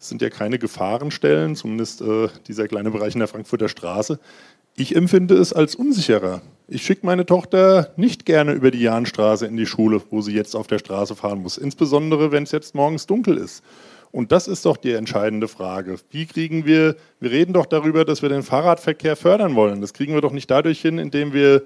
Es 0.00 0.08
sind 0.08 0.20
ja 0.20 0.28
keine 0.28 0.58
Gefahrenstellen, 0.58 1.54
zumindest 1.54 2.00
äh, 2.02 2.28
dieser 2.48 2.66
kleine 2.66 2.90
Bereich 2.90 3.14
in 3.14 3.20
der 3.20 3.28
Frankfurter 3.28 3.68
Straße. 3.68 4.18
Ich 4.74 4.96
empfinde 4.96 5.36
es 5.36 5.52
als 5.52 5.76
unsicherer. 5.76 6.42
Ich 6.68 6.82
schicke 6.82 7.06
meine 7.06 7.24
Tochter 7.24 7.92
nicht 7.96 8.26
gerne 8.26 8.52
über 8.52 8.72
die 8.72 8.80
Jahnstraße 8.80 9.46
in 9.46 9.56
die 9.56 9.66
Schule, 9.66 10.02
wo 10.10 10.20
sie 10.20 10.32
jetzt 10.32 10.56
auf 10.56 10.66
der 10.66 10.80
Straße 10.80 11.14
fahren 11.14 11.42
muss. 11.42 11.58
Insbesondere, 11.58 12.32
wenn 12.32 12.42
es 12.42 12.50
jetzt 12.50 12.74
morgens 12.74 13.06
dunkel 13.06 13.38
ist. 13.38 13.62
Und 14.10 14.32
das 14.32 14.48
ist 14.48 14.66
doch 14.66 14.76
die 14.76 14.92
entscheidende 14.92 15.46
Frage. 15.46 15.96
Wie 16.10 16.26
kriegen 16.26 16.66
wir, 16.66 16.96
wir 17.20 17.30
reden 17.30 17.52
doch 17.52 17.66
darüber, 17.66 18.04
dass 18.04 18.22
wir 18.22 18.30
den 18.30 18.42
Fahrradverkehr 18.42 19.14
fördern 19.14 19.54
wollen. 19.54 19.80
Das 19.80 19.92
kriegen 19.92 20.14
wir 20.14 20.20
doch 20.20 20.32
nicht 20.32 20.50
dadurch 20.50 20.80
hin, 20.80 20.98
indem 20.98 21.32
wir 21.32 21.62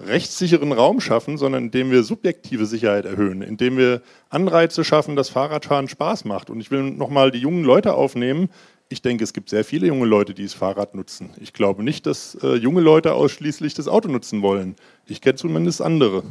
rechtssicheren 0.00 0.72
Raum 0.72 1.00
schaffen, 1.00 1.36
sondern 1.36 1.64
indem 1.64 1.90
wir 1.90 2.02
subjektive 2.02 2.64
Sicherheit 2.64 3.04
erhöhen, 3.04 3.42
indem 3.42 3.76
wir 3.76 4.00
Anreize 4.30 4.82
schaffen, 4.84 5.16
dass 5.16 5.28
Fahrradfahren 5.28 5.88
Spaß 5.88 6.24
macht. 6.24 6.48
Und 6.48 6.60
ich 6.60 6.70
will 6.70 6.84
nochmal 6.84 7.30
die 7.32 7.40
jungen 7.40 7.64
Leute 7.64 7.94
aufnehmen, 7.94 8.48
ich 8.88 9.02
denke, 9.02 9.22
es 9.22 9.32
gibt 9.32 9.50
sehr 9.50 9.64
viele 9.64 9.86
junge 9.86 10.06
Leute, 10.06 10.32
die 10.32 10.44
das 10.44 10.54
Fahrrad 10.54 10.94
nutzen. 10.94 11.30
Ich 11.38 11.52
glaube 11.52 11.82
nicht, 11.82 12.06
dass 12.06 12.36
äh, 12.42 12.54
junge 12.54 12.80
Leute 12.80 13.12
ausschließlich 13.12 13.74
das 13.74 13.86
Auto 13.86 14.08
nutzen 14.08 14.40
wollen. 14.40 14.76
Ich 15.06 15.20
kenne 15.20 15.36
zumindest 15.36 15.82
andere. 15.82 16.22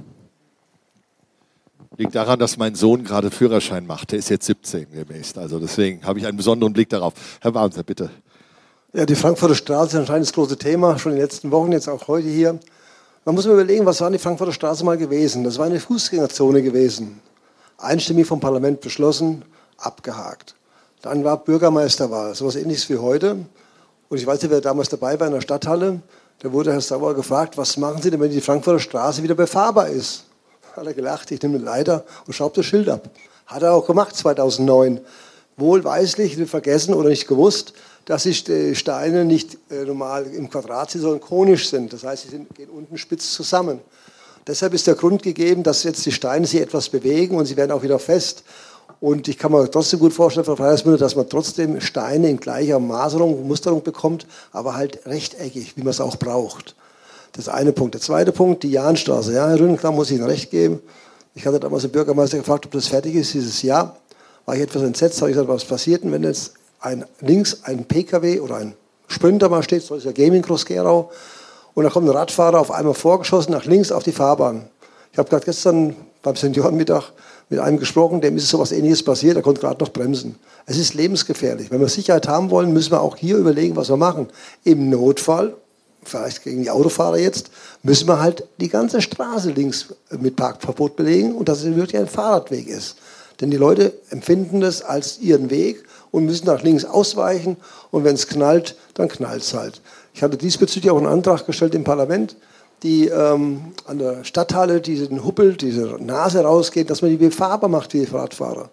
Liegt 1.98 2.16
daran, 2.16 2.40
dass 2.40 2.58
mein 2.58 2.76
Sohn 2.76 3.04
gerade 3.04 3.32
Führerschein 3.32 3.86
macht. 3.86 4.12
Der 4.12 4.20
ist 4.20 4.30
jetzt 4.30 4.46
17 4.46 4.88
demnächst. 4.92 5.38
Also 5.38 5.60
deswegen 5.60 6.04
habe 6.04 6.20
ich 6.20 6.26
einen 6.26 6.38
besonderen 6.38 6.74
Blick 6.74 6.90
darauf. 6.90 7.14
Herr 7.42 7.54
Wahnsinn, 7.54 7.84
bitte. 7.86 8.10
Ja, 8.94 9.06
die 9.06 9.16
Frankfurter 9.16 9.56
Straße 9.56 9.90
ist 9.90 9.96
anscheinend 9.96 10.26
das 10.26 10.34
große 10.34 10.58
Thema, 10.58 10.98
schon 10.98 11.12
in 11.12 11.18
den 11.18 11.24
letzten 11.24 11.52
Wochen, 11.52 11.72
jetzt 11.72 11.88
auch 11.88 12.08
heute 12.08 12.28
hier. 12.28 12.60
Man 13.26 13.36
muss 13.36 13.46
mal 13.46 13.54
überlegen, 13.54 13.86
was 13.86 14.02
war 14.02 14.10
die 14.10 14.18
Frankfurter 14.18 14.54
Straße 14.54 14.84
mal 14.86 14.98
gewesen? 14.98 15.44
Das 15.44 15.58
war 15.58 15.66
eine 15.66 15.80
Fußgängerzone 15.80 16.64
gewesen. 16.64 17.20
Einstimmig 17.78 18.26
vom 18.26 18.40
Parlament 18.40 18.82
beschlossen, 18.82 19.44
abgehakt. 19.78 20.56
Dann 21.02 21.24
war 21.24 21.38
Bürgermeisterwahl, 21.38 22.34
sowas 22.36 22.56
ähnliches 22.56 22.90
wie 22.90 22.98
heute. 22.98 23.38
Und 24.10 24.18
ich 24.18 24.26
weiß 24.26 24.42
nicht, 24.42 24.52
wer 24.52 24.62
damals 24.62 24.90
dabei 24.90 25.20
war 25.20 25.28
in 25.28 25.34
der 25.34 25.42
Stadthalle. 25.42 26.02
Da 26.40 26.52
wurde 26.52 26.72
Herr 26.72 26.82
Sauer 26.82 27.14
gefragt, 27.14 27.58
was 27.58 27.78
machen 27.78 28.02
Sie 28.02 28.10
denn, 28.10 28.20
wenn 28.20 28.32
die 28.32 28.42
Frankfurter 28.42 28.80
Straße 28.80 29.24
wieder 29.24 29.36
befahrbar 29.36 29.90
ist? 29.90 30.24
Hat 30.76 30.86
er 30.86 30.94
gelacht, 30.94 31.32
ich 31.32 31.42
nehme 31.42 31.56
eine 31.56 31.66
Leiter 31.66 32.06
und 32.26 32.34
schraube 32.34 32.56
das 32.56 32.66
Schild 32.66 32.90
ab. 32.90 33.10
Hat 33.48 33.64
er 33.64 33.74
auch 33.74 33.86
gemacht 33.86 34.16
2009. 34.16 35.00
Wohlweislich 35.56 36.38
vergessen 36.48 36.94
oder 36.94 37.10
nicht 37.10 37.28
gewusst, 37.28 37.74
dass 38.06 38.24
die 38.24 38.76
Steine 38.76 39.26
nicht 39.26 39.58
äh, 39.70 39.84
normal 39.84 40.28
im 40.28 40.50
Quadrat 40.50 40.92
sind, 40.92 41.02
sondern 41.02 41.20
konisch 41.20 41.70
sind. 41.70 41.92
Das 41.92 42.04
heißt, 42.04 42.30
sie 42.30 42.46
gehen 42.54 42.70
unten 42.70 42.98
spitz 42.98 43.34
zusammen. 43.34 43.82
Deshalb 44.46 44.74
ist 44.74 44.88
der 44.88 44.96
Grund 44.96 45.24
gegeben, 45.24 45.64
dass 45.64 45.84
jetzt 45.84 46.06
die 46.06 46.12
Steine 46.12 46.48
sich 46.48 46.62
etwas 46.62 46.88
bewegen 46.88 47.36
und 47.36 47.46
sie 47.48 47.58
werden 47.58 47.72
auch 47.72 47.84
wieder 47.84 48.00
fest. 48.00 48.44
Und 49.00 49.28
ich 49.28 49.38
kann 49.38 49.52
mir 49.52 49.70
trotzdem 49.70 50.00
gut 50.00 50.14
vorstellen, 50.14 50.46
Frau 50.46 50.56
Freiersmüller, 50.56 50.98
dass 50.98 51.16
man 51.16 51.30
trotzdem 51.30 51.80
Steine 51.82 52.30
in 52.30 52.40
gleicher 52.40 52.80
Maserung, 52.80 53.48
Musterung 53.48 53.84
bekommt, 53.84 54.26
aber 54.52 54.76
halt 54.76 55.06
rechteckig, 55.06 55.78
wie 55.78 55.82
man 55.82 55.92
es 55.92 56.02
auch 56.02 56.16
braucht. 56.16 56.76
Das 57.34 57.48
eine 57.48 57.74
Punkt. 57.74 57.94
Der 57.94 58.02
zweite 58.02 58.32
Punkt, 58.32 58.64
die 58.64 58.72
Jahnstraße. 58.72 59.34
Ja, 59.34 59.48
Herr 59.50 59.60
Rüden, 59.60 59.78
muss 59.94 60.10
ich 60.10 60.18
Ihnen 60.18 60.26
recht 60.26 60.50
geben. 60.50 60.80
Ich 61.36 61.46
hatte 61.46 61.60
damals 61.60 61.84
den 61.84 61.92
Bürgermeister 61.92 62.38
gefragt, 62.38 62.66
ob 62.66 62.72
das 62.72 62.88
fertig 62.88 63.14
ist 63.14 63.34
dieses 63.36 63.62
Jahr. 63.62 63.98
War 64.46 64.56
ich 64.56 64.62
etwas 64.62 64.82
entsetzt, 64.82 65.22
habe 65.22 65.30
ich 65.30 65.36
gesagt, 65.36 65.50
was 65.50 65.66
passiert 65.66 66.04
denn, 66.04 66.12
wenn 66.12 66.24
jetzt 66.24 66.54
ein, 66.80 67.06
links 67.20 67.64
ein 67.64 67.86
PKW 67.86 68.40
oder 68.40 68.56
ein 68.56 68.74
Sprinter 69.08 69.50
mal 69.50 69.62
steht, 69.62 69.84
so 69.84 69.96
ist 69.96 70.06
ja 70.06 70.12
Gaming 70.12 70.42
Cross 70.42 70.66
Gerau, 70.66 71.12
und 71.76 71.84
da 71.84 71.92
kommt 71.92 72.10
ein 72.10 72.16
Radfahrer 72.16 72.60
auf 72.60 72.72
einmal 72.72 72.96
vorgeschossen 72.96 73.52
nach 73.52 73.66
links 73.66 73.92
auf 73.92 74.02
die 74.02 74.12
Fahrbahn. 74.12 74.68
Ich 75.12 75.18
habe 75.18 75.30
gerade 75.30 75.46
gestern 75.46 75.96
beim 76.22 76.36
Seniorenmittag 76.36 77.12
mit 77.50 77.60
einem 77.60 77.80
gesprochen, 77.80 78.22
dem 78.22 78.36
ist 78.38 78.50
sowas 78.50 78.72
ähnliches 78.72 79.04
passiert, 79.04 79.38
er 79.38 79.42
konnte 79.42 79.62
gerade 79.62 79.84
noch 79.84 79.92
bremsen. 79.92 80.36
Es 80.66 80.78
ist 80.78 80.94
lebensgefährlich. 80.94 81.72
Wenn 81.72 81.80
wir 81.80 81.88
Sicherheit 81.88 82.28
haben 82.28 82.50
wollen, 82.50 82.74
müssen 82.74 82.92
wir 82.92 83.02
auch 83.02 83.16
hier 83.16 83.38
überlegen, 83.38 83.76
was 83.76 83.90
wir 83.90 83.98
machen. 83.98 84.28
Im 84.66 84.90
Notfall, 84.90 85.56
vielleicht 86.04 86.44
gegen 86.44 86.64
die 86.64 86.70
Autofahrer 86.70 87.18
jetzt, 87.18 87.50
müssen 87.84 88.08
wir 88.08 88.20
halt 88.20 88.44
die 88.60 88.68
ganze 88.68 89.02
Straße 89.02 89.52
links 89.52 89.94
mit 90.20 90.36
Parkverbot 90.36 90.98
belegen 90.98 91.36
und 91.36 91.48
dass 91.48 91.64
es 91.64 91.76
wirklich 91.76 91.98
ein 91.98 92.08
Fahrradweg 92.08 92.68
ist. 92.68 92.98
Denn 93.40 93.52
die 93.52 93.58
Leute 93.58 93.94
empfinden 94.10 94.62
das 94.62 94.82
als 94.82 95.20
ihren 95.20 95.50
Weg 95.50 95.84
und 96.12 96.26
müssen 96.26 96.48
nach 96.48 96.64
links 96.64 96.86
ausweichen 96.86 97.58
und 97.92 98.04
wenn 98.04 98.16
es 98.16 98.28
knallt, 98.28 98.76
dann 98.96 99.08
knallt 99.08 99.44
es 99.44 99.54
halt. 99.54 99.82
Ich 100.14 100.24
hatte 100.24 100.38
diesbezüglich 100.38 100.92
auch 100.92 100.98
einen 100.98 101.06
Antrag 101.06 101.46
gestellt 101.46 101.76
im 101.76 101.84
Parlament, 101.84 102.36
die 102.84 103.08
ähm, 103.08 103.74
an 103.86 104.00
der 104.00 104.24
Stadthalle 104.24 104.82
diesen 104.82 105.24
Huppel, 105.26 105.56
diese 105.56 105.98
Nase 106.00 106.42
rausgeht, 106.42 106.90
dass 106.90 107.02
man 107.02 107.12
die 107.12 107.18
befahrbar 107.18 107.70
macht 107.70 107.94
wie 107.94 108.06
die 108.06 108.12
Radfahrer. 108.12 108.70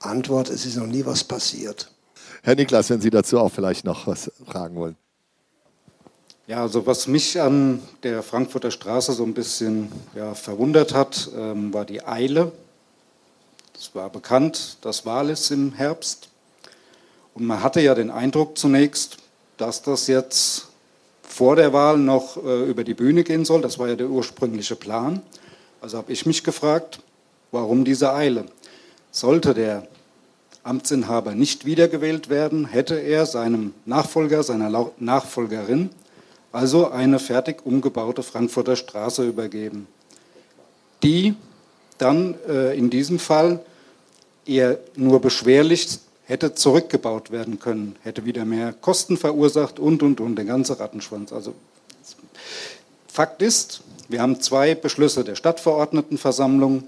Antwort, 0.00 0.50
es 0.50 0.66
ist 0.66 0.76
noch 0.76 0.86
nie 0.86 1.04
was 1.04 1.24
passiert. 1.24 1.90
Herr 2.42 2.54
Niklas, 2.54 2.90
wenn 2.90 3.00
Sie 3.00 3.10
dazu 3.10 3.38
auch 3.38 3.50
vielleicht 3.50 3.84
noch 3.84 4.06
was 4.06 4.30
fragen 4.46 4.76
wollen. 4.76 4.96
Ja, 6.46 6.60
also 6.60 6.86
was 6.86 7.06
mich 7.06 7.40
an 7.40 7.82
der 8.02 8.22
Frankfurter 8.22 8.70
Straße 8.70 9.12
so 9.12 9.24
ein 9.24 9.32
bisschen 9.32 9.90
ja, 10.14 10.34
verwundert 10.34 10.92
hat, 10.92 11.30
ähm, 11.34 11.72
war 11.72 11.86
die 11.86 12.04
Eile. 12.04 12.52
Es 13.74 13.94
war 13.94 14.10
bekannt, 14.10 14.76
dass 14.82 15.06
Wahl 15.06 15.30
ist 15.30 15.50
im 15.50 15.72
Herbst. 15.72 16.28
Und 17.32 17.46
man 17.46 17.62
hatte 17.62 17.80
ja 17.80 17.94
den 17.94 18.10
Eindruck 18.10 18.58
zunächst, 18.58 19.16
dass 19.56 19.80
das 19.80 20.06
jetzt 20.06 20.68
vor 21.34 21.56
der 21.56 21.72
Wahl 21.72 21.98
noch 21.98 22.36
äh, 22.36 22.70
über 22.70 22.84
die 22.84 22.94
Bühne 22.94 23.24
gehen 23.24 23.44
soll. 23.44 23.60
Das 23.60 23.80
war 23.80 23.88
ja 23.88 23.96
der 23.96 24.08
ursprüngliche 24.08 24.76
Plan. 24.76 25.20
Also 25.80 25.98
habe 25.98 26.12
ich 26.12 26.26
mich 26.26 26.44
gefragt, 26.44 27.00
warum 27.50 27.84
diese 27.84 28.14
Eile? 28.14 28.44
Sollte 29.10 29.52
der 29.52 29.88
Amtsinhaber 30.62 31.34
nicht 31.34 31.64
wiedergewählt 31.64 32.30
werden, 32.30 32.66
hätte 32.66 32.94
er 32.94 33.26
seinem 33.26 33.74
Nachfolger, 33.84 34.44
seiner 34.44 34.92
Nachfolgerin 34.98 35.90
also 36.52 36.90
eine 36.92 37.18
fertig 37.18 37.66
umgebaute 37.66 38.22
Frankfurter 38.22 38.76
Straße 38.76 39.26
übergeben, 39.26 39.88
die 41.02 41.34
dann 41.98 42.36
äh, 42.48 42.78
in 42.78 42.90
diesem 42.90 43.18
Fall 43.18 43.58
eher 44.46 44.78
nur 44.94 45.20
beschwerlich 45.20 45.98
hätte 46.24 46.54
zurückgebaut 46.54 47.30
werden 47.30 47.58
können, 47.58 47.96
hätte 48.02 48.24
wieder 48.24 48.44
mehr 48.44 48.72
Kosten 48.72 49.16
verursacht 49.16 49.78
und, 49.78 50.02
und, 50.02 50.20
und, 50.20 50.36
der 50.36 50.44
ganze 50.44 50.78
Rattenschwanz. 50.80 51.32
Also 51.32 51.54
Fakt 53.08 53.42
ist, 53.42 53.82
wir 54.08 54.20
haben 54.20 54.40
zwei 54.40 54.74
Beschlüsse 54.74 55.24
der 55.24 55.36
Stadtverordnetenversammlung, 55.36 56.84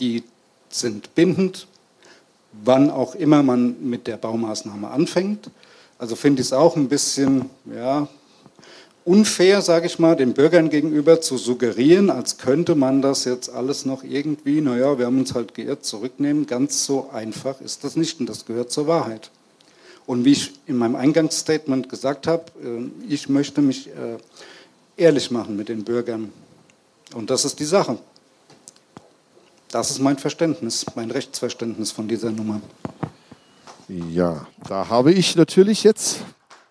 die 0.00 0.22
sind 0.68 1.14
bindend, 1.14 1.66
wann 2.64 2.90
auch 2.90 3.14
immer 3.14 3.42
man 3.42 3.76
mit 3.82 4.06
der 4.06 4.16
Baumaßnahme 4.16 4.88
anfängt. 4.88 5.50
Also 5.98 6.16
finde 6.16 6.42
ich 6.42 6.48
es 6.48 6.52
auch 6.52 6.76
ein 6.76 6.88
bisschen, 6.88 7.50
ja, 7.66 8.08
unfair, 9.04 9.62
sage 9.62 9.86
ich 9.86 9.98
mal, 9.98 10.16
den 10.16 10.34
Bürgern 10.34 10.70
gegenüber 10.70 11.20
zu 11.20 11.36
suggerieren, 11.36 12.10
als 12.10 12.38
könnte 12.38 12.74
man 12.74 13.02
das 13.02 13.24
jetzt 13.24 13.50
alles 13.50 13.84
noch 13.84 14.04
irgendwie, 14.04 14.60
naja, 14.60 14.98
wir 14.98 15.06
haben 15.06 15.18
uns 15.18 15.34
halt 15.34 15.54
geirrt, 15.54 15.84
zurücknehmen. 15.84 16.46
Ganz 16.46 16.84
so 16.84 17.10
einfach 17.10 17.60
ist 17.60 17.84
das 17.84 17.96
nicht 17.96 18.20
und 18.20 18.28
das 18.28 18.46
gehört 18.46 18.70
zur 18.70 18.86
Wahrheit. 18.86 19.30
Und 20.06 20.24
wie 20.24 20.32
ich 20.32 20.52
in 20.66 20.76
meinem 20.76 20.96
Eingangsstatement 20.96 21.88
gesagt 21.88 22.26
habe, 22.26 22.44
äh, 22.62 23.12
ich 23.12 23.28
möchte 23.28 23.62
mich 23.62 23.88
äh, 23.88 24.18
ehrlich 24.96 25.30
machen 25.30 25.56
mit 25.56 25.68
den 25.68 25.84
Bürgern. 25.84 26.32
Und 27.14 27.30
das 27.30 27.44
ist 27.44 27.60
die 27.60 27.64
Sache. 27.64 27.98
Das 29.70 29.90
ist 29.90 30.00
mein 30.00 30.18
Verständnis, 30.18 30.84
mein 30.94 31.10
Rechtsverständnis 31.10 31.92
von 31.92 32.08
dieser 32.08 32.30
Nummer. 32.30 32.60
Ja, 33.88 34.46
da 34.68 34.88
habe 34.88 35.12
ich 35.12 35.34
natürlich 35.36 35.82
jetzt 35.82 36.18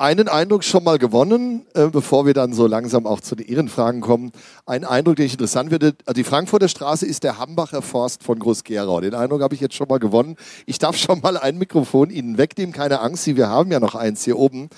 einen 0.01 0.27
Eindruck 0.27 0.63
schon 0.63 0.83
mal 0.83 0.97
gewonnen, 0.97 1.63
äh, 1.75 1.85
bevor 1.85 2.25
wir 2.25 2.33
dann 2.33 2.53
so 2.53 2.65
langsam 2.65 3.05
auch 3.05 3.21
zu 3.21 3.35
den 3.35 3.45
Ehrenfragen 3.45 4.01
kommen. 4.01 4.31
Ein 4.65 4.83
Eindruck, 4.83 5.17
den 5.17 5.27
ich 5.27 5.33
interessant 5.33 5.69
finde, 5.69 5.93
also 6.07 6.15
die 6.15 6.23
Frankfurter 6.23 6.67
Straße 6.67 7.05
ist 7.05 7.23
der 7.23 7.37
Hambacher 7.37 7.83
Forst 7.83 8.23
von 8.23 8.39
Groß-Gerau. 8.39 8.99
Den 9.01 9.13
Eindruck 9.13 9.43
habe 9.43 9.53
ich 9.53 9.61
jetzt 9.61 9.75
schon 9.75 9.87
mal 9.87 9.99
gewonnen. 9.99 10.37
Ich 10.65 10.79
darf 10.79 10.97
schon 10.97 11.21
mal 11.21 11.37
ein 11.37 11.59
Mikrofon 11.59 12.09
Ihnen 12.09 12.39
wegnehmen, 12.39 12.73
keine 12.73 12.99
Angst, 12.99 13.25
Sie, 13.25 13.37
wir 13.37 13.49
haben 13.49 13.71
ja 13.71 13.79
noch 13.79 13.93
eins 13.93 14.25
hier 14.25 14.39
oben. 14.39 14.69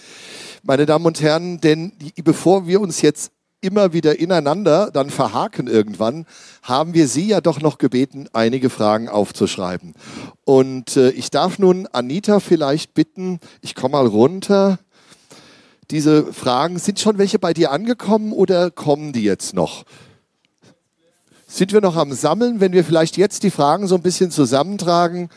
Meine 0.62 0.86
Damen 0.86 1.06
und 1.06 1.22
Herren, 1.22 1.62
denn 1.62 1.94
die, 2.00 2.22
bevor 2.22 2.68
wir 2.68 2.82
uns 2.82 3.02
jetzt 3.02 3.32
immer 3.62 3.94
wieder 3.94 4.20
ineinander 4.20 4.92
dann 4.92 5.10
verhaken 5.10 5.68
irgendwann, 5.68 6.26
haben 6.64 6.94
wir 6.94 7.08
Sie 7.08 7.28
ja 7.28 7.40
doch 7.40 7.62
noch 7.62 7.78
gebeten, 7.78 8.28
einige 8.34 8.70
Fragen 8.70 9.08
aufzuschreiben. 9.08 9.94
Und 10.44 10.98
äh, 10.98 11.12
ich 11.12 11.32
darf 11.32 11.60
nun 11.60 11.88
Anita 11.94 12.42
vielleicht 12.42 12.94
bitten, 12.94 13.40
ich 13.62 13.74
komme 13.74 13.94
mal 13.94 14.06
runter 14.06 14.80
diese 15.94 16.34
Fragen, 16.34 16.80
sind 16.80 17.00
schon 17.00 17.20
welche 17.20 17.38
bei 17.38 17.54
dir 17.54 17.72
angekommen 17.72 18.34
oder 18.34 18.72
kommen 18.72 19.14
die 19.14 19.24
jetzt 19.24 19.54
noch? 19.54 19.84
Sind 21.46 21.72
wir 21.72 21.82
noch 21.82 21.96
am 21.96 22.14
Sammeln, 22.14 22.60
wenn 22.60 22.74
wir 22.74 22.84
vielleicht 22.84 23.16
jetzt 23.16 23.44
die 23.44 23.52
Fragen 23.52 23.86
so 23.86 23.94
ein 23.94 24.02
bisschen 24.02 24.32
zusammentragen? 24.32 25.30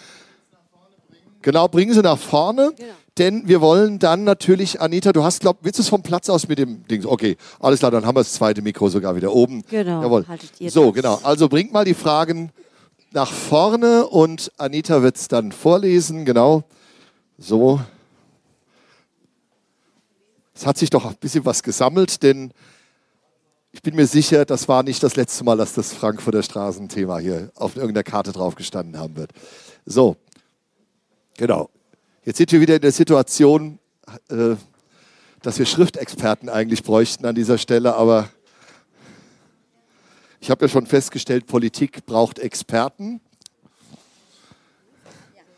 Genau, 1.43 1.69
bringen 1.69 1.93
sie 1.93 2.01
nach 2.01 2.19
vorne. 2.19 2.73
Genau. 2.75 2.89
Denn 3.19 3.47
wir 3.47 3.61
wollen 3.61 3.99
dann 3.99 4.25
natürlich, 4.25 4.81
Anita, 4.81 5.13
du 5.13 5.23
hast, 5.23 5.41
glaub, 5.41 5.59
willst 5.61 5.79
du 5.79 5.83
es 5.83 5.91
vom 5.91 6.03
Platz 6.03 6.31
aus 6.31 6.49
mit 6.49 6.59
dem 6.59 6.87
Ding? 6.87 7.05
Okay, 7.05 7.37
alles 7.61 7.81
klar, 7.81 7.91
dann 7.91 8.07
haben 8.07 8.17
wir 8.17 8.21
das 8.21 8.33
zweite 8.33 8.63
Mikro 8.63 8.89
sogar 8.89 9.15
wieder 9.15 9.33
oben. 9.33 9.63
Genau. 9.69 10.03
Jawohl. 10.03 10.25
so, 10.69 10.87
das. 10.87 10.95
genau. 10.95 11.21
Also 11.23 11.51
bringt 11.51 11.73
mal 11.73 11.85
die 11.85 11.95
Fragen 11.95 12.51
nach 13.13 13.31
vorne 13.31 14.07
und 14.07 14.53
Anita 14.57 15.03
wird 15.03 15.17
es 15.17 15.29
dann 15.29 15.53
vorlesen. 15.53 16.25
Genau. 16.25 16.65
So. 17.39 17.81
Es 20.57 20.65
hat 20.65 20.79
sich 20.79 20.89
doch 20.89 21.05
ein 21.05 21.17
bisschen 21.17 21.45
was 21.45 21.63
gesammelt, 21.63 22.23
denn 22.23 22.51
ich 23.73 23.83
bin 23.83 23.95
mir 23.95 24.07
sicher, 24.07 24.47
das 24.47 24.69
war 24.69 24.83
nicht 24.83 25.03
das 25.03 25.15
letzte 25.15 25.45
Mal, 25.45 25.59
dass 25.59 25.75
das 25.75 25.93
Frankfurter 25.93 26.43
Straßenthema 26.43 27.19
hier 27.19 27.51
auf 27.57 27.77
irgendeiner 27.77 28.05
Karte 28.05 28.33
drauf 28.33 28.55
gestanden 28.55 28.99
haben 28.99 29.17
wird. 29.17 29.33
So, 29.85 30.17
genau. 31.37 31.69
Jetzt 32.25 32.39
sind 32.39 32.51
wir 32.53 32.63
wieder 32.63 32.77
in 32.77 32.81
der 32.81 32.93
Situation, 32.93 33.79
äh, 34.31 34.57
dass 35.43 35.59
wir 35.59 35.67
Schriftexperten 35.67 36.49
eigentlich 36.49 36.83
bräuchten 36.83 37.27
an 37.27 37.35
dieser 37.35 37.59
Stelle, 37.59 37.95
aber 37.95 38.31
ich 40.41 40.51
habe 40.51 40.65
ja 40.65 40.69
schon 40.71 40.87
festgestellt, 40.87 41.47
Politik 41.47 42.07
braucht 42.07 42.39
Experten. 42.39 43.21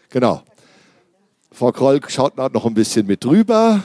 Genau. 0.08 0.42
Frau 1.52 1.70
Kroll 1.70 2.00
schaut 2.08 2.36
noch 2.36 2.66
ein 2.66 2.74
bisschen 2.74 3.06
mit 3.06 3.22
drüber. 3.22 3.84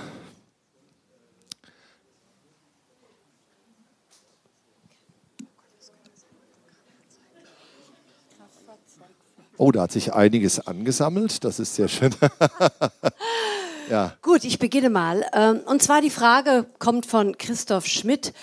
Oh, 9.57 9.71
da 9.71 9.83
hat 9.83 9.91
sich 9.91 10.13
einiges 10.13 10.65
angesammelt. 10.65 11.43
Das 11.43 11.59
ist 11.59 11.75
sehr 11.75 11.87
schön. 11.87 12.13
ja. 13.89 14.13
Gut, 14.21 14.43
ich 14.43 14.59
beginne 14.59 14.89
mal. 14.89 15.25
Ähm, 15.33 15.61
und 15.65 15.81
zwar 15.81 16.01
die 16.01 16.09
Frage 16.09 16.65
kommt 16.79 17.05
von 17.05 17.37
Christoph 17.37 17.85
Schmidt 17.85 18.33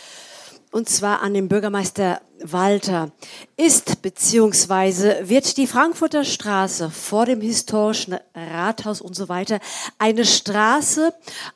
und 0.73 0.89
zwar 0.89 1.21
an 1.23 1.35
den 1.35 1.49
Bürgermeister 1.49 2.21
Walter. 2.43 3.11
Ist 3.57 4.03
bzw. 4.03 5.29
wird 5.29 5.57
die 5.57 5.67
Frankfurter 5.67 6.25
Straße 6.25 6.91
vor 6.91 7.27
dem 7.27 7.41
historischen 7.41 8.17
Rathaus 8.35 9.01
und 9.01 9.15
so 9.15 9.29
weiter 9.29 9.59
eine 9.99 10.25
Straße, 10.25 11.13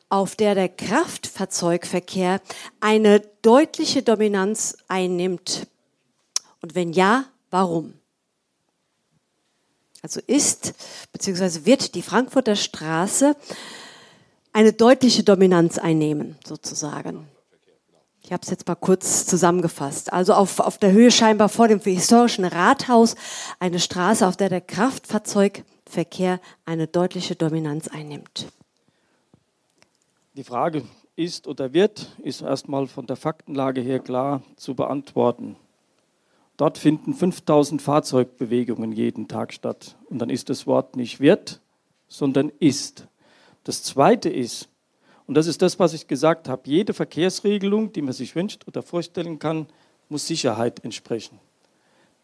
auf 0.09 0.35
der 0.37 0.55
der 0.55 0.69
Kraftfahrzeugverkehr 0.69 2.41
eine 2.81 3.21
deutliche 3.43 4.03
Dominanz 4.03 4.77
einnimmt? 4.89 5.69
Und 6.61 6.75
wenn 6.75 6.93
ja, 6.93 7.25
warum? 7.51 7.95
Also 10.05 10.21
ist 10.27 10.75
bzw. 11.13 11.65
wird 11.65 11.95
die 11.95 12.03
Frankfurter 12.03 12.57
Straße 12.57 13.35
eine 14.53 14.75
deutliche 14.75 15.23
Dominanz 15.23 15.79
einnehmen, 15.79 16.37
sozusagen. 16.47 17.27
Ich 18.23 18.31
habe 18.31 18.43
es 18.43 18.51
jetzt 18.51 18.69
mal 18.69 18.75
kurz 18.75 19.25
zusammengefasst. 19.25 20.13
Also 20.13 20.35
auf, 20.35 20.61
auf 20.61 20.77
der 20.77 20.93
Höhe 20.93 21.11
scheinbar 21.11 21.49
vor 21.49 21.69
dem 21.69 21.81
historischen 21.81 22.45
Rathaus 22.45 23.17
eine 23.61 23.81
Straße, 23.81 24.27
auf 24.27 24.37
der 24.37 24.51
der 24.51 24.61
Kraftfahrzeugverkehr 24.61 26.39
eine 26.67 26.87
deutliche 26.87 27.35
Dominanz 27.35 27.89
einnimmt. 27.89 28.49
Die 30.35 30.45
Frage 30.45 30.85
ist 31.17 31.47
oder 31.47 31.73
wird, 31.73 32.15
ist 32.23 32.43
erstmal 32.43 32.89
von 32.89 33.07
der 33.07 33.17
Faktenlage 33.17 33.81
her 33.81 34.01
klar 34.01 34.43
zu 34.57 34.75
beantworten. 34.75 35.57
Dort 36.57 36.79
finden 36.79 37.15
5000 37.15 37.83
Fahrzeugbewegungen 37.83 38.93
jeden 38.93 39.27
Tag 39.27 39.53
statt. 39.53 39.97
Und 40.09 40.19
dann 40.21 40.31
ist 40.31 40.51
das 40.51 40.67
Wort 40.67 40.97
nicht 40.97 41.21
wird, 41.21 41.61
sondern 42.07 42.53
ist. 42.61 43.09
Das 43.65 43.83
Zweite 43.83 44.29
ist, 44.29 44.69
und 45.27 45.37
das 45.37 45.47
ist 45.47 45.63
das, 45.63 45.79
was 45.79 45.95
ich 45.95 46.07
gesagt 46.07 46.49
habe, 46.49 46.63
jede 46.67 46.93
Verkehrsregelung, 46.93 47.93
die 47.93 48.03
man 48.03 48.13
sich 48.13 48.37
wünscht 48.37 48.69
oder 48.69 48.83
vorstellen 48.83 49.39
kann, 49.39 49.67
muss 50.09 50.27
Sicherheit 50.27 50.85
entsprechen. 50.85 51.41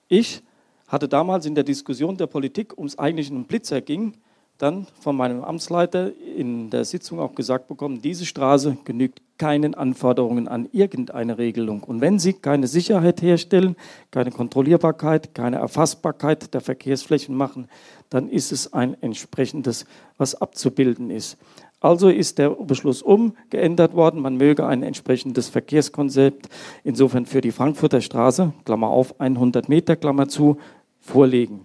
Ich 0.09 0.43
hatte 0.87 1.09
damals 1.09 1.47
in 1.47 1.55
der 1.55 1.64
Diskussion 1.64 2.16
der 2.16 2.26
Politik, 2.26 2.76
um 2.76 2.87
es 2.87 2.99
eigentlich 2.99 3.31
um 3.31 3.45
Blitzer 3.45 3.81
ging, 3.81 4.16
dann 4.61 4.86
von 5.00 5.16
meinem 5.16 5.42
Amtsleiter 5.42 6.12
in 6.36 6.70
der 6.70 6.84
Sitzung 6.84 7.18
auch 7.18 7.34
gesagt 7.34 7.68
bekommen, 7.68 8.02
diese 8.02 8.26
Straße 8.26 8.76
genügt 8.84 9.22
keinen 9.38 9.74
Anforderungen 9.74 10.48
an 10.48 10.68
irgendeine 10.70 11.38
Regelung. 11.38 11.82
Und 11.82 12.02
wenn 12.02 12.18
Sie 12.18 12.34
keine 12.34 12.66
Sicherheit 12.66 13.22
herstellen, 13.22 13.74
keine 14.11 14.30
Kontrollierbarkeit, 14.30 15.34
keine 15.34 15.56
Erfassbarkeit 15.56 16.52
der 16.52 16.61
Verkehrsflächen 16.61 17.34
machen, 17.34 17.68
dann 18.11 18.28
ist 18.28 18.52
es 18.52 18.72
ein 18.74 19.00
entsprechendes, 19.02 19.86
was 20.18 20.34
abzubilden 20.34 21.11
ist. 21.11 21.38
Also 21.80 22.11
ist 22.11 22.36
der 22.36 22.50
Beschluss 22.50 23.00
umgeändert 23.00 23.94
worden. 23.94 24.20
Man 24.20 24.36
möge 24.36 24.66
ein 24.66 24.82
entsprechendes 24.82 25.48
Verkehrskonzept 25.48 26.50
insofern 26.84 27.24
für 27.24 27.40
die 27.40 27.52
Frankfurter 27.52 28.02
Straße, 28.02 28.52
Klammer 28.66 28.88
auf, 28.88 29.18
100 29.18 29.70
Meter, 29.70 29.96
Klammer 29.96 30.28
zu, 30.28 30.58
vorlegen. 31.00 31.64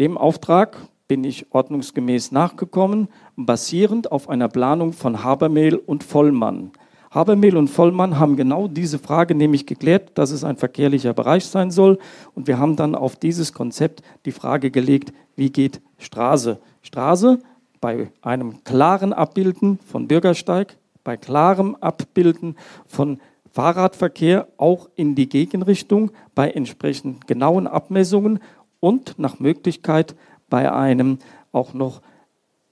Dem 0.00 0.18
Auftrag 0.18 0.76
bin 1.08 1.24
ich 1.24 1.46
ordnungsgemäß 1.50 2.32
nachgekommen, 2.32 3.08
basierend 3.36 4.10
auf 4.10 4.28
einer 4.28 4.48
Planung 4.48 4.92
von 4.92 5.22
Habermehl 5.22 5.76
und 5.76 6.04
Vollmann. 6.04 6.72
Habermehl 7.10 7.56
und 7.56 7.68
Vollmann 7.68 8.18
haben 8.18 8.36
genau 8.36 8.68
diese 8.68 8.98
Frage 8.98 9.34
nämlich 9.34 9.66
geklärt, 9.66 10.10
dass 10.18 10.32
es 10.32 10.44
ein 10.44 10.56
verkehrlicher 10.56 11.14
Bereich 11.14 11.46
sein 11.46 11.70
soll. 11.70 11.98
Und 12.34 12.46
wir 12.46 12.58
haben 12.58 12.76
dann 12.76 12.94
auf 12.94 13.16
dieses 13.16 13.52
Konzept 13.52 14.02
die 14.26 14.32
Frage 14.32 14.70
gelegt, 14.70 15.12
wie 15.36 15.50
geht 15.50 15.80
Straße? 15.98 16.58
Straße 16.82 17.38
bei 17.80 18.10
einem 18.20 18.64
klaren 18.64 19.12
Abbilden 19.12 19.78
von 19.86 20.08
Bürgersteig, 20.08 20.76
bei 21.04 21.16
klarem 21.16 21.76
Abbilden 21.76 22.56
von 22.86 23.20
Fahrradverkehr 23.52 24.48
auch 24.58 24.88
in 24.96 25.14
die 25.14 25.28
Gegenrichtung, 25.28 26.10
bei 26.34 26.50
entsprechend 26.50 27.26
genauen 27.26 27.66
Abmessungen 27.66 28.40
und 28.80 29.18
nach 29.18 29.38
Möglichkeit 29.38 30.14
bei 30.48 30.72
einem 30.72 31.18
auch 31.52 31.74
noch 31.74 32.02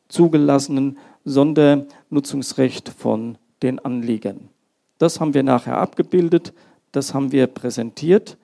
zugelassenen 0.08 0.98
Sondernutzungsrecht 1.24 2.88
von 2.88 3.38
den 3.62 3.78
Anliegern. 3.78 4.48
Das 4.98 5.20
haben 5.20 5.34
wir 5.34 5.42
nachher 5.42 5.78
abgebildet, 5.78 6.52
das 6.92 7.14
haben 7.14 7.32
wir 7.32 7.46
präsentiert 7.46 8.36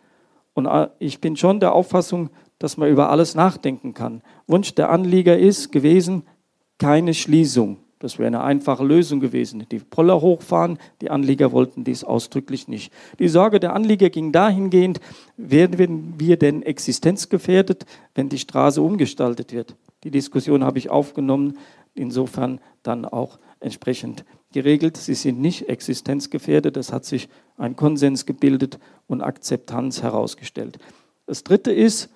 und 0.55 0.67
äh, 0.67 0.89
ich 0.99 1.21
bin 1.21 1.37
schon 1.37 1.61
der 1.61 1.75
Auffassung, 1.75 2.31
dass 2.59 2.77
man 2.77 2.91
über 2.91 3.11
alles 3.11 3.35
nachdenken 3.35 3.95
kann. 3.95 4.23
Wunsch 4.47 4.75
der 4.75 4.91
Anlieger 4.91 5.39
ist 5.39 5.73
gewesen, 5.73 6.25
keine 6.79 7.15
Schließung. 7.15 7.79
Das 8.01 8.19
wäre 8.19 8.29
eine 8.29 8.43
einfache 8.43 8.83
Lösung 8.83 9.21
gewesen. 9.21 9.67
Die 9.71 9.79
Poller 9.79 10.23
hochfahren, 10.23 10.79
die 11.03 11.11
Anlieger 11.11 11.53
wollten 11.53 11.85
dies 11.85 12.03
ausdrücklich 12.03 12.67
nicht. 12.67 12.93
Die 13.19 13.29
Sorge 13.29 13.61
der 13.61 13.75
Anlieger 13.75 14.09
ging 14.09 14.33
dahingehend, 14.33 15.01
werden 15.37 16.15
wir 16.19 16.39
denn 16.39 16.63
existenzgefährdet, 16.63 17.85
wenn 18.15 18.31
die 18.31 18.39
Straße 18.39 18.81
umgestaltet 18.81 19.53
wird? 19.53 19.77
Die 20.03 20.11
Diskussion 20.11 20.65
habe 20.65 20.79
ich 20.79 20.89
aufgenommen, 20.89 21.59
insofern 21.95 22.59
dann 22.83 23.05
auch 23.05 23.39
entsprechend 23.61 24.25
geregelt. 24.51 24.97
Sie 24.97 25.15
sind 25.15 25.39
nicht 25.39 25.69
existenzgefährdet, 25.69 26.79
es 26.79 26.95
hat 26.95 27.05
sich 27.05 27.29
ein 27.59 27.77
Konsens 27.77 28.25
gebildet 28.25 28.79
und 29.09 29.21
Akzeptanz 29.21 30.03
herausgestellt. 30.03 30.79
Das 31.27 31.45
Dritte 31.45 31.71
ist 31.71 32.09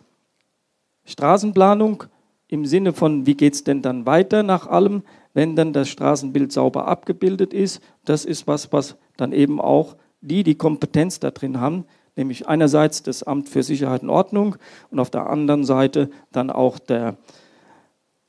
Straßenplanung 1.05 2.05
im 2.49 2.65
Sinne 2.65 2.95
von, 2.95 3.27
wie 3.27 3.35
geht 3.35 3.53
es 3.53 3.65
denn 3.65 3.83
dann 3.83 4.07
weiter 4.07 4.43
nach 4.43 4.67
allem? 4.67 5.03
Wenn 5.35 5.57
dann 5.57 5.73
das 5.73 5.89
Straßenbild 5.89 6.53
sauber 6.53 6.89
abgebildet 6.89 7.53
ist. 7.53 7.83
Das 8.05 8.25
ist 8.25 8.47
was, 8.47 8.73
was 8.73 8.97
dann 9.17 9.33
eben 9.33 9.61
auch 9.61 9.97
die, 10.21 10.43
die 10.43 10.55
Kompetenz 10.55 11.21
da 11.21 11.31
drin 11.31 11.61
haben, 11.61 11.85
nämlich 12.17 12.49
einerseits 12.49 13.03
das 13.03 13.23
Amt 13.23 13.49
für 13.49 13.63
Sicherheit 13.63 14.03
und 14.03 14.11
Ordnung 14.11 14.57
und 14.91 15.01
auf 15.01 15.11
der 15.11 15.29
anderen 15.29 15.65
Seite 15.65 16.09
dann 16.33 16.51
auch 16.51 16.79
der 16.79 17.17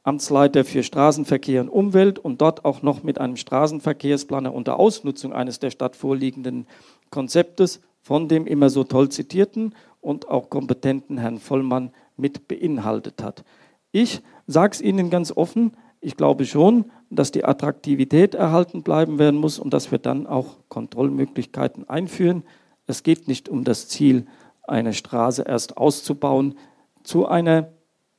Amtsleiter 0.03 0.65
für 0.65 0.83
Straßenverkehr 0.83 1.61
und 1.61 1.69
Umwelt 1.69 2.19
und 2.19 2.41
dort 2.41 2.65
auch 2.65 2.81
noch 2.81 3.01
mit 3.01 3.19
einem 3.19 3.37
Straßenverkehrsplaner 3.37 4.53
unter 4.53 4.77
Ausnutzung 4.77 5.33
eines 5.33 5.59
der 5.59 5.71
Stadt 5.71 5.95
vorliegenden 5.95 6.67
Konzeptes 7.09 7.81
von 8.01 8.27
dem 8.27 8.45
immer 8.45 8.69
so 8.69 8.83
toll 8.83 9.09
zitierten 9.09 9.73
und 10.01 10.27
auch 10.27 10.51
kompetenten 10.51 11.17
Herrn 11.17 11.39
Vollmann 11.39 11.91
mit 12.17 12.47
beinhaltet 12.47 13.23
hat. 13.23 13.43
Ich 13.91 14.21
sage 14.45 14.73
es 14.73 14.81
Ihnen 14.81 15.09
ganz 15.09 15.31
offen, 15.31 15.71
ich 16.01 16.15
glaube 16.15 16.45
schon, 16.45 16.91
dass 17.09 17.31
die 17.31 17.45
Attraktivität 17.45 18.35
erhalten 18.35 18.83
bleiben 18.83 19.19
werden 19.19 19.39
muss 19.39 19.59
und 19.59 19.73
dass 19.73 19.91
wir 19.91 19.99
dann 19.99 20.27
auch 20.27 20.57
Kontrollmöglichkeiten 20.69 21.89
einführen. 21.89 22.43
Es 22.87 23.03
geht 23.03 23.27
nicht 23.27 23.49
um 23.49 23.63
das 23.63 23.87
Ziel, 23.87 24.25
eine 24.63 24.93
Straße 24.93 25.43
erst 25.43 25.77
auszubauen 25.77 26.55
zu 27.03 27.27
einer, 27.27 27.69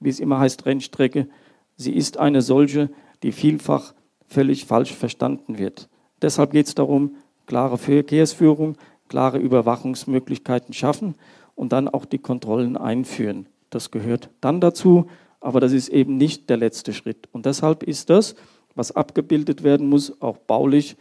wie 0.00 0.08
es 0.08 0.20
immer 0.20 0.38
heißt, 0.38 0.66
Rennstrecke. 0.66 1.28
Sie 1.76 1.92
ist 1.92 2.18
eine 2.18 2.42
solche, 2.42 2.90
die 3.22 3.32
vielfach 3.32 3.94
völlig 4.26 4.64
falsch 4.66 4.94
verstanden 4.94 5.58
wird. 5.58 5.88
Deshalb 6.22 6.52
geht 6.52 6.66
es 6.66 6.74
darum, 6.74 7.16
klare 7.46 7.78
Verkehrsführung, 7.78 8.76
klare 9.08 9.38
Überwachungsmöglichkeiten 9.38 10.74
schaffen 10.74 11.14
und 11.54 11.72
dann 11.72 11.88
auch 11.88 12.04
die 12.04 12.18
Kontrollen 12.18 12.76
einführen. 12.76 13.48
Das 13.70 13.90
gehört 13.90 14.30
dann 14.40 14.60
dazu, 14.60 15.06
aber 15.40 15.60
das 15.60 15.72
ist 15.72 15.88
eben 15.88 16.16
nicht 16.16 16.48
der 16.50 16.56
letzte 16.56 16.92
Schritt. 16.92 17.28
Und 17.32 17.46
deshalb 17.46 17.82
ist 17.82 18.10
das, 18.10 18.34
was 18.76 18.92
abgebildet 18.92 19.64
werden 19.64 19.88
muss, 19.88 20.22
auch 20.22 20.38
baulich, 20.38 20.96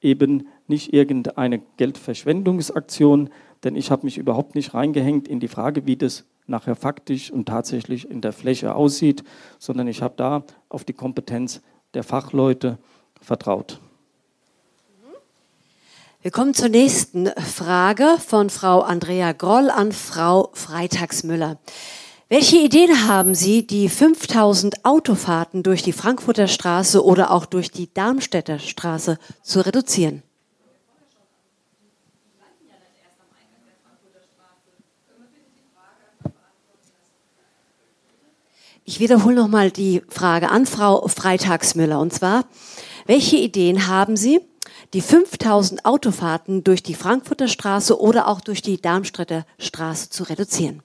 eben 0.00 0.48
nicht 0.66 0.92
irgendeine 0.92 1.60
Geldverschwendungsaktion, 1.76 3.30
denn 3.62 3.76
ich 3.76 3.90
habe 3.90 4.04
mich 4.04 4.18
überhaupt 4.18 4.54
nicht 4.54 4.74
reingehängt 4.74 5.28
in 5.28 5.38
die 5.38 5.48
Frage, 5.48 5.86
wie 5.86 5.96
das 5.96 6.24
nachher 6.46 6.74
faktisch 6.74 7.30
und 7.30 7.46
tatsächlich 7.46 8.10
in 8.10 8.20
der 8.20 8.32
Fläche 8.32 8.74
aussieht, 8.74 9.22
sondern 9.58 9.86
ich 9.86 10.02
habe 10.02 10.14
da 10.16 10.42
auf 10.68 10.84
die 10.84 10.94
Kompetenz 10.94 11.60
der 11.94 12.02
Fachleute 12.02 12.78
vertraut. 13.20 13.80
Wir 16.22 16.30
kommen 16.30 16.52
zur 16.52 16.68
nächsten 16.68 17.28
Frage 17.28 18.16
von 18.18 18.50
Frau 18.50 18.80
Andrea 18.80 19.32
Groll 19.32 19.70
an 19.70 19.92
Frau 19.92 20.50
Freitagsmüller. 20.52 21.58
Welche 22.32 22.58
Ideen 22.58 23.08
haben 23.08 23.34
Sie, 23.34 23.66
die 23.66 23.88
5000 23.88 24.84
Autofahrten 24.84 25.64
durch 25.64 25.82
die 25.82 25.92
Frankfurter 25.92 26.46
Straße 26.46 27.04
oder 27.04 27.32
auch 27.32 27.44
durch 27.44 27.72
die 27.72 27.92
Darmstädter 27.92 28.60
Straße 28.60 29.18
zu 29.42 29.66
reduzieren? 29.66 30.22
Ich 38.84 39.00
wiederhole 39.00 39.34
nochmal 39.34 39.72
die 39.72 40.02
Frage 40.08 40.50
an 40.50 40.66
Frau 40.66 41.08
Freitagsmüller. 41.08 41.98
Und 41.98 42.12
zwar, 42.12 42.44
welche 43.06 43.38
Ideen 43.38 43.88
haben 43.88 44.16
Sie, 44.16 44.40
die 44.94 45.00
5000 45.00 45.84
Autofahrten 45.84 46.62
durch 46.62 46.84
die 46.84 46.94
Frankfurter 46.94 47.48
Straße 47.48 48.00
oder 48.00 48.28
auch 48.28 48.40
durch 48.40 48.62
die 48.62 48.80
Darmstädter 48.80 49.46
Straße 49.58 50.10
zu 50.10 50.22
reduzieren? 50.22 50.84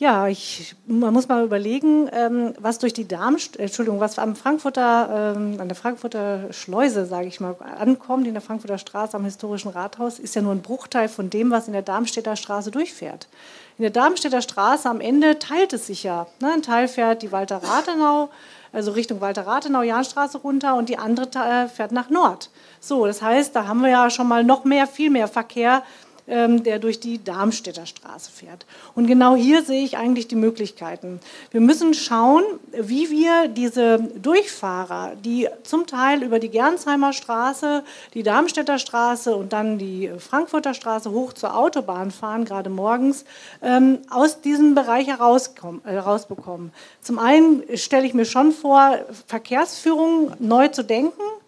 Ja, 0.00 0.28
ich, 0.28 0.74
man 0.86 1.12
muss 1.12 1.28
mal 1.28 1.44
überlegen, 1.44 2.08
ähm, 2.14 2.54
was 2.58 2.78
durch 2.78 2.94
die 2.94 3.06
Darm, 3.06 3.36
Entschuldigung, 3.58 4.00
was 4.00 4.18
am 4.18 4.34
Frankfurter, 4.34 5.34
ähm, 5.36 5.60
an 5.60 5.68
der 5.68 5.76
Frankfurter 5.76 6.50
Schleuse, 6.54 7.04
sage 7.04 7.28
ich 7.28 7.38
mal, 7.38 7.54
ankommt, 7.78 8.26
in 8.26 8.32
der 8.32 8.40
Frankfurter 8.40 8.78
Straße 8.78 9.14
am 9.14 9.26
historischen 9.26 9.68
Rathaus, 9.68 10.18
ist 10.18 10.34
ja 10.34 10.40
nur 10.40 10.52
ein 10.52 10.62
Bruchteil 10.62 11.10
von 11.10 11.28
dem, 11.28 11.50
was 11.50 11.66
in 11.66 11.74
der 11.74 11.82
Darmstädter 11.82 12.34
Straße 12.34 12.70
durchfährt. 12.70 13.28
In 13.76 13.82
der 13.82 13.90
Darmstädter 13.90 14.40
Straße 14.40 14.88
am 14.88 15.02
Ende 15.02 15.38
teilt 15.38 15.74
es 15.74 15.88
sich 15.88 16.02
ja. 16.02 16.26
Ne? 16.40 16.50
Ein 16.50 16.62
Teil 16.62 16.88
fährt 16.88 17.20
die 17.20 17.30
Walter 17.30 17.58
Rathenau, 17.62 18.30
also 18.72 18.92
Richtung 18.92 19.20
Walter 19.20 19.46
Rathenau, 19.46 19.82
Jahnstraße 19.82 20.38
runter 20.38 20.76
und 20.76 20.88
die 20.88 20.96
andere 20.96 21.68
fährt 21.68 21.92
nach 21.92 22.08
Nord. 22.08 22.48
So, 22.80 23.04
das 23.04 23.20
heißt, 23.20 23.54
da 23.54 23.66
haben 23.66 23.82
wir 23.82 23.90
ja 23.90 24.08
schon 24.08 24.28
mal 24.28 24.44
noch 24.44 24.64
mehr, 24.64 24.86
viel 24.86 25.10
mehr 25.10 25.28
Verkehr 25.28 25.82
der 26.30 26.78
durch 26.78 27.00
die 27.00 27.22
Darmstädter 27.22 27.86
Straße 27.86 28.30
fährt. 28.30 28.64
Und 28.94 29.06
genau 29.06 29.34
hier 29.34 29.62
sehe 29.62 29.82
ich 29.84 29.96
eigentlich 29.96 30.28
die 30.28 30.36
Möglichkeiten. 30.36 31.20
Wir 31.50 31.60
müssen 31.60 31.92
schauen, 31.92 32.44
wie 32.72 33.10
wir 33.10 33.48
diese 33.48 33.98
Durchfahrer, 33.98 35.12
die 35.24 35.48
zum 35.64 35.86
Teil 35.86 36.22
über 36.22 36.38
die 36.38 36.48
Gernsheimer 36.48 37.12
Straße, 37.12 37.82
die 38.14 38.22
Darmstädter 38.22 38.78
Straße 38.78 39.34
und 39.34 39.52
dann 39.52 39.78
die 39.78 40.10
Frankfurter 40.18 40.74
Straße 40.74 41.10
hoch 41.10 41.32
zur 41.32 41.56
Autobahn 41.56 42.10
fahren, 42.10 42.44
gerade 42.44 42.70
morgens, 42.70 43.24
ähm, 43.62 43.98
aus 44.08 44.40
diesem 44.40 44.74
Bereich 44.74 45.08
herausbekommen. 45.08 46.72
Zum 47.00 47.18
einen 47.18 47.64
stelle 47.76 48.06
ich 48.06 48.14
mir 48.14 48.24
schon 48.24 48.52
vor, 48.52 48.98
Verkehrsführung 49.26 50.32
neu 50.38 50.68
zu 50.68 50.84
denken 50.84 51.20
ähm, 51.20 51.39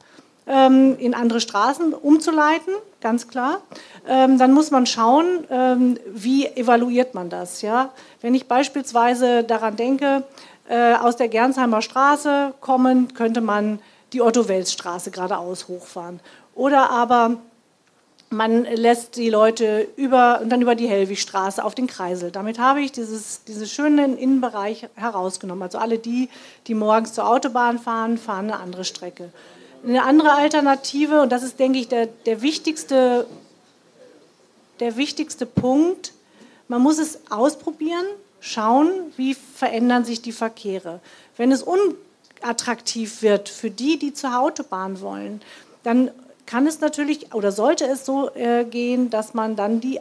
in 0.44 1.14
andere 1.14 1.40
Straßen 1.40 1.94
umzuleiten, 1.94 2.74
ganz 3.00 3.28
klar. 3.28 3.60
Ähm, 4.08 4.38
dann 4.38 4.52
muss 4.52 4.72
man 4.72 4.86
schauen, 4.86 5.44
ähm, 5.50 5.98
wie 6.06 6.46
evaluiert 6.46 7.14
man 7.14 7.30
das. 7.30 7.62
Ja? 7.62 7.90
Wenn 8.20 8.34
ich 8.34 8.48
beispielsweise 8.48 9.44
daran 9.44 9.76
denke, 9.76 10.24
äh, 10.68 10.94
aus 10.94 11.16
der 11.16 11.28
Gernsheimer 11.28 11.80
Straße 11.80 12.54
kommend, 12.60 13.14
könnte 13.14 13.40
man 13.40 13.78
die 14.12 14.20
Otto-Wels-Straße 14.20 15.12
geradeaus 15.12 15.68
hochfahren. 15.68 16.18
Oder 16.54 16.90
aber 16.90 17.36
man 18.32 18.64
lässt 18.64 19.16
die 19.16 19.30
Leute 19.30 19.86
über, 19.96 20.40
und 20.42 20.50
dann 20.50 20.62
über 20.62 20.74
die 20.74 20.88
Hellwigstraße 20.88 21.62
auf 21.62 21.74
den 21.74 21.86
Kreisel. 21.86 22.30
Damit 22.30 22.58
habe 22.58 22.80
ich 22.80 22.90
dieses, 22.90 23.44
diesen 23.44 23.66
schönen 23.66 24.16
Innenbereich 24.16 24.88
herausgenommen. 24.94 25.62
Also 25.62 25.78
alle 25.78 25.98
die, 25.98 26.30
die 26.66 26.74
morgens 26.74 27.12
zur 27.12 27.28
Autobahn 27.28 27.78
fahren, 27.78 28.18
fahren 28.18 28.50
eine 28.50 28.58
andere 28.58 28.84
Strecke. 28.84 29.30
Eine 29.84 30.04
andere 30.04 30.32
Alternative, 30.32 31.22
und 31.22 31.32
das 31.32 31.42
ist, 31.42 31.58
denke 31.58 31.78
ich, 31.78 31.88
der, 31.88 32.06
der, 32.06 32.40
wichtigste, 32.40 33.26
der 34.78 34.96
wichtigste 34.96 35.44
Punkt, 35.44 36.12
man 36.68 36.80
muss 36.82 36.98
es 36.98 37.18
ausprobieren, 37.30 38.04
schauen, 38.40 38.90
wie 39.16 39.34
verändern 39.34 40.04
sich 40.04 40.22
die 40.22 40.32
Verkehre. 40.32 41.00
Wenn 41.36 41.50
es 41.50 41.64
unattraktiv 41.64 43.22
wird 43.22 43.48
für 43.48 43.70
die, 43.70 43.98
die 43.98 44.14
zur 44.14 44.38
Autobahn 44.38 45.00
wollen, 45.00 45.40
dann 45.82 46.10
kann 46.46 46.66
es 46.66 46.80
natürlich 46.80 47.34
oder 47.34 47.50
sollte 47.50 47.86
es 47.86 48.04
so 48.04 48.30
äh, 48.34 48.64
gehen, 48.64 49.10
dass 49.10 49.34
man 49.34 49.56
dann 49.56 49.80
die 49.80 50.00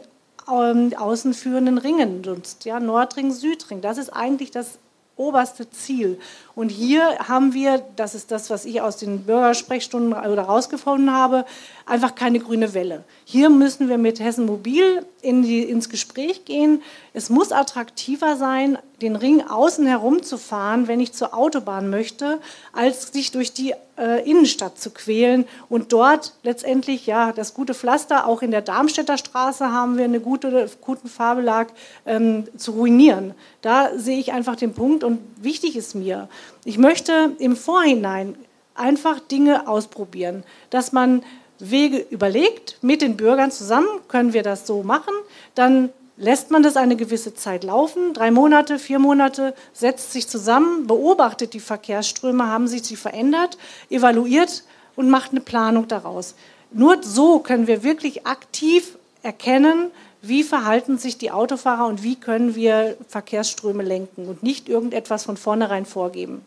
ähm, 0.50 0.92
außenführenden 0.96 1.78
Ringe 1.78 2.06
nutzt, 2.06 2.64
ja, 2.64 2.80
Nordring, 2.80 3.32
Südring. 3.32 3.80
Das 3.80 3.98
ist 3.98 4.10
eigentlich 4.10 4.50
das 4.50 4.78
oberste 5.16 5.68
Ziel. 5.70 6.18
Und 6.54 6.70
hier 6.70 7.18
haben 7.18 7.54
wir, 7.54 7.84
das 7.96 8.14
ist 8.14 8.30
das, 8.30 8.50
was 8.50 8.64
ich 8.64 8.80
aus 8.80 8.96
den 8.96 9.24
Bürgersprechstunden 9.24 10.12
oder 10.12 10.42
rausgefunden 10.42 11.12
habe, 11.12 11.44
einfach 11.86 12.14
keine 12.14 12.40
grüne 12.40 12.74
Welle. 12.74 13.04
Hier 13.24 13.50
müssen 13.50 13.88
wir 13.88 13.98
mit 13.98 14.20
Hessen 14.20 14.46
Mobil 14.46 15.04
in 15.20 15.42
die, 15.42 15.62
ins 15.62 15.88
Gespräch 15.88 16.44
gehen. 16.44 16.82
Es 17.12 17.30
muss 17.30 17.52
attraktiver 17.52 18.36
sein, 18.36 18.78
den 19.02 19.16
Ring 19.16 19.42
außen 19.42 19.86
herum 19.86 20.22
zu 20.22 20.38
fahren, 20.38 20.88
wenn 20.88 21.00
ich 21.00 21.12
zur 21.12 21.36
Autobahn 21.36 21.90
möchte, 21.90 22.38
als 22.72 23.12
sich 23.12 23.32
durch 23.32 23.52
die 23.52 23.74
äh, 23.98 24.28
Innenstadt 24.28 24.78
zu 24.78 24.90
quälen 24.90 25.44
und 25.68 25.92
dort 25.92 26.34
letztendlich 26.42 27.06
ja 27.06 27.32
das 27.32 27.52
gute 27.52 27.74
Pflaster, 27.74 28.26
auch 28.26 28.42
in 28.42 28.50
der 28.50 28.62
Darmstädter 28.62 29.18
Straße 29.18 29.72
haben 29.72 29.98
wir 29.98 30.04
einen 30.04 30.22
gute, 30.22 30.70
guten 30.80 31.08
Fahrbelag 31.08 31.68
ähm, 32.06 32.44
zu 32.56 32.72
ruinieren. 32.72 33.34
Da 33.60 33.90
sehe 33.96 34.18
ich 34.18 34.32
einfach 34.32 34.56
den 34.56 34.72
Punkt 34.72 35.04
und 35.04 35.18
wichtig 35.36 35.76
ist 35.76 35.94
mir, 35.94 36.28
ich 36.64 36.78
möchte 36.78 37.32
im 37.38 37.56
Vorhinein 37.56 38.36
einfach 38.74 39.20
Dinge 39.20 39.68
ausprobieren, 39.68 40.44
dass 40.70 40.92
man 40.92 41.22
Wege 41.58 41.98
überlegt, 42.10 42.78
mit 42.82 43.02
den 43.02 43.16
Bürgern 43.16 43.50
zusammen 43.50 43.88
können 44.08 44.32
wir 44.32 44.42
das 44.42 44.66
so 44.66 44.82
machen, 44.82 45.14
dann 45.54 45.90
lässt 46.22 46.52
man 46.52 46.62
das 46.62 46.76
eine 46.76 46.94
gewisse 46.94 47.34
Zeit 47.34 47.64
laufen, 47.64 48.14
drei 48.14 48.30
Monate, 48.30 48.78
vier 48.78 49.00
Monate, 49.00 49.54
setzt 49.72 50.12
sich 50.12 50.28
zusammen, 50.28 50.86
beobachtet 50.86 51.52
die 51.52 51.60
Verkehrsströme, 51.60 52.46
haben 52.46 52.68
sich 52.68 52.84
sie 52.84 52.94
verändert, 52.94 53.58
evaluiert 53.90 54.62
und 54.94 55.10
macht 55.10 55.32
eine 55.32 55.40
Planung 55.40 55.88
daraus. 55.88 56.36
Nur 56.70 57.02
so 57.02 57.40
können 57.40 57.66
wir 57.66 57.82
wirklich 57.82 58.24
aktiv 58.24 58.96
erkennen, 59.24 59.90
wie 60.22 60.44
verhalten 60.44 60.96
sich 60.96 61.18
die 61.18 61.32
Autofahrer 61.32 61.86
und 61.86 62.04
wie 62.04 62.14
können 62.14 62.54
wir 62.54 62.96
Verkehrsströme 63.08 63.82
lenken 63.82 64.28
und 64.28 64.44
nicht 64.44 64.68
irgendetwas 64.68 65.24
von 65.24 65.36
vornherein 65.36 65.86
vorgeben. 65.86 66.42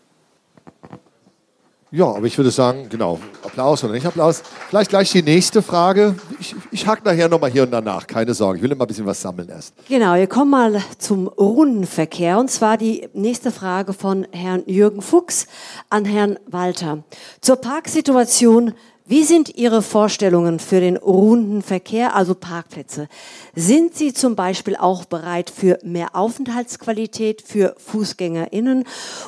Ja, 1.96 2.08
aber 2.08 2.26
ich 2.28 2.38
würde 2.38 2.52
sagen, 2.52 2.90
genau, 2.90 3.22
Applaus 3.42 3.82
oder 3.86 3.94
nicht 3.94 4.06
Applaus. 4.06 4.44
Vielleicht 4.68 4.90
gleich 4.90 5.14
die 5.14 5.24
nächste 5.24 5.62
Frage. 5.62 6.16
Ich, 6.42 6.54
ich 6.70 6.86
hake 6.86 7.06
nachher 7.06 7.30
nochmal 7.30 7.50
hier 7.50 7.64
und 7.64 7.72
danach, 7.72 8.06
keine 8.06 8.34
Sorge. 8.34 8.58
Ich 8.58 8.64
will 8.64 8.72
immer 8.74 8.84
ein 8.84 8.88
bisschen 8.88 9.06
was 9.06 9.22
sammeln 9.22 9.48
erst. 9.48 9.74
Genau, 9.88 10.14
wir 10.16 10.28
kommen 10.28 10.52
mal 10.52 10.82
zum 10.98 11.30
Rundenverkehr. 11.30 12.38
Und 12.38 12.52
zwar 12.52 12.76
die 12.76 13.08
nächste 13.14 13.50
Frage 13.50 13.94
von 13.94 14.28
Herrn 14.34 14.64
Jürgen 14.66 15.02
Fuchs 15.02 15.48
an 15.90 16.04
Herrn 16.04 16.38
Walter. 16.48 17.06
Zur 17.40 17.56
Parksituation 17.56 18.74
wie 19.08 19.24
sind 19.24 19.56
Ihre 19.56 19.84
Vorstellungen 19.84 20.58
für 20.58 20.80
den 20.80 20.98
runden 20.98 21.62
Verkehr, 21.62 22.16
also 22.16 22.34
Parkplätze? 22.34 23.08
Sind 23.54 23.94
Sie 23.96 24.14
zum 24.14 24.36
Beispiel 24.36 24.76
auch 24.76 25.06
bereit 25.06 25.52
für 25.52 25.78
mehr 25.84 26.16
Aufenthaltsqualität 26.16 27.44
für 27.44 27.76
FußgängerInnen 27.78 28.84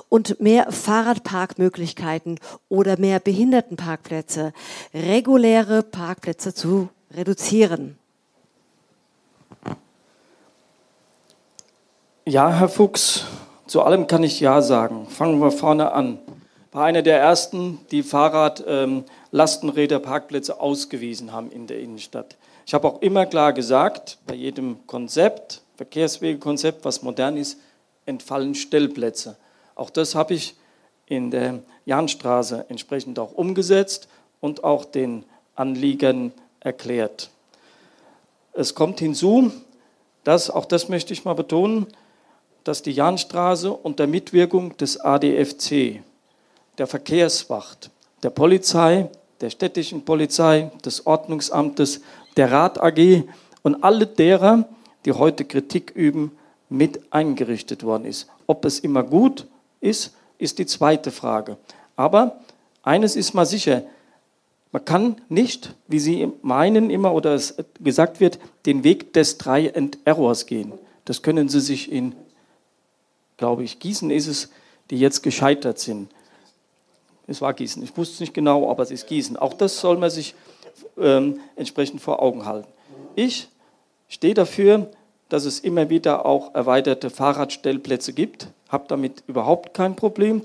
und 0.10 0.42
mehr 0.42 0.72
Fahrradparkmöglichkeiten 0.72 2.40
oder 2.70 2.98
mehr 2.98 3.20
Behindertenparkplätze, 3.20 4.52
reguläre 4.96 5.84
Parkplätze 5.84 6.56
zu 6.56 6.90
reduzieren? 7.16 8.00
Ja, 12.26 12.52
Herr 12.52 12.68
Fuchs, 12.68 13.26
zu 13.68 13.84
allem 13.84 14.08
kann 14.08 14.24
ich 14.24 14.40
Ja 14.40 14.64
sagen. 14.64 15.06
Fangen 15.08 15.40
wir 15.40 15.52
vorne 15.52 15.92
an. 15.92 16.18
War 16.72 16.86
einer 16.86 17.04
der 17.04 17.20
ersten, 17.20 17.80
die 17.92 18.02
Fahrrad. 18.02 18.64
Ähm, 18.68 19.04
Lastenräder 19.38 20.00
Parkplätze 20.00 20.60
ausgewiesen 20.60 21.32
haben 21.32 21.52
in 21.52 21.68
der 21.68 21.80
Innenstadt. 21.80 22.36
Ich 22.66 22.74
habe 22.74 22.88
auch 22.88 23.02
immer 23.02 23.26
klar 23.28 23.54
gesagt, 23.54 24.18
bei 24.26 24.34
jedem 24.34 24.86
Konzept, 24.88 25.62
Verkehrswegekonzept, 25.76 26.84
was 26.84 27.04
modern 27.04 27.38
ist, 27.38 27.60
entfallen 28.08 28.56
Stellplätze. 28.56 29.38
Auch 29.76 29.92
das 29.92 30.16
habe 30.16 30.34
ich 30.34 30.56
in 31.06 31.30
der 31.30 31.60
Jahnstraße 31.86 32.66
entsprechend 32.68 33.20
auch 33.20 33.32
umgesetzt 33.32 34.08
und 34.42 34.64
auch 34.64 34.86
den 34.86 35.24
Anliegern 35.56 36.34
erklärt. 36.60 37.30
Es 38.54 38.74
kommt 38.74 39.00
hinzu, 39.00 39.52
dass, 40.24 40.50
auch 40.50 40.66
das 40.66 40.90
möchte 40.90 41.14
ich 41.14 41.26
mal 41.26 41.36
betonen, 41.36 41.86
dass 42.64 42.82
die 42.82 42.92
Jahnstraße 42.92 43.72
unter 43.72 44.08
Mitwirkung 44.08 44.76
des 44.78 45.00
ADFC, 45.00 46.02
der 46.80 46.88
Verkehrswacht, 46.88 47.92
der 48.24 48.32
Polizei, 48.32 49.10
der 49.42 49.50
städtischen 49.50 50.04
Polizei, 50.06 50.72
des 50.84 51.06
Ordnungsamtes, 51.06 52.02
der 52.36 52.52
Rat 52.52 52.82
AG 52.82 53.24
und 53.64 53.84
alle 53.84 54.08
derer, 54.08 54.68
die 55.06 55.12
heute 55.12 55.46
Kritik 55.46 55.92
üben, 55.96 56.32
mit 56.70 57.14
eingerichtet 57.14 57.84
worden 57.84 58.06
ist. 58.06 58.28
Ob 58.46 58.66
es 58.66 58.80
immer 58.80 59.04
gut 59.04 59.48
ist, 59.80 60.16
ist 60.38 60.60
die 60.60 60.66
zweite 60.66 61.12
Frage. 61.12 61.58
Aber 61.96 62.40
eines 62.84 63.16
ist 63.16 63.34
mal 63.34 63.46
sicher, 63.46 63.84
man 64.72 64.84
kann 64.84 65.22
nicht, 65.30 65.74
wie 65.88 66.00
Sie 66.00 66.32
meinen 66.42 66.90
immer 66.90 67.14
oder 67.14 67.34
es 67.34 67.56
gesagt 67.80 68.20
wird, 68.20 68.38
den 68.66 68.84
Weg 68.84 69.14
des 69.14 69.38
Try 69.38 69.72
and 69.74 69.98
Errors 70.06 70.46
gehen. 70.46 70.74
Das 71.06 71.22
können 71.22 71.48
Sie 71.48 71.62
sich 71.62 71.92
in, 71.92 72.14
glaube 73.38 73.64
ich, 73.64 73.80
Gießen 73.80 74.12
ist 74.12 74.28
es, 74.28 74.50
die 74.90 75.00
jetzt 75.00 75.24
gescheitert 75.24 75.80
sind. 75.80 76.10
Es 77.28 77.42
war 77.42 77.54
Gießen. 77.54 77.84
Ich 77.84 77.96
wusste 77.98 78.16
es 78.16 78.20
nicht 78.22 78.34
genau, 78.34 78.70
aber 78.72 78.84
es 78.84 78.92
ist 78.92 79.08
Gießen. 79.08 79.38
Auch 79.38 79.54
das 79.54 79.80
soll 79.80 79.98
man 79.98 80.10
sich 80.10 80.34
ähm, 80.98 81.40
entsprechend 81.56 82.02
vor 82.02 82.22
Augen 82.22 82.46
halten. 82.46 82.70
Ich 83.16 83.50
stehe 84.08 84.34
dafür, 84.34 84.90
dass 85.30 85.44
es 85.46 85.60
immer 85.60 85.90
wieder 85.90 86.26
auch 86.26 86.56
erweiterte 86.56 87.10
Fahrradstellplätze 87.10 88.14
gibt. 88.14 88.48
Habe 88.70 88.86
damit 88.88 89.24
überhaupt 89.28 89.74
kein 89.74 89.96
Problem. 89.96 90.42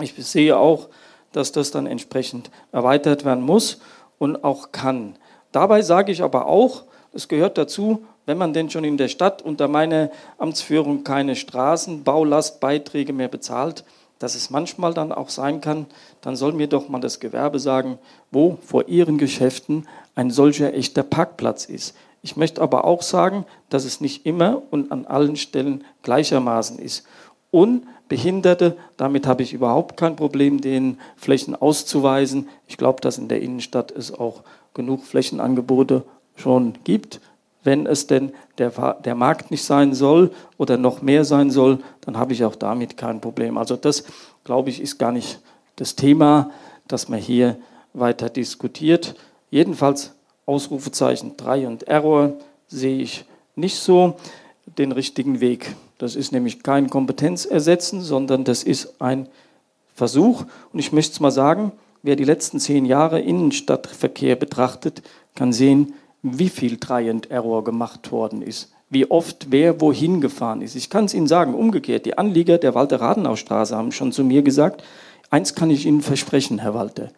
Ich 0.00 0.14
sehe 0.14 0.56
auch, 0.56 0.88
dass 1.32 1.52
das 1.52 1.70
dann 1.70 1.86
entsprechend 1.86 2.50
erweitert 2.72 3.24
werden 3.24 3.44
muss 3.44 3.80
und 4.18 4.42
auch 4.42 4.72
kann. 4.72 5.16
Dabei 5.52 5.82
sage 5.82 6.12
ich 6.12 6.22
aber 6.22 6.46
auch, 6.46 6.84
es 7.12 7.28
gehört 7.28 7.58
dazu, 7.58 8.04
wenn 8.26 8.38
man 8.38 8.52
denn 8.52 8.70
schon 8.70 8.84
in 8.84 8.96
der 8.96 9.08
Stadt 9.08 9.42
unter 9.42 9.68
meiner 9.68 10.10
Amtsführung 10.38 11.04
keine 11.04 11.34
Straßenbaulastbeiträge 11.36 13.12
mehr 13.12 13.28
bezahlt, 13.28 13.84
dass 14.20 14.36
es 14.36 14.50
manchmal 14.50 14.94
dann 14.94 15.10
auch 15.10 15.30
sein 15.30 15.60
kann, 15.60 15.86
dann 16.20 16.36
soll 16.36 16.52
mir 16.52 16.68
doch 16.68 16.88
mal 16.88 17.00
das 17.00 17.18
Gewerbe 17.18 17.58
sagen, 17.58 17.98
wo 18.30 18.58
vor 18.62 18.86
ihren 18.86 19.18
Geschäften 19.18 19.88
ein 20.14 20.30
solcher 20.30 20.72
echter 20.74 21.02
Parkplatz 21.02 21.64
ist. 21.64 21.96
Ich 22.22 22.36
möchte 22.36 22.60
aber 22.60 22.84
auch 22.84 23.02
sagen, 23.02 23.46
dass 23.70 23.84
es 23.84 24.00
nicht 24.00 24.26
immer 24.26 24.62
und 24.70 24.92
an 24.92 25.06
allen 25.06 25.36
Stellen 25.36 25.84
gleichermaßen 26.02 26.78
ist. 26.78 27.04
Und 27.50 27.86
Behinderte, 28.08 28.76
damit 28.96 29.26
habe 29.26 29.42
ich 29.42 29.52
überhaupt 29.52 29.96
kein 29.96 30.16
Problem, 30.16 30.60
den 30.60 30.98
Flächen 31.16 31.56
auszuweisen. 31.56 32.48
Ich 32.66 32.76
glaube, 32.76 33.00
dass 33.00 33.18
in 33.18 33.28
der 33.28 33.40
Innenstadt 33.40 33.90
es 33.90 34.12
auch 34.12 34.42
genug 34.74 35.04
Flächenangebote 35.04 36.02
schon 36.36 36.74
gibt. 36.84 37.20
Wenn 37.62 37.86
es 37.86 38.06
denn 38.06 38.32
der, 38.58 38.70
der 39.04 39.14
Markt 39.14 39.50
nicht 39.50 39.64
sein 39.64 39.94
soll 39.94 40.30
oder 40.56 40.76
noch 40.76 41.02
mehr 41.02 41.24
sein 41.24 41.50
soll, 41.50 41.78
dann 42.00 42.16
habe 42.16 42.32
ich 42.32 42.44
auch 42.44 42.56
damit 42.56 42.96
kein 42.96 43.20
Problem. 43.20 43.58
Also 43.58 43.76
das, 43.76 44.04
glaube 44.44 44.70
ich, 44.70 44.80
ist 44.80 44.98
gar 44.98 45.12
nicht 45.12 45.40
das 45.76 45.96
Thema, 45.96 46.50
das 46.88 47.08
man 47.08 47.18
hier 47.18 47.56
weiter 47.92 48.30
diskutiert. 48.30 49.14
Jedenfalls 49.50 50.12
Ausrufezeichen 50.46 51.36
3 51.36 51.66
und 51.66 51.82
Error 51.84 52.32
sehe 52.66 52.98
ich 52.98 53.24
nicht 53.56 53.76
so 53.76 54.16
den 54.78 54.92
richtigen 54.92 55.40
Weg. 55.40 55.74
Das 55.98 56.16
ist 56.16 56.32
nämlich 56.32 56.62
kein 56.62 56.88
Kompetenzersetzen, 56.88 58.00
sondern 58.00 58.44
das 58.44 58.62
ist 58.62 59.00
ein 59.00 59.28
Versuch. 59.94 60.44
Und 60.72 60.78
ich 60.78 60.92
möchte 60.92 61.12
es 61.12 61.20
mal 61.20 61.30
sagen, 61.30 61.72
Wer 62.02 62.16
die 62.16 62.24
letzten 62.24 62.58
zehn 62.58 62.86
Jahre 62.86 63.20
Innenstadtverkehr 63.20 64.36
betrachtet, 64.36 65.02
kann 65.34 65.52
sehen, 65.52 65.94
wie 66.22 66.48
viel 66.48 66.76
Try 66.76 67.10
and 67.10 67.30
Error 67.30 67.64
gemacht 67.64 68.12
worden 68.12 68.42
ist, 68.42 68.72
wie 68.90 69.10
oft 69.10 69.46
wer 69.50 69.80
wohin 69.80 70.20
gefahren 70.20 70.62
ist. 70.62 70.74
Ich 70.74 70.90
kann 70.90 71.04
es 71.06 71.14
Ihnen 71.14 71.26
sagen, 71.26 71.54
umgekehrt, 71.54 72.06
die 72.06 72.18
Anlieger 72.18 72.58
der 72.58 72.74
Walter-Radenau-Straße 72.74 73.76
haben 73.76 73.92
schon 73.92 74.12
zu 74.12 74.24
mir 74.24 74.42
gesagt, 74.42 74.82
eins 75.30 75.54
kann 75.54 75.70
ich 75.70 75.86
Ihnen 75.86 76.02
versprechen, 76.02 76.58
Herr 76.58 76.74
Walter, 76.74 77.10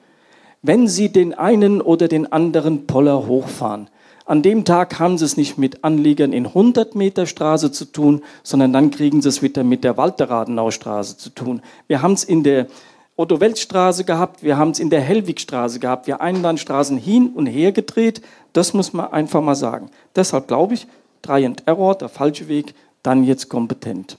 wenn 0.62 0.86
Sie 0.86 1.08
den 1.08 1.34
einen 1.34 1.80
oder 1.80 2.06
den 2.08 2.30
anderen 2.30 2.86
Poller 2.86 3.26
hochfahren, 3.26 3.88
an 4.24 4.42
dem 4.42 4.64
Tag 4.64 5.00
haben 5.00 5.18
Sie 5.18 5.24
es 5.24 5.36
nicht 5.36 5.58
mit 5.58 5.82
Anliegern 5.82 6.32
in 6.32 6.46
100 6.46 6.94
Meter 6.94 7.26
Straße 7.26 7.72
zu 7.72 7.86
tun, 7.86 8.22
sondern 8.44 8.72
dann 8.72 8.92
kriegen 8.92 9.20
Sie 9.20 9.28
es 9.28 9.42
wieder 9.42 9.64
mit 9.64 9.82
der 9.82 9.96
Walter-Radenau-Straße 9.96 11.16
zu 11.16 11.30
tun. 11.30 11.60
Wir 11.88 12.02
haben 12.02 12.12
es 12.12 12.22
in 12.22 12.44
der 12.44 12.68
Otto-Welt-Straße 13.16 14.04
gehabt, 14.04 14.42
wir 14.42 14.56
haben 14.56 14.70
es 14.70 14.78
in 14.78 14.90
der 14.90 15.00
Hellwig-Straße 15.00 15.78
gehabt, 15.80 16.06
wir 16.06 16.20
Einbahnstraßen 16.20 16.96
hin 16.96 17.30
und 17.34 17.46
her 17.46 17.72
gedreht. 17.72 18.22
Das 18.52 18.72
muss 18.72 18.92
man 18.92 19.12
einfach 19.12 19.42
mal 19.42 19.54
sagen. 19.54 19.90
Deshalb 20.16 20.48
glaube 20.48 20.74
ich, 20.74 20.86
Try 21.20 21.44
and 21.46 21.62
Error, 21.66 21.94
der 21.96 22.08
falsche 22.08 22.48
Weg, 22.48 22.74
dann 23.02 23.24
jetzt 23.24 23.48
kompetent. 23.48 24.18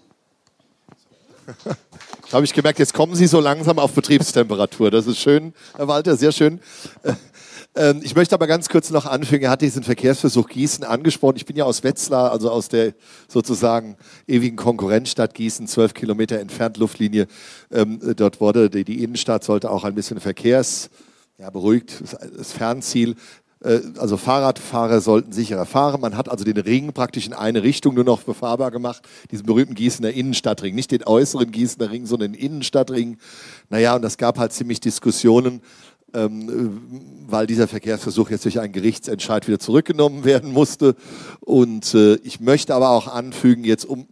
Da 2.30 2.38
habe 2.38 2.46
ich 2.46 2.54
gemerkt, 2.54 2.80
jetzt 2.80 2.96
kommen 2.96 3.14
Sie 3.14 3.28
so 3.28 3.40
langsam 3.40 3.78
auf 3.78 3.92
Betriebstemperatur. 3.92 4.90
Das 4.90 5.06
ist 5.06 5.20
schön, 5.20 5.54
Herr 5.76 5.88
Walter, 5.88 6.18
sehr 6.18 6.32
schön. 6.32 6.60
Äh, 7.76 7.90
ähm, 7.90 8.02
ich 8.04 8.16
möchte 8.16 8.36
aber 8.36 8.48
ganz 8.48 8.70
kurz 8.70 8.90
noch 8.90 9.06
anfügen, 9.06 9.46
er 9.46 9.52
hat 9.52 9.62
diesen 9.62 9.84
Verkehrsversuch 9.84 10.48
Gießen 10.48 10.84
angesprochen. 10.84 11.38
Ich 11.38 11.46
bin 11.46 11.56
ja 11.56 11.66
aus 11.66 11.84
Wetzlar, 11.84 12.32
also 12.32 12.50
aus 12.50 12.70
der 12.70 12.94
sozusagen 13.28 13.98
ewigen 14.28 14.56
Konkurrenzstadt 14.56 15.34
Gießen, 15.34 15.68
zwölf 15.68 15.94
Kilometer 15.94 16.40
entfernt 16.40 16.78
Luftlinie. 16.78 17.28
Ähm, 17.72 18.00
dort 18.16 18.42
wurde 18.42 18.70
die, 18.70 18.84
die 18.84 19.04
Innenstadt 19.04 19.44
sollte 19.44 19.70
auch 19.70 19.84
ein 19.84 19.96
bisschen 19.96 20.20
Verkehrs 20.20 20.90
ja, 21.38 21.50
beruhigt, 21.50 22.02
das 22.38 22.54
Fernziel. 22.54 23.16
Äh, 23.64 23.80
also 23.98 24.18
Fahrradfahrer 24.18 25.02
sollten 25.02 25.32
sicherer 25.32 25.66
fahren. 25.66 26.02
Man 26.02 26.18
hat 26.18 26.30
also 26.30 26.44
den 26.44 26.58
Ring 26.58 26.94
praktisch 26.94 27.26
in 27.26 27.34
eine 27.34 27.64
Richtung 27.64 27.96
nur 27.96 28.04
noch 28.04 28.24
befahrbar 28.24 28.72
gemacht, 28.72 29.04
diesen 29.32 29.46
berühmten 29.46 29.76
Gießener 29.76 30.12
Innenstadtring. 30.12 30.76
Nicht 30.76 30.92
den 30.92 31.04
äußeren 31.04 31.52
Gießener 31.52 31.90
Ring, 31.90 32.06
sondern 32.06 32.34
den 32.34 32.42
Innenstadtring. 32.42 33.18
Naja, 33.70 33.96
und 33.96 34.02
das 34.02 34.18
gab 34.18 34.38
halt 34.38 34.54
ziemlich 34.54 34.80
Diskussionen, 34.80 35.62
ähm, 36.14 36.92
weil 37.28 37.48
dieser 37.48 37.68
Verkehrsversuch 37.68 38.30
jetzt 38.30 38.46
durch 38.46 38.60
einen 38.60 38.74
Gerichtsentscheid 38.74 39.48
wieder 39.48 39.60
zurückgenommen 39.60 40.24
werden 40.26 40.52
musste. 40.52 40.96
Und 41.40 41.94
äh, 41.94 42.16
ich 42.16 42.40
möchte 42.40 42.76
aber 42.76 42.90
auch 42.90 43.08
anfügen, 43.08 43.64
jetzt 43.64 43.86
um 43.86 44.08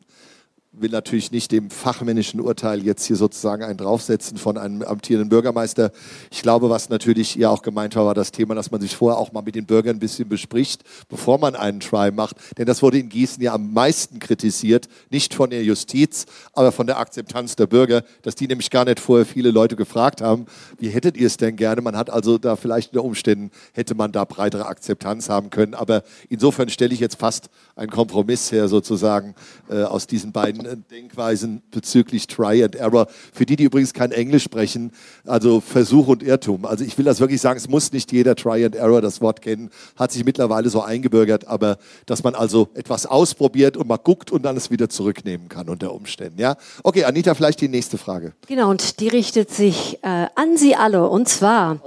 will 0.81 0.91
natürlich 0.91 1.31
nicht 1.31 1.51
dem 1.51 1.69
fachmännischen 1.69 2.41
Urteil 2.41 2.83
jetzt 2.83 3.05
hier 3.05 3.15
sozusagen 3.15 3.63
einen 3.63 3.77
draufsetzen 3.77 4.37
von 4.37 4.57
einem 4.57 4.81
amtierenden 4.81 5.29
Bürgermeister. 5.29 5.91
Ich 6.31 6.41
glaube, 6.41 6.69
was 6.69 6.89
natürlich 6.89 7.35
ja 7.35 7.49
auch 7.49 7.61
gemeint 7.61 7.95
war, 7.95 8.05
war 8.05 8.13
das 8.13 8.31
Thema, 8.31 8.55
dass 8.55 8.71
man 8.71 8.81
sich 8.81 8.95
vorher 8.95 9.17
auch 9.17 9.31
mal 9.31 9.41
mit 9.41 9.55
den 9.55 9.65
Bürgern 9.65 9.97
ein 9.97 9.99
bisschen 9.99 10.29
bespricht, 10.29 10.83
bevor 11.09 11.37
man 11.37 11.55
einen 11.55 11.79
Try 11.79 12.11
macht. 12.11 12.35
Denn 12.57 12.65
das 12.65 12.81
wurde 12.81 12.99
in 12.99 13.09
Gießen 13.09 13.41
ja 13.41 13.53
am 13.53 13.73
meisten 13.73 14.19
kritisiert, 14.19 14.87
nicht 15.09 15.33
von 15.33 15.49
der 15.49 15.63
Justiz, 15.63 16.25
aber 16.53 16.71
von 16.71 16.87
der 16.87 16.99
Akzeptanz 16.99 17.55
der 17.55 17.67
Bürger, 17.67 18.03
dass 18.21 18.35
die 18.35 18.47
nämlich 18.47 18.69
gar 18.69 18.85
nicht 18.85 18.99
vorher 18.99 19.25
viele 19.25 19.51
Leute 19.51 19.75
gefragt 19.75 20.21
haben, 20.21 20.45
wie 20.79 20.89
hättet 20.89 21.17
ihr 21.17 21.27
es 21.27 21.37
denn 21.37 21.55
gerne? 21.55 21.81
Man 21.81 21.95
hat 21.95 22.09
also 22.09 22.37
da 22.37 22.55
vielleicht 22.55 22.93
unter 22.93 23.03
Umständen, 23.03 23.51
hätte 23.73 23.95
man 23.95 24.11
da 24.11 24.25
breitere 24.25 24.65
Akzeptanz 24.65 25.29
haben 25.29 25.49
können. 25.49 25.73
Aber 25.73 26.03
insofern 26.29 26.69
stelle 26.69 26.93
ich 26.93 26.99
jetzt 26.99 27.19
fast 27.19 27.49
einen 27.75 27.91
Kompromiss 27.91 28.51
her 28.51 28.67
sozusagen 28.67 29.35
äh, 29.69 29.83
aus 29.83 30.07
diesen 30.07 30.31
beiden 30.31 30.65
Denkweisen 30.75 31.61
bezüglich 31.71 32.27
Try 32.27 32.63
and 32.63 32.75
Error. 32.75 33.07
Für 33.33 33.45
die, 33.45 33.55
die 33.55 33.63
übrigens 33.65 33.93
kein 33.93 34.11
Englisch 34.11 34.43
sprechen, 34.43 34.91
also 35.25 35.61
Versuch 35.61 36.07
und 36.07 36.23
Irrtum. 36.23 36.65
Also 36.65 36.83
ich 36.83 36.97
will 36.97 37.05
das 37.05 37.19
wirklich 37.19 37.41
sagen, 37.41 37.57
es 37.57 37.69
muss 37.69 37.91
nicht 37.91 38.11
jeder 38.11 38.35
Try 38.35 38.65
and 38.65 38.75
Error 38.75 39.01
das 39.01 39.21
Wort 39.21 39.41
kennen, 39.41 39.69
hat 39.95 40.11
sich 40.11 40.25
mittlerweile 40.25 40.69
so 40.69 40.81
eingebürgert, 40.81 41.47
aber 41.47 41.77
dass 42.05 42.23
man 42.23 42.35
also 42.35 42.69
etwas 42.73 43.05
ausprobiert 43.05 43.77
und 43.77 43.87
mal 43.87 43.97
guckt 43.97 44.31
und 44.31 44.43
dann 44.43 44.57
es 44.57 44.71
wieder 44.71 44.89
zurücknehmen 44.89 45.49
kann 45.49 45.69
unter 45.69 45.93
Umständen. 45.93 46.39
Ja? 46.39 46.55
Okay, 46.83 47.03
Anita, 47.03 47.33
vielleicht 47.35 47.61
die 47.61 47.69
nächste 47.69 47.97
Frage. 47.97 48.33
Genau, 48.47 48.69
und 48.69 48.99
die 48.99 49.07
richtet 49.07 49.51
sich 49.51 49.99
äh, 50.03 50.27
an 50.35 50.57
Sie 50.57 50.75
alle. 50.75 51.07
Und 51.07 51.27
zwar. 51.29 51.79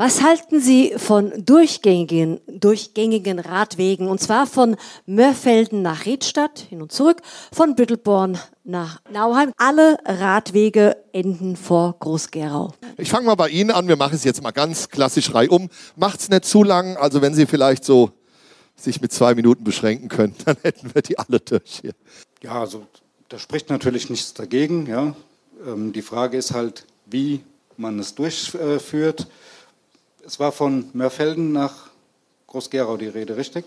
Was 0.00 0.22
halten 0.22 0.62
Sie 0.62 0.94
von 0.96 1.30
durchgängigen, 1.44 2.40
durchgängigen 2.46 3.38
Radwegen? 3.38 4.08
Und 4.08 4.18
zwar 4.18 4.46
von 4.46 4.76
Mörfelden 5.04 5.82
nach 5.82 6.06
Redstadt 6.06 6.58
hin 6.58 6.80
und 6.80 6.90
zurück, 6.90 7.20
von 7.52 7.74
Büttelborn 7.74 8.38
nach 8.64 9.02
Nauheim. 9.12 9.52
Alle 9.58 9.98
Radwege 10.06 10.96
enden 11.12 11.54
vor 11.54 11.96
Groß-Gerau. 12.00 12.72
Ich 12.96 13.10
fange 13.10 13.26
mal 13.26 13.34
bei 13.34 13.50
Ihnen 13.50 13.70
an. 13.72 13.88
Wir 13.88 13.96
machen 13.96 14.14
es 14.14 14.24
jetzt 14.24 14.42
mal 14.42 14.52
ganz 14.52 14.88
klassisch 14.88 15.34
reihum. 15.34 15.68
Macht's 15.96 16.30
nicht 16.30 16.46
zu 16.46 16.62
lang. 16.62 16.96
Also 16.96 17.20
wenn 17.20 17.34
Sie 17.34 17.44
vielleicht 17.44 17.84
so 17.84 18.10
sich 18.76 19.02
mit 19.02 19.12
zwei 19.12 19.34
Minuten 19.34 19.64
beschränken 19.64 20.08
können, 20.08 20.34
dann 20.46 20.56
hätten 20.62 20.94
wir 20.94 21.02
die 21.02 21.18
alle 21.18 21.40
durch 21.40 21.80
hier. 21.82 21.92
Ja, 22.42 22.58
also 22.58 22.86
da 23.28 23.38
spricht 23.38 23.68
natürlich 23.68 24.08
nichts 24.08 24.32
dagegen. 24.32 24.86
Ja. 24.86 25.14
Ähm, 25.66 25.92
die 25.92 26.00
Frage 26.00 26.38
ist 26.38 26.54
halt, 26.54 26.86
wie 27.04 27.42
man 27.76 27.98
es 27.98 28.14
durchführt. 28.14 29.26
Es 30.26 30.38
war 30.38 30.52
von 30.52 30.90
Mörfelden 30.92 31.52
nach 31.52 31.88
Groß-Gerau 32.46 32.96
die 32.96 33.08
Rede, 33.08 33.36
richtig? 33.36 33.64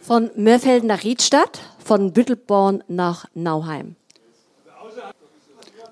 Von 0.00 0.30
Mörfelden 0.36 0.86
nach 0.86 1.02
Riedstadt, 1.02 1.60
von 1.84 2.12
Büttelborn 2.12 2.84
nach 2.88 3.26
Nauheim. 3.34 3.96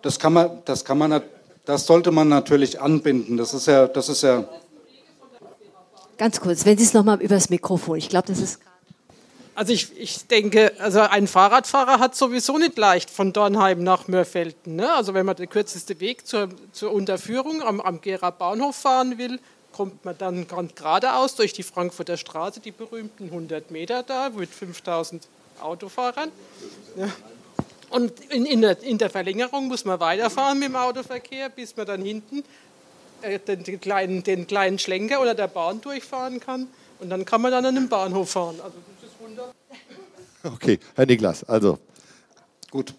Das 0.03 0.19
kann 0.19 0.33
man, 0.33 0.63
das 0.65 0.85
kann 0.85 0.99
man, 0.99 1.23
das 1.65 1.87
sollte 1.87 2.13
man 2.13 2.29
natürlich 2.29 2.81
anbinden. 2.81 3.37
Das 3.37 3.53
ist 3.53 3.67
ja, 3.67 3.89
das 3.89 4.09
ist 4.09 4.23
ja. 4.23 4.45
Ganz 6.17 6.41
kurz, 6.41 6.65
wenn 6.65 6.79
Sie 6.79 6.85
es 6.85 6.95
nochmal 6.95 7.21
übers 7.21 7.51
Mikrofon. 7.51 7.99
Ich 7.99 8.09
glaube, 8.09 8.29
das 8.29 8.39
ist. 8.39 8.61
Also 9.55 9.73
ich, 9.73 9.99
ich 9.99 10.27
denke, 10.27 10.73
also 10.81 11.01
ein 11.01 11.27
Fahrradfahrer 11.27 11.99
hat 11.99 12.15
sowieso 12.15 12.59
nicht 12.59 12.77
leicht 12.77 13.09
von 13.09 13.33
Dornheim 13.33 13.83
nach 13.83 14.07
Mörfelden. 14.07 14.77
Ne? 14.77 14.93
Also 14.93 15.15
wenn 15.15 15.25
man 15.25 15.35
den 15.35 15.49
kürzesten 15.49 15.99
Weg 15.99 16.27
zur, 16.27 16.51
zur 16.73 16.93
Unterführung 16.93 17.63
am, 17.63 17.81
am 17.81 18.03
Gera 18.03 18.31
Bahnhof 18.31 18.77
fahren 18.77 19.17
will, 19.17 19.41
kommt 19.77 20.07
man 20.07 20.17
dann 20.17 20.47
geradeaus 20.47 21.35
durch 21.35 21.53
die 21.53 21.63
Frankfurter 21.63 22.17
Straße, 22.17 22.61
die 22.61 22.71
berühmten 22.71 23.25
100 23.25 23.71
Meter 23.71 24.03
da 24.03 24.31
mit 24.31 24.49
5000 24.49 25.29
Autofahrern. 25.61 26.31
Ja. 26.97 27.09
Und 27.91 28.19
in, 28.31 28.47
in, 28.47 28.63
der, 28.63 28.83
in, 28.83 28.97
der, 28.97 29.11
Verlängerung 29.11 29.69
muss 29.69 29.85
man 29.85 30.01
weiterfahren 30.01 30.59
mit 30.59 30.69
dem 30.69 30.77
Autoverkehr, 30.77 31.51
bis 31.51 31.77
man 31.77 31.87
dann 31.87 32.03
hinten 32.03 32.43
äh, 33.21 33.39
den, 33.39 33.65
den, 33.65 33.79
kleinen, 33.79 34.23
den, 34.23 34.47
kleinen, 34.47 34.79
Schlenker 34.79 35.21
oder 35.21 35.35
der 35.35 35.49
Bahn 35.49 35.83
durchfahren 35.83 36.41
kann. 36.41 36.69
Und 36.99 37.11
dann 37.11 37.27
kann 37.27 37.43
man 37.43 37.53
dann 37.53 37.67
an 37.67 37.75
den 37.75 37.91
Bahnhof 37.91 38.31
fahren. 38.31 38.57
Also 38.63 38.79
das 39.01 39.11
ist 39.11 39.21
wunderbar. 39.21 39.53
Okay, 40.43 40.79
Herr 40.95 41.07
Niklas, 41.07 41.43
also. 41.45 41.79
Gut, 42.71 42.95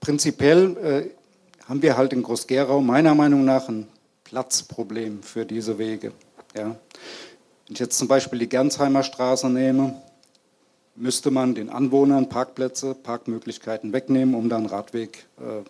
prinzipiell 0.00 0.76
äh, 0.76 1.68
haben 1.68 1.82
wir 1.82 1.96
halt 1.96 2.12
in 2.12 2.22
Groß-Gerau 2.22 2.80
meiner 2.80 3.14
Meinung 3.14 3.44
nach 3.44 3.68
ein 3.68 3.88
Platzproblem 4.26 5.22
für 5.22 5.46
diese 5.46 5.78
Wege. 5.78 6.12
Ja. 6.56 6.64
Wenn 6.64 7.74
ich 7.74 7.78
jetzt 7.78 7.96
zum 7.96 8.08
Beispiel 8.08 8.40
die 8.40 8.48
Gernsheimer 8.48 9.04
Straße 9.04 9.48
nehme, 9.48 10.02
müsste 10.96 11.30
man 11.30 11.54
den 11.54 11.70
Anwohnern 11.70 12.28
Parkplätze, 12.28 12.94
Parkmöglichkeiten 12.94 13.92
wegnehmen, 13.92 14.34
um 14.34 14.48
dann 14.48 14.66
Radweg 14.66 15.26
äh, 15.38 15.62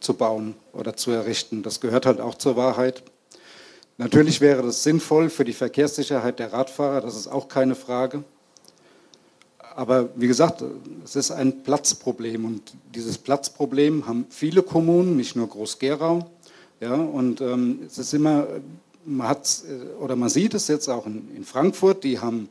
zu 0.00 0.14
bauen 0.14 0.54
oder 0.72 0.96
zu 0.96 1.10
errichten. 1.10 1.64
Das 1.64 1.80
gehört 1.80 2.06
halt 2.06 2.20
auch 2.20 2.36
zur 2.36 2.54
Wahrheit. 2.54 3.02
Natürlich 3.96 4.40
wäre 4.40 4.62
das 4.62 4.84
sinnvoll 4.84 5.28
für 5.28 5.44
die 5.44 5.52
Verkehrssicherheit 5.52 6.38
der 6.38 6.52
Radfahrer, 6.52 7.00
das 7.00 7.16
ist 7.16 7.26
auch 7.26 7.48
keine 7.48 7.74
Frage. 7.74 8.22
Aber 9.74 10.08
wie 10.14 10.28
gesagt, 10.28 10.62
es 11.04 11.16
ist 11.16 11.32
ein 11.32 11.64
Platzproblem 11.64 12.44
und 12.44 12.62
dieses 12.94 13.18
Platzproblem 13.18 14.06
haben 14.06 14.26
viele 14.28 14.62
Kommunen, 14.62 15.16
nicht 15.16 15.34
nur 15.34 15.48
Groß-Gerau. 15.48 16.28
Ja, 16.80 16.94
und 16.94 17.40
ähm, 17.40 17.80
es 17.86 17.98
ist 17.98 18.14
immer, 18.14 18.46
man 19.04 19.28
hat 19.28 19.62
äh, 19.68 20.02
oder 20.02 20.16
man 20.16 20.28
sieht 20.28 20.54
es 20.54 20.68
jetzt 20.68 20.88
auch 20.88 21.06
in, 21.06 21.34
in 21.34 21.44
Frankfurt, 21.44 22.04
die 22.04 22.20
haben 22.20 22.48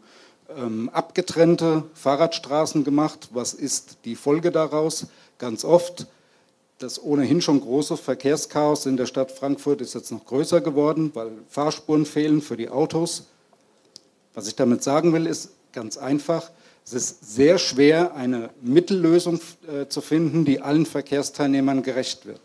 ähm, 0.58 0.90
abgetrennte 0.90 1.84
Fahrradstraßen 1.94 2.84
gemacht. 2.84 3.30
Was 3.34 3.54
ist 3.54 4.00
die 4.06 4.16
Folge 4.16 4.52
daraus? 4.52 5.08
Ganz 5.38 5.64
oft 5.64 6.08
das 6.80 7.02
ohnehin 7.02 7.42
schon 7.42 7.62
große 7.62 7.98
Verkehrschaos 7.98 8.86
in 8.86 8.98
der 8.98 9.08
Stadt 9.08 9.32
Frankfurt 9.32 9.82
ist 9.82 9.96
jetzt 9.96 10.12
noch 10.12 10.26
größer 10.26 10.62
geworden, 10.62 11.12
weil 11.14 11.32
Fahrspuren 11.50 12.06
fehlen 12.06 12.42
für 12.42 12.58
die 12.58 12.70
Autos. 12.70 13.26
Was 14.34 14.48
ich 14.48 14.56
damit 14.56 14.84
sagen 14.84 15.14
will, 15.14 15.26
ist 15.26 15.50
ganz 15.74 15.98
einfach, 15.98 16.52
es 16.86 16.94
ist 16.94 17.36
sehr 17.36 17.58
schwer, 17.58 18.16
eine 18.16 18.52
Mittellösung 18.62 19.40
äh, 19.68 19.88
zu 19.88 20.02
finden, 20.02 20.46
die 20.46 20.62
allen 20.62 20.86
Verkehrsteilnehmern 20.86 21.82
gerecht 21.84 22.26
wird. 22.26 22.42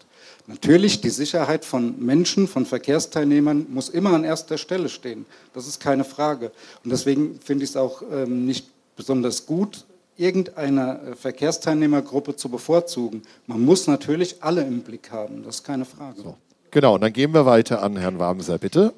Natürlich, 0.47 1.01
die 1.01 1.11
Sicherheit 1.11 1.65
von 1.65 2.05
Menschen, 2.05 2.49
von 2.49 2.67
Verkehrsteilnehmern 2.67 3.67
muss 3.71 3.89
immer 3.89 4.13
an 4.13 4.25
erster 4.25 4.59
Stelle 4.59 4.89
stehen. 4.89 5.25
Das 5.55 5.69
ist 5.69 5.79
keine 5.81 6.05
Frage. 6.05 6.51
Und 6.83 6.91
deswegen 6.91 7.39
finde 7.41 7.65
ich 7.65 7.71
es 7.71 7.77
auch 7.77 8.03
ähm, 8.11 8.45
nicht 8.45 8.67
besonders 8.97 9.47
gut, 9.47 9.85
irgendeine 10.17 11.01
äh, 11.01 11.15
Verkehrsteilnehmergruppe 11.15 12.37
zu 12.37 12.49
bevorzugen. 12.49 13.23
Man 13.47 13.65
muss 13.65 13.87
natürlich 13.87 14.43
alle 14.43 14.63
im 14.63 14.81
Blick 14.81 15.11
haben, 15.11 15.43
das 15.45 15.57
ist 15.57 15.65
keine 15.65 15.85
Frage. 15.85 16.23
So. 16.23 16.37
Genau, 16.71 16.95
und 16.95 17.03
dann 17.03 17.13
gehen 17.13 17.33
wir 17.33 17.47
weiter 17.47 17.83
an 17.83 17.97
Herrn 17.97 18.19
Wamser, 18.19 18.59
bitte. 18.59 18.93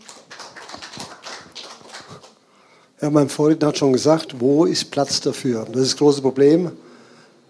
Ja, 3.00 3.10
mein 3.10 3.28
Vorredner 3.28 3.68
hat 3.68 3.78
schon 3.78 3.92
gesagt, 3.92 4.40
wo 4.40 4.64
ist 4.64 4.90
Platz 4.90 5.20
dafür? 5.20 5.66
Das 5.70 5.82
ist 5.82 5.92
das 5.92 5.96
große 5.98 6.22
Problem. 6.22 6.72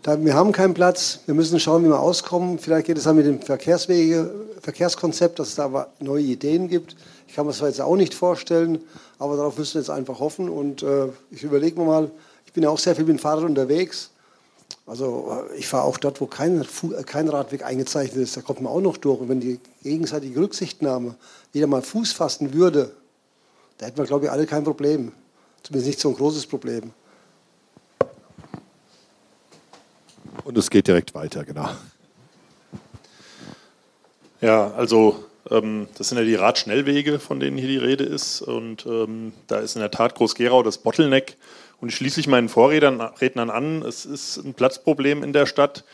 Wir 0.06 0.35
haben 0.35 0.52
keinen 0.52 0.74
Platz, 0.74 1.20
wir 1.24 1.35
müssen 1.35 1.59
schauen, 1.59 1.82
wie 1.82 1.89
wir 1.89 1.98
auskommen. 1.98 2.59
Vielleicht 2.59 2.89
geht 2.89 2.98
es 2.98 3.05
dann 3.05 3.16
mit 3.16 3.24
dem 3.24 3.40
Verkehrswege, 3.40 4.31
Verkehrskonzept, 4.60 5.39
dass 5.39 5.48
es 5.48 5.55
da 5.55 5.86
neue 5.98 6.22
Ideen 6.22 6.68
gibt. 6.68 6.94
Ich 7.26 7.35
kann 7.35 7.47
mir 7.47 7.52
das 7.52 7.59
zwar 7.59 7.68
jetzt 7.68 7.81
auch 7.81 7.97
nicht 7.97 8.12
vorstellen, 8.12 8.82
aber 9.18 9.39
darauf 9.39 9.56
müssen 9.56 9.74
wir 9.74 9.81
jetzt 9.81 9.89
einfach 9.89 10.20
hoffen. 10.20 10.51
Und 10.51 10.82
äh, 10.82 11.06
ich 11.31 11.43
überlege 11.43 11.81
mir 11.81 11.86
mal, 11.86 12.10
ich 12.44 12.52
bin 12.52 12.64
ja 12.64 12.68
auch 12.68 12.78
sehr 12.78 12.94
viel 12.94 13.06
mit 13.06 13.16
dem 13.16 13.18
Fahrrad 13.18 13.44
unterwegs. 13.44 14.10
Also 14.85 15.43
äh, 15.51 15.56
ich 15.56 15.68
fahre 15.68 15.85
auch 15.85 15.97
dort, 15.97 16.20
wo 16.20 16.26
kein, 16.26 16.66
kein 17.06 17.28
Radweg 17.31 17.64
eingezeichnet 17.64 18.22
ist. 18.22 18.36
Da 18.36 18.43
kommt 18.43 18.60
man 18.60 18.74
auch 18.74 18.82
noch 18.82 18.98
durch. 18.98 19.22
Und 19.22 19.31
wenn 19.31 19.40
die 19.40 19.59
gegenseitige 19.82 20.39
Rücksichtnahme 20.39 21.14
wieder 21.55 21.66
mal 21.66 21.81
Fuß 21.81 22.12
fassen 22.12 22.52
würde, 22.52 22.93
da 23.78 23.86
hätten 23.86 23.97
wir, 23.97 24.05
glaube 24.05 24.26
ich, 24.26 24.31
alle 24.31 24.44
kein 24.44 24.64
Problem. 24.64 25.12
Zumindest 25.62 25.86
nicht 25.86 26.01
so 26.01 26.10
ein 26.10 26.14
großes 26.14 26.44
Problem. 26.44 26.93
Und 30.43 30.59
es 30.59 30.70
geht 30.70 30.89
direkt 30.89 31.15
weiter, 31.15 31.44
genau. 31.44 31.69
Ja, 34.40 34.73
also 34.73 35.24
ähm, 35.51 35.89
das 35.97 36.09
sind 36.09 36.19
ja 36.19 36.24
die 36.24 36.35
Radschnellwege, 36.35 37.19
von 37.19 37.40
denen 37.40 37.56
hier 37.56 37.69
die 37.69 37.78
Rede 37.78 38.05
ist. 38.05 38.43
Und 38.43 38.85
ähm, 38.86 39.32
da 39.47 39.59
ist 39.59 39.77
in 39.77 39.81
der 39.81 39.90
Tat 39.90 40.15
Groß-Gerau 40.15 40.62
das 40.62 40.78
Bottleneck. 40.78 41.36
Und 41.81 41.89
ich 41.89 41.97
schließe 41.97 42.19
mich 42.19 42.28
meinen 42.28 42.48
Vorrednern 42.48 43.51
an, 43.51 43.82
es 43.82 44.06
ist 44.06 44.39
ein 44.39 44.55
Platzproblem 44.55 45.23
in 45.23 45.32
der 45.32 45.47
Stadt. 45.47 45.85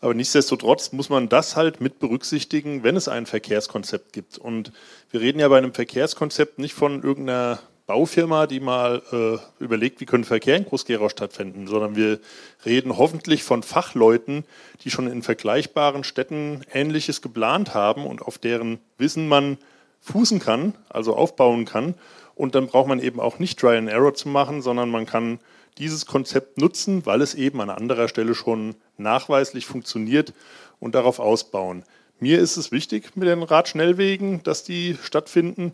Aber 0.00 0.14
nichtsdestotrotz 0.14 0.92
muss 0.92 1.10
man 1.10 1.28
das 1.28 1.56
halt 1.56 1.80
mit 1.80 1.98
berücksichtigen, 1.98 2.82
wenn 2.82 2.96
es 2.96 3.08
ein 3.08 3.26
Verkehrskonzept 3.26 4.12
gibt. 4.12 4.38
Und 4.38 4.72
wir 5.10 5.20
reden 5.20 5.40
ja 5.40 5.48
bei 5.48 5.58
einem 5.58 5.74
Verkehrskonzept 5.74 6.58
nicht 6.58 6.74
von 6.74 7.02
irgendeiner 7.02 7.58
Baufirma, 7.90 8.46
die 8.46 8.60
mal 8.60 9.02
äh, 9.10 9.64
überlegt, 9.64 10.00
wie 10.00 10.06
können 10.06 10.22
Verkehr 10.22 10.56
in 10.56 10.64
Groß-Gerau 10.64 11.08
stattfinden, 11.08 11.66
sondern 11.66 11.96
wir 11.96 12.20
reden 12.64 12.96
hoffentlich 12.96 13.42
von 13.42 13.64
Fachleuten, 13.64 14.44
die 14.84 14.92
schon 14.92 15.08
in 15.08 15.24
vergleichbaren 15.24 16.04
Städten 16.04 16.60
Ähnliches 16.72 17.20
geplant 17.20 17.74
haben 17.74 18.06
und 18.06 18.22
auf 18.22 18.38
deren 18.38 18.78
Wissen 18.96 19.26
man 19.26 19.58
fußen 20.02 20.38
kann, 20.38 20.74
also 20.88 21.16
aufbauen 21.16 21.64
kann. 21.64 21.96
Und 22.36 22.54
dann 22.54 22.68
braucht 22.68 22.86
man 22.86 23.00
eben 23.00 23.18
auch 23.18 23.40
nicht 23.40 23.58
Try 23.58 23.76
and 23.76 23.88
Error 23.88 24.14
zu 24.14 24.28
machen, 24.28 24.62
sondern 24.62 24.88
man 24.88 25.04
kann 25.04 25.40
dieses 25.78 26.06
Konzept 26.06 26.58
nutzen, 26.58 27.06
weil 27.06 27.20
es 27.22 27.34
eben 27.34 27.60
an 27.60 27.70
anderer 27.70 28.06
Stelle 28.06 28.36
schon 28.36 28.76
nachweislich 28.98 29.66
funktioniert 29.66 30.32
und 30.78 30.94
darauf 30.94 31.18
ausbauen. 31.18 31.82
Mir 32.20 32.38
ist 32.38 32.56
es 32.56 32.70
wichtig 32.70 33.16
mit 33.16 33.26
den 33.26 33.42
Radschnellwegen, 33.42 34.44
dass 34.44 34.62
die 34.62 34.96
stattfinden. 35.02 35.72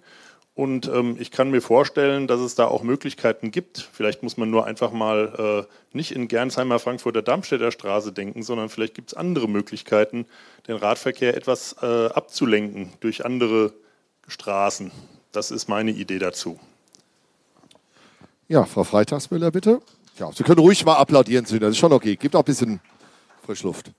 Und 0.56 0.88
ähm, 0.88 1.18
ich 1.20 1.30
kann 1.30 1.50
mir 1.50 1.60
vorstellen, 1.60 2.26
dass 2.26 2.40
es 2.40 2.54
da 2.54 2.66
auch 2.66 2.82
Möglichkeiten 2.82 3.50
gibt. 3.50 3.90
Vielleicht 3.92 4.22
muss 4.22 4.38
man 4.38 4.48
nur 4.48 4.64
einfach 4.64 4.90
mal 4.90 5.66
äh, 5.68 5.94
nicht 5.94 6.12
in 6.12 6.28
Gernsheimer 6.28 6.78
Frankfurter 6.78 7.20
Darmstädter 7.20 7.70
Straße 7.70 8.10
denken, 8.10 8.42
sondern 8.42 8.70
vielleicht 8.70 8.94
gibt 8.94 9.10
es 9.10 9.14
andere 9.14 9.48
Möglichkeiten, 9.50 10.24
den 10.66 10.76
Radverkehr 10.76 11.36
etwas 11.36 11.76
äh, 11.82 12.06
abzulenken 12.06 12.90
durch 13.00 13.26
andere 13.26 13.74
Straßen. 14.28 14.92
Das 15.30 15.50
ist 15.50 15.68
meine 15.68 15.90
Idee 15.90 16.18
dazu. 16.18 16.58
Ja, 18.48 18.64
Frau 18.64 18.84
Freitagsmüller, 18.84 19.50
bitte. 19.50 19.82
Ja, 20.18 20.32
Sie 20.32 20.42
können 20.42 20.60
ruhig 20.60 20.86
mal 20.86 20.94
applaudieren, 20.94 21.44
das 21.44 21.52
ist 21.52 21.76
schon 21.76 21.92
okay. 21.92 22.16
Gibt 22.16 22.34
auch 22.34 22.40
ein 22.40 22.46
bisschen 22.46 22.80
Frischluft. 23.44 23.90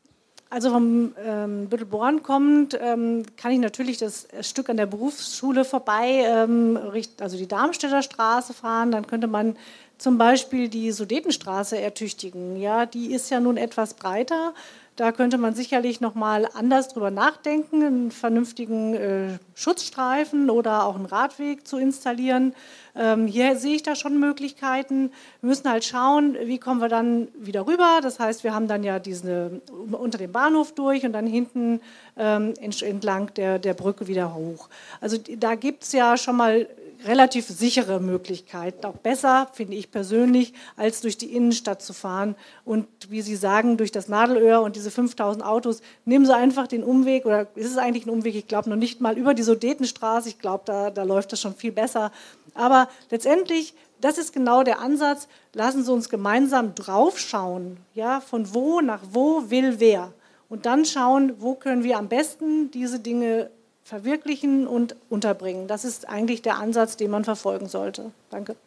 Also 0.50 0.70
vom 0.70 1.14
ähm, 1.26 1.68
Büttelborn 1.68 2.24
kommt, 2.24 2.78
ähm, 2.82 3.24
kann 3.36 3.52
ich 3.52 3.60
natürlich 3.60 3.98
das 3.98 4.28
Stück 4.42 4.70
an 4.70 4.78
der 4.78 4.86
Berufsschule 4.86 5.66
vorbei, 5.66 6.24
ähm, 6.26 6.80
also 7.20 7.38
die 7.38 7.48
Darmstädter 7.48 8.02
Straße 8.02 8.54
fahren. 8.54 8.92
Dann 8.92 9.08
könnte 9.08 9.28
man 9.28 9.58
zum 9.98 10.18
Beispiel 10.18 10.70
die 10.70 10.92
Sudetenstraße 10.92 11.78
ertüchtigen. 11.78 12.56
Ja, 12.56 12.86
die 12.86 13.12
ist 13.12 13.30
ja 13.30 13.42
nun 13.42 13.58
etwas 13.58 13.96
breiter. 13.96 14.54
Da 14.98 15.12
könnte 15.12 15.38
man 15.38 15.54
sicherlich 15.54 16.02
noch 16.02 16.16
mal 16.16 16.50
anders 16.56 16.88
drüber 16.88 17.12
nachdenken, 17.12 17.84
einen 17.84 18.12
vernünftigen 18.12 18.96
äh, 18.96 19.38
Schutzstreifen 19.54 20.50
oder 20.50 20.86
auch 20.86 20.96
einen 20.96 21.06
Radweg 21.06 21.68
zu 21.68 21.78
installieren. 21.78 22.56
Ähm, 22.96 23.28
hier 23.28 23.56
sehe 23.58 23.76
ich 23.76 23.84
da 23.84 23.96
schon 23.96 24.20
Möglichkeiten. 24.20 25.12
Wir 25.42 25.50
müssen 25.50 25.70
halt 25.70 25.86
schauen, 25.86 26.36
wie 26.46 26.58
kommen 26.58 26.82
wir 26.82 26.90
dann 26.90 27.28
wieder 27.38 27.68
rüber. 27.68 28.00
Das 28.02 28.20
heißt, 28.20 28.44
wir 28.44 28.56
haben 28.56 28.68
dann 28.68 28.84
ja 28.84 28.98
diese 28.98 29.62
unter 29.92 30.18
dem 30.18 30.32
Bahnhof 30.32 30.74
durch 30.74 31.06
und 31.06 31.14
dann 31.14 31.28
hinten 31.28 31.80
ähm, 32.18 32.56
entlang 32.60 33.32
der, 33.36 33.60
der 33.60 33.76
Brücke 33.76 34.08
wieder 34.08 34.34
hoch. 34.34 34.68
Also 35.00 35.18
da 35.38 35.54
gibt 35.54 35.84
es 35.84 35.92
ja 35.92 36.18
schon 36.18 36.38
mal 36.38 36.68
relativ 37.06 37.48
sichere 37.48 38.00
Möglichkeit. 38.00 38.86
Auch 38.86 38.98
besser, 38.98 39.48
finde 39.54 39.76
ich 39.76 39.92
persönlich, 39.92 40.54
als 40.76 41.02
durch 41.02 41.18
die 41.18 41.36
Innenstadt 41.36 41.82
zu 41.82 41.94
fahren. 41.94 42.36
Und 42.66 42.88
wie 43.10 43.22
Sie 43.22 43.36
sagen, 43.36 43.78
durch 43.78 43.92
das 43.92 44.08
Nadelöhr 44.08 44.62
und 44.62 44.76
diese 44.76 44.92
5000 44.92 45.44
Autos, 45.46 45.82
nehmen 46.06 46.26
Sie 46.26 46.36
einfach 46.36 46.68
den 46.68 46.84
Umweg, 46.84 47.26
oder 47.26 47.48
ist 47.56 47.72
es 47.72 47.78
eigentlich 47.78 48.06
ein 48.06 48.12
Umweg, 48.12 48.36
ich 48.36 48.48
glaube 48.48 48.70
noch 48.70 48.76
nicht 48.76 49.02
mal 49.02 49.18
über 49.18 49.34
die 49.34 49.44
Sudetenstraße, 49.44 50.30
ich 50.30 50.40
glaube, 50.40 50.64
da, 50.66 50.90
da 50.90 51.04
läuft 51.04 51.32
das 51.32 51.42
schon 51.42 51.56
viel 51.56 51.72
besser. 51.72 52.12
Aber 52.54 52.90
letztendlich, 53.10 53.74
das 54.02 54.18
ist 54.18 54.34
genau 54.34 54.64
der 54.64 54.80
Ansatz, 54.80 55.28
lassen 55.54 55.84
Sie 55.84 55.92
uns 55.92 56.10
gemeinsam 56.10 56.76
draufschauen, 56.76 57.78
ja, 57.94 58.22
von 58.22 58.54
wo 58.54 58.82
nach 58.82 59.02
wo 59.12 59.50
will 59.50 59.80
wer. 59.80 60.14
Und 60.50 60.66
dann 60.66 60.86
schauen, 60.86 61.34
wo 61.40 61.56
können 61.56 61.84
wir 61.84 61.98
am 61.98 62.08
besten 62.08 62.72
diese 62.72 63.00
Dinge 63.00 63.50
verwirklichen 63.88 64.68
und 64.68 64.98
unterbringen. 65.10 65.70
Das 65.70 65.86
ist 65.86 66.10
eigentlich 66.10 66.42
der 66.42 66.58
Ansatz, 66.58 66.98
den 66.98 67.10
man 67.10 67.24
verfolgen 67.24 67.70
sollte. 67.70 68.12
Danke. 68.30 68.58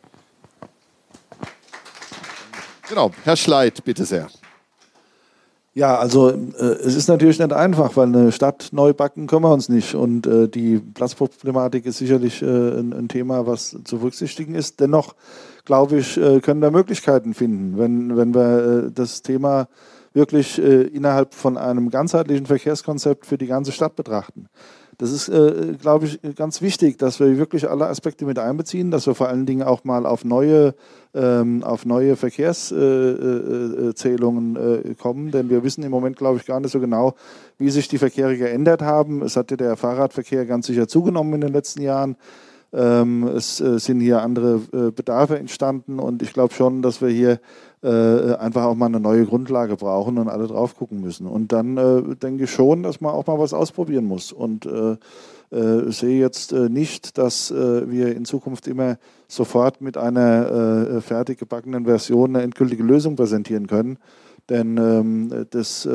Genau, 2.88 3.10
Herr 3.24 3.36
Schleit, 3.36 3.84
bitte 3.84 4.06
sehr. 4.06 4.28
Ja, 5.74 5.98
also 5.98 6.30
äh, 6.30 6.62
es 6.62 6.96
ist 6.96 7.08
natürlich 7.08 7.38
nicht 7.38 7.52
einfach, 7.52 7.98
weil 7.98 8.06
eine 8.06 8.32
Stadt 8.32 8.70
neu 8.72 8.94
backen 8.94 9.26
können 9.26 9.42
wir 9.42 9.52
uns 9.52 9.68
nicht. 9.68 9.94
Und 9.94 10.26
äh, 10.26 10.48
die 10.48 10.78
Platzproblematik 10.78 11.84
ist 11.84 11.98
sicherlich 11.98 12.40
äh, 12.40 12.46
ein, 12.46 12.94
ein, 12.94 13.08
Thema, 13.08 13.46
was 13.46 13.76
zu 13.84 13.98
berücksichtigen 13.98 14.54
ist. 14.54 14.80
Dennoch, 14.80 15.14
glaube 15.66 15.98
ich, 15.98 16.16
äh, 16.16 16.40
können 16.40 16.62
wir 16.62 16.70
Möglichkeiten 16.70 17.34
finden, 17.34 17.78
wenn, 17.78 18.16
wenn 18.16 18.34
wir 18.34 18.86
äh, 18.86 18.90
das 18.90 19.20
Thema 19.20 19.68
wirklich 20.14 20.58
äh, 20.58 20.82
innerhalb 20.84 21.34
von 21.34 21.58
einem 21.58 21.90
ganzheitlichen 21.90 22.46
Verkehrskonzept 22.46 23.26
für 23.26 23.36
die 23.36 23.46
ganze 23.46 23.70
Stadt 23.70 23.94
betrachten. 23.96 24.48
Das 25.00 25.10
ist, 25.12 25.28
äh, 25.30 25.76
glaube 25.80 26.04
ich, 26.04 26.20
ganz 26.36 26.60
wichtig, 26.60 26.98
dass 26.98 27.20
wir 27.20 27.38
wirklich 27.38 27.70
alle 27.70 27.86
Aspekte 27.86 28.26
mit 28.26 28.38
einbeziehen, 28.38 28.90
dass 28.90 29.06
wir 29.06 29.14
vor 29.14 29.28
allen 29.28 29.46
Dingen 29.46 29.62
auch 29.62 29.82
mal 29.82 30.04
auf 30.04 30.26
neue, 30.26 30.74
ähm, 31.14 31.64
auf 31.64 31.86
neue 31.86 32.16
Verkehrszählungen 32.16 34.56
äh, 34.56 34.90
äh, 34.90 34.94
kommen, 34.94 35.30
denn 35.30 35.48
wir 35.48 35.64
wissen 35.64 35.82
im 35.84 35.90
Moment, 35.90 36.18
glaube 36.18 36.36
ich, 36.36 36.44
gar 36.44 36.60
nicht 36.60 36.72
so 36.72 36.80
genau, 36.80 37.14
wie 37.56 37.70
sich 37.70 37.88
die 37.88 37.96
Verkehre 37.96 38.36
geändert 38.36 38.82
haben. 38.82 39.22
Es 39.22 39.36
hat 39.36 39.50
ja 39.50 39.56
der 39.56 39.78
Fahrradverkehr 39.78 40.44
ganz 40.44 40.66
sicher 40.66 40.86
zugenommen 40.86 41.32
in 41.32 41.40
den 41.40 41.54
letzten 41.54 41.80
Jahren. 41.80 42.16
Ähm, 42.74 43.26
es 43.26 43.58
äh, 43.62 43.78
sind 43.78 44.00
hier 44.00 44.20
andere 44.20 44.60
äh, 44.74 44.90
Bedarfe 44.90 45.38
entstanden 45.38 45.98
und 45.98 46.22
ich 46.22 46.34
glaube 46.34 46.52
schon, 46.52 46.82
dass 46.82 47.00
wir 47.00 47.08
hier 47.08 47.40
äh, 47.82 48.34
einfach 48.34 48.64
auch 48.64 48.74
mal 48.74 48.86
eine 48.86 49.00
neue 49.00 49.24
Grundlage 49.24 49.76
brauchen 49.76 50.18
und 50.18 50.28
alle 50.28 50.46
drauf 50.46 50.76
gucken 50.76 51.00
müssen. 51.00 51.26
Und 51.26 51.50
dann 51.52 51.78
äh, 51.78 52.14
denke 52.16 52.44
ich 52.44 52.50
schon, 52.50 52.82
dass 52.82 53.00
man 53.00 53.14
auch 53.14 53.26
mal 53.26 53.38
was 53.38 53.54
ausprobieren 53.54 54.04
muss. 54.04 54.32
Und 54.32 54.66
äh, 54.66 54.96
äh 55.50 55.90
sehe 55.90 56.20
jetzt 56.20 56.52
äh, 56.52 56.68
nicht, 56.68 57.16
dass 57.16 57.50
äh, 57.50 57.90
wir 57.90 58.14
in 58.14 58.26
Zukunft 58.26 58.68
immer 58.68 58.98
sofort 59.28 59.80
mit 59.80 59.96
einer 59.96 61.00
fertig 61.00 61.38
gebackenen 61.38 61.84
Version 61.84 62.34
eine 62.34 62.44
endgültige 62.44 62.82
Lösung 62.82 63.14
präsentieren 63.14 63.68
können. 63.68 63.98
Denn 64.48 64.76
ähm, 64.76 65.46
das 65.50 65.88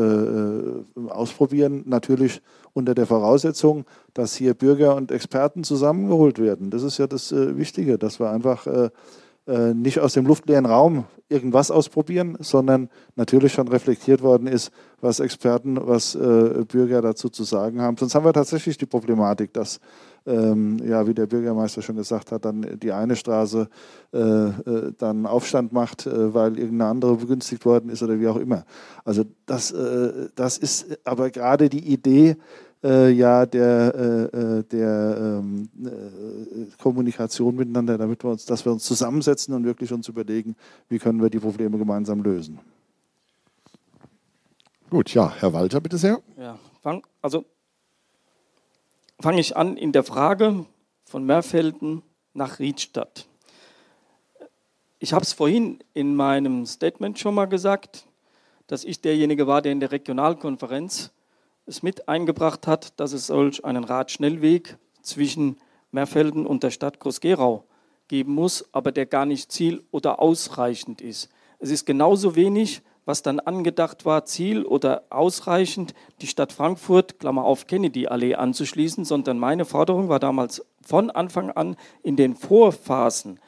Ausprobieren 1.09 1.83
natürlich 1.85 2.41
unter 2.71 2.95
der 2.95 3.05
Voraussetzung, 3.05 3.83
dass 4.13 4.35
hier 4.35 4.53
Bürger 4.53 4.95
und 4.95 5.11
Experten 5.11 5.65
zusammengeholt 5.65 6.39
werden. 6.39 6.69
Das 6.69 6.81
ist 6.83 6.97
ja 6.97 7.07
das 7.07 7.33
Wichtige, 7.33 7.97
dass 7.97 8.21
wir 8.21 8.29
einfach 8.29 8.67
äh, 8.67 8.89
nicht 9.47 9.99
aus 9.99 10.13
dem 10.13 10.25
luftleeren 10.25 10.65
Raum 10.65 11.05
irgendwas 11.27 11.71
ausprobieren, 11.71 12.37
sondern 12.39 12.89
natürlich 13.15 13.53
schon 13.53 13.67
reflektiert 13.67 14.21
worden 14.21 14.47
ist, 14.47 14.71
was 15.01 15.19
Experten, 15.19 15.77
was 15.81 16.13
äh, 16.13 16.65
Bürger 16.67 17.01
dazu 17.01 17.29
zu 17.29 17.43
sagen 17.43 17.81
haben. 17.81 17.97
Sonst 17.97 18.13
haben 18.13 18.25
wir 18.25 18.33
tatsächlich 18.33 18.77
die 18.77 18.85
Problematik, 18.85 19.51
dass, 19.53 19.79
ähm, 20.27 20.77
ja, 20.85 21.07
wie 21.07 21.15
der 21.15 21.25
Bürgermeister 21.25 21.81
schon 21.81 21.95
gesagt 21.95 22.31
hat, 22.31 22.45
dann 22.45 22.79
die 22.79 22.91
eine 22.91 23.15
Straße 23.15 23.67
äh, 24.13 24.19
äh 24.19 24.93
dann 24.97 25.25
Aufstand 25.25 25.73
macht, 25.73 26.05
äh, 26.05 26.33
weil 26.33 26.59
irgendeine 26.59 26.91
andere 26.91 27.15
begünstigt 27.15 27.65
worden 27.65 27.89
ist 27.89 28.03
oder 28.03 28.19
wie 28.19 28.27
auch 28.27 28.37
immer. 28.37 28.63
Also 29.03 29.23
das, 29.47 29.71
äh, 29.71 30.29
das 30.35 30.59
ist 30.59 30.99
aber 31.05 31.31
gerade 31.31 31.69
die 31.69 31.91
Idee, 31.91 32.37
äh, 32.85 33.09
ja 33.09 33.45
der, 33.45 33.93
äh, 33.95 34.37
äh, 34.37 34.63
der 34.63 35.17
ähm, 35.41 35.69
äh, 35.83 36.81
Kommunikation 36.81 37.55
miteinander, 37.55 37.97
damit 37.97 38.23
wir 38.23 38.31
uns, 38.31 38.45
dass 38.45 38.63
wir 38.63 38.71
uns 38.71 38.83
zusammensetzen 38.83 39.53
und 39.55 39.65
wirklich 39.65 39.91
uns 39.91 40.07
überlegen, 40.07 40.55
wie 40.87 40.99
können 40.99 41.21
wir 41.21 41.29
die 41.29 41.39
Probleme 41.39 41.77
gemeinsam 41.77 42.21
lösen. 42.21 42.59
Gut, 44.89 45.13
ja, 45.13 45.33
Herr 45.39 45.51
Walter, 45.51 45.81
bitte 45.81 45.97
sehr. 45.97 46.21
Ja, 46.37 46.59
also 47.21 47.45
fange 49.19 49.41
ich 49.41 49.57
an 49.57 49.77
in 49.77 49.91
der 49.91 50.03
Frage 50.03 50.65
von 51.05 51.25
Merfelden 51.25 52.03
nach 52.33 52.59
Riedstadt. 52.59 53.27
Ich 54.99 55.13
habe 55.13 55.23
es 55.23 55.33
vorhin 55.33 55.79
in 55.93 56.15
meinem 56.15 56.65
Statement 56.65 57.17
schon 57.17 57.33
mal 57.33 57.45
gesagt, 57.45 58.05
dass 58.67 58.83
ich 58.83 59.01
derjenige 59.01 59.47
war, 59.47 59.61
der 59.61 59.71
in 59.71 59.79
der 59.79 59.91
Regionalkonferenz 59.91 61.11
es 61.65 61.83
mit 61.83 62.07
eingebracht 62.07 62.67
hat, 62.67 62.99
dass 62.99 63.13
es 63.13 63.27
solch 63.27 63.65
einen 63.65 63.83
Radschnellweg 63.83 64.77
zwischen 65.01 65.57
Merfelden 65.91 66.45
und 66.45 66.63
der 66.63 66.71
Stadt 66.71 66.99
Groß-Gerau 66.99 67.65
geben 68.07 68.33
muss, 68.33 68.65
aber 68.71 68.91
der 68.91 69.05
gar 69.05 69.25
nicht 69.25 69.51
ziel- 69.51 69.83
oder 69.91 70.19
ausreichend 70.19 71.01
ist. 71.01 71.29
Es 71.59 71.71
ist 71.71 71.85
genauso 71.85 72.35
wenig, 72.35 72.81
was 73.05 73.21
dann 73.21 73.39
angedacht 73.39 74.05
war, 74.05 74.25
ziel- 74.25 74.65
oder 74.65 75.03
ausreichend, 75.09 75.93
die 76.21 76.27
Stadt 76.27 76.51
Frankfurt, 76.51 77.19
Klammer 77.19 77.45
auf, 77.45 77.67
Kennedy-Allee 77.67 78.35
anzuschließen, 78.35 79.05
sondern 79.05 79.39
meine 79.39 79.65
Forderung 79.65 80.09
war 80.09 80.19
damals 80.19 80.65
von 80.81 81.09
Anfang 81.09 81.51
an 81.51 81.77
in 82.03 82.15
den 82.15 82.35
Vorphasen 82.35 83.39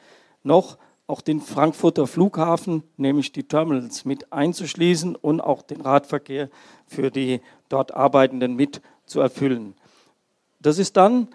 noch 0.42 0.78
auch 1.08 1.22
den 1.22 1.40
Frankfurter 1.40 2.06
Flughafen, 2.06 2.84
nämlich 2.98 3.32
die 3.32 3.44
Terminals, 3.44 4.04
mit 4.04 4.30
einzuschließen 4.32 5.16
und 5.16 5.40
auch 5.40 5.62
den 5.62 5.80
Radverkehr 5.80 6.50
für 6.86 7.10
die 7.10 7.40
dort 7.68 7.94
Arbeitenden 7.94 8.54
mit 8.54 8.82
zu 9.06 9.20
erfüllen. 9.20 9.74
Das 10.60 10.78
ist 10.78 10.96
dann 10.98 11.28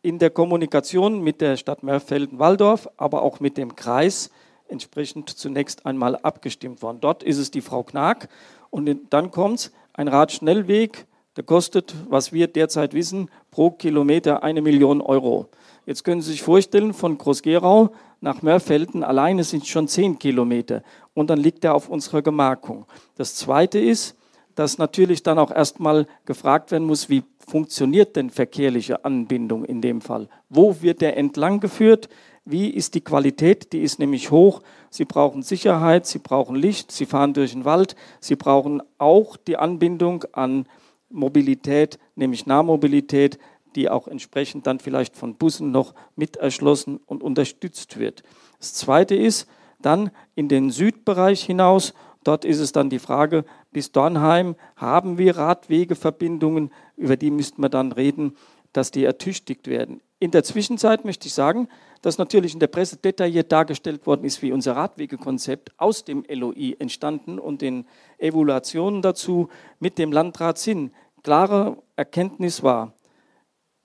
in 0.00 0.20
der 0.20 0.30
Kommunikation 0.30 1.22
mit 1.22 1.40
der 1.40 1.56
Stadt 1.56 1.82
Mörfelden-Walldorf, 1.82 2.88
aber 2.96 3.22
auch 3.22 3.40
mit 3.40 3.56
dem 3.56 3.74
Kreis 3.74 4.30
entsprechend 4.68 5.30
zunächst 5.30 5.84
einmal 5.86 6.14
abgestimmt 6.16 6.80
worden. 6.80 6.98
Dort 7.00 7.24
ist 7.24 7.38
es 7.38 7.50
die 7.50 7.60
Frau 7.62 7.82
Knag 7.82 8.28
und 8.70 8.88
dann 9.10 9.32
kommt 9.32 9.72
ein 9.92 10.06
Radschnellweg, 10.06 11.06
der 11.36 11.42
kostet, 11.42 11.94
was 12.08 12.32
wir 12.32 12.46
derzeit 12.46 12.94
wissen, 12.94 13.28
pro 13.50 13.72
Kilometer 13.72 14.44
eine 14.44 14.62
Million 14.62 15.00
Euro. 15.00 15.48
Jetzt 15.84 16.04
können 16.04 16.22
Sie 16.22 16.30
sich 16.30 16.42
vorstellen, 16.42 16.94
von 16.94 17.18
Groß-Gerau 17.18 17.90
nach 18.20 18.42
Mörfelden 18.42 19.02
alleine 19.02 19.44
sind 19.44 19.62
es 19.62 19.68
schon 19.68 19.88
zehn 19.88 20.18
Kilometer 20.18 20.82
und 21.14 21.30
dann 21.30 21.38
liegt 21.38 21.64
er 21.64 21.74
auf 21.74 21.88
unserer 21.88 22.22
Gemarkung. 22.22 22.86
Das 23.16 23.34
Zweite 23.34 23.78
ist, 23.78 24.16
dass 24.54 24.78
natürlich 24.78 25.22
dann 25.22 25.38
auch 25.38 25.50
erstmal 25.50 26.06
gefragt 26.24 26.70
werden 26.70 26.86
muss, 26.86 27.08
wie 27.08 27.22
funktioniert 27.46 28.16
denn 28.16 28.30
verkehrliche 28.30 29.04
Anbindung 29.04 29.64
in 29.64 29.80
dem 29.80 30.00
Fall? 30.00 30.28
Wo 30.48 30.80
wird 30.80 31.02
der 31.02 31.16
entlang 31.16 31.60
geführt? 31.60 32.08
Wie 32.44 32.70
ist 32.70 32.94
die 32.94 33.02
Qualität? 33.02 33.72
Die 33.72 33.82
ist 33.82 33.98
nämlich 33.98 34.30
hoch. 34.30 34.62
Sie 34.88 35.04
brauchen 35.04 35.42
Sicherheit, 35.42 36.06
Sie 36.06 36.20
brauchen 36.20 36.56
Licht, 36.56 36.90
Sie 36.90 37.04
fahren 37.04 37.34
durch 37.34 37.52
den 37.52 37.64
Wald, 37.64 37.96
Sie 38.20 38.36
brauchen 38.36 38.82
auch 38.98 39.36
die 39.36 39.56
Anbindung 39.56 40.24
an 40.32 40.66
Mobilität, 41.10 41.98
nämlich 42.14 42.46
Nahmobilität, 42.46 43.38
die 43.76 43.88
auch 43.88 44.08
entsprechend 44.08 44.66
dann 44.66 44.80
vielleicht 44.80 45.16
von 45.16 45.36
Bussen 45.36 45.70
noch 45.70 45.94
mit 46.16 46.36
erschlossen 46.36 46.98
und 47.06 47.22
unterstützt 47.22 47.98
wird. 47.98 48.22
Das 48.58 48.74
Zweite 48.74 49.14
ist 49.14 49.46
dann 49.80 50.10
in 50.34 50.48
den 50.48 50.70
Südbereich 50.70 51.44
hinaus. 51.44 51.94
Dort 52.24 52.44
ist 52.44 52.58
es 52.58 52.72
dann 52.72 52.90
die 52.90 52.98
Frage, 52.98 53.44
bis 53.70 53.92
Dornheim 53.92 54.56
haben 54.74 55.18
wir 55.18 55.36
Radwegeverbindungen, 55.36 56.72
über 56.96 57.16
die 57.16 57.30
müssten 57.30 57.62
wir 57.62 57.68
dann 57.68 57.92
reden, 57.92 58.36
dass 58.72 58.90
die 58.90 59.04
ertüchtigt 59.04 59.68
werden. 59.68 60.00
In 60.18 60.30
der 60.30 60.42
Zwischenzeit 60.44 61.04
möchte 61.04 61.28
ich 61.28 61.34
sagen, 61.34 61.68
dass 62.00 62.18
natürlich 62.18 62.54
in 62.54 62.60
der 62.60 62.68
Presse 62.68 62.96
detailliert 62.96 63.52
dargestellt 63.52 64.06
worden 64.06 64.24
ist, 64.24 64.40
wie 64.40 64.52
unser 64.52 64.76
Radwegekonzept 64.76 65.72
aus 65.76 66.04
dem 66.04 66.24
LOI 66.28 66.74
entstanden 66.78 67.38
und 67.38 67.60
den 67.60 67.86
Evaluationen 68.18 69.02
dazu 69.02 69.48
mit 69.78 69.98
dem 69.98 70.12
Landrat 70.12 70.58
sind. 70.58 70.92
Klare 71.22 71.76
Erkenntnis 71.96 72.62
war, 72.62 72.94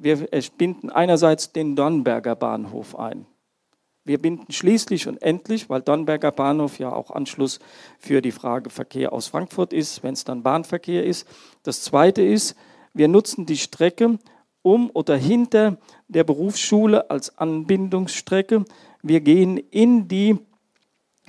wir 0.04 0.28
binden 0.58 0.90
einerseits 0.90 1.52
den 1.52 1.76
Dornberger 1.76 2.36
Bahnhof 2.36 2.98
ein. 2.98 3.26
Wir 4.04 4.18
binden 4.18 4.52
schließlich 4.52 5.08
und 5.08 5.22
endlich, 5.22 5.70
weil 5.70 5.82
Dornberger 5.82 6.32
Bahnhof 6.32 6.80
ja 6.80 6.92
auch 6.92 7.12
Anschluss 7.12 7.60
für 8.00 8.22
die 8.22 8.32
Frage 8.32 8.72
Verkehr 8.72 9.14
aus 9.14 9.28
Frankfurt 9.28 9.74
ist, 9.74 10.02
wenn 10.02 10.14
es 10.14 10.24
dann 10.24 10.42
Bahnverkehr 10.42 11.04
ist. 11.04 11.28
Das 11.62 11.84
Zweite 11.84 12.24
ist, 12.24 12.56
wir 12.94 13.08
nutzen 13.08 13.46
die 13.46 13.58
Strecke 13.58 14.18
um 14.64 14.90
oder 14.94 15.16
hinter 15.16 15.78
der 16.08 16.24
Berufsschule 16.24 17.12
als 17.12 17.38
Anbindungsstrecke. 17.38 18.66
Wir 19.04 19.22
gehen 19.22 19.58
in 19.58 20.08
die 20.08 20.40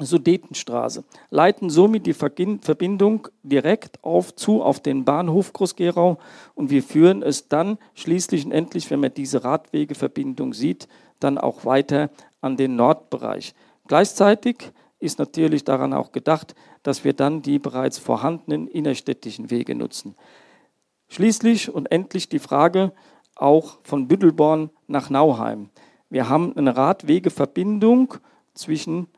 Sudetenstraße, 0.01 1.05
leiten 1.31 1.69
somit 1.69 2.07
die 2.07 2.15
Verbindung 2.15 3.29
direkt 3.43 4.03
auf 4.03 4.35
zu 4.35 4.63
auf 4.63 4.81
den 4.81 5.05
Bahnhof 5.05 5.53
Groß-Gerau 5.53 6.19
und 6.55 6.71
wir 6.71 6.83
führen 6.83 7.23
es 7.23 7.49
dann 7.49 7.79
schließlich 7.95 8.45
und 8.47 8.53
endlich, 8.53 8.91
wenn 8.91 9.01
man 9.01 9.15
diese 9.15 9.45
Radwegeverbindung 9.45 10.55
sieht, 10.55 10.89
dann 11.21 11.39
auch 11.39 11.65
weiter 11.65 12.11
an 12.41 12.57
den 12.57 12.75
Nordbereich. 12.77 13.55
Gleichzeitig 13.87 14.73
ist 14.99 15.19
natürlich 15.19 15.65
daran 15.65 15.93
auch 15.93 16.13
gedacht, 16.13 16.55
dass 16.83 17.05
wir 17.05 17.13
dann 17.13 17.43
die 17.43 17.59
bereits 17.59 17.99
vorhandenen 17.99 18.69
innerstädtischen 18.69 19.51
Wege 19.51 19.75
nutzen. 19.75 20.15
Schließlich 21.09 21.73
und 21.73 21.93
endlich 21.93 22.29
die 22.29 22.39
Frage 22.39 22.93
auch 23.35 23.79
von 23.83 24.09
Büttelborn 24.09 24.71
nach 24.87 25.11
Nauheim. 25.11 25.69
Wir 26.09 26.29
haben 26.29 26.57
eine 26.57 26.77
Radwegeverbindung 26.77 28.15
zwischen 28.55 29.09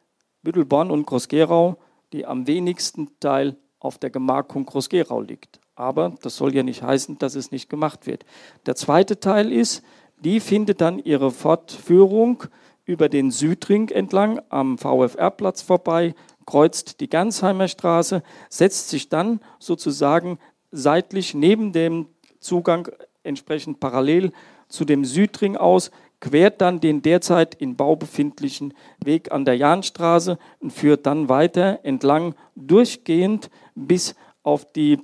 Büttelborn 0.45 0.91
und 0.91 1.07
Groß-Gerau, 1.07 1.77
die 2.13 2.27
am 2.27 2.47
wenigsten 2.47 3.09
Teil 3.19 3.57
auf 3.81 3.99
der 3.99 4.11
Gemarkung 4.11 4.67
Groß-Gerau 4.67 5.21
liegt. 5.21 5.61
Aber 5.75 6.15
das 6.23 6.37
soll 6.37 6.55
ja 6.55 6.63
nicht 6.63 6.83
heißen, 6.83 7.19
dass 7.19 7.35
es 7.35 7.51
nicht 7.51 7.69
gemacht 7.69 8.07
wird. 8.07 8.25
Der 8.67 8.77
zweite 8.77 9.19
Teil 9.19 9.51
ist, 9.51 9.83
die 10.19 10.39
findet 10.39 10.81
dann 10.81 10.99
ihre 11.01 11.31
Fortführung 11.31 12.45
über 12.85 13.09
den 13.09 13.31
Südring 13.31 13.89
entlang 13.89 14.41
am 14.51 14.79
VfR-Platz 14.79 15.63
vorbei, 15.63 16.15
kreuzt 16.47 17.01
die 17.01 17.09
Gansheimer 17.09 17.69
Straße, 17.69 18.23
setzt 18.49 18.91
sich 18.91 19.09
dann 19.09 19.41
sozusagen 19.59 20.39
seitlich 20.71 21.35
neben 21.35 21.73
dem 21.73 22.07
Zugang 22.41 22.89
entsprechend 23.23 23.81
parallel 23.81 24.33
zu 24.69 24.85
dem 24.85 25.05
Südring 25.05 25.57
aus, 25.57 25.91
quert 26.25 26.63
dann 26.63 26.81
den 26.81 27.03
derzeit 27.03 27.55
in 27.55 27.77
Bau 27.77 27.97
befindlichen 27.97 28.73
Weg 29.05 29.31
an 29.31 29.45
der 29.45 29.57
Jahnstraße 29.57 30.39
und 30.59 30.73
führt 30.73 31.05
dann 31.05 31.29
weiter 31.29 31.81
entlang 31.83 32.35
durchgehend 32.57 33.51
bis 33.75 34.15
auf 34.43 34.73
die 34.73 35.01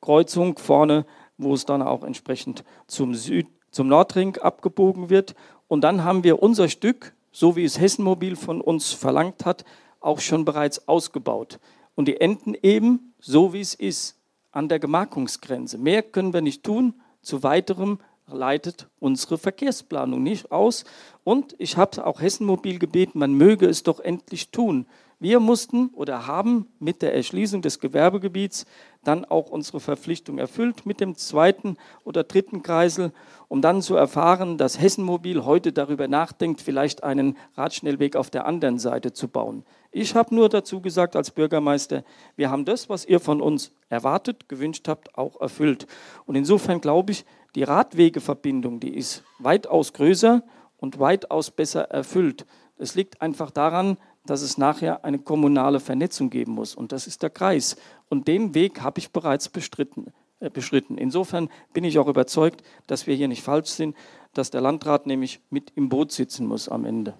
Kreuzung 0.00 0.56
vorne, 0.56 1.04
wo 1.36 1.52
es 1.52 1.66
dann 1.66 1.82
auch 1.82 2.02
entsprechend 2.02 2.64
zum, 2.86 3.14
Süd, 3.14 3.46
zum 3.70 3.88
Nordring 3.88 4.38
abgebogen 4.38 5.10
wird. 5.10 5.34
Und 5.68 5.82
dann 5.82 6.02
haben 6.02 6.24
wir 6.24 6.42
unser 6.42 6.70
Stück, 6.70 7.14
so 7.30 7.54
wie 7.54 7.64
es 7.64 7.78
Hessenmobil 7.78 8.36
von 8.36 8.62
uns 8.62 8.92
verlangt 8.92 9.44
hat, 9.44 9.64
auch 10.00 10.20
schon 10.20 10.46
bereits 10.46 10.88
ausgebaut. 10.88 11.60
Und 11.94 12.08
die 12.08 12.18
enden 12.22 12.54
eben 12.62 13.12
so, 13.18 13.52
wie 13.52 13.60
es 13.60 13.74
ist, 13.74 14.18
an 14.50 14.70
der 14.70 14.78
Gemarkungsgrenze. 14.78 15.76
Mehr 15.76 16.02
können 16.02 16.32
wir 16.32 16.40
nicht 16.40 16.64
tun. 16.64 16.94
Zu 17.20 17.42
weiterem 17.42 17.98
leitet 18.32 18.88
unsere 18.98 19.38
Verkehrsplanung 19.38 20.22
nicht 20.22 20.52
aus. 20.52 20.84
Und 21.24 21.54
ich 21.58 21.76
habe 21.76 22.06
auch 22.06 22.20
Hessenmobil 22.20 22.78
gebeten, 22.78 23.18
man 23.18 23.34
möge 23.34 23.66
es 23.66 23.82
doch 23.82 24.00
endlich 24.00 24.50
tun. 24.50 24.86
Wir 25.22 25.38
mussten 25.38 25.90
oder 25.92 26.26
haben 26.26 26.66
mit 26.78 27.02
der 27.02 27.14
Erschließung 27.14 27.60
des 27.60 27.78
Gewerbegebiets 27.78 28.64
dann 29.04 29.26
auch 29.26 29.50
unsere 29.50 29.78
Verpflichtung 29.78 30.38
erfüllt 30.38 30.86
mit 30.86 30.98
dem 30.98 31.14
zweiten 31.14 31.76
oder 32.04 32.24
dritten 32.24 32.62
Kreisel, 32.62 33.12
um 33.48 33.60
dann 33.60 33.82
zu 33.82 33.96
erfahren, 33.96 34.56
dass 34.56 34.80
Hessenmobil 34.80 35.44
heute 35.44 35.74
darüber 35.74 36.08
nachdenkt, 36.08 36.62
vielleicht 36.62 37.04
einen 37.04 37.36
Radschnellweg 37.54 38.16
auf 38.16 38.30
der 38.30 38.46
anderen 38.46 38.78
Seite 38.78 39.12
zu 39.12 39.28
bauen. 39.28 39.64
Ich 39.92 40.14
habe 40.14 40.34
nur 40.34 40.48
dazu 40.48 40.80
gesagt 40.80 41.16
als 41.16 41.30
Bürgermeister, 41.30 42.02
wir 42.36 42.50
haben 42.50 42.64
das, 42.64 42.88
was 42.88 43.04
ihr 43.04 43.20
von 43.20 43.42
uns 43.42 43.72
erwartet, 43.90 44.48
gewünscht 44.48 44.88
habt, 44.88 45.18
auch 45.18 45.38
erfüllt. 45.38 45.86
Und 46.24 46.36
insofern 46.36 46.80
glaube 46.80 47.12
ich, 47.12 47.26
die 47.54 47.62
Radwegeverbindung, 47.62 48.80
die 48.80 48.94
ist 48.96 49.24
weitaus 49.38 49.92
größer 49.92 50.42
und 50.78 50.98
weitaus 50.98 51.50
besser 51.50 51.82
erfüllt. 51.90 52.46
Es 52.78 52.94
liegt 52.94 53.20
einfach 53.20 53.50
daran, 53.50 53.98
dass 54.26 54.42
es 54.42 54.58
nachher 54.58 55.04
eine 55.04 55.18
kommunale 55.18 55.80
Vernetzung 55.80 56.30
geben 56.30 56.52
muss. 56.52 56.74
Und 56.74 56.92
das 56.92 57.06
ist 57.06 57.22
der 57.22 57.30
Kreis. 57.30 57.76
Und 58.08 58.28
den 58.28 58.54
Weg 58.54 58.80
habe 58.80 58.98
ich 58.98 59.10
bereits 59.10 59.48
bestritten, 59.48 60.12
äh, 60.40 60.50
beschritten. 60.50 60.98
Insofern 60.98 61.48
bin 61.72 61.84
ich 61.84 61.98
auch 61.98 62.08
überzeugt, 62.08 62.62
dass 62.86 63.06
wir 63.06 63.14
hier 63.14 63.28
nicht 63.28 63.42
falsch 63.42 63.70
sind, 63.70 63.96
dass 64.34 64.50
der 64.50 64.60
Landrat 64.60 65.06
nämlich 65.06 65.40
mit 65.50 65.72
im 65.74 65.88
Boot 65.88 66.12
sitzen 66.12 66.46
muss 66.46 66.68
am 66.68 66.84
Ende. 66.84 67.14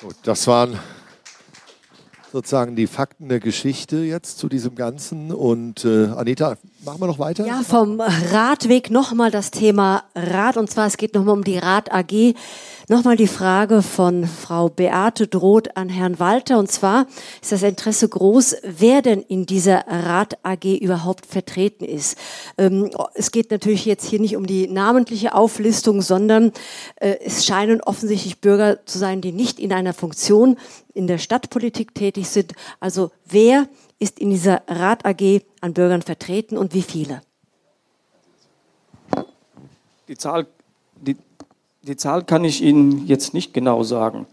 Gut, 0.00 0.16
das 0.24 0.46
waren 0.46 0.78
sozusagen 2.32 2.76
die 2.76 2.86
Fakten 2.86 3.28
der 3.28 3.40
Geschichte 3.40 3.98
jetzt 3.98 4.38
zu 4.38 4.48
diesem 4.48 4.74
Ganzen. 4.74 5.32
Und 5.32 5.84
äh, 5.84 6.06
Anita, 6.06 6.56
machen 6.84 7.00
wir 7.00 7.06
noch 7.06 7.18
weiter? 7.18 7.46
Ja, 7.46 7.62
vom 7.62 8.00
Radweg 8.00 8.90
nochmal 8.90 9.30
das 9.30 9.50
Thema 9.50 10.04
Rad. 10.14 10.56
Und 10.56 10.70
zwar, 10.70 10.86
es 10.86 10.96
geht 10.96 11.14
nochmal 11.14 11.34
um 11.34 11.44
die 11.44 11.58
Rad 11.58 11.92
AG. 11.92 12.34
Nochmal 12.88 13.16
die 13.16 13.28
Frage 13.28 13.80
von 13.82 14.26
Frau 14.26 14.68
Beate 14.68 15.28
Droht 15.28 15.76
an 15.76 15.88
Herrn 15.88 16.18
Walter. 16.18 16.58
Und 16.58 16.70
zwar 16.70 17.06
ist 17.40 17.52
das 17.52 17.62
Interesse 17.62 18.08
groß, 18.08 18.56
wer 18.64 19.02
denn 19.02 19.20
in 19.20 19.46
dieser 19.46 19.86
Rat 19.86 20.38
AG 20.42 20.64
überhaupt 20.64 21.26
vertreten 21.26 21.84
ist. 21.84 22.18
Ähm, 22.58 22.90
es 23.14 23.30
geht 23.30 23.50
natürlich 23.50 23.84
jetzt 23.86 24.06
hier 24.06 24.20
nicht 24.20 24.36
um 24.36 24.46
die 24.46 24.66
namentliche 24.66 25.34
Auflistung, 25.34 26.02
sondern 26.02 26.52
äh, 26.96 27.16
es 27.24 27.46
scheinen 27.46 27.80
offensichtlich 27.80 28.40
Bürger 28.40 28.84
zu 28.84 28.98
sein, 28.98 29.20
die 29.20 29.32
nicht 29.32 29.60
in 29.60 29.72
einer 29.72 29.94
Funktion 29.94 30.56
in 30.94 31.06
der 31.06 31.18
Stadtpolitik 31.18 31.94
tätig 31.94 32.28
sind. 32.28 32.52
Also 32.80 33.10
wer 33.24 33.68
ist 34.02 34.18
in 34.18 34.30
dieser 34.30 34.62
Rat 34.66 35.06
AG 35.06 35.42
an 35.60 35.74
Bürgern 35.74 36.02
vertreten 36.02 36.58
und 36.58 36.74
wie 36.74 36.82
viele? 36.82 37.22
Die 40.08 40.16
Zahl, 40.16 40.46
die, 40.96 41.16
die 41.82 41.96
Zahl 41.96 42.24
kann 42.24 42.44
ich 42.44 42.62
Ihnen 42.62 43.06
jetzt 43.06 43.32
nicht 43.32 43.54
genau 43.54 43.84
sagen. 43.84 44.26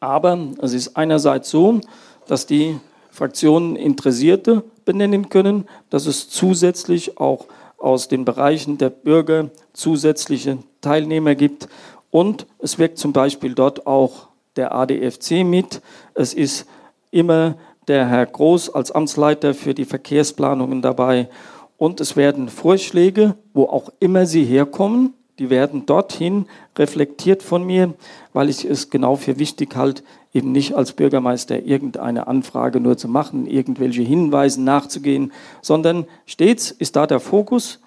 Aber 0.00 0.36
es 0.60 0.72
ist 0.72 0.96
einerseits 0.96 1.48
so, 1.48 1.80
dass 2.26 2.46
die 2.46 2.76
Fraktionen 3.12 3.76
Interessierte 3.76 4.64
benennen 4.84 5.28
können, 5.28 5.68
dass 5.90 6.06
es 6.06 6.28
zusätzlich 6.28 7.18
auch 7.18 7.46
aus 7.78 8.08
den 8.08 8.24
Bereichen 8.24 8.78
der 8.78 8.90
Bürger 8.90 9.50
zusätzliche 9.72 10.58
Teilnehmer 10.80 11.36
gibt. 11.36 11.68
Und 12.10 12.46
es 12.58 12.78
wirkt 12.78 12.98
zum 12.98 13.12
Beispiel 13.12 13.54
dort 13.54 13.86
auch 13.86 14.28
der 14.56 14.74
ADFC 14.74 15.44
mit. 15.44 15.80
Es 16.14 16.34
ist 16.34 16.66
immer 17.12 17.56
der 17.88 18.08
Herr 18.08 18.26
Groß 18.26 18.70
als 18.74 18.90
Amtsleiter 18.92 19.54
für 19.54 19.74
die 19.74 19.84
Verkehrsplanungen 19.84 20.82
dabei. 20.82 21.28
Und 21.76 22.00
es 22.00 22.16
werden 22.16 22.48
Vorschläge, 22.48 23.34
wo 23.54 23.64
auch 23.64 23.90
immer 23.98 24.26
sie 24.26 24.44
herkommen, 24.44 25.14
die 25.38 25.50
werden 25.50 25.86
dorthin 25.86 26.46
reflektiert 26.78 27.42
von 27.42 27.64
mir, 27.64 27.94
weil 28.32 28.48
ich 28.48 28.64
es 28.64 28.90
genau 28.90 29.16
für 29.16 29.38
wichtig 29.38 29.74
halte, 29.74 30.02
eben 30.32 30.52
nicht 30.52 30.74
als 30.74 30.92
Bürgermeister 30.92 31.62
irgendeine 31.64 32.26
Anfrage 32.26 32.80
nur 32.80 32.96
zu 32.96 33.08
machen, 33.08 33.46
irgendwelche 33.46 34.02
Hinweisen 34.02 34.64
nachzugehen, 34.64 35.32
sondern 35.60 36.06
stets 36.26 36.70
ist 36.70 36.96
da 36.96 37.06
der 37.06 37.20
Fokus, 37.20 37.80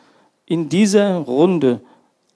in 0.46 0.70
dieser 0.70 1.18
Runde 1.18 1.82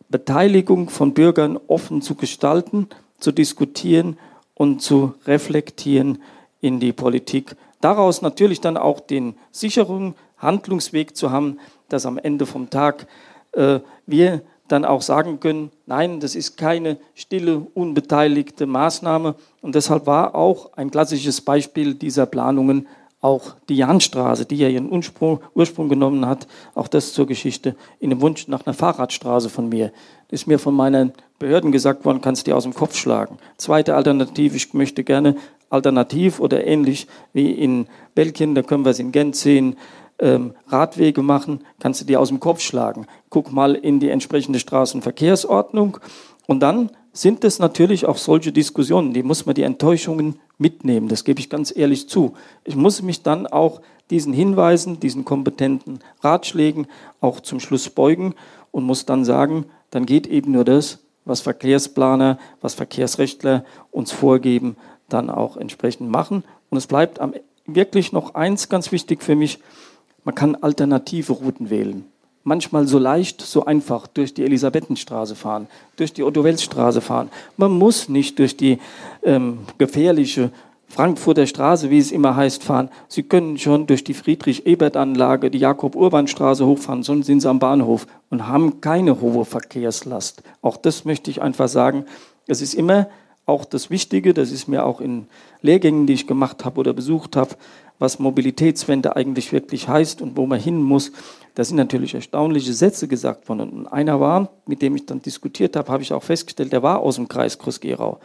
Beteiligung 0.09 0.89
von 0.89 1.13
Bürgern 1.13 1.59
offen 1.67 2.01
zu 2.01 2.15
gestalten, 2.15 2.87
zu 3.19 3.31
diskutieren 3.31 4.17
und 4.55 4.81
zu 4.81 5.13
reflektieren 5.25 6.19
in 6.61 6.79
die 6.79 6.93
Politik. 6.93 7.55
Daraus 7.81 8.21
natürlich 8.21 8.61
dann 8.61 8.77
auch 8.77 8.99
den 8.99 9.35
sicheren 9.51 10.15
Handlungsweg 10.37 11.15
zu 11.15 11.31
haben, 11.31 11.59
dass 11.87 12.05
am 12.05 12.17
Ende 12.17 12.45
vom 12.45 12.69
Tag 12.69 13.07
äh, 13.53 13.79
wir 14.05 14.41
dann 14.67 14.85
auch 14.85 15.01
sagen 15.01 15.39
können, 15.39 15.71
nein, 15.85 16.19
das 16.19 16.35
ist 16.35 16.57
keine 16.57 16.97
stille, 17.15 17.65
unbeteiligte 17.73 18.65
Maßnahme. 18.67 19.35
Und 19.61 19.75
deshalb 19.75 20.05
war 20.05 20.35
auch 20.35 20.73
ein 20.73 20.91
klassisches 20.91 21.41
Beispiel 21.41 21.95
dieser 21.95 22.25
Planungen 22.25 22.87
auch 23.21 23.55
die 23.67 23.75
Jahnstraße, 23.75 24.45
die 24.45 24.55
ja 24.55 24.69
ihren 24.69 24.89
Ursprung, 24.89 25.41
Ursprung, 25.53 25.89
genommen 25.89 26.25
hat, 26.25 26.47
auch 26.73 26.87
das 26.87 27.11
zur 27.13 27.27
Geschichte, 27.27 27.75
in 27.99 28.11
dem 28.11 28.21
Wunsch 28.21 28.47
nach 28.47 28.65
einer 28.65 28.73
Fahrradstraße 28.73 29.49
von 29.49 29.67
mir. 29.67 29.91
Das 30.29 30.41
ist 30.41 30.47
mir 30.47 30.57
von 30.57 30.73
meinen 30.73 31.11
Behörden 31.37 31.71
gesagt 31.71 32.05
worden, 32.05 32.21
kannst 32.21 32.47
du 32.47 32.51
dir 32.51 32.57
aus 32.57 32.63
dem 32.63 32.73
Kopf 32.73 32.95
schlagen. 32.95 33.37
Zweite 33.57 33.95
Alternative, 33.95 34.55
ich 34.55 34.73
möchte 34.73 35.03
gerne 35.03 35.35
alternativ 35.69 36.39
oder 36.39 36.65
ähnlich 36.65 37.07
wie 37.33 37.51
in 37.51 37.87
Belgien, 38.15 38.55
da 38.55 38.61
können 38.61 38.85
wir 38.85 38.91
es 38.91 38.99
in 38.99 39.11
Gent 39.11 39.35
sehen, 39.35 39.75
ähm, 40.19 40.53
Radwege 40.67 41.21
machen, 41.21 41.61
kannst 41.79 42.01
du 42.01 42.05
dir 42.05 42.19
aus 42.19 42.29
dem 42.29 42.39
Kopf 42.39 42.61
schlagen. 42.61 43.05
Guck 43.29 43.51
mal 43.51 43.75
in 43.75 43.99
die 43.99 44.09
entsprechende 44.09 44.59
Straßenverkehrsordnung 44.59 45.97
und 46.47 46.59
dann 46.59 46.89
sind 47.13 47.43
es 47.43 47.59
natürlich 47.59 48.05
auch 48.05 48.17
solche 48.17 48.51
Diskussionen, 48.51 49.13
die 49.13 49.23
muss 49.23 49.45
man 49.45 49.55
die 49.55 49.63
Enttäuschungen 49.63 50.39
mitnehmen, 50.57 51.07
das 51.07 51.23
gebe 51.23 51.39
ich 51.39 51.49
ganz 51.49 51.75
ehrlich 51.75 52.09
zu. 52.09 52.33
Ich 52.63 52.75
muss 52.75 53.01
mich 53.01 53.23
dann 53.23 53.47
auch 53.47 53.81
diesen 54.09 54.33
Hinweisen, 54.33 54.99
diesen 54.99 55.25
kompetenten 55.25 55.99
Ratschlägen 56.21 56.87
auch 57.21 57.39
zum 57.39 57.59
Schluss 57.59 57.89
beugen 57.89 58.35
und 58.71 58.83
muss 58.83 59.05
dann 59.05 59.25
sagen, 59.25 59.65
dann 59.91 60.05
geht 60.05 60.27
eben 60.27 60.51
nur 60.51 60.65
das, 60.65 60.99
was 61.25 61.41
Verkehrsplaner, 61.41 62.39
was 62.61 62.73
Verkehrsrechtler 62.73 63.63
uns 63.91 64.11
vorgeben, 64.11 64.75
dann 65.13 65.29
auch 65.29 65.57
entsprechend 65.57 66.09
machen. 66.09 66.43
Und 66.69 66.77
es 66.77 66.87
bleibt 66.87 67.19
wirklich 67.65 68.11
noch 68.11 68.35
eins 68.35 68.69
ganz 68.69 68.91
wichtig 68.91 69.23
für 69.23 69.35
mich, 69.35 69.59
man 70.23 70.35
kann 70.35 70.55
alternative 70.55 71.33
Routen 71.33 71.69
wählen 71.69 72.05
manchmal 72.43 72.87
so 72.87 72.97
leicht, 72.97 73.41
so 73.41 73.65
einfach 73.65 74.07
durch 74.07 74.33
die 74.33 74.43
Elisabethenstraße 74.43 75.35
fahren, 75.35 75.67
durch 75.97 76.13
die 76.13 76.23
Otto-Wels-Straße 76.23 77.01
fahren. 77.01 77.29
Man 77.57 77.71
muss 77.71 78.09
nicht 78.09 78.39
durch 78.39 78.57
die 78.57 78.79
ähm, 79.23 79.59
gefährliche 79.77 80.51
Frankfurter 80.87 81.45
Straße, 81.45 81.91
wie 81.91 81.99
es 81.99 82.11
immer 82.11 82.35
heißt, 82.35 82.63
fahren. 82.63 82.89
Sie 83.07 83.21
können 83.21 83.59
schon 83.59 83.85
durch 83.85 84.03
die 84.03 84.15
Friedrich-Ebert-Anlage, 84.15 85.51
die 85.51 85.59
Jakob-Urban-Straße 85.59 86.65
hochfahren, 86.65 87.03
sonst 87.03 87.27
sind 87.27 87.41
Sie 87.41 87.49
am 87.49 87.59
Bahnhof 87.59 88.07
und 88.31 88.47
haben 88.47 88.81
keine 88.81 89.21
hohe 89.21 89.45
Verkehrslast. 89.45 90.41
Auch 90.63 90.77
das 90.77 91.05
möchte 91.05 91.29
ich 91.29 91.43
einfach 91.43 91.67
sagen. 91.67 92.05
Es 92.47 92.61
ist 92.61 92.73
immer 92.73 93.07
auch 93.49 93.65
das 93.65 93.89
Wichtige, 93.89 94.33
das 94.33 94.51
ist 94.51 94.67
mir 94.67 94.85
auch 94.85 95.01
in 95.01 95.25
Lehrgängen, 95.61 96.07
die 96.07 96.13
ich 96.13 96.27
gemacht 96.27 96.63
habe 96.63 96.79
oder 96.79 96.93
besucht 96.93 97.35
habe, 97.35 97.55
was 97.99 98.19
Mobilitätswende 98.19 99.15
eigentlich 99.15 99.51
wirklich 99.51 99.89
heißt 99.89 100.21
und 100.21 100.37
wo 100.37 100.45
man 100.45 100.59
hin 100.59 100.81
muss. 100.81 101.11
Da 101.55 101.63
sind 101.65 101.75
natürlich 101.75 102.15
erstaunliche 102.15 102.73
Sätze 102.73 103.09
gesagt 103.09 103.49
worden. 103.49 103.69
Und 103.69 103.87
einer 103.87 104.21
war, 104.21 104.49
mit 104.65 104.81
dem 104.81 104.95
ich 104.95 105.05
dann 105.05 105.21
diskutiert 105.21 105.75
habe, 105.75 105.91
habe 105.91 106.01
ich 106.01 106.13
auch 106.13 106.23
festgestellt, 106.23 106.71
der 106.71 106.83
war 106.83 106.99
aus 106.99 107.15
dem 107.15 107.27
Kreis 107.27 107.57
Groß-Gerau. 107.57 108.19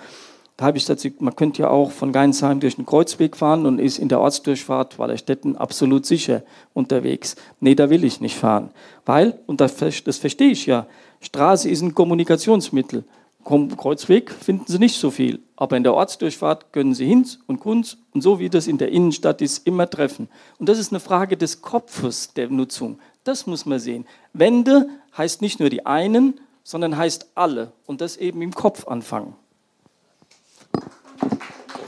Da 0.57 0.67
habe 0.67 0.79
ich 0.79 0.85
dazu, 0.85 1.09
man 1.19 1.35
könnte 1.35 1.63
ja 1.63 1.71
auch 1.71 1.91
von 1.91 2.13
Geinsheim 2.13 2.61
durch 2.61 2.77
den 2.77 2.87
Kreuzweg 2.87 3.37
fahren 3.37 3.67
und 3.67 3.81
ist 3.81 3.99
in 3.99 4.09
der 4.09 4.21
Ortsdurchfahrt 4.21 5.01
Wallerstetten 5.01 5.57
absolut 5.57 6.07
sicher 6.07 6.43
unterwegs. 6.75 7.35
Nee, 7.59 7.75
da 7.75 7.91
will 7.91 8.05
ich 8.05 8.21
nicht 8.21 8.37
fahren. 8.37 8.71
Weil, 9.05 9.37
und 9.47 9.61
das, 9.61 9.75
das 9.77 10.19
verstehe 10.19 10.53
ich 10.53 10.67
ja, 10.67 10.87
Straße 11.21 11.69
ist 11.69 11.83
ein 11.83 11.95
Kommunikationsmittel. 11.95 13.03
Kreuzweg 13.45 14.31
finden 14.31 14.65
Sie 14.67 14.79
nicht 14.79 14.99
so 14.99 15.11
viel, 15.11 15.41
aber 15.57 15.77
in 15.77 15.85
der 15.85 15.95
Ortsdurchfahrt 15.95 16.73
können 16.73 16.95
Sie 16.95 17.07
Hinz 17.07 17.39
und 17.47 17.61
Kunz 17.61 17.99
und 18.13 18.23
so 18.23 18.39
wie 18.39 18.49
das 18.49 18.67
in 18.67 18.79
der 18.79 18.89
Innenstadt 18.89 19.43
ist, 19.43 19.67
immer 19.67 19.89
treffen. 19.89 20.29
Und 20.59 20.69
das 20.69 20.79
ist 20.79 20.93
eine 20.93 21.01
Frage 21.01 21.37
des 21.37 21.61
Kopfes 21.61 22.33
der 22.33 22.49
Nutzung. 22.49 22.99
Das 23.23 23.47
muss 23.47 23.67
man 23.67 23.79
sehen. 23.79 24.07
Wende 24.33 24.89
heißt 25.17 25.43
nicht 25.43 25.61
nur 25.61 25.71
die 25.71 25.87
einen, 25.87 26.41
sondern 26.63 26.97
heißt 26.97 27.29
alle 27.35 27.73
und 27.87 28.01
das 28.01 28.17
eben 28.17 28.41
im 28.43 28.55
Kopf 28.55 28.89
anfangen. 28.89 29.35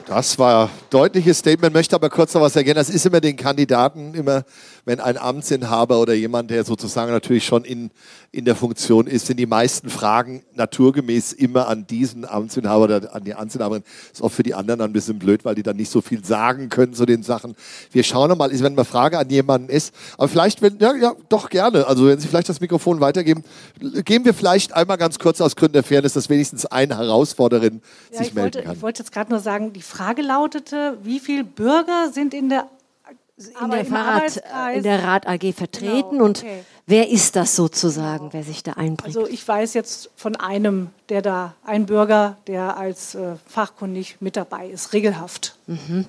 Das 0.07 0.39
war 0.39 0.67
ein 0.67 0.71
deutliches 0.91 1.39
Statement, 1.39 1.75
möchte 1.75 1.97
aber 1.97 2.09
kurz 2.11 2.33
noch 2.33 2.41
was 2.41 2.55
ergänzen. 2.55 2.79
Das 2.79 2.91
ist 2.91 3.05
immer 3.07 3.21
den 3.21 3.37
Kandidaten, 3.37 4.15
immer 4.15 4.45
wenn 4.87 5.01
ein 5.01 5.19
Amtsinhaber 5.19 6.01
oder 6.01 6.15
jemand, 6.15 6.51
der 6.51 6.65
sozusagen 6.65 7.11
natürlich 7.11 7.45
schon 7.45 7.65
in, 7.65 7.91
in 8.31 8.45
der 8.45 8.55
Funktion 8.55 9.09
ist, 9.09 9.27
sind 9.27 9.39
die 9.39 9.47
meisten 9.47 9.91
Fragen 9.91 10.45
naturgemäß 10.55 11.33
immer 11.33 11.67
an 11.67 11.89
diesen 11.89 12.25
Amtsinhaber 12.25 12.85
oder 12.85 13.15
an 13.15 13.25
die 13.25 13.35
Amtsinhaberin. 13.35 13.83
Ist 14.13 14.23
auch 14.23 14.31
für 14.31 14.45
die 14.45 14.55
anderen 14.55 14.81
ein 14.81 14.93
bisschen 14.93 15.19
blöd, 15.19 15.45
weil 15.45 15.57
die 15.57 15.65
dann 15.65 15.77
nicht 15.77 15.91
so 15.91 16.01
viel 16.01 16.25
sagen 16.25 16.69
können 16.69 16.95
zu 16.95 17.05
den 17.05 17.25
Sachen. 17.25 17.57
Wir 17.91 18.05
schauen 18.05 18.29
nochmal, 18.29 18.53
wenn 18.53 18.75
eine 18.75 18.85
Frage 18.85 19.19
an 19.19 19.29
jemanden 19.29 19.71
ist, 19.71 19.93
aber 20.19 20.29
vielleicht, 20.29 20.63
wenn, 20.63 20.79
ja, 20.79 20.95
ja, 20.95 21.15
doch 21.29 21.51
gerne. 21.51 21.89
Also 21.89 22.07
wenn 22.07 22.21
Sie 22.21 22.29
vielleicht 22.29 22.49
das 22.49 22.61
Mikrofon 22.61 23.01
weitergeben, 23.01 23.43
geben 24.05 24.25
wir 24.25 24.35
vielleicht 24.35 24.73
einmal 24.73 24.99
ganz 24.99 25.19
kurz 25.19 25.41
aus 25.41 25.57
Gründen 25.57 25.75
der 25.75 25.83
Fairness, 25.83 26.13
dass 26.13 26.31
wenigstens 26.31 26.65
eine 26.65 26.97
Herausforderin 26.97 27.83
ja, 28.13 28.19
sich 28.19 28.35
melden 28.35 28.55
wollte, 28.55 28.63
kann. 28.63 28.77
Ich 28.77 28.83
wollte 28.83 29.03
jetzt 29.03 29.11
gerade 29.11 29.31
nur 29.31 29.41
sagen, 29.41 29.73
die 29.73 29.83
Frage 29.83 30.23
lautete, 30.23 30.99
wie 31.03 31.19
viele 31.19 31.43
Bürger 31.43 32.13
sind 32.13 32.33
in 32.33 32.49
der 32.51 32.69
in 33.37 33.71
der, 33.71 33.85
Fahrrad, 33.85 34.43
in 34.75 34.83
der 34.83 35.05
Rad 35.05 35.27
AG 35.27 35.53
vertreten 35.53 36.13
genau, 36.13 36.25
und 36.25 36.39
okay. 36.39 36.65
wer 36.87 37.11
ist 37.11 37.37
das 37.37 37.55
sozusagen, 37.55 38.31
genau. 38.31 38.33
wer 38.33 38.43
sich 38.43 38.63
da 38.63 38.73
einbringt? 38.73 39.05
Also 39.05 39.27
ich 39.27 39.47
weiß 39.47 39.75
jetzt 39.75 40.11
von 40.17 40.37
einem, 40.37 40.89
der 41.11 41.21
da, 41.21 41.55
ein 41.63 41.85
Bürger, 41.85 42.39
der 42.47 42.79
als 42.79 43.15
äh, 43.15 43.37
fachkundig 43.47 44.17
mit 44.21 44.37
dabei 44.37 44.69
ist, 44.69 44.95
regelhaft. 44.95 45.57
Mhm. 45.67 46.07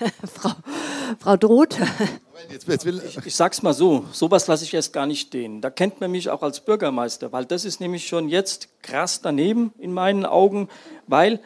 Frau, 0.34 0.50
Frau 1.20 1.36
Droth. 1.36 1.78
Jetzt, 2.50 2.66
jetzt 2.66 2.84
ich, 2.84 3.26
ich 3.26 3.36
sag's 3.36 3.62
mal 3.62 3.72
so, 3.72 4.04
sowas 4.10 4.48
lasse 4.48 4.64
ich 4.64 4.74
erst 4.74 4.92
gar 4.92 5.06
nicht 5.06 5.28
stehen. 5.28 5.60
Da 5.60 5.70
kennt 5.70 6.00
man 6.00 6.10
mich 6.10 6.28
auch 6.30 6.42
als 6.42 6.58
Bürgermeister, 6.58 7.30
weil 7.30 7.44
das 7.44 7.64
ist 7.64 7.80
nämlich 7.80 8.08
schon 8.08 8.28
jetzt 8.28 8.68
krass 8.82 9.20
daneben 9.20 9.72
in 9.78 9.92
meinen 9.92 10.26
Augen, 10.26 10.68
weil 11.06 11.40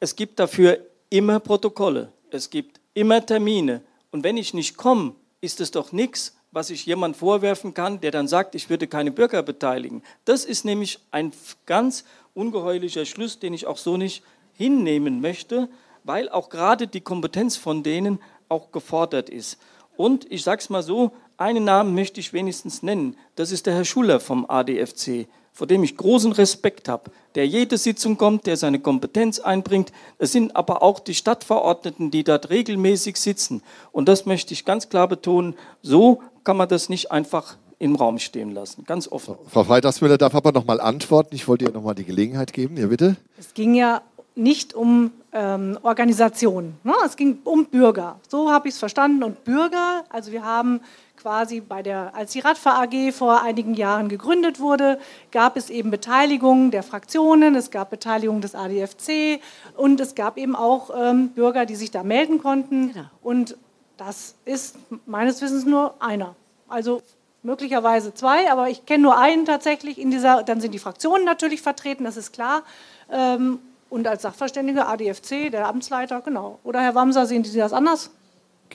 es 0.00 0.16
gibt 0.16 0.40
dafür 0.40 0.78
immer 1.10 1.38
Protokolle. 1.38 2.08
Es 2.32 2.50
gibt 2.50 2.81
immer 2.94 3.24
Termine. 3.24 3.82
Und 4.10 4.24
wenn 4.24 4.36
ich 4.36 4.54
nicht 4.54 4.76
komme, 4.76 5.14
ist 5.40 5.60
es 5.60 5.70
doch 5.70 5.92
nichts, 5.92 6.36
was 6.50 6.70
ich 6.70 6.84
jemand 6.84 7.16
vorwerfen 7.16 7.72
kann, 7.72 8.00
der 8.00 8.10
dann 8.10 8.28
sagt, 8.28 8.54
ich 8.54 8.68
würde 8.68 8.86
keine 8.86 9.10
Bürger 9.10 9.42
beteiligen. 9.42 10.02
Das 10.26 10.44
ist 10.44 10.64
nämlich 10.64 10.98
ein 11.10 11.32
ganz 11.66 12.04
ungeheuerlicher 12.34 13.06
Schluss, 13.06 13.38
den 13.38 13.54
ich 13.54 13.66
auch 13.66 13.78
so 13.78 13.96
nicht 13.96 14.22
hinnehmen 14.52 15.20
möchte, 15.20 15.68
weil 16.04 16.28
auch 16.28 16.50
gerade 16.50 16.86
die 16.86 17.00
Kompetenz 17.00 17.56
von 17.56 17.82
denen 17.82 18.18
auch 18.48 18.70
gefordert 18.70 19.30
ist. 19.30 19.58
Und 19.96 20.30
ich 20.30 20.42
sage 20.42 20.60
es 20.60 20.70
mal 20.70 20.82
so, 20.82 21.12
einen 21.36 21.64
Namen 21.64 21.94
möchte 21.94 22.20
ich 22.20 22.32
wenigstens 22.32 22.82
nennen. 22.82 23.16
Das 23.34 23.50
ist 23.50 23.66
der 23.66 23.74
Herr 23.74 23.84
Schuller 23.84 24.20
vom 24.20 24.44
ADFC, 24.48 25.26
vor 25.52 25.66
dem 25.66 25.84
ich 25.84 25.96
großen 25.96 26.32
Respekt 26.32 26.88
habe, 26.88 27.10
der 27.34 27.46
jede 27.46 27.76
Sitzung 27.78 28.16
kommt, 28.16 28.46
der 28.46 28.56
seine 28.56 28.80
Kompetenz 28.80 29.38
einbringt. 29.38 29.92
Es 30.18 30.32
sind 30.32 30.56
aber 30.56 30.82
auch 30.82 30.98
die 30.98 31.14
Stadtverordneten, 31.14 32.10
die 32.10 32.24
dort 32.24 32.50
regelmäßig 32.50 33.16
sitzen. 33.16 33.62
Und 33.92 34.08
das 34.08 34.26
möchte 34.26 34.54
ich 34.54 34.64
ganz 34.64 34.88
klar 34.88 35.08
betonen. 35.08 35.54
So 35.82 36.22
kann 36.44 36.56
man 36.56 36.68
das 36.68 36.88
nicht 36.88 37.12
einfach 37.12 37.56
im 37.78 37.96
Raum 37.96 38.18
stehen 38.18 38.52
lassen, 38.52 38.84
ganz 38.84 39.08
offen. 39.10 39.34
Frau 39.48 39.64
Freitagsmüller 39.64 40.16
darf 40.16 40.34
aber 40.34 40.52
noch 40.52 40.64
mal 40.64 40.80
antworten. 40.80 41.34
Ich 41.34 41.48
wollte 41.48 41.64
ihr 41.64 41.72
noch 41.72 41.82
mal 41.82 41.94
die 41.94 42.04
Gelegenheit 42.04 42.52
geben. 42.52 42.76
Ja, 42.76 42.86
bitte. 42.86 43.16
Es 43.38 43.54
ging 43.54 43.74
ja 43.74 44.02
nicht 44.34 44.72
um 44.74 45.10
ähm, 45.32 45.78
Organisationen, 45.82 46.78
ne? 46.84 46.94
es 47.04 47.16
ging 47.16 47.38
um 47.44 47.66
Bürger. 47.66 48.20
So 48.28 48.50
habe 48.50 48.68
ich 48.68 48.74
es 48.74 48.78
verstanden. 48.78 49.22
Und 49.22 49.44
Bürger, 49.44 50.04
also 50.10 50.30
wir 50.30 50.44
haben 50.44 50.80
quasi 51.22 51.60
bei 51.60 51.82
der, 51.82 52.14
als 52.14 52.32
die 52.32 52.40
Radfahr 52.40 52.82
AG 52.82 53.12
vor 53.12 53.42
einigen 53.42 53.74
Jahren 53.74 54.08
gegründet 54.08 54.58
wurde, 54.58 54.98
gab 55.30 55.56
es 55.56 55.70
eben 55.70 55.90
Beteiligung 55.90 56.72
der 56.72 56.82
Fraktionen, 56.82 57.54
es 57.54 57.70
gab 57.70 57.90
Beteiligung 57.90 58.40
des 58.40 58.56
ADFC 58.56 59.40
und 59.76 60.00
es 60.00 60.16
gab 60.16 60.36
eben 60.36 60.56
auch 60.56 60.90
ähm, 60.94 61.28
Bürger, 61.28 61.64
die 61.64 61.76
sich 61.76 61.92
da 61.92 62.02
melden 62.02 62.42
konnten. 62.42 62.92
Genau. 62.92 63.04
Und 63.22 63.56
das 63.96 64.34
ist 64.44 64.76
meines 65.06 65.40
Wissens 65.40 65.64
nur 65.64 65.94
einer. 66.00 66.34
Also 66.68 67.02
möglicherweise 67.44 68.12
zwei, 68.14 68.50
aber 68.50 68.68
ich 68.68 68.84
kenne 68.84 69.04
nur 69.04 69.16
einen 69.16 69.44
tatsächlich 69.44 70.00
in 70.00 70.10
dieser, 70.10 70.42
dann 70.42 70.60
sind 70.60 70.74
die 70.74 70.80
Fraktionen 70.80 71.24
natürlich 71.24 71.62
vertreten, 71.62 72.02
das 72.02 72.16
ist 72.16 72.32
klar. 72.32 72.62
Ähm, 73.10 73.60
und 73.90 74.08
als 74.08 74.22
Sachverständiger 74.22 74.88
ADFC, 74.88 75.52
der 75.52 75.68
Amtsleiter, 75.68 76.20
genau. 76.22 76.58
Oder 76.64 76.80
Herr 76.80 76.94
Wamser, 76.94 77.26
sehen 77.26 77.44
Sie 77.44 77.58
das 77.58 77.72
anders? 77.72 78.10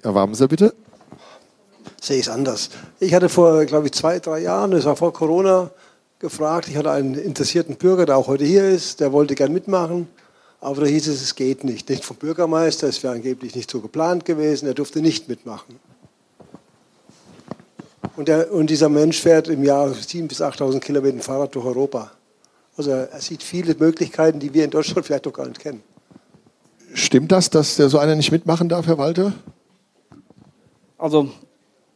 Herr 0.02 0.15
Wamser, 0.15 0.48
bitte. 0.48 0.74
Sehe 2.02 2.18
ich 2.18 2.28
es 2.28 2.30
anders. 2.30 2.69
Ich 2.99 3.14
hatte 3.14 3.30
vor, 3.30 3.65
glaube 3.65 3.88
ich, 3.88 3.94
zwei, 3.94 4.19
drei 4.19 4.40
Jahren, 4.40 4.72
das 4.72 4.86
war 4.86 4.95
vor 4.95 5.14
Corona, 5.14 5.72
gefragt. 6.19 6.68
Ich 6.68 6.78
hatte 6.78 6.91
einen 6.91 7.15
interessierten 7.15 7.76
Bürger, 7.76 8.06
der 8.06 8.18
auch 8.18 8.28
heute 8.28 8.45
hier 8.45 8.68
ist, 8.68 8.99
der 8.99 9.11
wollte 9.11 9.36
gern 9.36 9.53
mitmachen. 9.53 10.07
Aber 10.60 10.82
da 10.82 10.88
hieß 10.88 11.07
es, 11.07 11.22
es 11.22 11.36
geht 11.36 11.64
nicht. 11.64 11.90
Nicht 11.90 12.03
vom 12.03 12.18
Bürgermeister, 12.18 12.88
es 12.88 13.03
wäre 13.03 13.14
angeblich 13.14 13.56
nicht 13.56 13.69
so 13.69 13.80
geplant 13.80 14.26
gewesen, 14.26 14.68
er 14.68 14.74
durfte 14.74 15.02
nicht 15.02 15.30
mitmachen. 15.30 15.80
Und, 18.15 18.28
der, 18.28 18.52
und 18.52 18.69
dieser 18.72 18.90
Mensch 18.90 19.22
fährt 19.22 19.48
im 19.48 19.64
Jahr 19.64 19.90
7.000 19.90 20.28
bis 20.28 20.41
8.000 20.41 20.80
Kilometer 20.80 21.19
Fahrrad 21.19 21.53
durch 21.53 21.65
Europa. 21.65 22.11
Also 22.76 22.90
er 22.91 23.22
sieht 23.22 23.44
viele 23.44 23.76
Möglichkeiten, 23.76 24.40
die 24.40 24.53
wir 24.53 24.64
in 24.64 24.72
Deutschland 24.72 25.06
vielleicht 25.06 25.26
noch 25.26 25.34
gar 25.34 25.48
nicht 25.48 25.60
kennen. 25.60 25.84
Stimmt 26.94 27.32
das, 27.32 27.52
dass 27.52 27.76
der 27.76 27.90
so 27.90 27.99
einer 27.99 28.15
nicht 28.15 28.32
mitmachen 28.32 28.69
darf, 28.69 28.88
Herr 28.88 28.98
Walter? 28.98 29.34
Also 30.98 31.30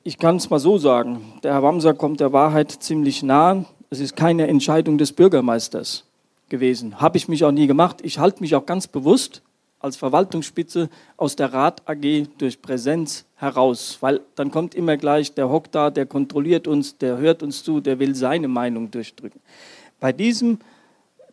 ich 0.04 0.18
kann 0.18 0.38
es 0.38 0.50
mal 0.50 0.60
so 0.60 0.78
sagen. 0.78 1.22
Der 1.44 1.54
Herr 1.54 1.64
Wamser 1.64 1.94
kommt 1.94 2.20
der 2.20 2.34
Wahrheit 2.34 2.72
ziemlich 2.72 3.24
nah. 3.24 3.66
Es 3.90 4.00
ist 4.00 4.16
keine 4.16 4.48
Entscheidung 4.48 4.98
des 4.98 5.12
Bürgermeisters 5.12 6.06
gewesen. 6.50 7.00
Habe 7.00 7.18
ich 7.18 7.28
mich 7.28 7.44
auch 7.44 7.52
nie 7.52 7.68
gemacht. 7.68 7.98
Ich 8.04 8.20
halte 8.20 8.42
mich 8.42 8.56
auch 8.56 8.66
ganz 8.66 8.88
bewusst 8.88 9.42
als 9.80 9.98
Verwaltungsspitze 9.98 10.90
aus 11.18 11.36
der 11.36 11.54
Rat 11.54 11.82
AG 11.88 12.28
durch 12.38 12.62
Präsenz 12.62 13.26
heraus, 13.36 13.98
weil 14.02 14.22
dann 14.36 14.52
kommt 14.52 14.76
immer 14.76 14.96
gleich, 14.96 15.34
der 15.34 15.50
hockt 15.50 15.74
da, 15.74 15.90
der 15.90 16.06
kontrolliert 16.06 16.68
uns, 16.68 16.98
der 16.98 17.18
hört 17.18 17.42
uns 17.42 17.64
zu, 17.64 17.80
der 17.80 17.98
will 17.98 18.14
seine 18.14 18.48
Meinung 18.48 18.92
durchdrücken. 18.92 19.42
Bei, 20.00 20.14
diesem, 20.14 20.60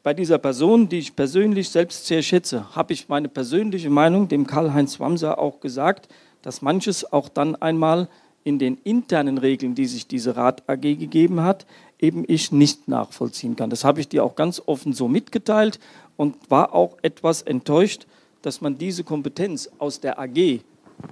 bei 0.03 0.15
dieser 0.15 0.39
Person, 0.39 0.89
die 0.89 0.99
ich 0.99 1.15
persönlich 1.15 1.69
selbst 1.69 2.07
sehr 2.07 2.23
schätze, 2.23 2.74
habe 2.74 2.95
ich 2.95 3.09
meine 3.09 3.28
persönliche 3.28 3.90
Meinung 3.90 4.28
dem 4.28 4.47
Karl-Heinz 4.47 4.99
Wamser 4.99 5.39
auch 5.39 5.61
gesagt, 5.61 6.09
dass 6.40 6.62
manches 6.62 7.12
auch 7.12 7.28
dann 7.28 7.55
einmal 7.57 8.09
in 8.44 8.59
den 8.59 8.78
internen 8.85 9.39
Regeln, 9.39 9.74
die 9.74 9.86
sich 9.86 10.06
diese 10.06 10.36
Rat 10.36 10.69
AG 10.69 10.81
gegeben 10.81 11.43
hat, 11.43 11.66
eben 11.98 12.24
ich 12.27 12.52
nicht 12.52 12.89
nachvollziehen 12.89 13.56
kann. 13.56 13.70
Das 13.70 13.85
habe 13.85 14.01
ich 14.01 14.09
dir 14.09 14.24
auch 14.24 14.36
ganz 14.36 14.62
offen 14.65 14.93
so 14.93 15.09
mitgeteilt 15.09 15.78
und 16.16 16.36
war 16.51 16.74
auch 16.74 16.97
etwas 17.02 17.43
enttäuscht, 17.43 18.06
dass 18.43 18.60
man 18.60 18.78
diese 18.78 19.05
Kompetenz 19.05 19.69
aus 19.78 20.01
der 20.01 20.19
AG, 20.19 20.60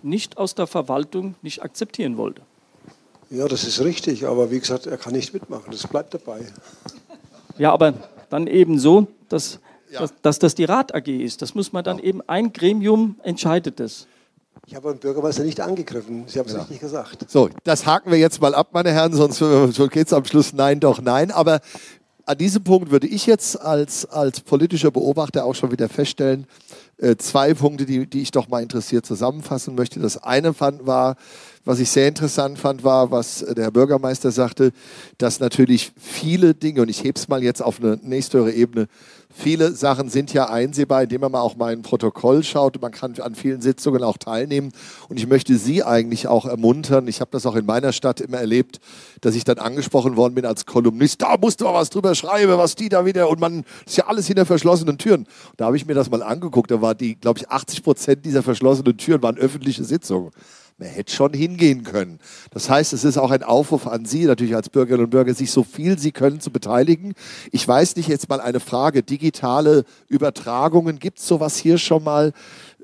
nicht 0.02 0.38
aus 0.38 0.54
der 0.54 0.66
Verwaltung, 0.66 1.34
nicht 1.42 1.62
akzeptieren 1.62 2.16
wollte. 2.16 2.42
Ja, 3.30 3.48
das 3.48 3.64
ist 3.64 3.80
richtig, 3.80 4.26
aber 4.26 4.50
wie 4.50 4.60
gesagt, 4.60 4.86
er 4.86 4.96
kann 4.96 5.12
nicht 5.12 5.34
mitmachen, 5.34 5.70
das 5.70 5.86
bleibt 5.86 6.14
dabei. 6.14 6.40
Ja, 7.58 7.72
aber 7.72 7.94
dann 8.28 8.48
eben 8.48 8.78
so, 8.78 9.06
dass, 9.30 9.60
ja. 9.90 10.00
dass, 10.00 10.12
dass, 10.20 10.38
das 10.38 10.54
die 10.54 10.64
Rat 10.64 10.94
AG 10.94 11.08
ist. 11.08 11.40
Das 11.40 11.54
muss 11.54 11.72
man 11.72 11.82
dann 11.84 11.96
ja. 11.96 12.04
eben, 12.04 12.20
ein 12.26 12.52
Gremium 12.52 13.16
entscheidet 13.22 13.80
es. 13.80 14.06
Ich 14.68 14.74
habe 14.74 14.92
den 14.92 14.98
Bürgermeister 14.98 15.44
nicht 15.44 15.60
angegriffen. 15.60 16.24
Sie 16.26 16.40
haben 16.40 16.46
es 16.46 16.54
ja. 16.54 16.58
richtig 16.58 16.80
gesagt. 16.80 17.30
So, 17.30 17.48
das 17.62 17.86
haken 17.86 18.10
wir 18.10 18.18
jetzt 18.18 18.40
mal 18.40 18.52
ab, 18.52 18.70
meine 18.72 18.90
Herren, 18.90 19.12
sonst 19.12 19.38
geht 19.92 20.08
es 20.08 20.12
am 20.12 20.24
Schluss 20.24 20.52
nein, 20.52 20.80
doch 20.80 21.00
nein. 21.00 21.30
Aber 21.30 21.60
an 22.24 22.36
diesem 22.36 22.64
Punkt 22.64 22.90
würde 22.90 23.06
ich 23.06 23.26
jetzt 23.26 23.60
als, 23.60 24.06
als 24.06 24.40
politischer 24.40 24.90
Beobachter 24.90 25.44
auch 25.44 25.54
schon 25.54 25.70
wieder 25.70 25.88
feststellen, 25.88 26.48
äh, 26.98 27.14
zwei 27.16 27.54
Punkte, 27.54 27.86
die, 27.86 28.08
die 28.08 28.22
ich 28.22 28.32
doch 28.32 28.48
mal 28.48 28.60
interessiert 28.60 29.06
zusammenfassen 29.06 29.76
möchte. 29.76 30.00
Das 30.00 30.20
eine 30.20 30.52
fand, 30.52 30.84
war, 30.84 31.14
was 31.64 31.78
ich 31.78 31.88
sehr 31.88 32.08
interessant 32.08 32.58
fand, 32.58 32.82
war, 32.82 33.12
was 33.12 33.44
der 33.48 33.66
Herr 33.66 33.70
Bürgermeister 33.70 34.32
sagte, 34.32 34.72
dass 35.18 35.38
natürlich 35.38 35.92
viele 35.96 36.54
Dinge, 36.54 36.82
und 36.82 36.88
ich 36.88 37.04
hebe 37.04 37.16
es 37.16 37.28
mal 37.28 37.44
jetzt 37.44 37.62
auf 37.62 37.80
eine 37.80 38.00
nächsthöhere 38.02 38.50
Ebene, 38.50 38.88
viele 39.36 39.72
Sachen 39.72 40.08
sind 40.08 40.32
ja 40.32 40.48
einsehbar, 40.48 41.02
indem 41.02 41.20
man 41.20 41.32
mal 41.32 41.40
auch 41.40 41.56
mal 41.56 41.72
ein 41.72 41.82
Protokoll 41.82 42.42
schaut. 42.42 42.80
Man 42.80 42.90
kann 42.90 43.14
an 43.20 43.34
vielen 43.34 43.60
Sitzungen 43.60 44.02
auch 44.02 44.16
teilnehmen. 44.16 44.72
Und 45.08 45.18
ich 45.18 45.26
möchte 45.26 45.56
Sie 45.56 45.84
eigentlich 45.84 46.26
auch 46.26 46.46
ermuntern. 46.46 47.06
Ich 47.06 47.20
habe 47.20 47.30
das 47.30 47.44
auch 47.46 47.54
in 47.54 47.66
meiner 47.66 47.92
Stadt 47.92 48.20
immer 48.20 48.38
erlebt, 48.38 48.80
dass 49.20 49.34
ich 49.34 49.44
dann 49.44 49.58
angesprochen 49.58 50.16
worden 50.16 50.34
bin 50.34 50.46
als 50.46 50.64
Kolumnist. 50.64 51.20
Da 51.22 51.36
musst 51.36 51.60
du 51.60 51.66
mal 51.66 51.74
was 51.74 51.90
drüber 51.90 52.14
schreiben, 52.14 52.56
was 52.56 52.74
die 52.74 52.88
da 52.88 53.04
wieder. 53.04 53.28
Und 53.28 53.38
man 53.38 53.64
ist 53.84 53.96
ja 53.96 54.06
alles 54.06 54.26
hinter 54.26 54.46
verschlossenen 54.46 54.98
Türen. 54.98 55.26
Da 55.56 55.66
habe 55.66 55.76
ich 55.76 55.86
mir 55.86 55.94
das 55.94 56.10
mal 56.10 56.22
angeguckt. 56.22 56.70
Da 56.70 56.80
war 56.80 56.94
die, 56.94 57.16
glaube 57.16 57.38
ich, 57.38 57.48
80 57.48 57.82
Prozent 57.82 58.24
dieser 58.24 58.42
verschlossenen 58.42 58.96
Türen 58.96 59.22
waren 59.22 59.36
öffentliche 59.36 59.84
Sitzungen. 59.84 60.30
Man 60.78 60.88
hätte 60.88 61.14
schon 61.14 61.32
hingehen 61.32 61.84
können. 61.84 62.18
Das 62.50 62.68
heißt, 62.68 62.92
es 62.92 63.02
ist 63.02 63.16
auch 63.16 63.30
ein 63.30 63.42
Aufruf 63.42 63.86
an 63.86 64.04
Sie, 64.04 64.26
natürlich 64.26 64.54
als 64.54 64.68
Bürgerinnen 64.68 65.04
und 65.04 65.10
Bürger, 65.10 65.32
sich 65.32 65.50
so 65.50 65.64
viel 65.64 65.98
Sie 65.98 66.12
können 66.12 66.38
zu 66.38 66.50
beteiligen. 66.50 67.14
Ich 67.50 67.66
weiß 67.66 67.96
nicht, 67.96 68.08
jetzt 68.08 68.28
mal 68.28 68.42
eine 68.42 68.60
Frage, 68.60 69.02
digitale 69.02 69.84
Übertragungen, 70.08 70.98
gibt 70.98 71.18
es 71.18 71.26
sowas 71.26 71.56
hier 71.56 71.78
schon 71.78 72.04
mal? 72.04 72.34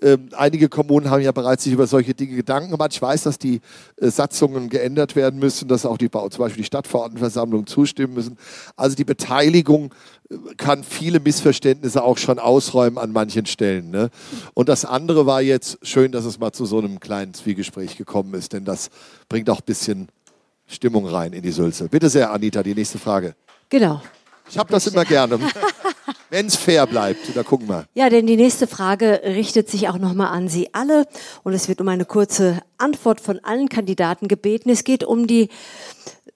Ähm, 0.03 0.29
einige 0.37 0.69
Kommunen 0.69 1.11
haben 1.11 1.23
ja 1.23 1.33
bereits 1.33 1.65
sich 1.65 1.73
über 1.73 1.87
solche 1.87 2.12
Dinge 2.12 2.35
Gedanken 2.35 2.73
gemacht. 2.73 2.91
Ich 2.93 3.01
weiß, 3.01 3.23
dass 3.23 3.39
die 3.39 3.61
äh, 3.97 4.11
Satzungen 4.11 4.69
geändert 4.69 5.15
werden 5.15 5.39
müssen, 5.39 5.69
dass 5.69 5.87
auch 5.87 5.97
die, 5.97 6.11
zum 6.11 6.31
Beispiel 6.39 6.62
die 6.62 6.66
Stadtverordnetenversammlung 6.66 7.66
zustimmen 7.66 8.15
müssen. 8.15 8.37
Also 8.77 8.97
die 8.97 9.05
Beteiligung 9.05 9.95
äh, 10.29 10.37
kann 10.57 10.83
viele 10.83 11.20
Missverständnisse 11.20 12.03
auch 12.03 12.19
schon 12.19 12.39
ausräumen 12.39 12.99
an 12.99 13.12
manchen 13.12 13.47
Stellen. 13.47 13.91
Ne? 13.91 14.11
Und 14.55 14.69
das 14.69 14.85
andere 14.85 15.27
war 15.27 15.41
jetzt 15.41 15.79
schön, 15.83 16.11
dass 16.11 16.24
es 16.24 16.41
mal 16.41 16.53
zu 16.53 16.66
so 16.66 16.79
einem 16.79 16.99
kleinen 16.99 17.35
Zwiegespräch 17.35 17.97
gekommen 17.97 18.35
ist, 18.35 18.53
denn 18.53 18.65
das 18.65 18.91
bringt 19.29 19.49
auch 19.51 19.61
ein 19.61 19.66
bisschen 19.66 20.09
Stimmung 20.66 21.07
rein 21.07 21.33
in 21.33 21.43
die 21.43 21.53
Sülze. 21.53 21.89
Bitte 21.89 22.09
sehr, 22.09 22.33
Anita, 22.33 22.62
die 22.62 22.74
nächste 22.74 22.99
Frage. 22.99 23.35
Genau. 23.69 24.03
Ich 24.53 24.59
habe 24.59 24.70
das 24.70 24.87
immer 24.87 25.07
gerne. 25.07 25.39
Wenn 26.29 26.45
es 26.47 26.57
fair 26.57 26.87
bleibt, 26.87 27.35
da 27.35 27.43
gucken 27.43 27.69
wir. 27.69 27.87
Ja, 27.95 28.11
denn 28.11 28.27
die 28.27 28.37
nächste 28.37 28.66
Frage 28.66 29.23
richtet 29.24 29.70
sich 29.70 29.89
auch 29.89 29.97
nochmal 29.97 30.29
an 30.29 30.49
Sie 30.49 30.69
alle 30.74 31.07
und 31.43 31.55
es 31.55 31.69
wird 31.69 31.81
um 31.81 31.89
eine 31.89 32.05
kurze 32.05 32.61
Antwort 32.77 33.23
von 33.23 33.39
allen 33.45 33.70
Kandidaten 33.70 34.29
gebeten. 34.29 34.69
Es 34.69 34.85
geht 34.85 35.05
um 35.05 35.27
die 35.27 35.49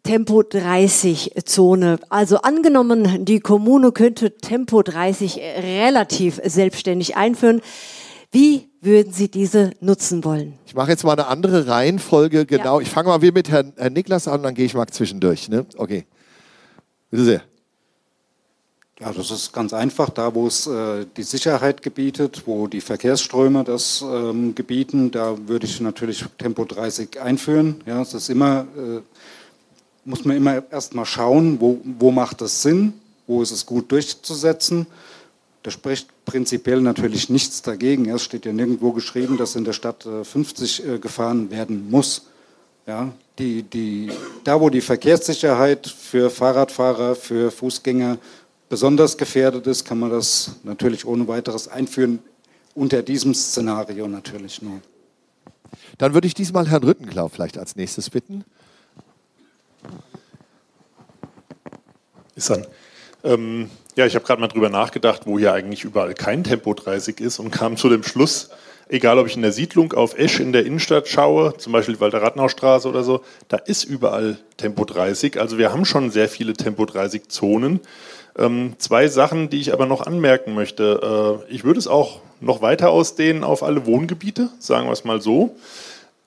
Tempo 0.03 0.43
30 0.43 1.35
Zone. 1.45 1.99
Also 2.09 2.39
angenommen, 2.39 3.27
die 3.27 3.41
Kommune 3.41 3.93
könnte 3.93 4.35
Tempo 4.39 4.83
30 4.83 5.37
relativ 5.39 6.41
selbstständig 6.43 7.19
einführen. 7.19 7.61
Wie 8.33 8.71
würden 8.81 9.13
Sie 9.13 9.31
diese 9.31 9.73
nutzen 9.81 10.25
wollen? 10.25 10.55
Ich 10.65 10.75
mache 10.75 10.91
jetzt 10.91 11.05
mal 11.05 11.13
eine 11.13 11.27
andere 11.27 11.67
Reihenfolge. 11.67 12.47
Genau. 12.47 12.79
Ja. 12.79 12.83
Ich 12.83 12.89
fange 12.89 13.11
mal 13.11 13.21
wie 13.21 13.31
mit 13.31 13.51
Herrn, 13.51 13.75
Herrn 13.77 13.93
Niklas 13.93 14.27
an, 14.27 14.43
dann 14.43 14.55
gehe 14.55 14.65
ich 14.65 14.73
mal 14.73 14.87
zwischendurch. 14.87 15.51
Ne? 15.51 15.67
Okay. 15.77 16.07
Bitte 17.11 17.25
sehr. 17.25 17.43
Ja, 18.99 19.13
das 19.13 19.31
ist 19.31 19.53
ganz 19.53 19.75
einfach. 19.75 20.09
Da, 20.09 20.35
wo 20.35 20.47
es 20.47 20.67
äh, 20.67 21.05
die 21.19 21.23
Sicherheit 21.23 21.83
gebietet, 21.83 22.45
wo 22.47 22.67
die 22.67 22.81
Verkehrsströme 22.81 23.63
das 23.63 24.03
ähm, 24.03 24.55
gebieten, 24.55 25.11
da 25.11 25.37
würde 25.47 25.67
ich 25.67 25.81
natürlich 25.83 26.25
Tempo 26.39 26.65
30 26.65 27.21
einführen. 27.21 27.83
Ja, 27.85 28.01
es 28.01 28.15
ist 28.15 28.31
immer, 28.31 28.67
äh, 28.75 29.03
muss 30.07 30.25
man 30.25 30.39
immer 30.39 30.63
erst 30.71 30.95
mal 30.95 31.05
schauen, 31.05 31.61
wo, 31.61 31.79
wo 31.85 32.11
macht 32.11 32.41
das 32.41 32.63
Sinn, 32.63 32.95
wo 33.27 33.43
ist 33.43 33.51
es 33.51 33.67
gut 33.67 33.93
durchzusetzen. 33.93 34.87
Da 35.63 35.71
spricht 35.71 36.09
prinzipiell 36.25 36.81
natürlich 36.81 37.29
nichts 37.29 37.61
dagegen. 37.61 38.09
Es 38.09 38.23
steht 38.23 38.47
ja 38.47 38.53
nirgendwo 38.55 38.93
geschrieben, 38.93 39.37
dass 39.37 39.57
in 39.57 39.65
der 39.65 39.75
Stadt 39.75 40.07
äh, 40.07 40.25
50 40.25 40.87
äh, 40.87 40.99
gefahren 40.99 41.51
werden 41.51 41.91
muss. 41.91 42.23
Ja, 42.87 43.13
die, 43.39 43.63
die, 43.63 44.11
da, 44.45 44.59
wo 44.59 44.71
die 44.71 44.81
Verkehrssicherheit 44.81 45.87
für 45.87 46.31
Fahrradfahrer, 46.31 47.15
für 47.15 47.51
Fußgänger 47.51 48.17
besonders 48.69 49.17
gefährdet 49.17 49.67
ist, 49.67 49.85
kann 49.85 49.99
man 49.99 50.11
das 50.11 50.57
natürlich 50.63 51.05
ohne 51.05 51.29
weiteres 51.29 51.69
einführen. 51.69 52.21
unter 52.75 53.03
diesem 53.03 53.33
Szenario 53.33 54.07
natürlich 54.07 54.61
nur. 54.61 54.83
Dann 55.97 56.13
würde 56.13 56.27
ich 56.27 56.35
diesmal 56.35 56.69
Herrn 56.69 56.85
Rüttenklau 56.85 57.29
vielleicht 57.29 57.57
als 57.57 57.75
nächstes 57.75 58.11
bitten. 58.11 58.45
Ist 62.35 62.51
dann. 62.51 62.67
Ähm, 63.25 63.71
ja, 63.97 64.05
ich 64.05 64.15
habe 64.15 64.27
gerade 64.27 64.43
mal 64.43 64.49
drüber 64.49 64.69
nachgedacht, 64.69 65.23
wo 65.25 65.39
hier 65.39 65.55
eigentlich 65.55 65.85
überall 65.85 66.13
kein 66.13 66.45
Tempo 66.45 66.75
30 66.75 67.19
ist 67.19 67.39
und 67.39 67.51
kam 67.51 67.79
zu 67.79 67.89
dem 67.89 68.03
Schluss, 68.03 68.51
egal 68.89 69.19
ob 69.19 69.27
ich 69.27 69.37
in 69.37 69.43
der 69.43 69.53
Siedlung 69.53 69.95
auf 69.95 70.19
Esch 70.19 70.39
in 70.39 70.53
der 70.53 70.67
Innenstadt 70.67 71.09
schaue, 71.09 71.57
zum 71.57 71.73
Beispiel 71.73 71.99
Walter 71.99 72.21
Rathenaustraße 72.21 72.89
oder 72.89 73.03
so, 73.03 73.23
da 73.49 73.57
ist 73.57 73.85
überall 73.85 74.39
Tempo 74.59 74.85
30. 74.85 75.41
Also 75.41 75.57
wir 75.57 75.73
haben 75.73 75.87
schon 75.87 76.11
sehr 76.11 76.29
viele 76.29 76.53
Tempo 76.53 76.85
30 76.85 77.29
Zonen. 77.29 77.81
Ähm, 78.39 78.75
zwei 78.79 79.09
Sachen, 79.09 79.49
die 79.49 79.61
ich 79.61 79.73
aber 79.73 79.87
noch 79.87 80.07
anmerken 80.07 80.55
möchte. 80.55 81.43
Äh, 81.49 81.53
ich 81.53 81.65
würde 81.65 81.79
es 81.79 81.87
auch 81.87 82.21
noch 82.41 82.61
weiter 82.61 82.91
ausdehnen 82.91 83.45
auf 83.45 83.63
alle 83.63 83.87
Wohngebiete, 83.87 84.51
sagen 84.59 84.87
wir 84.87 84.93
es 84.93 85.05
mal 85.05 85.21
so. 85.21 85.57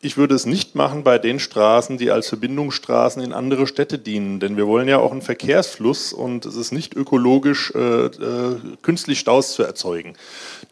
Ich 0.01 0.15
würde 0.15 0.33
es 0.33 0.45
nicht 0.45 0.75
machen 0.75 1.03
bei 1.03 1.17
den 1.17 1.39
Straßen, 1.39 1.97
die 1.97 2.09
als 2.09 2.29
Verbindungsstraßen 2.29 3.21
in 3.21 3.33
andere 3.33 3.67
Städte 3.67 3.99
dienen, 3.99 4.39
denn 4.39 4.55
wir 4.55 4.65
wollen 4.65 4.87
ja 4.87 4.97
auch 4.97 5.11
einen 5.11 5.21
Verkehrsfluss 5.21 6.13
und 6.13 6.45
es 6.45 6.55
ist 6.55 6.71
nicht 6.71 6.95
ökologisch, 6.95 7.73
äh, 7.75 8.05
äh, 8.05 8.55
künstlich 8.81 9.19
Staus 9.19 9.51
zu 9.53 9.63
erzeugen. 9.63 10.13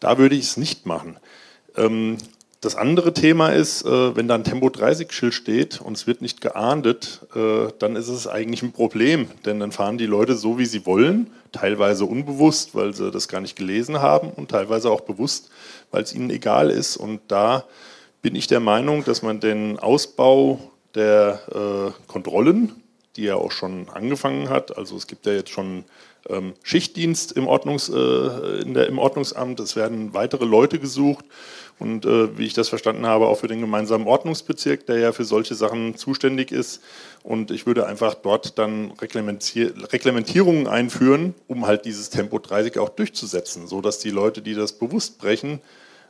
Da 0.00 0.16
würde 0.16 0.34
ich 0.34 0.44
es 0.44 0.56
nicht 0.56 0.86
machen. 0.86 1.18
Ähm, 1.76 2.16
das 2.60 2.74
andere 2.74 3.14
Thema 3.14 3.50
ist, 3.50 3.84
äh, 3.84 4.16
wenn 4.16 4.26
da 4.26 4.34
ein 4.34 4.42
Tempo 4.42 4.66
30-Schild 4.66 5.32
steht 5.32 5.80
und 5.80 5.96
es 5.96 6.08
wird 6.08 6.22
nicht 6.22 6.40
geahndet, 6.40 7.20
äh, 7.34 7.68
dann 7.78 7.94
ist 7.94 8.08
es 8.08 8.26
eigentlich 8.26 8.62
ein 8.62 8.72
Problem, 8.72 9.28
denn 9.44 9.60
dann 9.60 9.70
fahren 9.70 9.96
die 9.96 10.06
Leute 10.06 10.34
so, 10.34 10.58
wie 10.58 10.66
sie 10.66 10.84
wollen, 10.84 11.30
teilweise 11.52 12.04
unbewusst, 12.04 12.74
weil 12.74 12.94
sie 12.94 13.10
das 13.12 13.28
gar 13.28 13.40
nicht 13.40 13.56
gelesen 13.56 14.02
haben 14.02 14.30
und 14.30 14.50
teilweise 14.50 14.90
auch 14.90 15.02
bewusst, 15.02 15.50
weil 15.92 16.02
es 16.02 16.12
ihnen 16.12 16.30
egal 16.30 16.70
ist. 16.70 16.96
Und 16.96 17.20
da 17.28 17.64
bin 18.22 18.34
ich 18.34 18.48
der 18.48 18.60
Meinung, 18.60 19.04
dass 19.04 19.22
man 19.22 19.38
den 19.38 19.78
Ausbau 19.78 20.58
der 20.96 21.40
äh, 21.54 22.10
Kontrollen, 22.10 22.82
die 23.18 23.24
ja 23.24 23.34
auch 23.34 23.52
schon 23.52 23.88
angefangen 23.90 24.48
hat, 24.48 24.78
also 24.78 24.96
es 24.96 25.06
gibt 25.06 25.26
ja 25.26 25.32
jetzt 25.32 25.50
schon 25.50 25.84
ähm, 26.28 26.54
Schichtdienst 26.62 27.32
im, 27.32 27.46
Ordnungs, 27.46 27.88
äh, 27.88 28.64
der, 28.64 28.86
im 28.86 28.98
Ordnungsamt, 28.98 29.60
es 29.60 29.76
werden 29.76 30.14
weitere 30.14 30.44
Leute 30.44 30.78
gesucht. 30.78 31.24
Und 31.80 32.04
äh, 32.06 32.36
wie 32.36 32.44
ich 32.44 32.54
das 32.54 32.68
verstanden 32.68 33.06
habe, 33.06 33.28
auch 33.28 33.38
für 33.38 33.46
den 33.46 33.60
gemeinsamen 33.60 34.08
Ordnungsbezirk, 34.08 34.86
der 34.86 34.98
ja 34.98 35.12
für 35.12 35.24
solche 35.24 35.54
Sachen 35.54 35.96
zuständig 35.96 36.50
ist. 36.50 36.82
Und 37.22 37.52
ich 37.52 37.66
würde 37.66 37.86
einfach 37.86 38.14
dort 38.14 38.58
dann 38.58 38.92
Reglementier 39.00 39.72
Reglementierungen 39.92 40.66
einführen, 40.66 41.34
um 41.46 41.66
halt 41.66 41.84
dieses 41.84 42.10
Tempo 42.10 42.40
30 42.40 42.78
auch 42.78 42.88
durchzusetzen, 42.88 43.68
sodass 43.68 44.00
die 44.00 44.10
Leute, 44.10 44.42
die 44.42 44.54
das 44.54 44.72
bewusst 44.72 45.18
brechen, 45.18 45.60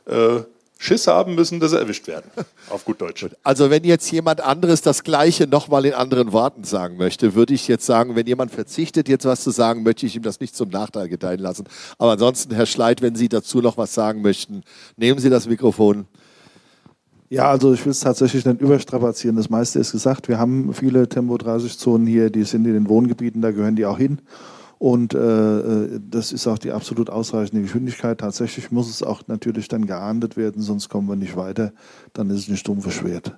äh, 0.07 0.39
Schiss 0.81 1.07
haben 1.07 1.35
müssen, 1.35 1.59
dass 1.59 1.71
sie 1.71 1.77
erwischt 1.77 2.07
werden. 2.07 2.31
Auf 2.69 2.85
gut 2.85 3.01
Deutsch. 3.01 3.25
Also 3.43 3.69
wenn 3.69 3.83
jetzt 3.83 4.09
jemand 4.11 4.39
anderes 4.39 4.81
das 4.81 5.03
Gleiche 5.03 5.45
nochmal 5.45 5.85
in 5.85 5.93
anderen 5.93 6.31
Worten 6.31 6.63
sagen 6.63 6.95
möchte, 6.95 7.35
würde 7.35 7.53
ich 7.53 7.67
jetzt 7.67 7.85
sagen, 7.85 8.15
wenn 8.15 8.25
jemand 8.25 8.51
verzichtet, 8.51 9.09
jetzt 9.09 9.25
was 9.25 9.43
zu 9.43 9.51
sagen, 9.51 9.83
möchte 9.83 10.05
ich 10.05 10.15
ihm 10.15 10.21
das 10.21 10.39
nicht 10.39 10.55
zum 10.55 10.69
Nachteil 10.69 11.09
gedeihen 11.09 11.41
lassen. 11.41 11.65
Aber 11.97 12.13
ansonsten, 12.13 12.55
Herr 12.55 12.65
Schleit, 12.65 13.01
wenn 13.01 13.15
Sie 13.15 13.27
dazu 13.27 13.59
noch 13.59 13.75
was 13.75 13.93
sagen 13.93 14.21
möchten, 14.21 14.63
nehmen 14.95 15.19
Sie 15.19 15.29
das 15.29 15.49
Mikrofon. 15.49 16.07
Ja, 17.27 17.51
also 17.51 17.73
ich 17.73 17.83
will 17.83 17.91
es 17.91 17.99
tatsächlich 17.99 18.45
nicht 18.45 18.61
überstrapazieren. 18.61 19.35
Das 19.35 19.49
meiste 19.49 19.79
ist 19.79 19.91
gesagt. 19.91 20.29
Wir 20.29 20.39
haben 20.39 20.73
viele 20.73 21.09
Tempo-30-Zonen 21.09 22.07
hier, 22.07 22.29
die 22.29 22.43
sind 22.43 22.65
in 22.65 22.73
den 22.73 22.87
Wohngebieten, 22.87 23.41
da 23.41 23.51
gehören 23.51 23.75
die 23.75 23.85
auch 23.85 23.97
hin. 23.97 24.19
Und 24.79 25.13
äh, 25.13 25.19
äh, 25.19 25.99
das 26.09 26.31
ist 26.31 26.47
auch 26.47 26.57
die 26.57 26.71
absolut 26.71 27.09
ausreichende 27.09 27.61
Geschwindigkeit. 27.61 28.17
Tatsächlich 28.17 28.71
muss 28.71 28.89
es 28.89 29.03
auch 29.03 29.23
natürlich 29.27 29.67
dann 29.67 29.85
geahndet 29.85 30.37
werden, 30.37 30.61
sonst 30.61 30.87
kommen 30.87 31.07
wir 31.09 31.17
nicht 31.17 31.35
weiter. 31.35 31.73
Dann 32.13 32.29
ist 32.29 32.43
es 32.43 32.47
ein 32.47 32.55
stumpfes 32.55 32.93
Schwert. 32.93 33.37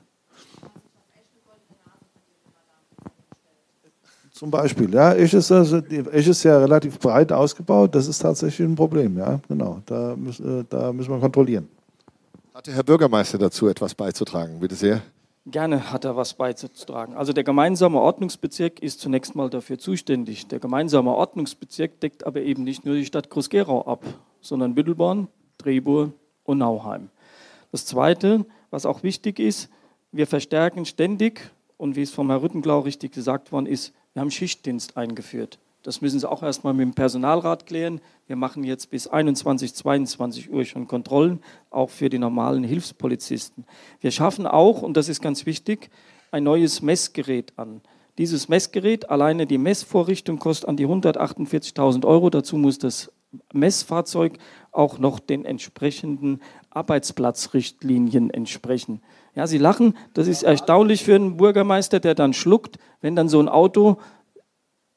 Zum 4.32 4.52
Beispiel, 4.52 4.94
ja, 4.94 5.14
Esch 5.14 5.34
ist, 5.34 5.52
also, 5.52 5.78
Esch 5.78 6.28
ist 6.28 6.44
ja 6.44 6.60
relativ 6.60 7.00
breit 7.00 7.32
ausgebaut. 7.32 7.94
Das 7.96 8.08
ist 8.08 8.20
tatsächlich 8.20 8.68
ein 8.68 8.76
Problem, 8.76 9.18
ja, 9.18 9.40
genau. 9.48 9.82
Da, 9.88 10.16
müssen, 10.16 10.62
äh, 10.62 10.64
da 10.70 10.94
müssen 10.94 11.10
wir 11.10 11.20
kontrollieren. 11.20 11.68
Hat 12.54 12.68
der 12.68 12.76
Herr 12.76 12.84
Bürgermeister 12.84 13.40
dazu 13.40 13.68
etwas 13.68 13.96
beizutragen? 13.96 14.60
Bitte 14.60 14.76
sehr. 14.76 15.02
Gerne 15.46 15.92
hat 15.92 16.06
er 16.06 16.16
was 16.16 16.36
beizutragen. 16.36 17.16
Also 17.16 17.34
der 17.34 17.44
gemeinsame 17.44 18.00
Ordnungsbezirk 18.00 18.80
ist 18.80 19.00
zunächst 19.00 19.36
mal 19.36 19.50
dafür 19.50 19.80
zuständig. 19.80 20.48
Der 20.48 20.60
gemeinsame 20.60 21.16
Ordnungsbezirk 21.16 22.00
deckt 22.00 22.26
aber 22.26 22.42
eben 22.42 22.64
nicht 22.64 22.86
nur 22.86 22.96
die 22.96 23.06
Stadt 23.06 23.30
Groß-Gerau 23.30 23.86
ab, 23.86 24.04
sondern 24.40 24.76
Büttelborn, 24.76 25.28
Drehburg 25.58 26.14
und 26.44 26.60
Nauheim. 26.60 27.10
Das 27.72 27.86
Zweite, 27.86 28.46
was 28.70 28.86
auch 28.86 29.02
wichtig 29.02 29.40
ist, 29.40 29.70
wir 30.12 30.28
verstärken 30.28 30.86
ständig, 30.86 31.52
und 31.82 31.96
wie 31.96 32.04
es 32.04 32.12
vom 32.12 32.30
Herrn 32.30 32.42
Rüttenglau 32.42 32.82
richtig 32.82 33.12
gesagt 33.12 33.52
worden 33.52 33.66
ist, 33.66 33.92
wir 34.14 34.22
haben 34.22 34.30
Schichtdienst 34.30 34.98
eingeführt. 34.98 35.58
Das 35.84 36.02
müssen 36.02 36.20
Sie 36.20 36.30
auch 36.30 36.44
erstmal 36.44 36.74
mit 36.74 36.86
dem 36.86 36.94
Personalrat 36.94 37.66
klären. 37.66 38.02
Wir 38.28 38.36
machen 38.36 38.64
jetzt 38.64 38.92
bis 38.92 39.08
21, 39.08 39.74
22 39.74 40.52
Uhr 40.52 40.64
schon 40.66 40.88
Kontrollen, 40.88 41.42
auch 41.72 41.90
für 41.90 42.10
die 42.10 42.20
normalen 42.20 42.64
Hilfspolizisten. 42.64 43.66
Wir 44.00 44.12
schaffen 44.12 44.46
auch, 44.46 44.84
und 44.84 44.96
das 44.96 45.10
ist 45.10 45.22
ganz 45.22 45.46
wichtig, 45.46 45.90
ein 46.32 46.44
neues 46.44 46.82
Messgerät 46.82 47.54
an. 47.58 47.82
Dieses 48.18 48.48
Messgerät, 48.50 49.10
alleine 49.10 49.48
die 49.48 49.58
Messvorrichtung 49.58 50.38
kostet 50.38 50.70
an 50.70 50.78
die 50.78 50.86
148.000 50.86 52.06
Euro. 52.06 52.30
Dazu 52.30 52.58
muss 52.58 52.78
das 52.78 53.12
Messfahrzeug 53.54 54.38
auch 54.72 55.00
noch 55.00 55.20
den 55.20 55.46
entsprechenden 55.46 56.42
Arbeitsplatzrichtlinien 56.70 58.30
entsprechen. 58.30 59.02
Ja, 59.34 59.48
Sie 59.48 59.58
lachen, 59.58 59.96
das 60.14 60.28
ist 60.28 60.44
erstaunlich 60.44 61.04
für 61.04 61.16
einen 61.16 61.38
Bürgermeister, 61.38 62.00
der 62.00 62.16
dann 62.16 62.34
schluckt, 62.34 62.78
wenn 63.02 63.16
dann 63.16 63.30
so 63.30 63.40
ein 63.40 63.50
Auto 63.50 63.98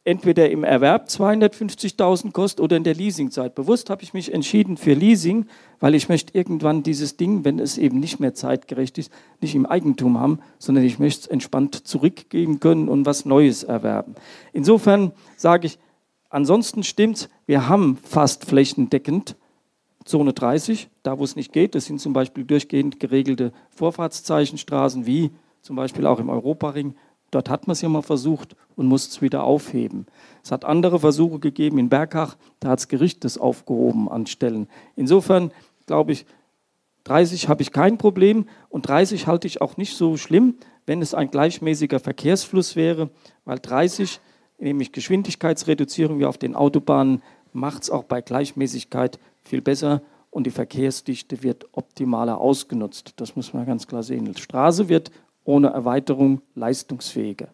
entweder 0.04 0.50
im 0.50 0.64
Erwerb 0.64 1.08
250.000 1.08 2.32
kostet 2.32 2.60
oder 2.60 2.76
in 2.76 2.84
der 2.84 2.94
Leasingzeit. 2.94 3.54
Bewusst 3.54 3.88
habe 3.88 4.02
ich 4.02 4.12
mich 4.12 4.32
entschieden 4.32 4.76
für 4.76 4.92
Leasing, 4.92 5.46
weil 5.80 5.94
ich 5.94 6.08
möchte 6.08 6.36
irgendwann 6.36 6.82
dieses 6.82 7.16
Ding, 7.16 7.44
wenn 7.44 7.58
es 7.58 7.78
eben 7.78 8.00
nicht 8.00 8.20
mehr 8.20 8.34
zeitgerecht 8.34 8.98
ist, 8.98 9.10
nicht 9.40 9.54
im 9.54 9.64
Eigentum 9.64 10.20
haben, 10.20 10.40
sondern 10.58 10.84
ich 10.84 10.98
möchte 10.98 11.22
es 11.22 11.26
entspannt 11.26 11.86
zurückgeben 11.86 12.60
können 12.60 12.88
und 12.88 13.06
was 13.06 13.24
Neues 13.24 13.64
erwerben. 13.64 14.14
Insofern 14.52 15.12
sage 15.36 15.66
ich, 15.66 15.78
ansonsten 16.28 16.82
stimmt 16.82 17.30
wir 17.46 17.68
haben 17.68 17.98
fast 18.02 18.44
flächendeckend 18.44 19.36
Zone 20.04 20.34
30, 20.34 20.90
da 21.02 21.18
wo 21.18 21.24
es 21.24 21.36
nicht 21.36 21.52
geht. 21.52 21.74
Das 21.74 21.86
sind 21.86 22.00
zum 22.00 22.12
Beispiel 22.12 22.44
durchgehend 22.44 23.00
geregelte 23.00 23.52
Vorfahrtszeichenstraßen 23.70 25.06
wie 25.06 25.30
zum 25.62 25.76
Beispiel 25.76 26.06
auch 26.06 26.20
im 26.20 26.28
Europaring 26.28 26.94
Dort 27.34 27.50
hat 27.50 27.66
man 27.66 27.72
es 27.72 27.80
ja 27.80 27.88
mal 27.88 28.02
versucht 28.02 28.54
und 28.76 28.86
muss 28.86 29.08
es 29.08 29.20
wieder 29.20 29.42
aufheben. 29.42 30.06
Es 30.44 30.52
hat 30.52 30.64
andere 30.64 31.00
Versuche 31.00 31.40
gegeben 31.40 31.78
in 31.78 31.88
Bergach, 31.88 32.36
da 32.60 32.68
hat 32.68 32.78
das 32.78 32.86
Gericht 32.86 33.24
das 33.24 33.38
aufgehoben 33.38 34.08
an 34.08 34.26
Stellen. 34.26 34.68
Insofern 34.94 35.50
glaube 35.86 36.12
ich, 36.12 36.26
30 37.02 37.48
habe 37.48 37.62
ich 37.62 37.72
kein 37.72 37.98
Problem 37.98 38.46
und 38.68 38.86
30 38.86 39.26
halte 39.26 39.48
ich 39.48 39.60
auch 39.60 39.76
nicht 39.76 39.96
so 39.96 40.16
schlimm, 40.16 40.54
wenn 40.86 41.02
es 41.02 41.12
ein 41.12 41.28
gleichmäßiger 41.28 41.98
Verkehrsfluss 41.98 42.76
wäre, 42.76 43.10
weil 43.44 43.58
30, 43.58 44.20
nämlich 44.58 44.92
Geschwindigkeitsreduzierung 44.92 46.20
wie 46.20 46.26
auf 46.26 46.38
den 46.38 46.54
Autobahnen, 46.54 47.20
macht 47.52 47.82
es 47.82 47.90
auch 47.90 48.04
bei 48.04 48.20
Gleichmäßigkeit 48.20 49.18
viel 49.42 49.60
besser 49.60 50.02
und 50.30 50.46
die 50.46 50.52
Verkehrsdichte 50.52 51.42
wird 51.42 51.66
optimaler 51.72 52.38
ausgenutzt. 52.38 53.14
Das 53.16 53.34
muss 53.34 53.52
man 53.52 53.66
ganz 53.66 53.88
klar 53.88 54.04
sehen. 54.04 54.24
Die 54.24 54.40
Straße 54.40 54.88
wird 54.88 55.10
ohne 55.44 55.68
Erweiterung 55.68 56.42
leistungsfähiger. 56.54 57.48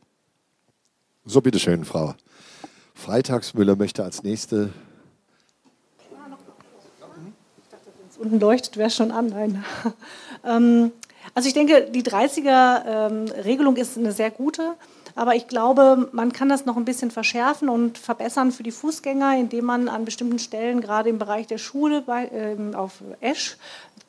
So, 1.24 1.40
bitteschön, 1.40 1.84
Frau 1.84 2.14
Freitagsmüller 2.94 3.76
möchte 3.76 4.04
als 4.04 4.22
nächste. 4.22 4.70
unten 8.20 8.38
leuchtet, 8.38 8.76
wäre 8.76 8.90
schon 8.90 9.10
an. 9.10 9.26
Nein. 9.26 9.64
Ähm, 10.42 10.90
also 11.34 11.48
ich 11.48 11.52
denke, 11.52 11.90
die 11.90 12.02
30er-Regelung 12.02 13.76
ist 13.76 13.98
eine 13.98 14.10
sehr 14.12 14.30
gute. 14.30 14.72
Aber 15.14 15.34
ich 15.34 15.48
glaube, 15.48 16.08
man 16.12 16.32
kann 16.32 16.48
das 16.48 16.64
noch 16.64 16.78
ein 16.78 16.86
bisschen 16.86 17.10
verschärfen 17.10 17.68
und 17.68 17.98
verbessern 17.98 18.52
für 18.52 18.62
die 18.62 18.70
Fußgänger, 18.70 19.36
indem 19.36 19.66
man 19.66 19.88
an 19.88 20.06
bestimmten 20.06 20.38
Stellen, 20.38 20.80
gerade 20.80 21.10
im 21.10 21.18
Bereich 21.18 21.46
der 21.46 21.58
Schule 21.58 22.00
bei, 22.00 22.24
äh, 22.24 22.74
auf 22.74 23.02
Esch, 23.20 23.58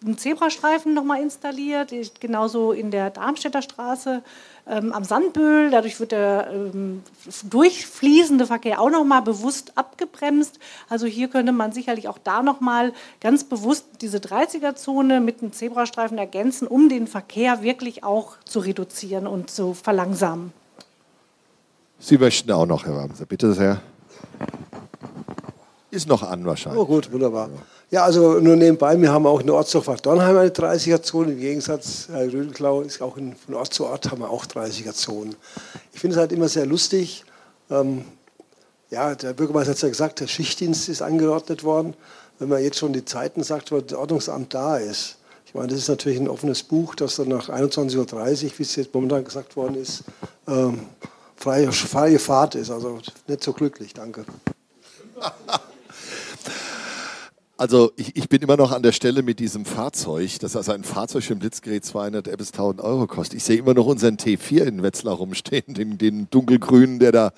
einen 0.04 0.18
Zebrastreifen 0.18 0.94
nochmal 0.94 1.22
installiert, 1.22 1.94
genauso 2.20 2.72
in 2.72 2.90
der 2.90 3.12
Darmstädter 3.12 3.62
Straße 3.62 4.24
ähm, 4.68 4.94
am 4.94 5.04
Sandböhl. 5.04 5.70
Dadurch 5.70 6.00
wird 6.00 6.12
der 6.12 6.50
ähm, 6.52 7.04
durchfließende 7.44 8.48
Verkehr 8.48 8.82
auch 8.82 8.90
nochmal 8.90 9.22
bewusst 9.22 9.74
abgebremst. 9.76 10.60
Also 10.90 11.06
hier 11.06 11.28
könnte 11.28 11.52
man 11.52 11.72
sicherlich 11.72 12.08
auch 12.08 12.18
da 12.18 12.42
nochmal 12.42 12.94
ganz 13.20 13.44
bewusst 13.44 13.86
diese 14.02 14.18
30er-Zone 14.18 15.22
mit 15.22 15.42
einem 15.42 15.54
Zebrastreifen 15.54 16.18
ergänzen, 16.18 16.68
um 16.68 16.90
den 16.90 17.06
Verkehr 17.06 17.62
wirklich 17.62 18.04
auch 18.04 18.38
zu 18.46 18.60
reduzieren 18.60 19.28
und 19.28 19.52
zu 19.52 19.76
verlangsamen. 19.76 20.52
Sie 22.00 22.18
möchten 22.18 22.52
auch 22.52 22.66
noch, 22.66 22.86
Herr 22.86 22.96
Wamser, 22.96 23.28
bitte 23.28 23.54
sehr. 23.54 23.80
Ist 25.92 26.08
noch 26.08 26.24
an 26.24 26.44
wahrscheinlich. 26.46 26.82
Oh 26.82 26.86
gut, 26.86 27.12
wunderbar. 27.12 27.50
Ja, 27.50 27.62
also 28.00 28.40
nur 28.40 28.56
nebenbei, 28.56 29.00
wir 29.02 29.12
haben 29.12 29.26
auch 29.26 29.42
in 29.42 29.50
Ortsdorf 29.50 30.00
Dornheim 30.02 30.38
eine 30.38 30.50
30er-Zone. 30.50 31.34
Im 31.34 31.40
Gegensatz, 31.40 32.08
Herr 32.10 32.22
Rödenklau, 32.22 32.82
ist 32.82 33.02
auch 33.02 33.18
in, 33.18 33.36
von 33.36 33.56
Ort 33.56 33.74
zu 33.74 33.86
Ort 33.86 34.10
haben 34.10 34.22
wir 34.22 34.30
auch 34.30 34.46
30er-Zonen. 34.46 35.36
Ich 35.92 36.00
finde 36.00 36.16
es 36.16 36.20
halt 36.20 36.32
immer 36.32 36.48
sehr 36.48 36.66
lustig. 36.66 37.26
Ähm, 37.70 38.06
ja, 38.92 39.14
der 39.14 39.34
Bürgermeister 39.34 39.72
hat 39.72 39.76
es 39.76 39.82
ja 39.82 39.90
gesagt, 39.90 40.22
der 40.22 40.28
Schichtdienst 40.28 40.88
ist 40.88 41.02
angeordnet 41.02 41.66
worden. 41.66 41.94
Wenn 42.40 42.48
man 42.48 42.64
jetzt 42.64 42.80
schon 42.80 42.94
die 42.94 43.04
Zeiten 43.04 43.44
sagt, 43.44 43.74
wo 43.74 43.82
das 43.82 43.98
Ordnungsamt 43.98 44.54
da 44.54 44.78
ist. 44.78 45.18
Ich 45.46 45.54
meine, 45.54 45.68
das 45.68 45.80
ist 45.80 45.90
natürlich 45.90 46.18
ein 46.18 46.30
offenes 46.30 46.64
Buch, 46.64 46.96
das 46.96 47.18
dann 47.18 47.28
nach 47.28 47.50
21.30 47.50 47.98
Uhr, 47.98 48.52
wie 48.58 48.64
es 48.64 48.76
jetzt 48.78 48.94
momentan 48.94 49.26
gesagt 49.26 49.58
worden 49.58 49.76
ist, 49.76 50.06
ähm, 50.48 50.86
freie, 51.36 51.70
freie 51.74 52.20
Fahrt 52.20 52.56
ist. 52.56 52.72
Also 52.72 53.00
nicht 53.28 53.44
so 53.44 53.52
glücklich, 53.52 53.94
danke. 53.94 54.24
Also 57.62 57.92
ich, 57.96 58.16
ich, 58.16 58.28
bin 58.28 58.42
immer 58.42 58.58
noch 58.58 58.72
an 58.72 58.82
der 58.82 58.92
Stelle 58.92 59.22
mit 59.22 59.38
diesem 59.38 59.66
Fahrzeug, 59.66 60.40
das 60.40 60.56
also 60.56 60.72
ein 60.72 60.84
Fahrzeug 60.84 61.24
für 61.24 61.34
ein 61.34 61.38
Blitzgerät 61.38 61.86
200 61.86 62.36
bis 62.36 62.54
1000 62.54 62.82
Euro 62.82 63.06
kostet. 63.06 63.38
Ich 63.38 63.44
sehe 63.44 63.58
immer 63.58 63.76
noch 63.76 63.86
unseren 63.86 64.18
T4 64.18 64.64
in 64.64 64.82
Wetzlar 64.82 65.14
rumstehen, 65.14 65.66
den, 65.76 66.00
den 66.00 66.28
dunkelgrünen, 66.32 66.98
der 66.98 67.12
da, 67.12 67.34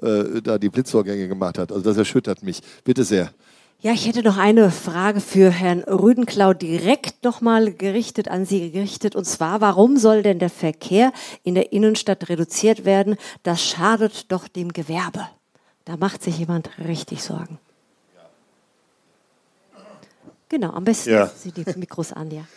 äh, 0.00 0.40
da 0.42 0.58
die 0.58 0.68
Blitzvorgänge 0.68 1.26
gemacht 1.26 1.58
hat. 1.58 1.72
Also 1.72 1.82
das 1.82 1.96
erschüttert 1.96 2.44
mich. 2.44 2.60
Bitte 2.84 3.02
sehr. 3.02 3.32
Ja, 3.80 3.90
ich 3.90 4.06
hätte 4.06 4.22
noch 4.22 4.36
eine 4.36 4.70
Frage 4.70 5.20
für 5.20 5.50
Herrn 5.50 5.80
Rüdenklau 5.80 6.54
direkt 6.54 7.24
nochmal 7.24 7.72
gerichtet 7.72 8.28
an 8.28 8.46
Sie 8.46 8.70
gerichtet. 8.70 9.16
Und 9.16 9.24
zwar, 9.24 9.60
warum 9.60 9.96
soll 9.96 10.22
denn 10.22 10.38
der 10.38 10.50
Verkehr 10.50 11.12
in 11.42 11.56
der 11.56 11.72
Innenstadt 11.72 12.28
reduziert 12.28 12.84
werden? 12.84 13.16
Das 13.42 13.60
schadet 13.60 14.30
doch 14.30 14.46
dem 14.46 14.72
Gewerbe. 14.72 15.26
Da 15.84 15.96
macht 15.96 16.22
sich 16.22 16.38
jemand 16.38 16.70
richtig 16.78 17.24
Sorgen. 17.24 17.58
Genau, 20.54 20.70
am 20.70 20.84
besten 20.84 21.10
ja. 21.10 21.26
Sie 21.26 21.50
die 21.50 21.64
Mikros 21.76 22.12
an, 22.12 22.30
ja. 22.30 22.44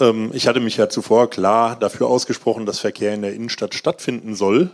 Ähm, 0.00 0.30
ich 0.32 0.48
hatte 0.48 0.58
mich 0.58 0.78
ja 0.78 0.88
zuvor 0.88 1.28
klar 1.28 1.78
dafür 1.78 2.06
ausgesprochen, 2.06 2.64
dass 2.64 2.78
Verkehr 2.78 3.12
in 3.12 3.20
der 3.20 3.34
Innenstadt 3.34 3.74
stattfinden 3.74 4.34
soll. 4.34 4.70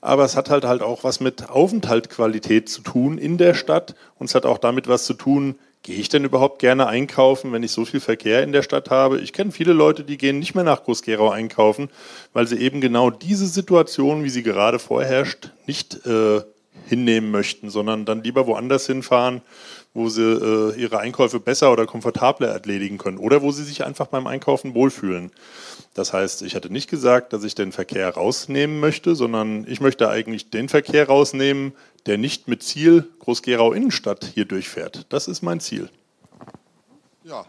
Aber 0.00 0.24
es 0.24 0.34
hat 0.34 0.50
halt 0.50 0.64
halt 0.64 0.82
auch 0.82 1.04
was 1.04 1.20
mit 1.20 1.48
Aufenthaltsqualität 1.48 2.68
zu 2.68 2.82
tun 2.82 3.16
in 3.16 3.38
der 3.38 3.54
Stadt 3.54 3.94
und 4.18 4.26
es 4.26 4.34
hat 4.34 4.44
auch 4.44 4.58
damit 4.58 4.88
was 4.88 5.06
zu 5.06 5.14
tun, 5.14 5.54
gehe 5.84 5.94
ich 5.94 6.08
denn 6.08 6.24
überhaupt 6.24 6.58
gerne 6.58 6.88
einkaufen, 6.88 7.52
wenn 7.52 7.62
ich 7.62 7.70
so 7.70 7.84
viel 7.84 8.00
Verkehr 8.00 8.42
in 8.42 8.50
der 8.50 8.62
Stadt 8.62 8.90
habe? 8.90 9.20
Ich 9.20 9.32
kenne 9.32 9.52
viele 9.52 9.72
Leute, 9.72 10.02
die 10.02 10.18
gehen 10.18 10.40
nicht 10.40 10.56
mehr 10.56 10.64
nach 10.64 10.82
Groß-Gerau 10.82 11.30
einkaufen, 11.30 11.88
weil 12.32 12.48
sie 12.48 12.56
eben 12.56 12.80
genau 12.80 13.10
diese 13.10 13.46
Situation, 13.46 14.24
wie 14.24 14.30
sie 14.30 14.42
gerade 14.42 14.80
vorherrscht, 14.80 15.52
nicht 15.66 16.04
äh, 16.06 16.42
hinnehmen 16.86 17.30
möchten, 17.30 17.70
sondern 17.70 18.04
dann 18.04 18.24
lieber 18.24 18.48
woanders 18.48 18.86
hinfahren, 18.86 19.42
wo 19.96 20.08
sie 20.08 20.22
äh, 20.22 20.80
ihre 20.80 20.98
Einkäufe 20.98 21.40
besser 21.40 21.72
oder 21.72 21.86
komfortabler 21.86 22.48
erledigen 22.48 22.98
können 22.98 23.18
oder 23.18 23.42
wo 23.42 23.50
sie 23.50 23.64
sich 23.64 23.84
einfach 23.84 24.06
beim 24.06 24.26
Einkaufen 24.26 24.74
wohlfühlen. 24.74 25.30
Das 25.94 26.12
heißt, 26.12 26.42
ich 26.42 26.54
hatte 26.54 26.70
nicht 26.70 26.90
gesagt, 26.90 27.32
dass 27.32 27.42
ich 27.42 27.54
den 27.54 27.72
Verkehr 27.72 28.10
rausnehmen 28.10 28.78
möchte, 28.78 29.16
sondern 29.16 29.66
ich 29.66 29.80
möchte 29.80 30.08
eigentlich 30.08 30.50
den 30.50 30.68
Verkehr 30.68 31.06
rausnehmen, 31.06 31.72
der 32.04 32.18
nicht 32.18 32.46
mit 32.46 32.62
Ziel 32.62 33.08
Groß-Gerau 33.20 33.72
Innenstadt 33.72 34.30
hier 34.34 34.44
durchfährt. 34.44 35.06
Das 35.08 35.28
ist 35.28 35.42
mein 35.42 35.60
Ziel. 35.60 35.88
Ja, 37.24 37.46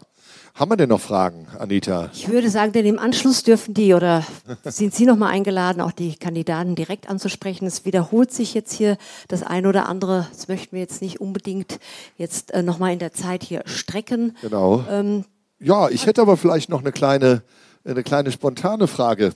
haben 0.58 0.72
wir 0.72 0.76
denn 0.76 0.88
noch 0.88 1.00
Fragen, 1.00 1.46
Anita? 1.56 2.10
Ich 2.12 2.28
würde 2.28 2.50
sagen, 2.50 2.72
denn 2.72 2.84
im 2.84 2.98
Anschluss 2.98 3.44
dürfen 3.44 3.74
die 3.74 3.94
oder 3.94 4.24
sind 4.64 4.92
Sie 4.92 5.06
noch 5.06 5.16
mal 5.16 5.28
eingeladen, 5.28 5.80
auch 5.80 5.92
die 5.92 6.16
Kandidaten 6.16 6.74
direkt 6.74 7.08
anzusprechen. 7.08 7.64
Es 7.66 7.84
wiederholt 7.84 8.32
sich 8.32 8.54
jetzt 8.54 8.72
hier 8.72 8.98
das 9.28 9.44
eine 9.44 9.68
oder 9.68 9.88
andere. 9.88 10.26
Das 10.32 10.48
möchten 10.48 10.72
wir 10.72 10.80
jetzt 10.80 11.00
nicht 11.00 11.20
unbedingt 11.20 11.78
jetzt 12.16 12.52
äh, 12.52 12.62
noch 12.62 12.80
mal 12.80 12.92
in 12.92 12.98
der 12.98 13.12
Zeit 13.12 13.44
hier 13.44 13.62
strecken. 13.66 14.36
Genau. 14.42 14.84
Ähm, 14.90 15.24
ja, 15.60 15.88
ich 15.90 16.06
hätte 16.06 16.22
aber 16.22 16.36
vielleicht 16.36 16.70
noch 16.70 16.80
eine 16.80 16.90
kleine, 16.90 17.42
eine 17.84 18.02
kleine 18.02 18.32
spontane 18.32 18.88
Frage 18.88 19.34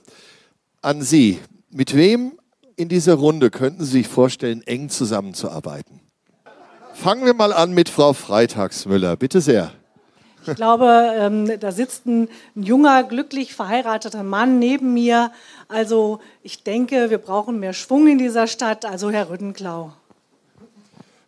an 0.81 1.01
Sie. 1.01 1.39
Mit 1.69 1.95
wem 1.95 2.33
in 2.75 2.89
dieser 2.89 3.13
Runde 3.13 3.49
könnten 3.49 3.85
Sie 3.85 3.91
sich 3.91 4.07
vorstellen, 4.09 4.61
eng 4.63 4.89
zusammenzuarbeiten? 4.89 6.01
Fangen 6.93 7.25
wir 7.25 7.33
mal 7.33 7.53
an 7.53 7.73
mit 7.73 7.87
Frau 7.87 8.11
Freitagsmüller. 8.11 9.15
Bitte 9.15 9.39
sehr. 9.39 9.71
Ich 10.45 10.55
glaube, 10.55 11.13
ähm, 11.17 11.59
da 11.59 11.71
sitzt 11.71 12.05
ein, 12.05 12.27
ein, 12.55 12.63
junger, 12.63 13.03
glücklich 13.03 13.53
verheirateter 13.53 14.23
Mann 14.23 14.59
neben 14.59 14.93
mir. 14.93 15.31
Also 15.67 16.19
ich 16.41 16.63
denke, 16.63 17.09
wir 17.09 17.17
brauchen 17.17 17.59
mehr 17.59 17.73
Schwung 17.73 18.07
in 18.07 18.17
dieser 18.17 18.47
Stadt. 18.47 18.85
Also 18.85 19.09
Herr 19.09 19.29
Rüttenklau. 19.29 19.93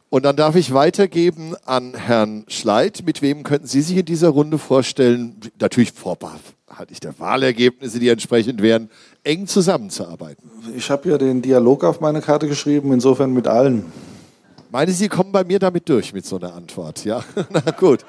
Und 0.10 0.24
dann 0.24 0.36
darf 0.36 0.56
ich 0.56 0.74
weitergeben 0.74 1.56
an 1.66 1.94
Herrn 1.94 2.46
Schleit. 2.48 3.04
Mit 3.06 3.22
wem 3.22 3.44
könnten 3.44 3.68
Sie 3.68 3.82
sich 3.82 3.98
in 3.98 4.06
dieser 4.06 4.30
Runde 4.30 4.58
vorstellen, 4.58 5.36
natürlich 5.60 5.92
vorbehaltlich 5.92 7.00
der 7.02 7.20
Wahlergebnisse, 7.20 8.00
die 8.00 8.08
entsprechend 8.08 8.62
wären, 8.62 8.90
eng 9.24 9.48
zusammenzuarbeiten? 9.48 10.50
Ich 10.76 10.90
habe 10.90 11.10
ja 11.10 11.18
den 11.18 11.42
Dialog 11.42 11.84
auf 11.84 12.00
meine 12.00 12.22
Karte 12.22 12.48
geschrieben, 12.48 12.94
insofern 12.94 13.34
mit 13.34 13.48
allen. 13.48 13.92
Meine 14.72 14.92
Sie 14.92 15.10
kommen 15.10 15.32
bei 15.32 15.44
mir 15.44 15.60
damit 15.60 15.90
durch 15.90 16.14
mit 16.14 16.26
so 16.26 16.38
einer 16.38 16.54
Antwort? 16.54 17.04
Ja, 17.04 17.24
na 17.50 17.72
gut. 17.72 18.06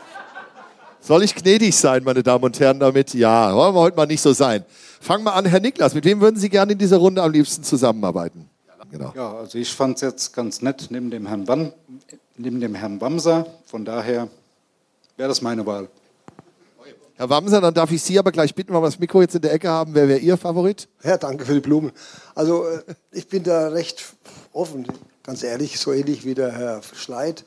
Soll 1.07 1.23
ich 1.23 1.37
gnädig 1.37 1.77
sein, 1.77 2.03
meine 2.03 2.25
Damen 2.25 2.43
und 2.43 2.59
Herren, 2.59 2.81
damit? 2.81 3.15
Ja, 3.15 3.55
wollen 3.55 3.77
wir 3.77 3.81
heute 3.81 3.97
mal 3.97 4.07
nicht 4.07 4.21
so 4.21 4.33
sein. 4.33 4.65
Fangen 5.01 5.23
wir 5.23 5.35
an, 5.35 5.45
Herr 5.45 5.61
Niklas. 5.61 5.95
Mit 5.95 6.05
wem 6.05 6.21
würden 6.21 6.37
Sie 6.37 6.49
gerne 6.49 6.73
in 6.73 6.79
dieser 6.79 6.97
Runde 6.97 7.23
am 7.23 7.31
liebsten 7.31 7.63
zusammenarbeiten? 7.63 8.51
Genau. 8.91 9.13
Ja, 9.15 9.35
also 9.37 9.57
ich 9.57 9.73
fand 9.73 9.95
es 9.95 10.01
jetzt 10.01 10.33
ganz 10.35 10.63
nett 10.63 10.89
neben 10.91 11.13
dem 11.13 11.29
Herrn, 11.29 11.47
Wam, 11.47 11.73
neben 12.37 12.61
dem 12.61 12.75
Herrn 12.75 13.01
Wamser. 13.01 13.47
Von 13.67 13.85
daher 13.85 14.27
wäre 15.17 15.29
das 15.29 15.43
meine 15.43 15.65
Wahl. 15.65 15.89
Herr 17.15 17.31
Wamser, 17.31 17.61
dann 17.61 17.73
darf 17.73 17.93
ich 17.93 18.03
Sie 18.03 18.19
aber 18.19 18.33
gleich 18.33 18.53
bitten, 18.53 18.75
weil 18.75 18.83
wir 18.83 18.87
das 18.87 18.99
Mikro 18.99 19.21
jetzt 19.21 19.37
in 19.37 19.43
der 19.43 19.53
Ecke 19.53 19.69
haben. 19.69 19.95
Wer 19.95 20.09
wäre 20.09 20.19
Ihr 20.19 20.37
Favorit? 20.37 20.89
Ja, 21.05 21.17
danke 21.19 21.45
für 21.45 21.55
die 21.55 21.61
Blumen. 21.61 21.93
Also 22.35 22.65
äh, 22.67 22.83
ich 23.13 23.29
bin 23.29 23.45
da 23.45 23.69
recht 23.69 24.03
offen, 24.53 24.89
ganz 25.23 25.45
ehrlich, 25.45 25.79
so 25.79 25.93
ähnlich 25.93 26.25
wie 26.25 26.35
der 26.35 26.51
Herr 26.51 26.81
Schleit. 26.97 27.45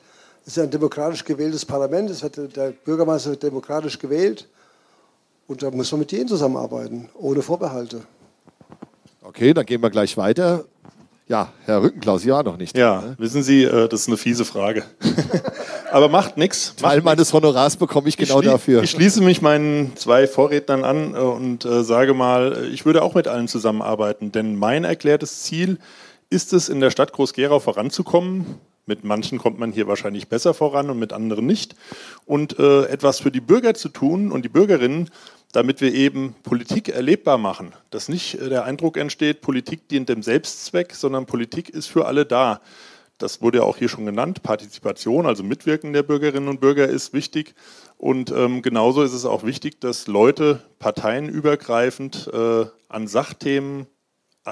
Es 0.50 0.56
ist 0.56 0.64
ein 0.64 0.70
demokratisch 0.72 1.24
gewähltes 1.24 1.64
Parlament, 1.64 2.10
es 2.10 2.24
wird, 2.24 2.56
der 2.56 2.72
Bürgermeister 2.72 3.30
wird 3.30 3.44
demokratisch 3.44 3.96
gewählt 3.96 4.48
und 5.46 5.62
da 5.62 5.70
muss 5.70 5.92
man 5.92 6.00
mit 6.00 6.10
denen 6.10 6.26
zusammenarbeiten, 6.26 7.08
ohne 7.14 7.40
Vorbehalte. 7.40 8.00
Okay, 9.22 9.54
dann 9.54 9.64
gehen 9.64 9.80
wir 9.80 9.90
gleich 9.90 10.16
weiter. 10.16 10.64
Ja, 11.28 11.52
Herr 11.66 11.84
Rückenklaus, 11.84 12.24
ja 12.24 12.42
noch 12.42 12.56
nicht. 12.56 12.76
Ja, 12.76 13.00
ne? 13.00 13.14
wissen 13.18 13.44
Sie, 13.44 13.62
äh, 13.62 13.86
das 13.86 14.00
ist 14.00 14.08
eine 14.08 14.16
fiese 14.16 14.44
Frage. 14.44 14.82
Aber 15.92 16.08
macht 16.08 16.36
nichts. 16.36 16.74
Teil 16.74 17.00
meines 17.00 17.32
Honorars 17.32 17.76
bekomme 17.76 18.08
ich 18.08 18.16
genau 18.16 18.40
ich 18.40 18.46
dafür. 18.46 18.82
Ich 18.82 18.90
schließe 18.90 19.22
mich 19.22 19.40
meinen 19.42 19.96
zwei 19.96 20.26
Vorrednern 20.26 20.82
an 20.82 21.14
äh, 21.14 21.18
und 21.18 21.64
äh, 21.64 21.84
sage 21.84 22.12
mal, 22.12 22.68
ich 22.72 22.84
würde 22.84 23.02
auch 23.02 23.14
mit 23.14 23.28
allen 23.28 23.46
zusammenarbeiten, 23.46 24.32
denn 24.32 24.56
mein 24.56 24.82
erklärtes 24.82 25.44
Ziel 25.44 25.78
ist 26.28 26.52
es, 26.52 26.68
in 26.68 26.80
der 26.80 26.90
Stadt 26.90 27.12
Groß-Gerau 27.12 27.60
voranzukommen, 27.60 28.58
mit 28.90 29.04
manchen 29.04 29.38
kommt 29.38 29.60
man 29.60 29.70
hier 29.70 29.86
wahrscheinlich 29.86 30.28
besser 30.28 30.52
voran 30.52 30.90
und 30.90 30.98
mit 30.98 31.12
anderen 31.12 31.46
nicht. 31.46 31.76
Und 32.26 32.58
äh, 32.58 32.86
etwas 32.86 33.20
für 33.20 33.30
die 33.30 33.40
Bürger 33.40 33.74
zu 33.74 33.88
tun 33.88 34.32
und 34.32 34.44
die 34.44 34.48
Bürgerinnen, 34.48 35.10
damit 35.52 35.80
wir 35.80 35.94
eben 35.94 36.34
Politik 36.42 36.88
erlebbar 36.88 37.38
machen. 37.38 37.72
Dass 37.90 38.08
nicht 38.08 38.34
äh, 38.34 38.48
der 38.48 38.64
Eindruck 38.64 38.96
entsteht, 38.96 39.42
Politik 39.42 39.88
dient 39.88 40.08
dem 40.08 40.24
Selbstzweck, 40.24 40.92
sondern 40.94 41.26
Politik 41.26 41.70
ist 41.70 41.86
für 41.86 42.06
alle 42.06 42.26
da. 42.26 42.60
Das 43.18 43.40
wurde 43.40 43.58
ja 43.58 43.64
auch 43.64 43.76
hier 43.76 43.88
schon 43.88 44.06
genannt. 44.06 44.42
Partizipation, 44.42 45.24
also 45.24 45.44
Mitwirken 45.44 45.92
der 45.92 46.02
Bürgerinnen 46.02 46.48
und 46.48 46.60
Bürger 46.60 46.88
ist 46.88 47.12
wichtig. 47.12 47.54
Und 47.96 48.32
ähm, 48.32 48.60
genauso 48.60 49.04
ist 49.04 49.12
es 49.12 49.24
auch 49.24 49.44
wichtig, 49.44 49.80
dass 49.80 50.08
Leute 50.08 50.62
parteienübergreifend 50.80 52.28
äh, 52.32 52.64
an 52.88 53.06
Sachthemen 53.06 53.86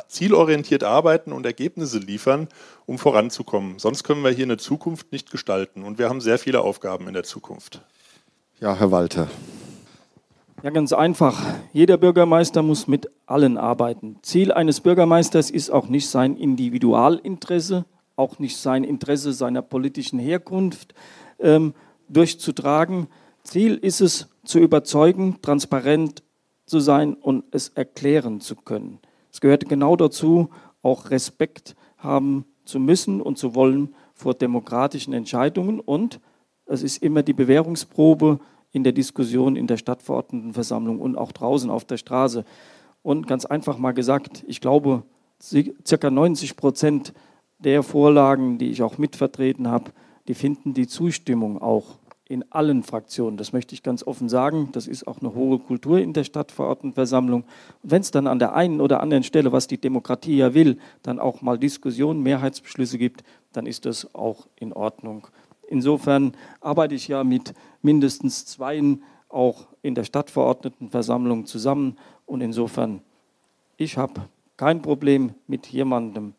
zielorientiert 0.06 0.84
arbeiten 0.84 1.32
und 1.32 1.46
Ergebnisse 1.46 1.98
liefern, 1.98 2.48
um 2.88 2.96
voranzukommen. 2.96 3.78
Sonst 3.78 4.02
können 4.02 4.24
wir 4.24 4.30
hier 4.30 4.46
eine 4.46 4.56
Zukunft 4.56 5.12
nicht 5.12 5.30
gestalten. 5.30 5.84
Und 5.84 5.98
wir 5.98 6.08
haben 6.08 6.22
sehr 6.22 6.38
viele 6.38 6.62
Aufgaben 6.62 7.06
in 7.06 7.12
der 7.12 7.22
Zukunft. 7.22 7.82
Ja, 8.60 8.74
Herr 8.74 8.90
Walter. 8.90 9.28
Ja, 10.62 10.70
ganz 10.70 10.94
einfach. 10.94 11.38
Jeder 11.74 11.98
Bürgermeister 11.98 12.62
muss 12.62 12.88
mit 12.88 13.10
allen 13.26 13.58
arbeiten. 13.58 14.16
Ziel 14.22 14.52
eines 14.52 14.80
Bürgermeisters 14.80 15.50
ist 15.50 15.68
auch 15.68 15.88
nicht 15.88 16.08
sein 16.08 16.34
Individualinteresse, 16.34 17.84
auch 18.16 18.38
nicht 18.38 18.56
sein 18.56 18.84
Interesse 18.84 19.34
seiner 19.34 19.60
politischen 19.60 20.18
Herkunft 20.18 20.94
ähm, 21.40 21.74
durchzutragen. 22.08 23.08
Ziel 23.42 23.74
ist 23.74 24.00
es, 24.00 24.28
zu 24.44 24.60
überzeugen, 24.60 25.36
transparent 25.42 26.22
zu 26.64 26.80
sein 26.80 27.12
und 27.12 27.44
es 27.50 27.68
erklären 27.68 28.40
zu 28.40 28.56
können. 28.56 28.98
Es 29.30 29.42
gehört 29.42 29.68
genau 29.68 29.94
dazu, 29.94 30.48
auch 30.80 31.10
Respekt 31.10 31.76
haben 31.98 32.46
zu 32.68 32.78
müssen 32.78 33.20
und 33.20 33.38
zu 33.38 33.54
wollen 33.54 33.94
vor 34.14 34.34
demokratischen 34.34 35.12
Entscheidungen. 35.14 35.80
Und 35.80 36.20
es 36.66 36.82
ist 36.82 37.02
immer 37.02 37.22
die 37.22 37.32
Bewährungsprobe 37.32 38.38
in 38.70 38.84
der 38.84 38.92
Diskussion 38.92 39.56
in 39.56 39.66
der 39.66 39.78
Stadtverordnetenversammlung 39.78 41.00
und 41.00 41.16
auch 41.16 41.32
draußen 41.32 41.70
auf 41.70 41.84
der 41.84 41.96
Straße. 41.96 42.44
Und 43.02 43.26
ganz 43.26 43.46
einfach 43.46 43.78
mal 43.78 43.92
gesagt, 43.92 44.44
ich 44.46 44.60
glaube, 44.60 45.02
circa 45.40 46.10
90 46.10 46.56
Prozent 46.56 47.14
der 47.58 47.82
Vorlagen, 47.82 48.58
die 48.58 48.70
ich 48.70 48.82
auch 48.82 48.98
mitvertreten 48.98 49.68
habe, 49.68 49.92
die 50.28 50.34
finden 50.34 50.74
die 50.74 50.86
Zustimmung 50.86 51.60
auch 51.62 51.98
in 52.28 52.44
allen 52.52 52.82
Fraktionen. 52.82 53.38
Das 53.38 53.52
möchte 53.52 53.74
ich 53.74 53.82
ganz 53.82 54.06
offen 54.06 54.28
sagen. 54.28 54.68
Das 54.72 54.86
ist 54.86 55.06
auch 55.08 55.20
eine 55.20 55.34
hohe 55.34 55.58
Kultur 55.58 55.98
in 55.98 56.12
der 56.12 56.24
Stadtverordnetenversammlung. 56.24 57.44
Wenn 57.82 58.02
es 58.02 58.10
dann 58.10 58.26
an 58.26 58.38
der 58.38 58.54
einen 58.54 58.80
oder 58.82 59.00
anderen 59.00 59.22
Stelle, 59.22 59.50
was 59.50 59.66
die 59.66 59.78
Demokratie 59.78 60.36
ja 60.36 60.52
will, 60.52 60.78
dann 61.02 61.18
auch 61.18 61.40
mal 61.40 61.58
Diskussionen, 61.58 62.22
Mehrheitsbeschlüsse 62.22 62.98
gibt, 62.98 63.24
dann 63.52 63.66
ist 63.66 63.86
das 63.86 64.14
auch 64.14 64.46
in 64.56 64.74
Ordnung. 64.74 65.26
Insofern 65.68 66.32
arbeite 66.60 66.94
ich 66.94 67.08
ja 67.08 67.24
mit 67.24 67.54
mindestens 67.82 68.44
zweien 68.44 69.02
auch 69.30 69.66
in 69.82 69.94
der 69.94 70.04
Stadtverordnetenversammlung 70.04 71.46
zusammen 71.46 71.96
und 72.26 72.40
insofern, 72.40 73.00
ich 73.76 73.96
habe 73.96 74.22
kein 74.56 74.82
Problem 74.82 75.34
mit 75.46 75.66
jemandem. 75.66 76.34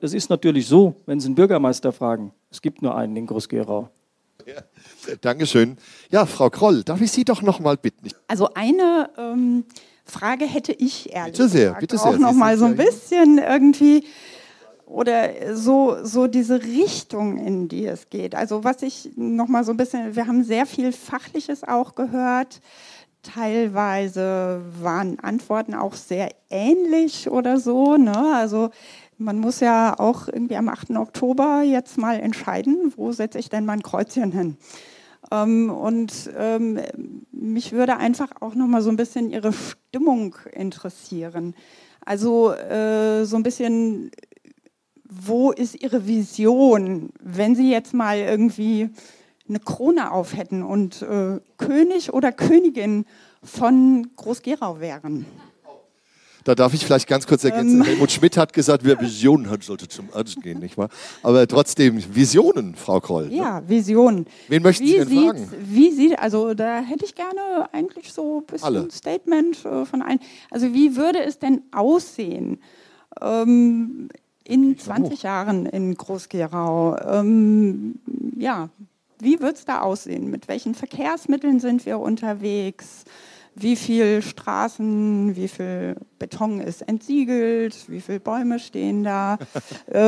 Es 0.00 0.14
ist 0.14 0.30
natürlich 0.30 0.66
so, 0.66 0.94
wenn 1.06 1.18
Sie 1.18 1.26
einen 1.26 1.34
Bürgermeister 1.34 1.92
fragen, 1.92 2.32
es 2.50 2.62
gibt 2.62 2.82
nur 2.82 2.96
einen 2.96 3.16
in 3.16 3.26
Groß-Gerau. 3.26 3.88
Ja, 4.46 4.62
Dankeschön. 5.20 5.76
Ja, 6.10 6.26
Frau 6.26 6.50
Kroll, 6.50 6.82
darf 6.84 7.00
ich 7.00 7.12
Sie 7.12 7.24
doch 7.24 7.42
noch 7.42 7.60
mal 7.60 7.76
bitten? 7.76 8.08
Also 8.28 8.48
eine 8.54 9.10
ähm, 9.16 9.64
Frage 10.04 10.44
hätte 10.44 10.72
ich 10.72 11.12
ehrlich 11.12 11.32
bitte 11.32 11.48
sehr, 11.48 11.74
bitte 11.74 11.98
sehr. 11.98 12.06
auch 12.06 12.18
noch 12.18 12.32
mal 12.32 12.56
so 12.58 12.66
ein 12.66 12.76
bisschen 12.76 13.38
irgendwie 13.38 14.04
oder 14.86 15.56
so, 15.56 15.96
so 16.04 16.26
diese 16.26 16.62
Richtung, 16.62 17.38
in 17.38 17.68
die 17.68 17.86
es 17.86 18.10
geht. 18.10 18.34
Also 18.34 18.64
was 18.64 18.82
ich 18.82 19.10
noch 19.16 19.48
mal 19.48 19.64
so 19.64 19.72
ein 19.72 19.76
bisschen, 19.76 20.14
wir 20.14 20.26
haben 20.26 20.44
sehr 20.44 20.66
viel 20.66 20.92
Fachliches 20.92 21.64
auch 21.64 21.94
gehört. 21.94 22.60
Teilweise 23.22 24.60
waren 24.80 25.18
Antworten 25.20 25.74
auch 25.74 25.94
sehr 25.94 26.30
ähnlich 26.50 27.30
oder 27.30 27.58
so. 27.58 27.96
Ne? 27.96 28.34
Also 28.36 28.70
man 29.16 29.38
muss 29.38 29.60
ja 29.60 29.98
auch 29.98 30.28
irgendwie 30.28 30.56
am 30.56 30.68
8. 30.68 30.90
Oktober 30.90 31.62
jetzt 31.62 31.96
mal 31.96 32.20
entscheiden, 32.20 32.92
wo 32.96 33.12
setze 33.12 33.38
ich 33.38 33.48
denn 33.48 33.64
mein 33.64 33.82
Kreuzchen 33.82 34.32
hin. 34.32 34.58
Ähm, 35.34 35.70
und 35.70 36.30
ähm, 36.36 36.80
mich 37.32 37.72
würde 37.72 37.96
einfach 37.96 38.30
auch 38.40 38.54
noch 38.54 38.66
mal 38.66 38.82
so 38.82 38.90
ein 38.90 38.96
bisschen 38.96 39.30
Ihre 39.30 39.52
Stimmung 39.52 40.36
interessieren. 40.52 41.54
Also 42.04 42.52
äh, 42.52 43.24
so 43.24 43.36
ein 43.36 43.42
bisschen, 43.42 44.10
wo 45.04 45.50
ist 45.50 45.82
Ihre 45.82 46.06
Vision, 46.06 47.10
wenn 47.20 47.54
Sie 47.54 47.70
jetzt 47.70 47.94
mal 47.94 48.18
irgendwie 48.18 48.90
eine 49.48 49.60
Krone 49.60 50.10
auf 50.10 50.36
hätten 50.36 50.62
und 50.62 51.02
äh, 51.02 51.40
König 51.58 52.12
oder 52.12 52.32
Königin 52.32 53.04
von 53.42 54.10
Groß-Gerau 54.16 54.80
wären? 54.80 55.26
Da 56.44 56.54
darf 56.54 56.74
ich 56.74 56.84
vielleicht 56.84 57.08
ganz 57.08 57.26
kurz 57.26 57.42
ergänzen. 57.42 57.80
Ähm. 57.80 57.86
Helmut 57.86 58.12
Schmidt 58.12 58.36
hat 58.36 58.52
gesagt, 58.52 58.84
wer 58.84 59.00
Visionen 59.00 59.48
hat, 59.48 59.62
sollte 59.64 59.88
zum 59.88 60.10
Arzt 60.12 60.40
gehen, 60.42 60.58
nicht 60.60 60.76
wahr? 60.76 60.90
Aber 61.22 61.46
trotzdem, 61.48 62.02
Visionen, 62.14 62.74
Frau 62.74 63.00
Kroll. 63.00 63.28
Ne? 63.28 63.36
Ja, 63.36 63.62
Visionen. 63.66 64.26
Wen 64.48 64.62
möchten 64.62 64.84
wie 64.84 64.90
Sie 64.90 64.98
denn 64.98 65.08
sieht, 65.08 65.28
fragen? 65.30 65.52
Wie 65.64 65.90
sieht, 65.90 66.18
also 66.18 66.52
da 66.52 66.80
hätte 66.80 67.06
ich 67.06 67.14
gerne 67.14 67.68
eigentlich 67.72 68.12
so 68.12 68.40
ein 68.40 68.46
bisschen 68.46 68.66
Alle. 68.66 68.88
Statement 68.90 69.64
äh, 69.64 69.86
von 69.86 70.02
allen. 70.02 70.20
Also 70.50 70.72
wie 70.74 70.96
würde 70.96 71.22
es 71.24 71.38
denn 71.38 71.62
aussehen 71.72 72.60
ähm, 73.22 74.10
in 74.44 74.78
20 74.78 75.22
Jahren 75.22 75.64
in 75.64 75.94
Groß-Gerau? 75.94 76.98
Ähm, 77.06 78.00
ja, 78.36 78.68
wie 79.18 79.40
wird 79.40 79.56
es 79.56 79.64
da 79.64 79.80
aussehen? 79.80 80.30
Mit 80.30 80.48
welchen 80.48 80.74
Verkehrsmitteln 80.74 81.58
sind 81.58 81.86
wir 81.86 81.98
unterwegs? 81.98 83.04
Wie 83.56 83.76
viel 83.76 84.20
Straßen, 84.22 85.36
wie 85.36 85.48
viel 85.48 85.96
Beton 86.18 86.60
ist 86.60 86.82
entsiegelt, 86.82 87.76
wie 87.88 88.00
viele 88.00 88.20
Bäume 88.20 88.58
stehen 88.58 89.04
da, 89.04 89.38
äh, 89.92 89.98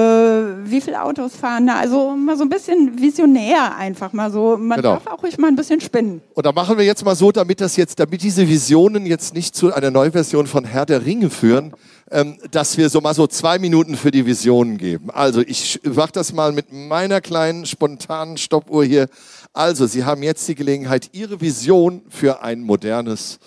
wie 0.64 0.81
viele 0.81 1.02
Autos 1.02 1.36
fahren 1.36 1.66
da. 1.66 1.77
Also 1.77 2.16
mal 2.16 2.36
so 2.36 2.43
ein 2.43 2.48
bisschen 2.48 3.01
visionär 3.01 3.77
einfach 3.77 4.12
mal 4.12 4.31
so. 4.31 4.56
Man 4.56 4.77
Genau. 4.78 4.94
darf 4.94 5.06
auch 5.06 5.23
ruhig 5.23 5.39
mal 5.39 5.48
ein 5.48 5.56
bisschen 5.56 5.81
spinnen. 5.81 6.20
Und 6.35 6.47
da 6.47 6.52
machen 6.52 6.77
wir 6.78 6.85
jetzt 6.85 7.05
mal 7.05 7.14
so, 7.16 7.32
damit 7.32 7.60
das 7.60 7.77
jetzt, 7.77 7.98
damit 8.01 8.23
diese 8.23 8.48
Visionen 8.48 9.06
jetzt 9.06 9.35
nicht 9.35 9.55
zu 9.55 9.73
einer 9.73 9.90
Neuversion 9.90 10.47
von 10.47 10.64
Herr 10.64 10.86
der 10.86 11.05
Ringe 11.06 11.31
führen, 11.31 11.73
ähm, 12.10 12.39
dass 12.51 12.77
wir 12.78 12.89
so 12.89 13.01
mal 13.01 13.14
so 13.14 13.27
zwei 13.27 13.59
Minuten 13.59 13.97
für 13.97 14.10
die 14.10 14.27
Visionen 14.27 14.78
geben. 14.78 15.10
Also 15.10 15.40
ich 15.40 15.81
mach 15.85 16.10
das 16.10 16.32
mal 16.32 16.52
mit 16.52 16.73
meiner 16.73 17.20
kleinen 17.20 17.66
spontanen 17.66 18.36
Stoppuhr 18.36 18.85
hier. 18.85 19.09
Also 19.57 19.87
Sie 19.87 20.05
haben 20.05 20.23
jetzt 20.23 20.47
die 20.49 20.55
Gelegenheit, 20.55 21.09
Ihre 21.15 21.41
Vision 21.41 22.03
für 22.11 22.43
ein 22.43 22.61
modernes 22.61 23.39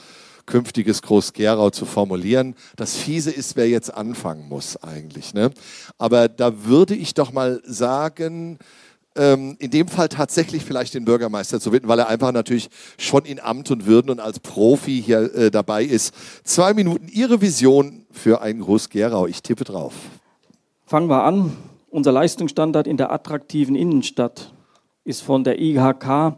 künftiges 0.48 1.04
Groß-Gerau 1.04 1.70
zu 1.70 1.86
formulieren. 1.86 2.56
Das 2.76 2.96
Fiese 2.96 3.30
ist, 3.30 3.56
wer 3.56 3.70
jetzt 3.70 3.94
anfangen 3.94 4.50
muss 4.50 4.76
eigentlich. 4.78 5.36
Ne? 5.36 5.52
Aber 6.00 6.28
da 6.28 6.66
würde 6.66 6.96
ich 6.96 7.14
doch 7.14 7.32
mal 7.32 7.62
sagen, 7.64 8.58
ähm, 9.16 9.56
in 9.60 9.70
dem 9.70 9.88
Fall 9.88 10.10
tatsächlich 10.10 10.66
vielleicht 10.66 10.96
den 10.96 11.06
Bürgermeister 11.06 11.60
zu 11.60 11.70
bitten, 11.70 11.88
weil 11.88 12.00
er 12.00 12.08
einfach 12.08 12.32
natürlich 12.32 12.72
schon 12.98 13.24
in 13.26 13.40
Amt 13.40 13.70
und 13.70 13.86
Würden 13.86 14.10
und 14.10 14.20
als 14.20 14.40
Profi 14.40 15.04
hier 15.06 15.36
äh, 15.36 15.52
dabei 15.52 15.84
ist. 15.84 16.16
Zwei 16.44 16.74
Minuten 16.74 17.08
Ihre 17.08 17.40
Vision 17.40 18.08
für 18.10 18.42
ein 18.42 18.62
Groß-Gerau. 18.62 19.28
Ich 19.28 19.44
tippe 19.44 19.64
drauf. 19.64 19.94
Fangen 20.88 21.08
wir 21.08 21.24
an. 21.24 21.56
Unser 21.92 22.14
Leistungsstandard 22.14 22.88
in 22.88 22.98
der 22.98 23.12
attraktiven 23.12 23.76
Innenstadt 23.76 24.54
ist 25.10 25.24
von 25.24 25.44
der 25.44 25.60
IHK 25.60 26.38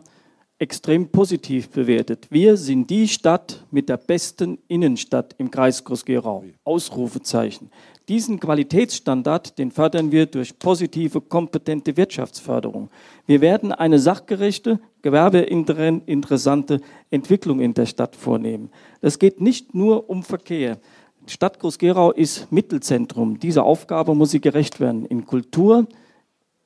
extrem 0.58 1.10
positiv 1.10 1.70
bewertet. 1.70 2.28
Wir 2.30 2.56
sind 2.56 2.90
die 2.90 3.08
Stadt 3.10 3.66
mit 3.70 3.90
der 3.90 3.98
besten 3.98 4.60
Innenstadt 4.70 5.36
im 5.40 5.52
Kreis 5.52 5.84
Groß-Gerau. 5.84 6.46
Ausrufezeichen. 6.64 7.70
Diesen 8.08 8.40
Qualitätsstandard, 8.40 9.58
den 9.58 9.72
fördern 9.72 10.12
wir 10.12 10.26
durch 10.26 10.58
positive, 10.58 11.20
kompetente 11.20 11.98
Wirtschaftsförderung. 11.98 12.90
Wir 13.26 13.42
werden 13.42 13.74
eine 13.74 14.00
sachgerechte, 14.00 14.80
gewerbeinteressante 15.02 16.80
Entwicklung 17.10 17.60
in 17.60 17.74
der 17.74 17.88
Stadt 17.88 18.16
vornehmen. 18.16 18.70
Das 19.02 19.20
geht 19.20 19.42
nicht 19.42 19.76
nur 19.76 20.10
um 20.10 20.24
Verkehr. 20.24 20.80
Die 21.28 21.34
Stadt 21.34 21.60
Groß-Gerau 21.60 22.12
ist 22.12 22.50
Mittelzentrum. 22.52 23.38
Dieser 23.38 23.66
Aufgabe 23.66 24.16
muss 24.16 24.32
sie 24.32 24.42
gerecht 24.42 24.80
werden. 24.80 25.06
In 25.06 25.26
Kultur, 25.26 25.88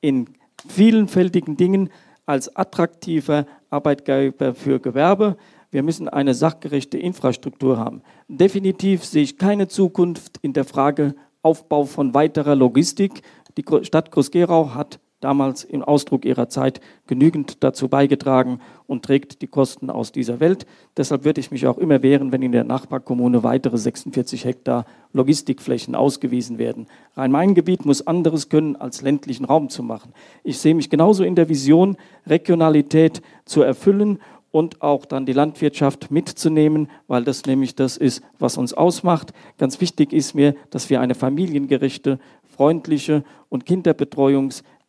in 0.00 0.26
vielfältigen 0.68 1.56
Dingen 1.56 1.90
als 2.26 2.54
attraktiver 2.56 3.46
Arbeitgeber 3.70 4.54
für 4.54 4.80
Gewerbe. 4.80 5.36
Wir 5.70 5.82
müssen 5.82 6.08
eine 6.08 6.34
sachgerechte 6.34 6.98
Infrastruktur 6.98 7.78
haben. 7.78 8.02
Definitiv 8.28 9.04
sehe 9.04 9.22
ich 9.22 9.38
keine 9.38 9.68
Zukunft 9.68 10.38
in 10.42 10.52
der 10.52 10.64
Frage 10.64 11.14
Aufbau 11.42 11.84
von 11.84 12.14
weiterer 12.14 12.56
Logistik. 12.56 13.22
Die 13.56 13.64
Stadt 13.84 14.10
Groß-Gerau 14.10 14.74
hat 14.74 14.98
damals 15.26 15.64
im 15.64 15.82
Ausdruck 15.82 16.24
ihrer 16.24 16.48
Zeit 16.48 16.80
genügend 17.08 17.64
dazu 17.64 17.88
beigetragen 17.88 18.60
und 18.86 19.04
trägt 19.04 19.42
die 19.42 19.48
Kosten 19.48 19.90
aus 19.90 20.12
dieser 20.12 20.38
Welt. 20.38 20.66
Deshalb 20.96 21.24
würde 21.24 21.40
ich 21.40 21.50
mich 21.50 21.66
auch 21.66 21.78
immer 21.78 22.00
wehren, 22.00 22.30
wenn 22.30 22.42
in 22.42 22.52
der 22.52 22.62
Nachbarkommune 22.62 23.42
weitere 23.42 23.76
46 23.76 24.44
Hektar 24.44 24.86
Logistikflächen 25.12 25.96
ausgewiesen 25.96 26.58
werden. 26.58 26.86
Rhein-Main-Gebiet 27.16 27.84
muss 27.84 28.06
anderes 28.06 28.50
können, 28.50 28.76
als 28.76 29.02
ländlichen 29.02 29.46
Raum 29.46 29.68
zu 29.68 29.82
machen. 29.82 30.12
Ich 30.44 30.58
sehe 30.58 30.76
mich 30.76 30.90
genauso 30.90 31.24
in 31.24 31.34
der 31.34 31.48
Vision, 31.48 31.96
Regionalität 32.28 33.20
zu 33.46 33.62
erfüllen 33.62 34.20
und 34.52 34.80
auch 34.80 35.06
dann 35.06 35.26
die 35.26 35.32
Landwirtschaft 35.32 36.12
mitzunehmen, 36.12 36.88
weil 37.08 37.24
das 37.24 37.44
nämlich 37.46 37.74
das 37.74 37.96
ist, 37.96 38.22
was 38.38 38.56
uns 38.56 38.74
ausmacht. 38.74 39.32
Ganz 39.58 39.80
wichtig 39.80 40.12
ist 40.12 40.34
mir, 40.34 40.54
dass 40.70 40.88
wir 40.88 41.00
eine 41.00 41.16
familiengerechte, 41.16 42.20
freundliche 42.56 43.22
und 43.48 43.66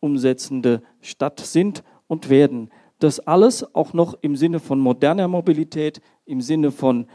kinderbetreuungsumsetzende 0.00 0.82
Stadt 1.00 1.40
sind 1.40 1.82
und 2.06 2.30
werden. 2.30 2.70
Das 2.98 3.20
alles 3.20 3.74
auch 3.74 3.92
noch 3.92 4.16
im 4.22 4.36
Sinne 4.36 4.60
von 4.60 4.80
moderner 4.80 5.28
Mobilität, 5.28 6.00
im 6.24 6.40
Sinne 6.40 6.70
von 6.70 7.06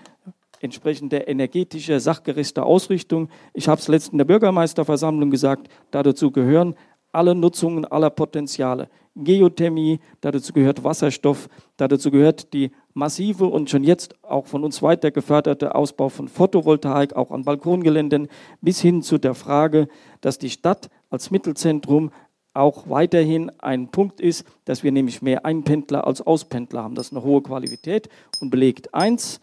entsprechender 0.62 1.28
energetischer, 1.28 2.00
sachgerechter 2.00 2.66
Ausrichtung. 2.66 3.30
Ich 3.54 3.68
habe 3.68 3.82
es 3.82 3.90
letztens 3.90 4.14
in 4.14 4.18
der 4.20 4.26
Bürgermeisterversammlung 4.26 5.30
gesagt, 5.30 5.68
dazu 5.92 6.32
gehören 6.32 6.76
alle 7.12 7.36
Nutzungen 7.36 7.86
aller 7.86 8.10
Potenziale. 8.10 8.90
Geothermie, 9.16 10.00
dazu 10.22 10.54
gehört 10.54 10.84
Wasserstoff, 10.84 11.48
dazu 11.78 12.10
gehört 12.10 12.54
die 12.54 12.72
massive 12.94 13.46
und 13.46 13.70
schon 13.70 13.84
jetzt 13.84 14.16
auch 14.24 14.48
von 14.48 14.64
uns 14.64 14.82
weiter 14.82 15.12
geförderte 15.12 15.76
Ausbau 15.76 16.10
von 16.10 16.28
Photovoltaik, 16.28 17.16
auch 17.16 17.30
an 17.30 17.44
Balkongeländen, 17.44 18.28
bis 18.62 18.82
hin 18.82 19.04
zu 19.04 19.20
der 19.20 19.36
Frage, 19.36 19.88
dass 20.22 20.40
die 20.40 20.50
Stadt 20.50 20.90
als 21.12 21.30
Mittelzentrum 21.30 22.10
auch 22.54 22.90
weiterhin 22.90 23.52
ein 23.60 23.90
Punkt 23.90 24.22
ist, 24.22 24.46
dass 24.66 24.84
wir 24.84 24.92
nämlich 24.92 25.22
mehr 25.22 25.46
Einpendler 25.46 26.06
als 26.06 26.22
Auspendler 26.22 26.84
haben. 26.84 26.96
Das 26.96 27.08
ist 27.08 27.14
eine 27.14 27.24
hohe 27.24 27.42
Qualität 27.42 28.10
und 28.40 28.50
belegt 28.50 28.94
eins, 28.94 29.40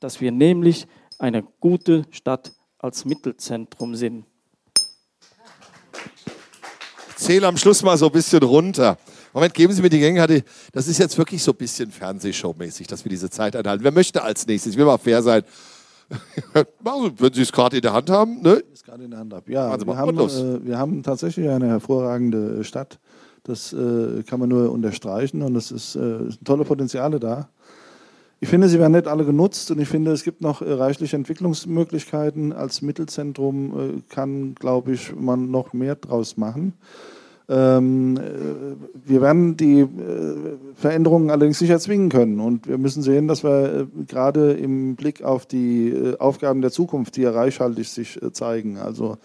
dass 0.00 0.20
wir 0.20 0.32
nämlich 0.32 0.86
eine 1.18 1.44
gute 1.60 2.04
Stadt 2.10 2.52
als 2.78 3.04
Mittelzentrum 3.04 3.94
sind. 3.94 4.24
Ich 7.10 7.16
zähle 7.16 7.46
am 7.46 7.56
Schluss 7.56 7.82
mal 7.82 7.96
so 7.96 8.06
ein 8.06 8.12
bisschen 8.12 8.42
runter. 8.42 8.98
Moment, 9.32 9.54
geben 9.54 9.72
Sie 9.72 9.80
mir 9.80 9.88
die 9.88 9.98
Gelegenheit. 9.98 10.44
Das 10.72 10.88
ist 10.88 10.98
jetzt 10.98 11.16
wirklich 11.16 11.42
so 11.42 11.52
ein 11.52 11.56
bisschen 11.56 11.90
Fernsehshow-mäßig, 11.90 12.86
dass 12.86 13.04
wir 13.04 13.10
diese 13.10 13.30
Zeit 13.30 13.56
einhalten. 13.56 13.84
Wer 13.84 13.92
möchte 13.92 14.22
als 14.22 14.46
nächstes? 14.46 14.72
Ich 14.72 14.78
will 14.78 14.84
mal 14.84 14.98
fair 14.98 15.22
sein. 15.22 15.42
Wenn 17.18 17.32
Sie 17.32 17.42
es 17.42 17.52
gerade 17.52 17.76
in 17.76 17.82
der 17.82 17.92
Hand 17.92 18.10
haben, 18.10 18.42
ne? 18.42 18.62
ist 18.72 18.84
gerade 18.84 19.04
in 19.04 19.10
der 19.10 19.20
Hand 19.20 19.32
ab. 19.34 19.48
Ja, 19.48 19.70
Also 19.70 19.86
wir 19.86 19.96
haben, 19.96 20.18
äh, 20.18 20.64
wir 20.64 20.78
haben 20.78 21.02
tatsächlich 21.02 21.48
eine 21.48 21.68
hervorragende 21.68 22.64
Stadt 22.64 22.98
Das 23.44 23.72
äh, 23.72 24.22
kann 24.24 24.40
man 24.40 24.48
nur 24.48 24.70
unterstreichen 24.70 25.42
und 25.42 25.56
es 25.56 25.70
ist, 25.70 25.96
äh, 25.96 26.30
sind 26.30 26.44
tolle 26.44 26.64
Potenziale 26.64 27.18
da. 27.20 27.48
Ich 28.40 28.48
finde, 28.48 28.68
sie 28.68 28.80
werden 28.80 28.92
nicht 28.92 29.06
alle 29.06 29.24
genutzt 29.24 29.70
und 29.70 29.80
ich 29.80 29.88
finde, 29.88 30.10
es 30.10 30.24
gibt 30.24 30.40
noch 30.40 30.62
äh, 30.62 30.72
reichlich 30.72 31.14
Entwicklungsmöglichkeiten. 31.14 32.52
Als 32.52 32.82
Mittelzentrum 32.82 33.98
äh, 33.98 34.12
kann, 34.12 34.56
glaube 34.56 34.92
ich, 34.92 35.14
man 35.14 35.52
noch 35.52 35.72
mehr 35.72 35.94
draus 35.94 36.36
machen. 36.36 36.72
Ähm, 37.48 38.16
äh, 38.16 39.08
wir 39.08 39.20
werden 39.20 39.56
die 39.56 39.80
äh, 39.80 39.86
Veränderungen 40.74 41.30
allerdings 41.30 41.60
nicht 41.60 41.70
erzwingen 41.70 42.08
können. 42.08 42.40
Und 42.40 42.68
wir 42.68 42.78
müssen 42.78 43.02
sehen, 43.02 43.28
dass 43.28 43.44
wir 43.44 43.80
äh, 43.80 44.04
gerade 44.06 44.52
im 44.52 44.96
Blick 44.96 45.22
auf 45.22 45.46
die 45.46 46.14
Aufgaben 46.18 46.62
der 46.62 46.70
Zukunft, 46.70 47.16
die 47.16 47.22
ja 47.22 47.30
reichhaltig 47.30 47.88
sich 47.88 48.20
zeigen, 48.32 48.78
also 48.78 49.16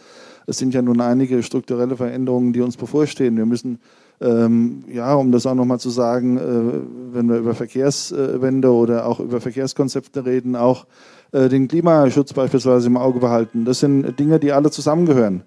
es 0.49 0.57
sind 0.57 0.73
ja 0.73 0.81
nun 0.81 1.02
einige 1.02 1.44
strukturelle 1.44 1.98
Veränderungen, 1.98 2.53
die 2.53 2.61
uns 2.61 2.77
bevorstehen. 2.77 3.35
Wir 3.35 3.45
müssen, 3.45 3.80
ähm, 4.22 4.85
ja, 4.88 5.14
um 5.14 5.34
das 5.34 5.45
auch 5.45 5.56
nochmal 5.56 5.80
zu 5.80 5.89
sagen, 5.89 6.38
äh, 6.38 7.14
wenn 7.14 7.27
wir 7.27 7.38
über 7.38 7.53
Verkehrswende 7.53 8.72
oder 8.72 9.06
auch 9.06 9.19
über 9.19 9.41
Verkehrskonzepte 9.41 10.26
reden, 10.26 10.56
auch 10.56 10.88
äh, 11.34 11.49
den 11.49 11.68
Klimaschutz 11.68 12.31
beispielsweise 12.31 12.88
im 12.88 12.95
Auge 12.95 13.19
behalten. 13.19 13.65
Das 13.65 13.81
sind 13.81 14.18
Dinge, 14.18 14.39
die 14.39 14.53
alle 14.53 14.72
zusammengehören. 14.72 15.44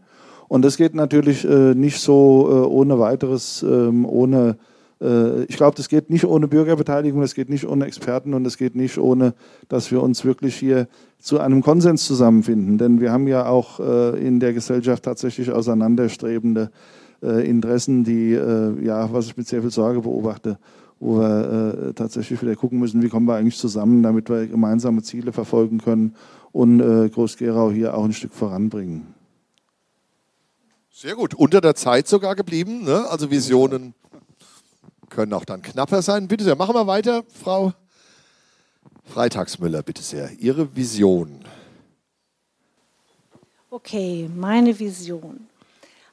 Und 0.50 0.64
das 0.64 0.76
geht 0.76 0.96
natürlich 0.96 1.44
äh, 1.44 1.76
nicht 1.76 2.00
so 2.00 2.48
äh, 2.50 2.66
ohne 2.66 2.98
weiteres, 2.98 3.62
ähm, 3.62 4.04
ohne, 4.04 4.56
äh, 5.00 5.44
ich 5.44 5.56
glaube, 5.56 5.76
das 5.76 5.88
geht 5.88 6.10
nicht 6.10 6.24
ohne 6.24 6.48
Bürgerbeteiligung, 6.48 7.20
das 7.20 7.36
geht 7.36 7.48
nicht 7.48 7.68
ohne 7.68 7.84
Experten 7.84 8.34
und 8.34 8.42
das 8.42 8.58
geht 8.58 8.74
nicht 8.74 8.98
ohne, 8.98 9.34
dass 9.68 9.92
wir 9.92 10.02
uns 10.02 10.24
wirklich 10.24 10.56
hier 10.56 10.88
zu 11.20 11.38
einem 11.38 11.62
Konsens 11.62 12.04
zusammenfinden. 12.04 12.78
Denn 12.78 13.00
wir 13.00 13.12
haben 13.12 13.28
ja 13.28 13.46
auch 13.46 13.78
äh, 13.78 14.26
in 14.26 14.40
der 14.40 14.52
Gesellschaft 14.52 15.04
tatsächlich 15.04 15.52
auseinanderstrebende 15.52 16.72
äh, 17.22 17.48
Interessen, 17.48 18.02
die, 18.02 18.32
äh, 18.32 18.84
ja, 18.84 19.12
was 19.12 19.26
ich 19.26 19.36
mit 19.36 19.46
sehr 19.46 19.60
viel 19.60 19.70
Sorge 19.70 20.00
beobachte, 20.00 20.58
wo 20.98 21.20
wir 21.20 21.92
tatsächlich 21.94 22.42
wieder 22.42 22.56
gucken 22.56 22.80
müssen, 22.80 23.02
wie 23.02 23.08
kommen 23.08 23.26
wir 23.26 23.36
eigentlich 23.36 23.56
zusammen, 23.56 24.02
damit 24.02 24.28
wir 24.28 24.48
gemeinsame 24.48 25.02
Ziele 25.02 25.32
verfolgen 25.32 25.78
können 25.78 26.16
und 26.50 26.80
Groß-Gerau 26.80 27.70
hier 27.70 27.96
auch 27.96 28.04
ein 28.04 28.12
Stück 28.12 28.34
voranbringen. 28.34 29.19
Sehr 31.00 31.14
gut, 31.14 31.32
unter 31.32 31.62
der 31.62 31.74
Zeit 31.74 32.08
sogar 32.08 32.36
geblieben. 32.36 32.84
Ne? 32.84 33.06
Also 33.08 33.30
Visionen 33.30 33.94
können 35.08 35.32
auch 35.32 35.46
dann 35.46 35.62
knapper 35.62 36.02
sein. 36.02 36.28
Bitte 36.28 36.44
sehr, 36.44 36.56
machen 36.56 36.74
wir 36.74 36.86
weiter, 36.86 37.24
Frau 37.42 37.72
Freitagsmüller, 39.06 39.82
bitte 39.82 40.02
sehr. 40.02 40.30
Ihre 40.32 40.76
Vision. 40.76 41.42
Okay, 43.70 44.28
meine 44.36 44.78
Vision. 44.78 45.48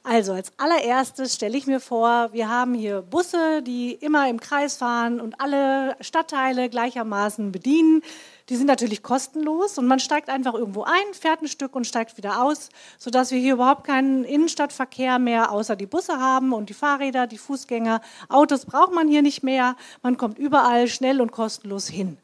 Also 0.04 0.32
als 0.32 0.52
allererstes 0.56 1.34
stelle 1.34 1.58
ich 1.58 1.66
mir 1.66 1.80
vor, 1.80 2.32
wir 2.32 2.48
haben 2.48 2.72
hier 2.72 3.02
Busse, 3.02 3.62
die 3.62 3.92
immer 3.92 4.30
im 4.30 4.40
Kreis 4.40 4.76
fahren 4.76 5.20
und 5.20 5.38
alle 5.38 5.96
Stadtteile 6.00 6.70
gleichermaßen 6.70 7.52
bedienen. 7.52 8.02
Die 8.48 8.56
sind 8.56 8.66
natürlich 8.66 9.02
kostenlos 9.02 9.76
und 9.76 9.86
man 9.86 10.00
steigt 10.00 10.30
einfach 10.30 10.54
irgendwo 10.54 10.82
ein, 10.82 11.12
fährt 11.12 11.42
ein 11.42 11.48
Stück 11.48 11.76
und 11.76 11.86
steigt 11.86 12.16
wieder 12.16 12.42
aus, 12.42 12.70
sodass 12.96 13.30
wir 13.30 13.38
hier 13.38 13.54
überhaupt 13.54 13.84
keinen 13.84 14.24
Innenstadtverkehr 14.24 15.18
mehr 15.18 15.52
außer 15.52 15.76
die 15.76 15.86
Busse 15.86 16.18
haben 16.18 16.52
und 16.52 16.70
die 16.70 16.74
Fahrräder, 16.74 17.26
die 17.26 17.38
Fußgänger. 17.38 18.00
Autos 18.28 18.64
braucht 18.64 18.92
man 18.94 19.08
hier 19.08 19.22
nicht 19.22 19.42
mehr. 19.42 19.76
Man 20.02 20.16
kommt 20.16 20.38
überall 20.38 20.88
schnell 20.88 21.20
und 21.20 21.30
kostenlos 21.30 21.88
hin. 21.88 22.16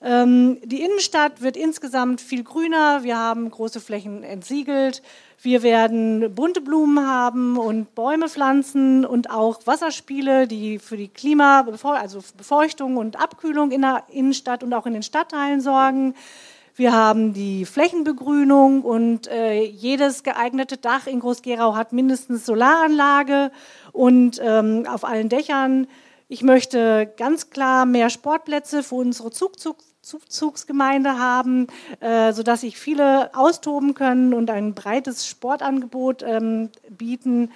Ähm, 0.00 0.58
die 0.64 0.82
Innenstadt 0.82 1.42
wird 1.42 1.56
insgesamt 1.56 2.20
viel 2.20 2.44
grüner. 2.44 3.02
Wir 3.02 3.16
haben 3.16 3.50
große 3.50 3.80
Flächen 3.80 4.22
entsiegelt. 4.22 5.02
Wir 5.40 5.62
werden 5.62 6.34
bunte 6.34 6.60
Blumen 6.60 7.06
haben 7.06 7.58
und 7.58 7.94
Bäume 7.94 8.28
pflanzen 8.28 9.04
und 9.04 9.30
auch 9.30 9.60
Wasserspiele, 9.66 10.48
die 10.48 10.80
für 10.80 10.96
die 10.96 11.06
Klima, 11.06 11.64
also 11.82 12.24
Befeuchtung 12.36 12.96
und 12.96 13.20
Abkühlung 13.20 13.70
in 13.70 13.82
der 13.82 14.02
Innenstadt 14.10 14.64
und 14.64 14.74
auch 14.74 14.86
in 14.86 14.94
den 14.94 15.04
Stadtteilen 15.04 15.60
sorgen. 15.60 16.14
Wir 16.74 16.92
haben 16.92 17.34
die 17.34 17.66
Flächenbegrünung 17.66 18.82
und 18.82 19.28
äh, 19.28 19.62
jedes 19.62 20.24
geeignete 20.24 20.76
Dach 20.76 21.06
in 21.06 21.20
Groß-Gerau 21.20 21.76
hat 21.76 21.92
mindestens 21.92 22.44
Solaranlage 22.44 23.52
und 23.92 24.40
ähm, 24.42 24.86
auf 24.88 25.04
allen 25.04 25.28
Dächern. 25.28 25.86
Ich 26.28 26.42
möchte 26.42 27.12
ganz 27.16 27.50
klar 27.50 27.86
mehr 27.86 28.10
Sportplätze 28.10 28.82
für 28.82 28.96
unsere 28.96 29.30
Zugzug 29.30 29.78
Zuzugsgemeinde 30.08 31.18
haben, 31.18 31.66
äh, 32.00 32.32
sodass 32.32 32.62
sich 32.62 32.78
viele 32.78 33.34
austoben 33.34 33.92
können 33.92 34.32
und 34.32 34.50
ein 34.50 34.74
breites 34.74 35.26
Sportangebot 35.26 36.22
ähm, 36.22 36.70
bieten. 36.88 37.50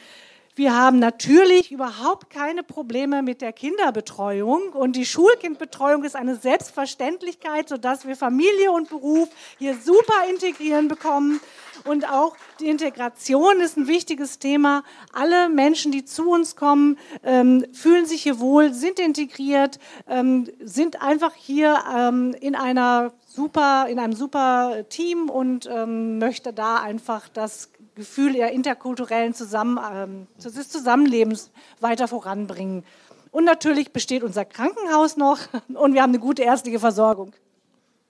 Wir 0.54 0.76
haben 0.76 0.98
natürlich 0.98 1.72
überhaupt 1.72 2.28
keine 2.28 2.62
Probleme 2.62 3.22
mit 3.22 3.40
der 3.40 3.54
Kinderbetreuung 3.54 4.74
und 4.74 4.96
die 4.96 5.06
Schulkindbetreuung 5.06 6.04
ist 6.04 6.14
eine 6.14 6.36
Selbstverständlichkeit, 6.36 7.70
sodass 7.70 8.06
wir 8.06 8.16
Familie 8.16 8.70
und 8.70 8.90
Beruf 8.90 9.30
hier 9.58 9.74
super 9.74 10.28
integrieren 10.28 10.88
bekommen. 10.88 11.40
Und 11.84 12.06
auch 12.06 12.36
die 12.60 12.68
Integration 12.68 13.60
ist 13.60 13.78
ein 13.78 13.86
wichtiges 13.86 14.40
Thema. 14.40 14.84
Alle 15.14 15.48
Menschen, 15.48 15.90
die 15.90 16.04
zu 16.04 16.28
uns 16.28 16.54
kommen, 16.54 16.98
ähm, 17.24 17.64
fühlen 17.72 18.04
sich 18.04 18.22
hier 18.22 18.38
wohl, 18.38 18.74
sind 18.74 18.98
integriert, 18.98 19.78
ähm, 20.06 20.50
sind 20.60 21.00
einfach 21.00 21.32
hier 21.34 21.82
ähm, 21.96 22.36
in 22.38 22.56
einer 22.56 23.14
super, 23.26 23.86
in 23.88 23.98
einem 23.98 24.12
super 24.12 24.84
Team 24.90 25.30
und 25.30 25.66
möchte 25.66 26.52
da 26.52 26.76
einfach 26.76 27.30
das 27.30 27.70
Gefühl 27.94 28.32
der 28.32 28.52
interkulturellen 28.52 29.34
Zusammen, 29.34 29.78
ähm, 29.94 30.26
des 30.42 30.68
Zusammenlebens 30.68 31.50
weiter 31.80 32.08
voranbringen. 32.08 32.84
Und 33.30 33.44
natürlich 33.44 33.92
besteht 33.92 34.22
unser 34.22 34.44
Krankenhaus 34.44 35.16
noch 35.16 35.38
und 35.74 35.94
wir 35.94 36.02
haben 36.02 36.10
eine 36.10 36.18
gute 36.18 36.42
ärztliche 36.42 36.78
Versorgung. 36.78 37.32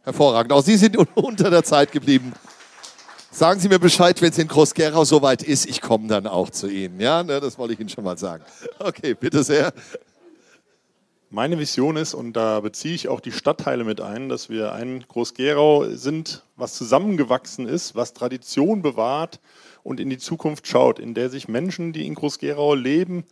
Hervorragend. 0.05 0.53
Auch 0.53 0.63
Sie 0.63 0.77
sind 0.77 0.97
unter 1.15 1.51
der 1.51 1.65
Zeit 1.65 1.93
geblieben. 1.93 2.33
Sagen 3.31 3.61
Sie 3.61 3.69
mir 3.69 3.79
Bescheid, 3.79 4.21
wenn 4.21 4.31
es 4.31 4.39
in 4.39 4.47
Groß-Gerau 4.47 5.05
soweit 5.05 5.43
ist. 5.43 5.65
Ich 5.67 5.81
komme 5.81 6.07
dann 6.07 6.27
auch 6.27 6.51
zu 6.51 6.69
Ihnen. 6.69 7.01
Ja, 7.01 7.23
ne, 7.23 7.41
das 7.41 7.57
wollte 7.57 7.73
ich 7.73 7.81
Ihnen 7.81 7.89
schon 7.89 8.05
mal 8.05 8.19
sagen. 8.19 8.45
Okay, 8.79 9.15
bitte 9.15 9.43
sehr. 9.43 9.73
Meine 11.35 11.59
Vision 11.59 11.97
ist, 11.97 12.13
und 12.13 12.35
da 12.35 12.61
beziehe 12.61 12.95
ich 12.95 13.09
auch 13.09 13.21
die 13.21 13.33
Stadtteile 13.33 13.85
mit 13.85 14.03
ein, 14.03 14.29
dass 14.29 14.51
wir 14.51 14.75
ein 14.75 15.03
Groß-Gerau 15.09 15.87
sind, 15.87 16.45
was 16.57 16.75
zusammengewachsen 16.75 17.67
ist, 17.67 17.95
was 17.95 18.13
Tradition 18.13 18.83
bewahrt 18.83 19.41
und 19.83 19.99
in 19.99 20.11
die 20.11 20.19
Zukunft 20.19 20.67
schaut, 20.67 20.99
in 20.99 21.15
der 21.15 21.31
sich 21.31 21.49
Menschen, 21.49 21.95
die 21.95 22.07
in 22.07 22.17
Groß-Gerau 22.17 22.75
leben, 22.75 23.25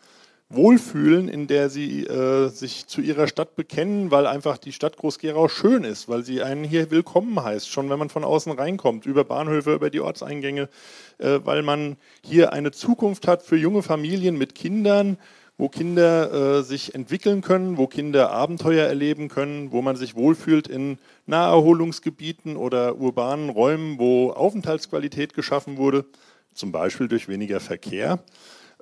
wohlfühlen, 0.48 1.28
in 1.28 1.46
der 1.46 1.68
sie 1.68 2.06
äh, 2.06 2.48
sich 2.48 2.86
zu 2.86 3.02
ihrer 3.02 3.28
Stadt 3.28 3.54
bekennen, 3.54 4.10
weil 4.10 4.26
einfach 4.26 4.56
die 4.56 4.72
Stadt 4.72 4.96
Groß-Gerau 4.96 5.48
schön 5.48 5.84
ist, 5.84 6.08
weil 6.08 6.24
sie 6.24 6.42
einen 6.42 6.64
hier 6.64 6.90
willkommen 6.90 7.38
heißt, 7.42 7.68
schon 7.68 7.90
wenn 7.90 7.98
man 7.98 8.08
von 8.08 8.24
außen 8.24 8.52
reinkommt, 8.52 9.04
über 9.04 9.24
Bahnhöfe, 9.24 9.74
über 9.74 9.90
die 9.90 10.00
Ortseingänge, 10.00 10.70
äh, 11.18 11.40
weil 11.44 11.60
man 11.62 11.98
hier 12.24 12.54
eine 12.54 12.72
Zukunft 12.72 13.28
hat 13.28 13.42
für 13.42 13.58
junge 13.58 13.82
Familien 13.82 14.38
mit 14.38 14.54
Kindern, 14.54 15.18
wo 15.60 15.68
Kinder 15.68 16.32
äh, 16.32 16.62
sich 16.62 16.94
entwickeln 16.94 17.42
können, 17.42 17.76
wo 17.76 17.86
Kinder 17.86 18.30
Abenteuer 18.30 18.86
erleben 18.86 19.28
können, 19.28 19.72
wo 19.72 19.82
man 19.82 19.94
sich 19.94 20.14
wohlfühlt 20.14 20.66
in 20.66 20.98
Naherholungsgebieten 21.26 22.56
oder 22.56 22.96
urbanen 22.96 23.50
Räumen, 23.50 23.98
wo 23.98 24.30
Aufenthaltsqualität 24.30 25.34
geschaffen 25.34 25.76
wurde, 25.76 26.06
zum 26.54 26.72
Beispiel 26.72 27.08
durch 27.08 27.28
weniger 27.28 27.60
Verkehr. 27.60 28.20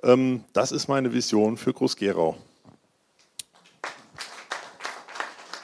Ähm, 0.03 0.45
das 0.53 0.71
ist 0.71 0.87
meine 0.87 1.11
Vision 1.11 1.57
für 1.57 1.73
Groß-Gerau. 1.73 2.37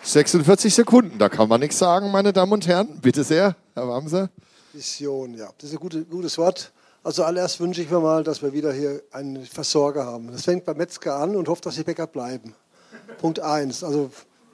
46 0.04 0.76
Sekunden, 0.76 1.18
da 1.18 1.30
kann 1.30 1.48
man 1.48 1.62
nichts 1.62 1.78
sagen, 1.78 2.12
meine 2.12 2.34
Damen 2.34 2.52
und 2.52 2.68
Herren. 2.68 3.00
Bitte 3.00 3.24
sehr, 3.24 3.56
Herr 3.74 3.88
Wamser. 3.88 4.30
Vision, 4.74 5.34
ja, 5.38 5.50
das 5.60 5.70
ist 5.70 5.78
ein 5.78 5.80
gutes, 5.80 6.10
gutes 6.10 6.38
Wort. 6.38 6.74
Also 7.06 7.24
allererst 7.24 7.60
wünsche 7.60 7.84
ich 7.84 7.92
mir 7.92 8.00
mal, 8.00 8.24
dass 8.24 8.42
wir 8.42 8.52
wieder 8.52 8.74
hier 8.74 9.00
einen 9.12 9.46
Versorger 9.46 10.08
haben. 10.08 10.32
Das 10.32 10.46
fängt 10.46 10.66
beim 10.66 10.78
Metzger 10.78 11.18
an 11.18 11.36
und 11.36 11.48
hofft, 11.48 11.68
dass 11.68 11.76
die 11.76 11.84
Bäcker 11.84 12.08
bleiben. 12.08 12.56
Punkt 13.20 13.40
eins. 13.40 13.84
Also 13.84 14.10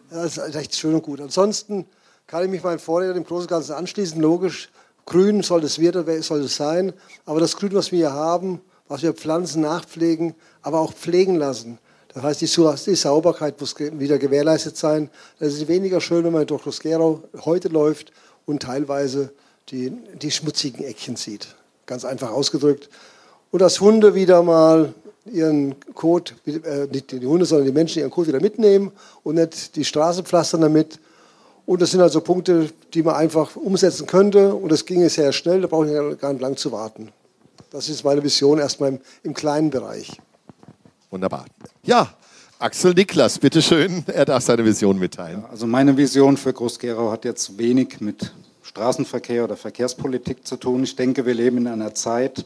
das 0.09 0.37
ist 0.37 0.55
echt 0.55 0.75
schön 0.75 0.95
und 0.95 1.01
gut. 1.01 1.21
Ansonsten 1.21 1.85
kann 2.27 2.43
ich 2.43 2.49
mich 2.49 2.61
meinem 2.61 2.79
Vorredner 2.79 3.13
dem 3.13 3.23
Großen 3.23 3.43
und 3.43 3.51
Ganzen 3.51 3.71
anschließen. 3.71 4.19
Logisch, 4.19 4.69
grün 5.05 5.43
soll 5.43 5.61
das 5.61 5.79
werden, 5.79 6.21
soll 6.23 6.41
es 6.41 6.57
sein. 6.57 6.91
Aber 7.25 7.39
das 7.39 7.55
Grün, 7.55 7.73
was 7.73 7.93
wir 7.93 7.99
hier 7.99 8.11
haben, 8.11 8.59
was 8.89 9.01
wir 9.01 9.13
pflanzen, 9.13 9.61
nachpflegen, 9.61 10.35
aber 10.61 10.81
auch 10.81 10.91
pflegen 10.91 11.35
lassen. 11.35 11.77
Das 12.13 12.21
heißt, 12.21 12.41
die, 12.41 12.95
Sauberkeit 12.95 13.61
muss 13.61 13.79
wieder 13.79 14.17
gewährleistet 14.17 14.75
sein. 14.75 15.09
Das 15.39 15.53
ist 15.53 15.69
weniger 15.69 16.01
schön, 16.01 16.25
wenn 16.25 16.33
man 16.33 16.45
durch 16.47 16.79
Gerau 16.81 17.23
heute 17.45 17.69
läuft 17.69 18.11
und 18.45 18.61
teilweise 18.61 19.31
die, 19.69 19.91
die 20.21 20.31
schmutzigen 20.31 20.83
Eckchen 20.83 21.15
sieht. 21.15 21.55
Ganz 21.91 22.05
einfach 22.05 22.31
ausgedrückt. 22.31 22.89
Und 23.51 23.61
dass 23.61 23.81
Hunde 23.81 24.15
wieder 24.15 24.43
mal 24.43 24.93
ihren 25.25 25.75
Kot, 25.93 26.35
äh, 26.45 26.87
nicht 26.89 27.11
die 27.11 27.25
Hunde, 27.27 27.43
sondern 27.43 27.67
die 27.67 27.73
Menschen 27.73 27.99
ihren 27.99 28.11
Kot 28.11 28.27
wieder 28.29 28.39
mitnehmen 28.39 28.93
und 29.23 29.35
nicht 29.35 29.75
die 29.75 29.83
Straße 29.83 30.23
pflastern 30.23 30.61
damit. 30.61 30.99
Und 31.65 31.81
das 31.81 31.91
sind 31.91 31.99
also 31.99 32.21
Punkte, 32.21 32.69
die 32.93 33.03
man 33.03 33.15
einfach 33.15 33.57
umsetzen 33.57 34.07
könnte. 34.07 34.55
Und 34.55 34.71
das 34.71 34.85
ginge 34.85 35.09
sehr 35.09 35.33
schnell, 35.33 35.59
da 35.59 35.67
brauche 35.67 35.85
ich 35.85 36.17
gar 36.17 36.31
nicht 36.31 36.41
lang 36.41 36.55
zu 36.55 36.71
warten. 36.71 37.11
Das 37.71 37.89
ist 37.89 38.05
meine 38.05 38.23
Vision 38.23 38.59
erstmal 38.59 38.91
im, 38.91 38.99
im 39.23 39.33
kleinen 39.33 39.69
Bereich. 39.69 40.17
Wunderbar. 41.09 41.43
Ja, 41.83 42.13
Axel 42.57 42.93
Niklas, 42.93 43.37
bitteschön, 43.37 44.05
er 44.07 44.23
darf 44.23 44.45
seine 44.45 44.63
Vision 44.63 44.97
mitteilen. 44.97 45.43
Also 45.51 45.67
meine 45.67 45.97
Vision 45.97 46.37
für 46.37 46.53
Groß-Gerau 46.53 47.11
hat 47.11 47.25
jetzt 47.25 47.57
wenig 47.57 47.99
mit 47.99 48.31
Straßenverkehr 48.71 49.43
oder 49.43 49.57
Verkehrspolitik 49.57 50.47
zu 50.47 50.55
tun. 50.55 50.83
Ich 50.83 50.95
denke, 50.95 51.25
wir 51.25 51.33
leben 51.33 51.57
in 51.57 51.67
einer 51.67 51.93
Zeit, 51.93 52.45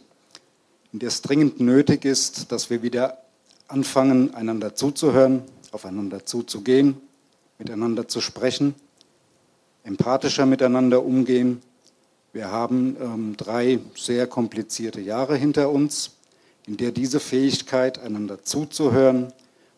in 0.91 0.97
der 0.97 1.09
es 1.09 1.21
dringend 1.21 1.59
nötig 1.59 2.03
ist, 2.03 2.51
dass 2.51 2.71
wir 2.71 2.81
wieder 2.81 3.19
anfangen, 3.67 4.33
einander 4.33 4.73
zuzuhören, 4.73 5.43
aufeinander 5.71 6.25
zuzugehen, 6.25 6.97
miteinander 7.59 8.07
zu 8.07 8.21
sprechen, 8.21 8.73
empathischer 9.83 10.47
miteinander 10.47 11.05
umgehen. 11.05 11.61
Wir 12.33 12.49
haben 12.49 12.97
ähm, 12.99 13.37
drei 13.37 13.77
sehr 13.95 14.25
komplizierte 14.25 15.01
Jahre 15.01 15.35
hinter 15.35 15.69
uns, 15.69 16.13
in 16.65 16.77
der 16.77 16.91
diese 16.91 17.19
Fähigkeit, 17.19 17.99
einander 17.99 18.41
zuzuhören, 18.41 19.31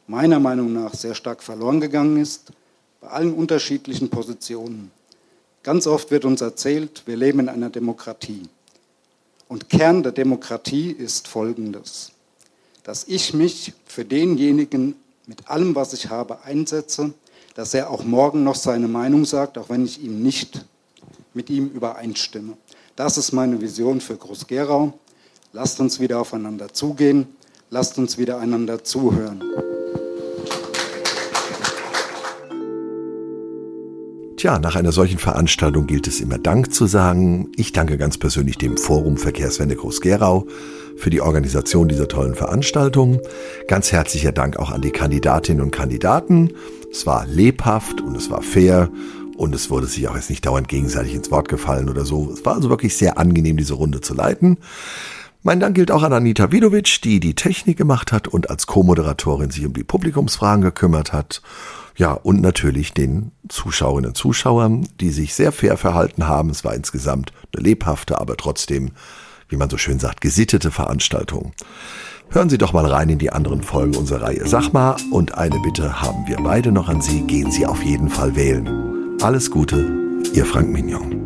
meiner 0.08 0.40
Meinung 0.40 0.72
nach 0.72 0.94
sehr 0.94 1.14
stark 1.14 1.44
verloren 1.44 1.82
gegangen 1.82 2.16
ist, 2.16 2.54
bei 3.02 3.10
allen 3.10 3.34
unterschiedlichen 3.34 4.10
Positionen. 4.10 4.92
Ganz 5.68 5.86
oft 5.86 6.12
wird 6.12 6.24
uns 6.24 6.40
erzählt, 6.40 7.04
wir 7.08 7.18
leben 7.18 7.40
in 7.40 7.50
einer 7.50 7.70
Demokratie. 7.70 8.44
Und 9.50 9.68
Kern 9.68 10.02
der 10.02 10.14
Demokratie 10.14 10.92
ist 10.92 11.28
Folgendes, 11.28 12.14
dass 12.84 13.04
ich 13.10 13.34
mich 13.34 13.74
für 13.86 14.06
denjenigen 14.06 14.96
mit 15.26 15.50
allem, 15.50 15.76
was 15.76 15.92
ich 15.92 16.10
habe, 16.10 16.42
einsetze, 16.46 17.14
dass 17.54 17.74
er 17.74 17.90
auch 17.90 18.06
morgen 18.06 18.46
noch 18.46 18.56
seine 18.56 18.88
Meinung 18.88 19.26
sagt, 19.26 19.58
auch 19.58 19.68
wenn 19.68 19.84
ich 19.84 20.02
ihm 20.02 20.24
nicht 20.24 20.64
mit 21.34 21.50
ihm 21.50 21.68
übereinstimme. 21.68 22.56
Das 22.96 23.18
ist 23.18 23.34
meine 23.34 23.60
Vision 23.60 24.00
für 24.00 24.16
Groß-Gerau. 24.16 24.94
Lasst 25.52 25.82
uns 25.82 26.00
wieder 26.00 26.22
aufeinander 26.22 26.72
zugehen, 26.72 27.28
lasst 27.72 27.98
uns 27.98 28.18
wieder 28.18 28.40
einander 28.40 28.86
zuhören. 28.86 29.44
Tja, 34.38 34.60
nach 34.60 34.76
einer 34.76 34.92
solchen 34.92 35.18
Veranstaltung 35.18 35.88
gilt 35.88 36.06
es 36.06 36.22
immer 36.22 36.38
Dank 36.38 36.72
zu 36.72 36.86
sagen. 36.86 37.50
Ich 37.56 37.72
danke 37.72 37.98
ganz 37.98 38.20
persönlich 38.20 38.56
dem 38.60 38.78
Forum 38.78 39.18
Verkehrswende 39.18 39.76
Groß-Gerau 39.76 40.46
für 40.96 41.10
die 41.10 41.22
Organisation 41.22 41.88
dieser 41.88 42.08
tollen 42.08 42.36
Veranstaltung. 42.36 43.20
Ganz 43.68 43.92
herzlicher 43.92 44.32
Dank 44.32 44.58
auch 44.58 44.70
an 44.70 44.82
die 44.82 44.92
Kandidatinnen 44.92 45.64
und 45.64 45.72
Kandidaten. 45.72 46.54
Es 46.92 47.08
war 47.08 47.26
lebhaft 47.26 48.00
und 48.00 48.16
es 48.16 48.30
war 48.30 48.44
fair 48.44 48.92
und 49.38 49.56
es 49.56 49.72
wurde 49.72 49.88
sich 49.88 50.08
auch 50.08 50.16
jetzt 50.16 50.30
nicht 50.30 50.46
dauernd 50.46 50.68
gegenseitig 50.68 51.16
ins 51.16 51.32
Wort 51.32 51.50
gefallen 51.50 51.90
oder 51.90 52.06
so. 52.06 52.30
Es 52.32 52.46
war 52.46 52.54
also 52.54 52.70
wirklich 52.70 52.96
sehr 52.96 53.18
angenehm, 53.18 53.58
diese 53.58 53.74
Runde 53.74 54.02
zu 54.02 54.14
leiten. 54.14 54.60
Mein 55.42 55.60
Dank 55.60 55.74
gilt 55.74 55.90
auch 55.90 56.04
an 56.04 56.14
Anita 56.14 56.52
Vidovic, 56.52 57.02
die 57.04 57.20
die 57.20 57.34
Technik 57.34 57.78
gemacht 57.78 58.12
hat 58.12 58.28
und 58.28 58.52
als 58.52 58.68
Co-Moderatorin 58.68 59.50
sich 59.50 59.66
um 59.66 59.74
die 59.74 59.84
Publikumsfragen 59.84 60.62
gekümmert 60.62 61.12
hat. 61.12 61.42
Ja, 61.98 62.12
und 62.12 62.42
natürlich 62.42 62.94
den 62.94 63.32
Zuschauerinnen 63.50 64.10
und 64.10 64.16
Zuschauern, 64.16 64.88
die 65.02 65.10
sich 65.10 65.34
sehr 65.34 65.52
fair 65.52 65.78
verhalten 65.78 66.28
haben. 66.28 66.52
Es 66.52 66.64
war 66.64 66.76
insgesamt 66.76 67.34
eine 67.54 67.64
lebhafte, 67.64 68.22
aber 68.22 68.38
trotzdem, 68.38 68.92
wie 69.50 69.58
man 69.58 69.70
so 69.70 69.78
schön 69.78 69.98
sagt, 69.98 70.22
gesittete 70.22 70.70
Veranstaltung. 70.70 71.54
Hören 72.30 72.50
Sie 72.50 72.58
doch 72.58 72.74
mal 72.74 72.86
rein 72.86 73.10
in 73.10 73.20
die 73.20 73.32
anderen 73.32 73.64
Folgen 73.64 73.96
unserer 73.96 74.24
Reihe. 74.24 74.48
Sag 74.48 74.74
mal, 74.74 74.96
und 75.12 75.36
eine 75.36 75.60
Bitte 75.62 76.02
haben 76.02 76.28
wir 76.28 76.38
beide 76.38 76.72
noch 76.72 76.88
an 76.88 77.02
Sie. 77.02 77.22
Gehen 77.22 77.52
Sie 77.52 77.66
auf 77.66 77.82
jeden 77.82 78.10
Fall 78.10 78.36
wählen. 78.36 79.18
Alles 79.22 79.50
Gute, 79.50 79.90
Ihr 80.34 80.46
Frank 80.46 80.70
Mignon. 80.70 81.26